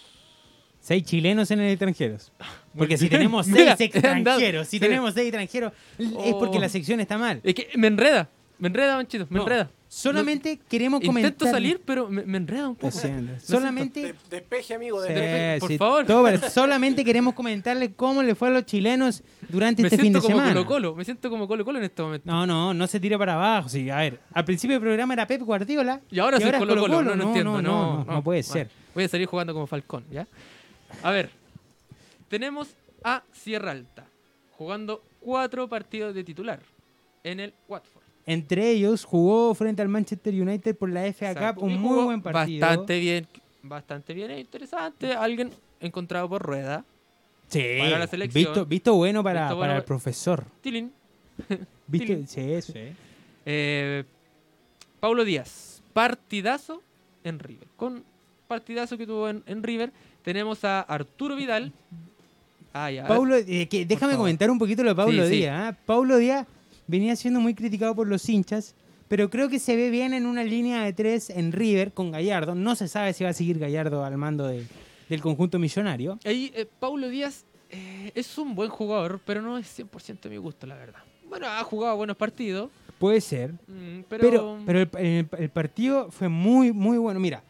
Seis 0.79 1.03
chilenos 1.03 1.49
en 1.51 1.61
el 1.61 1.69
extranjero. 1.71 2.17
Porque 2.77 2.97
si 2.97 3.09
tenemos 3.09 3.45
seis 3.47 3.57
Mira, 3.57 3.73
extranjeros, 3.79 4.67
si 4.67 4.79
tenemos 4.79 5.13
seis 5.13 5.27
extranjeros, 5.27 5.73
es 5.97 6.09
Oh. 6.15 6.39
porque 6.39 6.59
la 6.59 6.69
sección 6.69 6.99
está 6.99 7.17
mal. 7.17 7.39
Es 7.43 7.53
que 7.53 7.69
me 7.75 7.87
enreda, 7.87 8.29
me 8.59 8.67
enreda, 8.67 8.95
Manchito, 8.97 9.25
me 9.29 9.37
No, 9.37 9.43
enreda. 9.43 9.69
Solamente 9.95 10.59
queremos 10.67 11.01
comentar. 11.01 11.31
Intento 11.33 11.45
salir, 11.53 11.79
pero 11.85 12.09
me, 12.09 12.23
me 12.23 12.37
enreda 12.37 12.67
un 12.69 12.75
poco. 12.75 12.91
siento. 12.91 13.33
Solamente. 13.39 14.01
De- 14.01 14.15
despeje, 14.29 14.73
amigo. 14.73 14.99
Sí, 15.05 15.13
despeje. 15.13 15.59
por 15.59 15.69
sí, 15.69 15.77
favor. 15.77 16.05
todo 16.05 16.23
vale. 16.23 16.49
solamente 16.49 17.05
queremos 17.05 17.35
comentarles 17.35 17.91
cómo 17.95 18.23
le 18.23 18.33
fue 18.33 18.47
a 18.47 18.51
los 18.51 18.65
chilenos 18.65 19.21
durante 19.49 19.83
Me 19.83 19.87
este 19.89 19.97
fin 19.97 20.05
siento 20.05 20.19
de 20.19 20.23
como 20.23 20.37
semana. 20.37 20.53
Colo 20.55 20.65
Colo, 20.65 20.95
me 20.95 21.05
siento 21.05 21.29
como 21.29 21.47
Colo 21.47 21.63
Colo 21.63 21.77
en 21.77 21.85
este 21.85 22.01
momento. 22.01 22.29
No, 22.29 22.47
no, 22.47 22.73
no 22.73 22.87
se 22.87 22.99
tire 22.99 23.17
para 23.19 23.35
abajo. 23.35 23.69
Sí, 23.69 23.89
a 23.91 23.97
ver, 23.97 24.19
al 24.33 24.45
principio 24.45 24.73
del 24.75 24.81
programa 24.81 25.13
era 25.13 25.27
Pep 25.27 25.41
Guardiola. 25.41 26.01
Y 26.09 26.17
ahora 26.19 26.39
soy 26.39 26.49
es 26.49 26.57
Colo 26.57 26.71
Colo, 26.75 26.81
Colo-Colo. 26.81 27.09
no, 27.11 27.15
no, 27.15 27.23
No, 27.23 27.29
entiendo. 27.29 27.61
no, 27.61 27.61
No, 27.61 28.03
no, 28.05 28.13
no 28.13 28.23
puede 28.23 28.41
ser. 28.41 28.69
Voy 28.95 29.03
a 29.03 29.07
salir 29.09 29.27
jugando 29.27 29.53
como 29.53 29.67
Falcón, 29.67 30.03
¿ya? 30.11 30.27
A 31.03 31.11
ver, 31.11 31.29
tenemos 32.29 32.69
a 33.03 33.21
Sierra 33.31 33.71
Alta 33.71 34.05
jugando 34.57 35.03
cuatro 35.19 35.67
partidos 35.69 36.15
de 36.15 36.23
titular 36.23 36.59
en 37.23 37.39
el 37.39 37.53
Watford. 37.67 37.92
Entre 38.25 38.71
ellos 38.71 39.03
jugó 39.03 39.53
frente 39.53 39.81
al 39.81 39.89
Manchester 39.89 40.33
United 40.33 40.75
por 40.75 40.89
la 40.89 41.01
FA 41.13 41.31
Exacto. 41.31 41.61
Cup, 41.61 41.63
un 41.63 41.81
muy 41.81 42.03
buen 42.05 42.21
partido. 42.21 42.61
Bastante 42.61 42.99
bien, 42.99 43.27
bastante 43.61 44.13
bien, 44.13 44.31
e 44.31 44.39
interesante. 44.39 45.13
Alguien 45.13 45.51
encontrado 45.79 46.29
por 46.29 46.41
rueda. 46.41 46.85
Sí, 47.49 47.63
para 47.79 47.99
la 47.99 48.07
selección. 48.07 48.45
Visto, 48.45 48.65
visto 48.65 48.95
bueno 48.95 49.21
para, 49.23 49.41
Visto 49.41 49.55
bueno 49.57 49.69
para 49.71 49.77
el 49.77 49.83
profesor. 49.83 50.45
Tilín. 50.61 50.91
Sí, 52.25 52.61
sí. 52.61 52.73
Eh, 53.45 54.03
Paulo 54.99 55.25
Díaz, 55.25 55.83
partidazo 55.91 56.81
en 57.23 57.37
River. 57.37 57.67
Con 57.75 58.03
partidazo 58.47 58.97
que 58.97 59.05
tuvo 59.05 59.29
en, 59.29 59.43
en 59.45 59.61
River, 59.61 59.91
tenemos 60.23 60.63
a 60.63 60.81
Arturo 60.81 61.35
Vidal. 61.35 61.71
Ah, 62.75 62.89
ya. 62.89 63.05
Paulo, 63.05 63.35
eh, 63.35 63.67
que 63.67 63.85
déjame 63.85 64.15
comentar 64.15 64.49
un 64.49 64.57
poquito 64.57 64.81
lo 64.81 64.89
de 64.89 64.95
Paulo 64.95 65.23
Sí, 65.25 65.29
sí. 65.29 65.35
Díaz. 65.41 65.73
¿ah? 65.75 65.77
Paulo 65.85 66.17
Díaz 66.17 66.47
venía 66.87 67.15
siendo 67.15 67.39
muy 67.39 67.53
criticado 67.53 67.95
por 67.95 68.07
los 68.07 68.27
hinchas, 68.29 68.75
pero 69.07 69.29
creo 69.29 69.49
que 69.49 69.59
se 69.59 69.75
ve 69.75 69.89
bien 69.89 70.13
en 70.13 70.25
una 70.25 70.43
línea 70.43 70.83
de 70.83 70.93
tres 70.93 71.29
en 71.29 71.51
River 71.51 71.91
con 71.93 72.11
Gallardo. 72.11 72.55
No 72.55 72.75
se 72.75 72.87
sabe 72.87 73.13
si 73.13 73.23
va 73.23 73.29
a 73.31 73.33
seguir 73.33 73.59
Gallardo 73.59 74.03
al 74.03 74.17
mando 74.17 74.47
de- 74.47 74.65
del 75.09 75.21
conjunto 75.21 75.59
millonario. 75.59 76.17
Ahí, 76.25 76.51
eh, 76.55 76.65
Paulo 76.79 77.09
Díaz 77.09 77.45
eh, 77.69 78.11
es 78.15 78.37
un 78.37 78.55
buen 78.55 78.69
jugador, 78.69 79.19
pero 79.25 79.41
no 79.41 79.57
es 79.57 79.67
100% 79.67 80.29
de 80.29 80.29
mi 80.29 80.37
gusto, 80.37 80.65
la 80.67 80.75
verdad. 80.75 80.99
Bueno, 81.27 81.47
ha 81.47 81.63
jugado 81.63 81.97
buenos 81.97 82.15
partidos, 82.17 82.69
Puede 82.99 83.19
ser. 83.21 83.51
mm, 83.67 84.01
Pero, 84.07 84.21
pero, 84.21 84.57
pero, 84.65 84.79
el, 84.79 84.89
el- 85.05 85.27
el 85.37 85.49
partido 85.49 86.09
fue 86.11 86.29
muy, 86.29 86.71
muy 86.71 86.97
bueno. 86.97 87.19
Mira, 87.19 87.43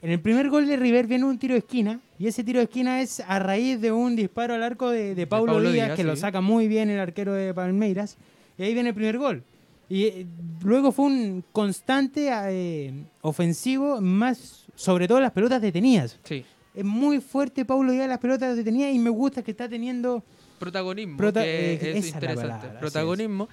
en 0.00 0.10
el 0.10 0.20
primer 0.20 0.48
gol 0.48 0.66
de 0.66 0.76
River 0.76 1.06
viene 1.06 1.24
un 1.24 1.38
tiro 1.38 1.54
de 1.54 1.58
esquina, 1.58 2.00
y 2.18 2.26
ese 2.28 2.42
tiro 2.44 2.58
de 2.60 2.64
esquina 2.64 3.00
es 3.02 3.20
a 3.20 3.38
raíz 3.38 3.80
de 3.80 3.90
un 3.92 4.16
disparo 4.16 4.54
al 4.54 4.62
arco 4.62 4.88
de, 4.90 5.14
de 5.14 5.26
Paulo, 5.26 5.52
Paulo 5.52 5.70
Díaz, 5.72 5.86
Díaz, 5.88 5.96
que 5.96 6.04
lo 6.04 6.14
sí. 6.14 6.20
saca 6.22 6.40
muy 6.40 6.68
bien 6.68 6.88
el 6.90 7.00
arquero 7.00 7.32
de 7.34 7.52
Palmeiras, 7.52 8.16
y 8.58 8.62
ahí 8.62 8.74
viene 8.74 8.90
el 8.90 8.94
primer 8.94 9.18
gol. 9.18 9.42
Y 9.88 10.04
eh, 10.04 10.26
luego 10.62 10.92
fue 10.92 11.06
un 11.06 11.44
constante 11.52 12.30
eh, 12.48 12.92
ofensivo, 13.20 14.00
más 14.00 14.64
sobre 14.74 15.06
todo 15.06 15.20
las 15.20 15.32
pelotas 15.32 15.60
detenidas. 15.60 16.18
sí, 16.24 16.44
Es 16.74 16.84
muy 16.84 17.20
fuerte 17.20 17.64
Paulo 17.64 17.92
Díaz 17.92 18.04
en 18.04 18.10
las 18.10 18.18
pelotas 18.18 18.56
detenidas 18.56 18.92
y 18.94 18.98
me 18.98 19.10
gusta 19.10 19.42
que 19.42 19.50
está 19.50 19.68
teniendo 19.68 20.22
protagonismo, 20.58 21.16
Prota- 21.18 21.42
que 21.42 21.74
eh, 21.74 21.98
es 21.98 22.06
interesante. 22.14 22.48
palabra, 22.48 22.80
protagonismo. 22.80 23.48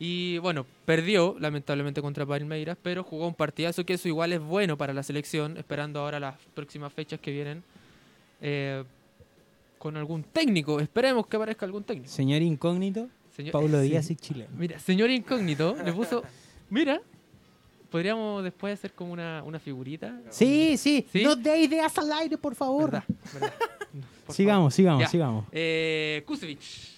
Y 0.00 0.38
bueno, 0.38 0.66
perdió 0.84 1.36
lamentablemente 1.38 2.00
contra 2.02 2.26
Palmeiras, 2.26 2.76
pero 2.82 3.04
jugó 3.04 3.28
un 3.28 3.34
partidazo 3.34 3.84
que 3.86 3.94
eso 3.94 4.08
igual 4.08 4.32
es 4.32 4.40
bueno 4.40 4.76
para 4.76 4.92
la 4.92 5.02
selección, 5.04 5.56
esperando 5.56 6.00
ahora 6.00 6.18
las 6.18 6.34
próximas 6.54 6.92
fechas 6.92 7.20
que 7.20 7.30
vienen 7.30 7.62
eh, 8.40 8.82
con 9.78 9.96
algún 9.96 10.24
técnico. 10.24 10.80
Esperemos 10.80 11.26
que 11.28 11.36
aparezca 11.36 11.64
algún 11.66 11.84
técnico. 11.84 12.10
señor 12.10 12.42
incógnito, 12.42 13.08
Señor- 13.36 13.52
Paulo 13.52 13.80
Sí. 13.82 13.88
Díaz 13.88 14.10
y 14.10 14.16
chileno. 14.16 14.50
Mira, 14.56 14.78
señor 14.78 15.10
incógnito 15.10 15.76
le 15.84 15.92
puso. 15.92 16.22
Mira, 16.70 17.00
podríamos 17.90 18.42
después 18.44 18.74
hacer 18.74 18.92
como 18.92 19.12
una, 19.12 19.42
una 19.44 19.58
figurita. 19.58 20.20
Sí, 20.30 20.76
sí, 20.76 21.06
¿Sí? 21.12 21.22
no 21.24 21.36
dé 21.36 21.60
ideas 21.62 21.96
al 21.98 22.12
aire, 22.12 22.38
por 22.38 22.54
favor. 22.54 22.90
¿Verdad? 22.92 23.04
¿Verdad? 23.32 23.54
Por 24.26 24.34
sigamos, 24.34 24.74
sigamos, 24.74 25.02
Ya. 25.02 25.08
sigamos. 25.08 25.44
Eh, 25.52 26.22
Kusevich. 26.26 26.92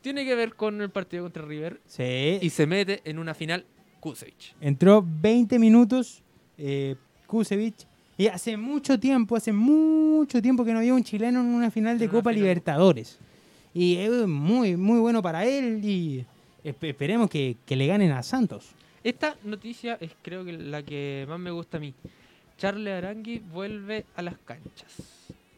Tiene 0.00 0.24
que 0.24 0.34
ver 0.34 0.54
con 0.54 0.80
el 0.80 0.90
partido 0.90 1.24
contra 1.24 1.44
River 1.44 1.80
Sí, 1.86 2.38
y 2.40 2.50
se 2.50 2.66
mete 2.66 3.00
en 3.04 3.18
una 3.18 3.34
final 3.34 3.64
Kusevich. 4.00 4.54
entró 4.60 5.04
20 5.04 5.58
minutos 5.58 6.22
eh, 6.56 6.94
Kusevich. 7.26 7.86
Y 8.16 8.26
hace 8.28 8.56
mucho 8.56 8.98
tiempo, 8.98 9.36
hace 9.36 9.52
mucho 9.52 10.40
tiempo 10.42 10.64
que 10.64 10.72
no 10.72 10.78
había 10.78 10.94
un 10.94 11.04
chileno 11.04 11.40
en 11.40 11.46
una 11.46 11.70
final 11.70 11.98
de 11.98 12.06
una 12.06 12.12
Copa 12.12 12.30
final. 12.30 12.42
Libertadores. 12.42 13.18
Y 13.78 13.96
es 13.98 14.26
muy, 14.26 14.76
muy 14.76 14.98
bueno 14.98 15.22
para 15.22 15.44
él 15.44 15.84
y 15.84 16.24
esp- 16.64 16.88
esperemos 16.88 17.30
que, 17.30 17.56
que 17.64 17.76
le 17.76 17.86
ganen 17.86 18.10
a 18.10 18.24
Santos. 18.24 18.70
Esta 19.04 19.36
noticia 19.44 19.96
es 20.00 20.10
creo 20.20 20.44
que 20.44 20.52
la 20.52 20.82
que 20.82 21.24
más 21.28 21.38
me 21.38 21.52
gusta 21.52 21.76
a 21.76 21.80
mí. 21.80 21.94
Charles 22.56 22.92
Arangui 22.92 23.38
vuelve 23.38 24.04
a 24.16 24.22
las 24.22 24.36
canchas. 24.38 24.96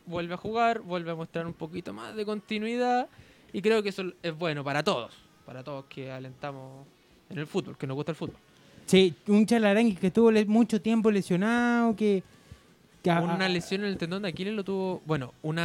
Vuelve 0.04 0.34
a 0.34 0.36
jugar, 0.36 0.80
vuelve 0.80 1.12
a 1.12 1.14
mostrar 1.14 1.46
un 1.46 1.54
poquito 1.54 1.94
más 1.94 2.14
de 2.14 2.26
continuidad 2.26 3.08
y 3.54 3.62
creo 3.62 3.82
que 3.82 3.88
eso 3.88 4.04
es 4.22 4.36
bueno 4.36 4.62
para 4.62 4.82
todos, 4.82 5.14
para 5.46 5.64
todos 5.64 5.86
que 5.86 6.12
alentamos 6.12 6.84
en 7.30 7.38
el 7.38 7.46
fútbol, 7.46 7.78
que 7.78 7.86
nos 7.86 7.94
gusta 7.94 8.12
el 8.12 8.16
fútbol. 8.16 8.36
Sí, 8.84 9.14
un 9.28 9.46
chalarangui 9.46 9.94
que 9.94 10.08
estuvo 10.08 10.30
mucho 10.46 10.78
tiempo 10.82 11.10
lesionado, 11.10 11.96
que... 11.96 12.22
Una 13.02 13.48
lesión 13.48 13.80
en 13.80 13.86
el 13.86 13.96
tendón 13.96 14.24
de 14.24 14.28
Aquiles 14.28 14.52
lo 14.52 14.62
tuvo, 14.62 15.00
bueno, 15.06 15.32
un 15.40 15.56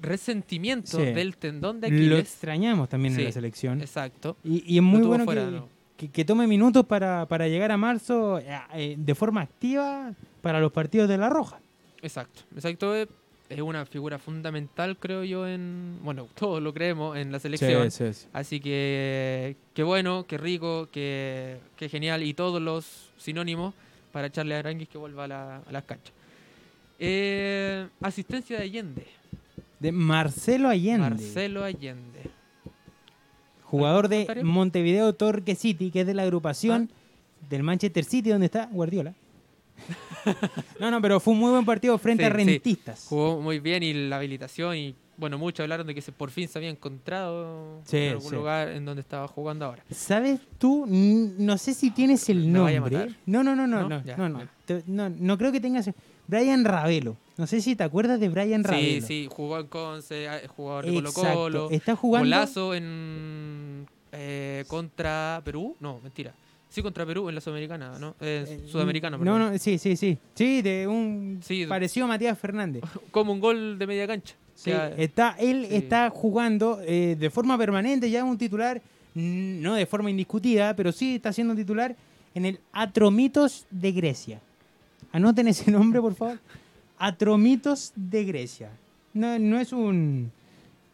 resentimiento 0.00 0.98
Sí. 0.98 1.04
del 1.06 1.36
tendón 1.36 1.80
de 1.80 1.88
Lo 1.90 1.96
Aquiles. 1.96 2.18
extrañamos 2.20 2.88
también 2.88 3.14
Sí, 3.14 3.20
en 3.20 3.26
la 3.26 3.32
selección. 3.32 3.80
Exacto. 3.80 4.36
Y, 4.44 4.62
y 4.74 4.76
es 4.76 4.82
muy 4.82 5.02
bueno 5.02 5.24
fuera, 5.24 5.44
que, 5.46 5.50
¿no? 5.50 5.68
que- 5.96 6.08
que 6.10 6.24
tome 6.24 6.46
minutos 6.46 6.84
para, 6.86 7.26
para 7.26 7.48
llegar 7.48 7.72
a 7.72 7.76
marzo 7.76 8.38
eh, 8.38 8.58
eh, 8.74 8.94
de 8.98 9.14
forma 9.14 9.40
activa 9.40 10.12
para 10.42 10.60
los 10.60 10.72
partidos 10.72 11.08
de 11.08 11.16
La 11.18 11.28
Roja. 11.28 11.58
Exacto, 12.02 12.42
exacto. 12.54 12.94
Es 13.48 13.60
una 13.60 13.86
figura 13.86 14.18
fundamental, 14.18 14.96
creo 14.98 15.22
yo, 15.22 15.46
en. 15.46 15.98
Bueno, 16.02 16.26
todos 16.34 16.60
lo 16.60 16.74
creemos 16.74 17.16
en 17.16 17.30
la 17.30 17.38
selección. 17.38 17.88
Así 18.32 18.58
que. 18.60 19.56
Qué 19.72 19.82
bueno, 19.84 20.26
qué 20.26 20.36
rico, 20.36 20.88
qué, 20.90 21.58
qué 21.76 21.88
genial. 21.88 22.22
Y 22.24 22.34
todos 22.34 22.60
los 22.60 23.10
sinónimos 23.16 23.72
para 24.12 24.26
echarle 24.26 24.56
a 24.56 24.58
Aranguis 24.58 24.88
que 24.88 24.98
vuelva 24.98 25.24
a, 25.24 25.28
la- 25.28 25.56
a 25.58 25.72
las 25.72 25.84
canchas. 25.84 26.12
Eh, 26.98 27.86
asistencia 28.00 28.56
de 28.58 28.64
Allende. 28.64 29.06
De 29.80 29.92
Marcelo 29.92 30.68
Allende, 30.68 31.10
Marcelo 31.10 31.64
Allende. 31.64 32.30
jugador 33.64 34.08
de? 34.08 34.40
Montevideo 34.42 35.12
Torque 35.14 35.54
City, 35.54 35.90
que 35.90 36.00
es 36.02 36.06
de 36.06 36.14
la 36.14 36.22
agrupación 36.22 36.90
del 37.50 37.62
Manchester 37.62 38.04
City, 38.04 38.30
donde 38.30 38.46
está 38.46 38.66
Guardiola. 38.72 39.14
no, 40.80 40.90
no, 40.90 41.02
pero 41.02 41.20
fue 41.20 41.34
un 41.34 41.40
muy 41.40 41.50
buen 41.50 41.64
partido 41.64 41.96
frente 41.98 42.24
Sí, 42.24 42.30
a 42.30 42.30
sí. 42.34 42.44
Rentistas. 42.44 43.06
Jugó 43.08 43.40
muy 43.40 43.60
bien 43.60 43.82
y 43.82 43.92
la 43.92 44.16
habilitación. 44.16 44.76
Y 44.76 44.94
bueno, 45.18 45.38
muchos 45.38 45.60
hablaron 45.64 45.86
de 45.86 45.94
que 45.94 46.02
se, 46.02 46.12
por 46.12 46.30
fin 46.30 46.48
se 46.48 46.58
había 46.58 46.70
encontrado 46.70 47.80
Sí, 47.84 47.96
en 47.98 48.08
algún 48.12 48.28
sí. 48.30 48.34
lugar 48.34 48.68
en 48.68 48.84
donde 48.84 49.00
estaba 49.00 49.26
jugando 49.28 49.64
ahora. 49.64 49.82
¿Sabes 49.90 50.40
tú? 50.58 50.86
No 50.86 51.58
sé 51.58 51.74
si 51.74 51.90
tienes 51.90 52.28
el 52.28 52.46
¿Me 52.48 52.58
vaya 52.60 52.78
a 52.78 52.80
nombre. 52.80 53.14
No, 53.26 53.42
no, 53.42 53.56
no, 53.56 53.66
no, 53.66 53.82
¿No? 53.82 53.88
no, 53.88 54.04
Ya, 54.04 54.16
no, 54.16 54.28
no. 54.28 54.40
no, 54.86 55.08
no 55.10 55.38
creo 55.38 55.52
que 55.52 55.60
tengas. 55.60 55.90
Brian 56.28 56.64
Ravelo. 56.64 57.16
No 57.36 57.46
sé 57.46 57.60
si 57.60 57.76
te 57.76 57.84
acuerdas 57.84 58.18
de 58.18 58.28
Brian 58.28 58.62
Sí, 58.64 58.68
Ravelo. 58.70 59.06
sí, 59.06 59.28
jugó 59.30 59.58
en 59.60 59.66
Conce, 59.68 60.24
eh, 60.26 60.48
jugador 60.48 60.86
de. 60.86 60.92
Colo 60.94 61.12
Colo. 61.12 61.70
Está 61.70 61.94
jugando. 61.96 62.24
Golazo 62.26 62.74
en 62.74 63.86
eh, 64.12 64.64
contra 64.68 65.40
Perú. 65.44 65.76
No, 65.80 66.00
mentira. 66.02 66.34
Sí, 66.68 66.82
contra 66.82 67.06
Perú 67.06 67.28
en 67.28 67.34
la 67.36 67.40
Sudamericana, 67.40 67.98
¿no? 67.98 68.16
Eh, 68.20 68.44
Eh, 68.48 68.66
Sudamericana, 68.68 69.16
No, 69.16 69.24
perdón. 69.24 69.52
no, 69.52 69.58
sí, 69.58 69.78
sí, 69.78 69.96
sí. 69.96 70.18
Sí, 70.34 70.62
de 70.62 70.86
un 70.86 71.40
Sí. 71.42 71.64
parecido 71.66 72.04
a 72.04 72.08
Matías 72.08 72.38
Fernández. 72.38 72.82
Como 73.12 73.32
un 73.32 73.40
gol 73.40 73.78
de 73.78 73.86
media 73.86 74.06
cancha. 74.06 74.34
Sí, 74.56 74.72
está, 74.96 75.36
él 75.38 75.66
sí. 75.68 75.76
está 75.76 76.10
jugando 76.10 76.80
eh, 76.82 77.14
de 77.18 77.30
forma 77.30 77.56
permanente, 77.58 78.10
ya 78.10 78.24
un 78.24 78.38
titular, 78.38 78.80
no 79.14 79.74
de 79.74 79.86
forma 79.86 80.10
indiscutida, 80.10 80.74
pero 80.74 80.92
sí 80.92 81.16
está 81.16 81.32
siendo 81.32 81.54
titular 81.54 81.94
en 82.34 82.46
el 82.46 82.60
Atromitos 82.72 83.66
de 83.70 83.92
Grecia. 83.92 84.40
Anoten 85.12 85.48
ese 85.48 85.70
nombre, 85.70 86.00
por 86.00 86.14
favor. 86.14 86.38
Atromitos 86.98 87.92
de 87.94 88.24
Grecia. 88.24 88.70
No, 89.12 89.38
no 89.38 89.60
es 89.60 89.72
un... 89.72 90.32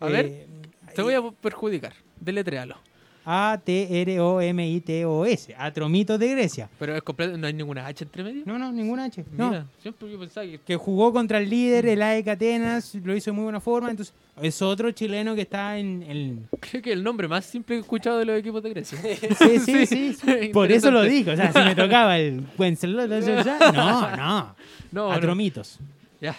A 0.01 0.07
ver, 0.07 0.47
Te 0.95 1.03
voy 1.03 1.15
a 1.15 1.23
perjudicar. 1.31 1.95
Deletréalo. 2.21 2.77
A-T-R-O-M-I-T-O-S. 3.25 5.55
Atromitos 5.57 6.19
de 6.19 6.29
Grecia. 6.29 6.69
Pero 6.79 6.95
es 6.97 7.03
completo, 7.03 7.39
no 7.39 7.47
hay 7.47 7.55
ninguna 7.55 7.87
H 7.87 8.05
entre 8.05 8.25
medio. 8.25 8.43
No, 8.47 8.59
no, 8.59 8.73
ningún 8.73 8.99
H. 9.01 9.25
No. 9.37 9.51
Mira, 9.51 9.67
siempre 9.81 10.11
yo 10.11 10.19
pensaba 10.19 10.47
que. 10.47 10.59
que 10.59 10.77
jugó 10.77 11.13
contra 11.13 11.39
el 11.39 11.49
líder, 11.49 11.87
el 11.87 12.03
AEK 12.03 12.29
Atenas, 12.29 12.95
lo 12.97 13.17
hizo 13.17 13.31
de 13.31 13.35
muy 13.35 13.45
buena 13.45 13.61
forma, 13.61 13.91
entonces 13.91 14.13
es 14.41 14.63
otro 14.63 14.91
chileno 14.93 15.35
que 15.35 15.43
está 15.43 15.79
en 15.79 16.03
el... 16.03 16.39
Creo 16.61 16.83
que 16.83 16.93
el 16.93 17.05
nombre 17.05 17.29
más 17.29 17.45
simple 17.45 17.77
que 17.77 17.79
he 17.79 17.83
escuchado 17.83 18.19
de 18.19 18.25
los 18.25 18.39
equipos 18.39 18.63
de 18.63 18.71
Grecia. 18.71 18.99
Sí, 19.39 19.59
sí, 19.59 19.87
sí, 19.93 20.15
sí. 20.15 20.49
Por 20.53 20.73
eso 20.73 20.91
lo 20.91 21.03
digo, 21.03 21.33
o 21.33 21.37
sea, 21.37 21.53
si 21.53 21.59
me 21.59 21.75
tocaba 21.75 22.19
el 22.19 22.43
no, 22.59 24.17
No, 24.17 24.57
no. 24.91 25.13
Atromitos. 25.13 25.79
Ya. 26.21 26.35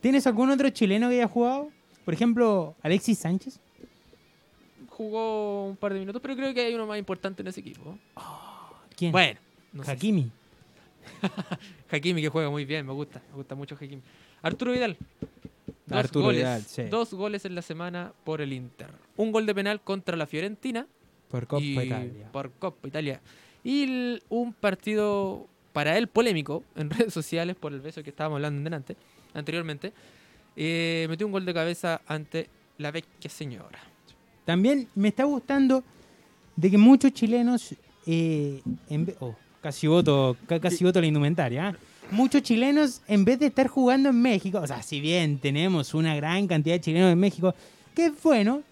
¿Tienes 0.00 0.26
algún 0.26 0.50
otro 0.50 0.68
chileno 0.70 1.08
que 1.08 1.16
haya 1.16 1.28
jugado? 1.28 1.68
Por 2.04 2.14
ejemplo, 2.14 2.76
Alexis 2.82 3.18
Sánchez. 3.18 3.58
Jugó 4.96 5.66
un 5.66 5.76
par 5.76 5.92
de 5.92 5.98
minutos, 6.00 6.22
pero 6.22 6.34
creo 6.34 6.54
que 6.54 6.62
hay 6.62 6.74
uno 6.74 6.86
más 6.86 6.98
importante 6.98 7.42
en 7.42 7.48
ese 7.48 7.60
equipo. 7.60 7.98
¿Quién? 8.96 9.12
Bueno, 9.12 9.38
no 9.72 9.84
sé 9.84 9.90
si- 9.90 9.96
Hakimi. 9.96 10.30
Hakimi 11.90 12.22
que 12.22 12.28
juega 12.28 12.50
muy 12.50 12.64
bien, 12.64 12.86
me 12.86 12.92
gusta, 12.92 13.20
me 13.30 13.36
gusta 13.36 13.54
mucho 13.54 13.74
Hakimi. 13.74 14.02
Arturo 14.42 14.72
Vidal. 14.72 14.96
Dos 15.86 15.98
Arturo 15.98 16.24
goles, 16.26 16.40
Vidal, 16.40 16.62
sí. 16.62 16.82
Dos 16.84 17.12
goles 17.14 17.44
en 17.44 17.54
la 17.54 17.62
semana 17.62 18.12
por 18.24 18.40
el 18.40 18.52
Inter. 18.52 18.88
Un 19.16 19.32
gol 19.32 19.46
de 19.46 19.54
penal 19.54 19.80
contra 19.82 20.16
la 20.16 20.26
Fiorentina 20.26 20.86
Por 21.28 21.46
Copa 21.46 21.62
y 21.62 21.78
Italia. 21.78 22.32
por 22.32 22.50
Coppa 22.52 22.88
Italia. 22.88 23.20
Y 23.62 23.82
el- 23.84 24.22
un 24.28 24.52
partido 24.52 25.46
para 25.72 25.96
él 25.98 26.08
polémico 26.08 26.64
en 26.74 26.88
redes 27.10 27.12
sociales 27.12 27.54
por 27.56 27.72
el 27.72 27.80
beso 27.80 28.02
que 28.02 28.10
estábamos 28.10 28.36
hablando 28.36 28.62
delante, 28.64 28.96
anteriormente. 29.34 29.92
Eh, 30.56 31.06
metió 31.10 31.26
un 31.26 31.32
gol 31.32 31.44
de 31.44 31.52
cabeza 31.54 32.00
ante 32.06 32.48
la 32.78 32.90
vecchia 32.90 33.30
señora. 33.30 33.78
También 34.46 34.88
me 34.94 35.08
está 35.08 35.24
gustando 35.24 35.84
de 36.56 36.70
que 36.70 36.78
muchos 36.78 37.12
chilenos, 37.12 37.74
eh, 38.06 38.62
en 38.88 39.14
oh, 39.20 39.34
casi 39.60 39.86
voto, 39.86 40.36
ca- 40.46 40.58
casi 40.60 40.82
voto 40.84 41.00
la 41.02 41.06
indumentaria, 41.08 41.68
¿ah? 41.68 41.76
muchos 42.10 42.40
chilenos 42.42 43.02
en 43.08 43.24
vez 43.26 43.38
de 43.40 43.46
estar 43.46 43.66
jugando 43.66 44.08
en 44.08 44.22
México, 44.22 44.58
o 44.62 44.66
sea, 44.66 44.80
si 44.82 45.00
bien 45.00 45.38
tenemos 45.38 45.92
una 45.92 46.14
gran 46.16 46.46
cantidad 46.46 46.76
de 46.76 46.80
chilenos 46.80 47.12
en 47.12 47.18
México, 47.18 47.54
que 47.94 48.06
es 48.06 48.12
bueno, 48.22 48.62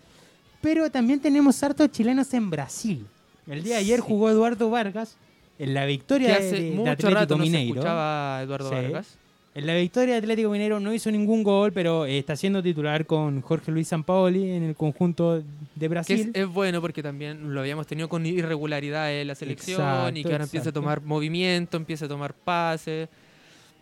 Pero 0.62 0.90
también 0.90 1.20
tenemos 1.20 1.62
hartos 1.62 1.90
chilenos 1.92 2.32
en 2.32 2.48
Brasil. 2.48 3.06
El 3.46 3.62
día 3.62 3.74
de 3.74 3.80
ayer 3.80 4.00
jugó 4.00 4.30
Eduardo 4.30 4.70
Vargas 4.70 5.16
en 5.58 5.74
la 5.74 5.84
victoria 5.84 6.28
de, 6.28 6.34
hace 6.36 6.60
de 6.62 6.70
mucho 6.70 6.90
Atlético 6.92 7.14
rato 7.20 7.36
no 7.36 7.44
se 7.44 7.62
escuchaba 7.68 8.38
a 8.38 8.42
Eduardo 8.44 8.68
Sí. 8.70 8.74
Vargas. 8.76 9.18
En 9.56 9.66
la 9.68 9.74
victoria 9.76 10.14
de 10.14 10.18
Atlético 10.18 10.50
Mineiro 10.50 10.80
no 10.80 10.92
hizo 10.92 11.12
ningún 11.12 11.44
gol, 11.44 11.72
pero 11.72 12.06
eh, 12.06 12.18
está 12.18 12.34
siendo 12.34 12.60
titular 12.60 13.06
con 13.06 13.40
Jorge 13.40 13.70
Luis 13.70 13.86
Sampaoli 13.86 14.50
en 14.50 14.64
el 14.64 14.74
conjunto 14.74 15.36
de 15.36 15.44
es, 15.80 15.88
Brasil. 15.88 16.30
es 16.34 16.48
bueno 16.48 16.80
porque 16.80 17.04
también 17.04 17.54
lo 17.54 17.60
habíamos 17.60 17.86
tenido 17.86 18.08
con 18.08 18.26
irregularidades 18.26 19.22
en 19.22 19.28
la 19.28 19.36
selección 19.36 20.16
y 20.16 20.24
que 20.24 20.32
ahora 20.32 20.44
empieza 20.44 20.70
a 20.70 20.72
tomar 20.72 21.02
movimiento, 21.02 21.76
empieza 21.76 22.06
a 22.06 22.08
tomar 22.08 22.34
pases, 22.34 23.08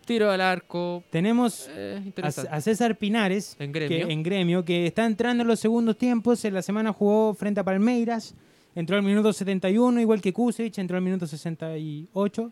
tiro 0.05 0.29
al 0.29 0.41
arco. 0.41 1.03
Tenemos 1.09 1.67
eh, 1.71 2.13
a, 2.21 2.61
César 2.61 2.95
Pinares 2.97 3.55
en 3.57 3.73
que, 3.73 3.79
gremio. 3.79 4.09
en 4.09 4.21
gremio, 4.21 4.65
que 4.65 4.85
está 4.85 5.07
entrando 5.07 5.41
en 5.41 5.47
los 5.47 5.59
segundos 5.59 5.97
tiempos. 5.97 6.45
En 6.45 6.53
la 6.53 6.61
semana 6.61 6.93
jugó 6.93 7.33
frente 7.33 7.59
a 7.61 7.63
Palmeiras, 7.63 8.35
entró 8.75 8.95
al 8.95 9.01
minuto 9.01 9.33
71, 9.33 9.99
igual 10.01 10.21
que 10.21 10.33
Kusevich, 10.33 10.77
entró 10.77 10.97
al 10.97 11.03
minuto 11.03 11.25
68. 11.25 12.51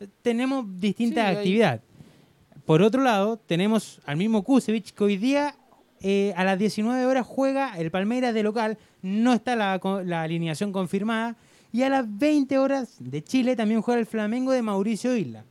Eh, 0.00 0.06
Tenemos 0.22 0.64
distintas 0.80 1.30
Sí, 1.30 1.36
actividades. 1.36 1.80
Por 2.66 2.82
otro 2.82 3.02
lado, 3.02 3.36
tenemos 3.36 4.00
al 4.06 4.16
mismo 4.16 4.42
Kusevich 4.42 4.92
que 4.94 5.04
hoy 5.04 5.16
día 5.16 5.54
eh, 6.00 6.32
a 6.36 6.44
las 6.44 6.58
19 6.58 7.04
horas 7.06 7.26
juega 7.26 7.78
el 7.78 7.90
Palmeiras 7.90 8.32
de 8.34 8.42
local, 8.42 8.78
no 9.02 9.32
está 9.34 9.54
la, 9.56 9.80
la 10.04 10.22
alineación 10.22 10.72
confirmada, 10.72 11.36
y 11.72 11.82
a 11.82 11.88
las 11.88 12.06
20 12.18 12.58
horas 12.58 12.96
de 13.00 13.22
Chile 13.22 13.56
también 13.56 13.82
juega 13.82 14.00
el 14.00 14.06
Flamengo 14.06 14.52
de 14.52 14.62
Mauricio 14.62 15.16
Isla, 15.16 15.44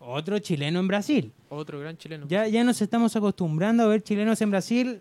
otro 0.00 0.38
chileno 0.38 0.80
en 0.80 0.88
Brasil. 0.88 1.32
Otro 1.50 1.78
gran 1.80 1.96
chileno. 1.96 2.26
Ya, 2.28 2.46
ya 2.48 2.64
nos 2.64 2.80
estamos 2.82 3.14
acostumbrando 3.16 3.82
a 3.82 3.86
ver 3.86 4.02
chilenos 4.02 4.40
en 4.42 4.50
Brasil. 4.50 5.00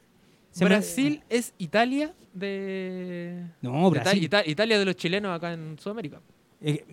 Me- 0.59 0.65
Brasil 0.65 1.21
es 1.29 1.53
Italia 1.57 2.13
de... 2.33 3.43
No, 3.61 3.87
Ita- 3.89 4.01
Brasil. 4.01 4.23
Ita- 4.23 4.45
Italia 4.45 4.79
de 4.79 4.85
los 4.85 4.95
chilenos 4.95 5.35
acá 5.35 5.53
en 5.53 5.77
Sudamérica. 5.79 6.19
eh, 6.61 6.83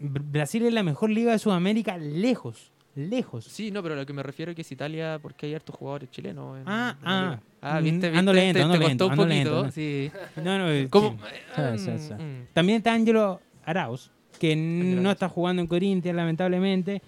Br- 0.00 0.22
Brasil 0.30 0.64
es 0.66 0.72
la 0.72 0.82
mejor 0.82 1.10
liga 1.10 1.32
de 1.32 1.38
Sudamérica, 1.38 1.96
lejos, 1.98 2.72
lejos. 2.94 3.44
Sí, 3.44 3.70
no, 3.70 3.82
pero 3.82 3.94
lo 3.96 4.04
que 4.04 4.12
me 4.12 4.22
refiero 4.22 4.50
es 4.52 4.56
que 4.56 4.62
es 4.62 4.72
Italia 4.72 5.18
porque 5.22 5.46
hay 5.46 5.54
hartos 5.54 5.74
jugadores 5.76 6.10
chilenos. 6.10 6.58
en- 6.58 6.64
Ah, 6.66 6.96
en 7.00 7.08
ah. 7.08 7.22
liga. 7.24 7.42
Ah, 7.62 7.80
Mm, 7.80 7.84
viste, 7.84 8.06
viste. 8.08 8.18
ando 8.18 8.32
lento, 8.32 8.58
te, 8.58 8.62
ando 8.62 8.72
te 8.74 8.78
lento, 8.80 9.08
costó 9.08 9.22
un 9.22 9.28
poquito, 9.28 9.54
lento, 9.62 9.72
sí. 9.72 10.10
No, 10.36 10.58
no, 10.58 10.88
¿Cómo? 10.90 11.10
sí. 11.10 11.18
Sí, 11.56 11.78
sí, 11.78 11.98
sí. 12.08 12.12
Mm, 12.14 12.22
mm. 12.22 12.46
También 12.52 12.76
está 12.78 12.92
Ángelo 12.94 13.40
Arauz, 13.64 14.10
que 14.38 14.56
no 14.56 15.10
está 15.10 15.28
jugando 15.28 15.60
en 15.62 15.68
Corinthians, 15.68 16.16
lamentablemente. 16.16 17.02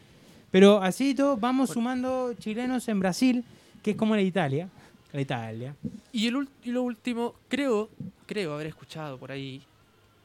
Pero 0.51 0.83
así 0.83 1.11
y 1.11 1.15
todo, 1.15 1.37
vamos 1.39 1.69
Bueno. 1.69 1.75
sumando 1.75 2.35
chilenos 2.35 2.87
en 2.89 3.01
Brasil, 3.01 3.45
que 3.83 3.93
es 3.93 3.97
como 3.97 4.15
la 4.15 4.21
Italia. 4.23 4.69
La 5.13 5.21
Italia. 5.23 5.75
Y, 6.13 6.27
el, 6.29 6.47
y 6.63 6.71
lo 6.71 6.83
último, 6.83 7.35
creo, 7.49 7.89
creo 8.27 8.53
haber 8.55 8.67
escuchado 8.67 9.19
por 9.19 9.33
ahí, 9.33 9.63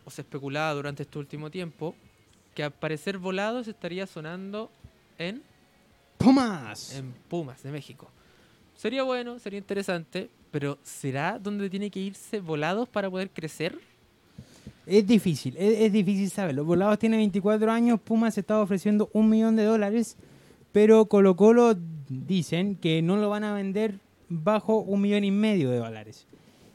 o 0.03 0.09
se 0.11 0.21
especulaba 0.21 0.73
durante 0.73 1.03
este 1.03 1.17
último 1.17 1.49
tiempo, 1.49 1.95
que 2.53 2.63
al 2.63 2.71
parecer 2.71 3.17
Volados 3.17 3.67
estaría 3.69 4.05
sonando 4.07 4.69
en, 5.18 5.41
¡Pumas! 6.18 6.95
en 6.95 7.14
Pumas 7.30 7.64
de 7.64 7.72
México. 7.72 8.10
Sería 8.76 9.03
bueno, 9.03 9.39
sería 9.39 9.60
interesante, 9.60 10.30
pero 10.52 10.77
¿será 10.84 11.39
donde 11.39 11.69
tiene 11.69 11.89
que 11.89 11.99
irse 11.99 12.39
Volados 12.39 12.88
para 12.88 13.10
poder 13.10 13.30
crecer? 13.30 13.80
Es 14.85 15.06
difícil, 15.06 15.56
es, 15.57 15.81
es 15.81 15.91
difícil 15.91 16.30
saberlo. 16.30 16.64
Volados 16.64 16.99
tiene 16.99 17.18
24 17.18 17.72
años, 17.72 17.99
Pumas 17.99 18.38
está 18.38 18.61
ofreciendo 18.61 19.10
un 19.14 19.30
millón 19.30 19.56
de 19.56 19.65
dólares, 19.65 20.15
pero 20.72 21.06
Colo 21.06 21.35
Colo 21.35 21.76
dicen 22.07 22.76
que 22.76 23.02
no 23.02 23.18
lo 23.18 23.30
van 23.30 23.44
a 23.44 23.53
vender 23.53 23.99
bajo 24.30 24.77
un 24.77 25.02
millón 25.02 25.23
y 25.23 25.31
medio 25.31 25.69
de 25.69 25.77
dólares. 25.77 26.27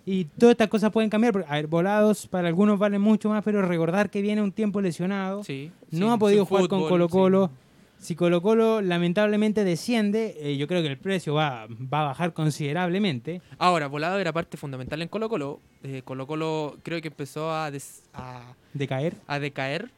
Y 0.05 0.25
todas 0.25 0.53
estas 0.53 0.69
cosas 0.69 0.91
pueden 0.91 1.11
cambiar. 1.11 1.33
porque, 1.33 1.49
A 1.49 1.55
ver, 1.55 1.69
Volados 1.69 2.27
para 2.27 2.49
algunos 2.49 2.79
valen 2.79 3.01
mucho 3.01 3.29
más, 3.29 3.45
pero 3.45 3.63
recordar 3.63 4.11
que 4.11 4.21
viene 4.21 4.43
un 4.43 4.53
tiempo 4.53 4.81
lesionado. 4.81 5.45
Sí. 5.45 5.71
no 5.91 6.09
sí, 6.09 6.13
ha 6.13 6.17
podido 6.19 6.45
jugar 6.45 6.69
con 6.69 6.89
Colo 6.89 7.09
Colo. 7.09 7.51
Si 8.03 8.17
Colo 8.17 8.43
Colo 8.43 8.81
lamentablemente 8.83 9.63
desciende, 9.65 10.35
eh, 10.41 10.57
yo 10.57 10.67
creo 10.67 10.83
que 10.83 10.89
el 10.89 10.99
precio 10.99 11.35
va, 11.35 11.69
va 11.69 12.01
a 12.01 12.05
bajar 12.07 12.33
considerablemente. 12.33 13.41
Ahora, 13.59 13.87
Volado 13.87 14.19
era 14.19 14.33
parte 14.33 14.57
fundamental 14.57 15.01
en 15.03 15.07
Colo 15.09 15.29
Colo. 15.29 15.61
Eh, 15.85 16.03
Colo 16.05 16.27
Colo 16.27 16.79
creo 16.83 17.01
que 17.01 17.09
empezó 17.09 17.53
a, 17.55 17.71
des- 17.71 18.03
a 18.13 18.55
De 18.75 18.89
caer. 18.89 19.15
a 19.29 19.39
decaer. 19.39 19.89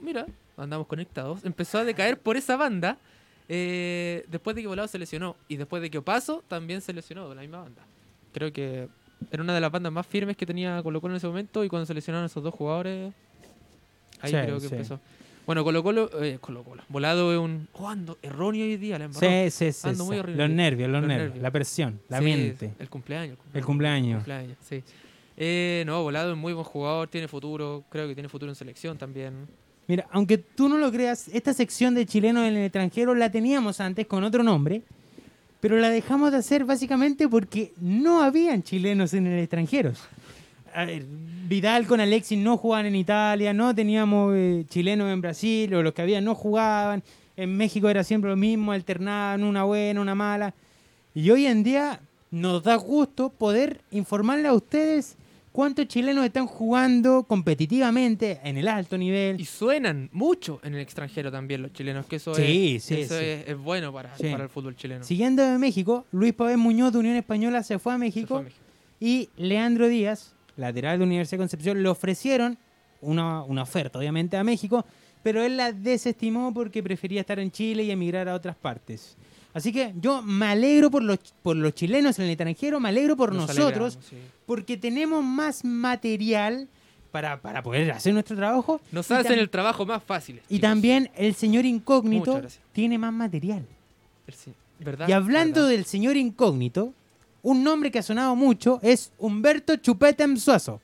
Mira, 0.00 0.24
andamos 0.56 0.86
conectados. 0.86 1.44
Empezó 1.44 1.76
a 1.78 1.84
decaer 1.84 2.18
por 2.18 2.36
esa 2.38 2.56
banda. 2.56 2.96
eh, 3.48 4.24
después 4.30 4.56
de 4.56 4.62
que 4.62 4.68
Volado 4.68 4.88
se 4.88 4.98
lesionó. 4.98 5.36
Y 5.46 5.56
después 5.56 5.82
de 5.82 5.90
que 5.90 5.98
Opaso 5.98 6.42
también 6.48 6.80
se 6.80 6.94
lesionó 6.94 7.28
de 7.28 7.34
la 7.34 7.42
misma 7.42 7.60
banda. 7.60 7.82
Creo 8.32 8.50
que 8.50 8.88
era 9.30 9.42
una 9.42 9.52
de 9.54 9.60
las 9.60 9.70
bandas 9.70 9.92
más 9.92 10.06
firmes 10.06 10.38
que 10.38 10.46
tenía 10.46 10.82
Colo 10.82 11.02
Colo 11.02 11.12
en 11.12 11.18
ese 11.18 11.26
momento. 11.26 11.62
Y 11.64 11.68
cuando 11.68 11.84
se 11.84 11.92
lesionaron 11.92 12.24
esos 12.24 12.42
dos 12.42 12.54
jugadores, 12.54 13.12
ahí 14.22 14.30
Sí, 14.30 14.36
creo 14.38 14.54
que 14.58 14.68
sí. 14.68 14.74
empezó. 14.74 14.98
Bueno, 15.46 15.64
Colo 15.64 15.82
Colo, 15.82 16.10
eh, 16.22 16.38
Colo 16.40 16.62
Colo. 16.62 16.82
Volado 16.88 17.32
es 17.32 17.38
un. 17.38 17.66
Oh, 17.72 17.88
ando 17.88 18.16
erróneo 18.22 18.64
hoy 18.64 18.76
día, 18.76 18.98
la 18.98 19.06
embarró. 19.06 19.28
Sí, 19.28 19.50
sí, 19.50 19.72
sí, 19.72 19.88
Ando 19.88 20.04
muy. 20.04 20.16
Los 20.16 20.50
nervios, 20.50 20.88
los, 20.88 21.00
Los 21.00 21.08
nervios, 21.08 21.08
nervios. 21.08 21.42
la 21.42 21.50
presión, 21.50 22.00
la 22.08 22.18
Sí, 22.18 22.24
mente. 22.24 22.72
El 22.78 22.88
cumpleaños. 22.88 23.38
El 23.52 23.64
cumpleaños. 23.64 24.16
cumpleaños, 24.18 24.56
sí. 24.60 24.82
Eh, 25.36 25.82
no, 25.86 26.02
Volado 26.02 26.32
es 26.32 26.38
muy 26.38 26.52
buen 26.52 26.64
jugador, 26.64 27.08
tiene 27.08 27.26
futuro. 27.26 27.84
Creo 27.90 28.06
que 28.06 28.14
tiene 28.14 28.28
futuro 28.28 28.52
en 28.52 28.56
selección 28.56 28.96
también. 28.98 29.48
Mira, 29.88 30.06
aunque 30.12 30.38
tú 30.38 30.68
no 30.68 30.78
lo 30.78 30.92
creas, 30.92 31.26
esta 31.28 31.52
sección 31.52 31.94
de 31.94 32.06
chilenos 32.06 32.44
en 32.46 32.56
el 32.56 32.64
extranjero 32.64 33.14
la 33.16 33.30
teníamos 33.32 33.80
antes 33.80 34.06
con 34.06 34.22
otro 34.22 34.44
nombre, 34.44 34.82
pero 35.60 35.76
la 35.76 35.90
dejamos 35.90 36.30
de 36.30 36.38
hacer 36.38 36.64
básicamente 36.64 37.28
porque 37.28 37.72
no 37.80 38.22
habían 38.22 38.62
chilenos 38.62 39.12
en 39.12 39.26
el 39.26 39.40
extranjero. 39.40 39.92
A 40.74 40.84
ver, 40.84 41.04
Vidal 41.48 41.86
con 41.86 42.00
Alexis 42.00 42.38
no 42.38 42.56
jugaban 42.56 42.86
en 42.86 42.96
Italia, 42.96 43.52
no 43.52 43.74
teníamos 43.74 44.34
eh, 44.34 44.64
chilenos 44.68 45.10
en 45.10 45.20
Brasil, 45.20 45.74
o 45.74 45.82
los 45.82 45.92
que 45.92 46.02
habían 46.02 46.24
no 46.24 46.34
jugaban. 46.34 47.02
En 47.36 47.56
México 47.56 47.88
era 47.88 48.04
siempre 48.04 48.30
lo 48.30 48.36
mismo, 48.36 48.72
alternaban 48.72 49.44
una 49.44 49.64
buena, 49.64 50.00
una 50.00 50.14
mala. 50.14 50.54
Y 51.14 51.30
hoy 51.30 51.46
en 51.46 51.62
día 51.62 52.00
nos 52.30 52.62
da 52.62 52.76
gusto 52.76 53.30
poder 53.30 53.80
informarle 53.90 54.48
a 54.48 54.54
ustedes 54.54 55.16
cuántos 55.52 55.86
chilenos 55.86 56.24
están 56.24 56.46
jugando 56.46 57.24
competitivamente 57.24 58.40
en 58.42 58.56
el 58.56 58.66
alto 58.66 58.96
nivel. 58.98 59.40
Y 59.40 59.44
suenan 59.44 60.08
mucho 60.12 60.58
en 60.64 60.74
el 60.74 60.80
extranjero 60.80 61.30
también 61.30 61.62
los 61.62 61.72
chilenos, 61.72 62.06
que 62.06 62.16
eso, 62.16 62.34
Sí, 62.34 62.76
es, 62.76 62.84
sí, 62.84 63.00
eso 63.02 63.18
sí. 63.18 63.24
Es, 63.24 63.48
es 63.48 63.58
bueno 63.58 63.92
para, 63.92 64.14
el 64.16 64.48
fútbol 64.48 64.74
chileno. 64.74 65.04
Siguiendo 65.04 65.42
de 65.42 65.58
México, 65.58 66.06
Luis 66.12 66.32
Pavés 66.32 66.56
Muñoz 66.56 66.92
de 66.92 66.98
Unión 66.98 67.16
Española 67.16 67.62
se 67.62 67.78
fue 67.78 67.92
a 67.92 67.96
Se 67.96 68.00
México 68.00 68.28
fue 68.28 68.38
a 68.38 68.42
México. 68.44 68.62
y 69.00 69.28
Leandro 69.36 69.88
Díaz, 69.88 70.34
lateral 70.56 70.98
de 70.98 71.04
Universidad 71.04 71.38
de 71.38 71.42
Concepción, 71.42 71.82
le 71.82 71.88
ofrecieron 71.88 72.58
una, 73.00 73.42
una 73.42 73.62
oferta, 73.62 73.98
obviamente, 73.98 74.36
a 74.36 74.44
México, 74.44 74.84
pero 75.22 75.42
él 75.42 75.56
la 75.56 75.72
desestimó 75.72 76.52
porque 76.52 76.82
prefería 76.82 77.20
estar 77.20 77.38
en 77.38 77.50
Chile 77.50 77.84
y 77.84 77.90
emigrar 77.90 78.28
a 78.28 78.34
otras 78.34 78.56
partes. 78.56 79.16
Así 79.54 79.72
que 79.72 79.92
yo 80.00 80.22
me 80.22 80.46
alegro 80.46 80.90
por 80.90 81.02
los, 81.02 81.18
por 81.42 81.56
los 81.56 81.74
chilenos 81.74 82.18
en 82.18 82.24
el 82.24 82.30
extranjero, 82.30 82.80
me 82.80 82.88
alegro 82.88 83.16
por 83.16 83.34
Nos 83.34 83.48
nosotros, 83.48 83.98
sí. 84.08 84.16
porque 84.46 84.76
tenemos 84.76 85.22
más 85.22 85.64
material 85.64 86.68
para, 87.10 87.40
para 87.40 87.62
poder 87.62 87.90
hacer 87.90 88.14
nuestro 88.14 88.34
trabajo. 88.34 88.80
Nos 88.90 89.10
hacen 89.10 89.38
el 89.38 89.50
trabajo 89.50 89.84
más 89.84 90.02
fácil. 90.02 90.40
Y 90.48 90.58
también 90.58 91.10
el 91.14 91.34
señor 91.34 91.66
incógnito 91.66 92.40
tiene 92.72 92.96
más 92.96 93.12
material. 93.12 93.66
¿Verdad? 94.80 95.08
Y 95.08 95.12
hablando 95.12 95.62
¿Verdad? 95.62 95.76
del 95.76 95.84
señor 95.84 96.16
incógnito, 96.16 96.94
un 97.42 97.62
nombre 97.64 97.90
que 97.90 97.98
ha 97.98 98.02
sonado 98.02 98.36
mucho 98.36 98.78
es 98.82 99.12
Humberto 99.18 99.76
Chupetem 99.76 100.36
Suazo, 100.36 100.80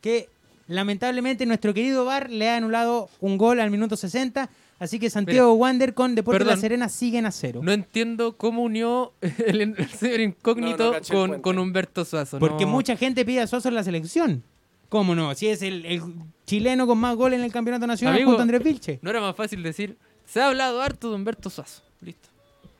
que 0.00 0.28
lamentablemente 0.68 1.46
nuestro 1.46 1.74
querido 1.74 2.04
Bar 2.04 2.30
le 2.30 2.48
ha 2.50 2.56
anulado 2.56 3.08
un 3.20 3.36
gol 3.38 3.60
al 3.60 3.70
minuto 3.70 3.96
60, 3.96 4.48
así 4.78 4.98
que 4.98 5.10
Santiago 5.10 5.52
Wander 5.54 5.94
con 5.94 6.14
Deportes 6.14 6.40
La 6.46 6.52
perdón. 6.52 6.60
Serena 6.60 6.88
siguen 6.88 7.26
a 7.26 7.30
cero. 7.30 7.60
No 7.62 7.72
entiendo 7.72 8.36
cómo 8.36 8.62
unió 8.62 9.12
el, 9.20 9.60
el 9.60 9.88
señor 9.88 10.20
incógnito 10.20 10.94
No, 11.12 11.26
no 11.26 11.42
con, 11.42 11.58
Humberto 11.58 12.04
Suazo. 12.04 12.38
porque 12.38 12.64
no. 12.64 12.70
mucha 12.70 12.96
gente 12.96 13.24
pide 13.24 13.40
a 13.40 13.46
Suazo 13.46 13.68
en 13.68 13.74
la 13.74 13.84
selección. 13.84 14.42
¿Cómo 14.88 15.14
no? 15.14 15.34
Si 15.34 15.48
es 15.48 15.62
el, 15.62 15.86
el 15.86 16.02
chileno 16.46 16.86
con 16.86 16.98
más 16.98 17.16
goles 17.16 17.38
en 17.38 17.44
el 17.46 17.52
campeonato 17.52 17.86
nacional 17.86 18.14
Amigo, 18.16 18.30
junto 18.30 18.40
a 18.40 18.42
Andrés 18.42 18.62
Vilche. 18.62 18.98
¿No 19.02 19.08
era 19.10 19.20
más 19.22 19.34
fácil 19.34 19.62
decir, 19.62 19.96
se 20.26 20.40
ha 20.42 20.48
hablado 20.48 20.82
harto 20.82 21.08
de 21.08 21.16
Humberto 21.16 21.48
Suazo? 21.48 21.82
Listo. 22.02 22.28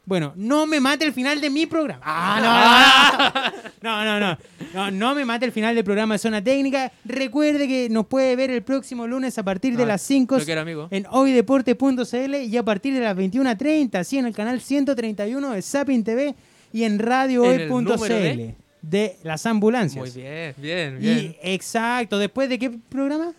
Bueno, 0.04 0.32
no 0.34 0.66
me 0.66 0.80
mate 0.80 1.04
el 1.04 1.12
final 1.12 1.40
de 1.40 1.48
mi 1.48 1.66
programa. 1.66 2.02
Ah, 2.04 3.52
no, 3.82 4.04
no, 4.04 4.18
no, 4.18 4.20
no, 4.20 4.38
no, 4.74 4.90
no 4.90 5.14
me 5.14 5.24
mate 5.24 5.46
el 5.46 5.52
final 5.52 5.74
del 5.76 5.84
programa 5.84 6.14
de 6.14 6.18
Zona 6.18 6.42
Técnica. 6.42 6.90
Recuerde 7.04 7.68
que 7.68 7.88
nos 7.88 8.06
puede 8.06 8.34
ver 8.34 8.50
el 8.50 8.62
próximo 8.62 9.06
lunes 9.06 9.38
a 9.38 9.44
partir 9.44 9.76
de 9.76 9.84
Ah, 9.84 9.86
las 9.86 10.02
5 10.02 10.38
Lo 10.38 10.44
que 10.44 10.52
era 10.52 10.62
amigo. 10.62 10.88
en 10.90 11.06
hoydeporte.cl 11.08 12.34
y 12.34 12.56
a 12.56 12.62
partir 12.64 12.94
de 12.94 13.00
las 13.00 13.16
21.30, 13.16 13.94
así 13.96 14.18
en 14.18 14.26
el 14.26 14.34
canal 14.34 14.60
131 14.60 15.50
de 15.52 15.62
Sapin 15.62 16.02
TV 16.02 16.34
y 16.72 16.82
en 16.84 16.94
¿En 16.94 17.00
el 17.00 17.06
radiohoy.cl 17.06 18.54
de 18.82 19.16
las 19.22 19.46
ambulancias. 19.46 20.02
Muy 20.14 20.22
bien, 20.22 20.54
bien, 20.56 20.98
bien. 20.98 21.18
Y 21.18 21.36
exacto, 21.54 22.18
después 22.18 22.48
de 22.48 22.58
qué 22.58 22.70
programa 22.88 23.32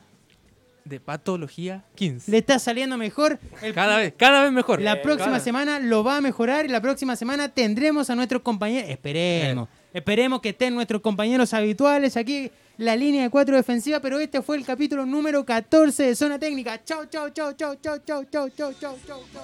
De 0.86 1.00
patología 1.00 1.84
15. 1.96 2.30
le 2.30 2.38
está 2.40 2.60
saliendo 2.60 2.98
mejor. 2.98 3.40
El- 3.62 3.74
Cada 3.74 3.98
vez, 3.98 4.14
cada 4.18 4.44
vez 4.44 4.52
mejor. 4.52 4.82
La 4.82 5.02
próxima 5.02 5.28
Cada- 5.34 5.40
semana 5.40 5.80
lo 5.80 6.04
va 6.04 6.18
a 6.18 6.22
mejorar 6.22 6.66
y 6.66 6.68
la 6.70 6.82
próxima 6.82 7.16
semana 7.16 7.48
tendremos 7.50 8.10
a 8.10 8.16
nuestros 8.16 8.42
compañeros. 8.42 8.90
Esperemos. 8.90 9.70
Esperemos 9.94 10.42
que 10.42 10.50
estén 10.50 10.74
nuestros 10.76 11.02
compañeros 11.02 11.54
habituales 11.54 12.18
aquí. 12.18 12.52
la 12.76 12.96
línea 12.96 13.22
de 13.22 13.30
cuatro 13.30 13.56
defensiva, 13.56 14.00
pero 14.00 14.20
este 14.20 14.42
fue 14.42 14.58
el 14.58 14.66
capítulo 14.66 15.06
número 15.06 15.46
14 15.46 16.08
de 16.08 16.16
Zona 16.16 16.40
Técnica. 16.40 16.84
Chau, 16.84 17.06
chau, 17.06 17.30
chau, 17.30 17.54
chau, 17.54 17.76
chau, 17.80 18.00
chau, 18.04 18.26
chau, 18.26 18.50
chau, 18.50 18.74
chau, 18.82 18.94
chau. 19.08 19.44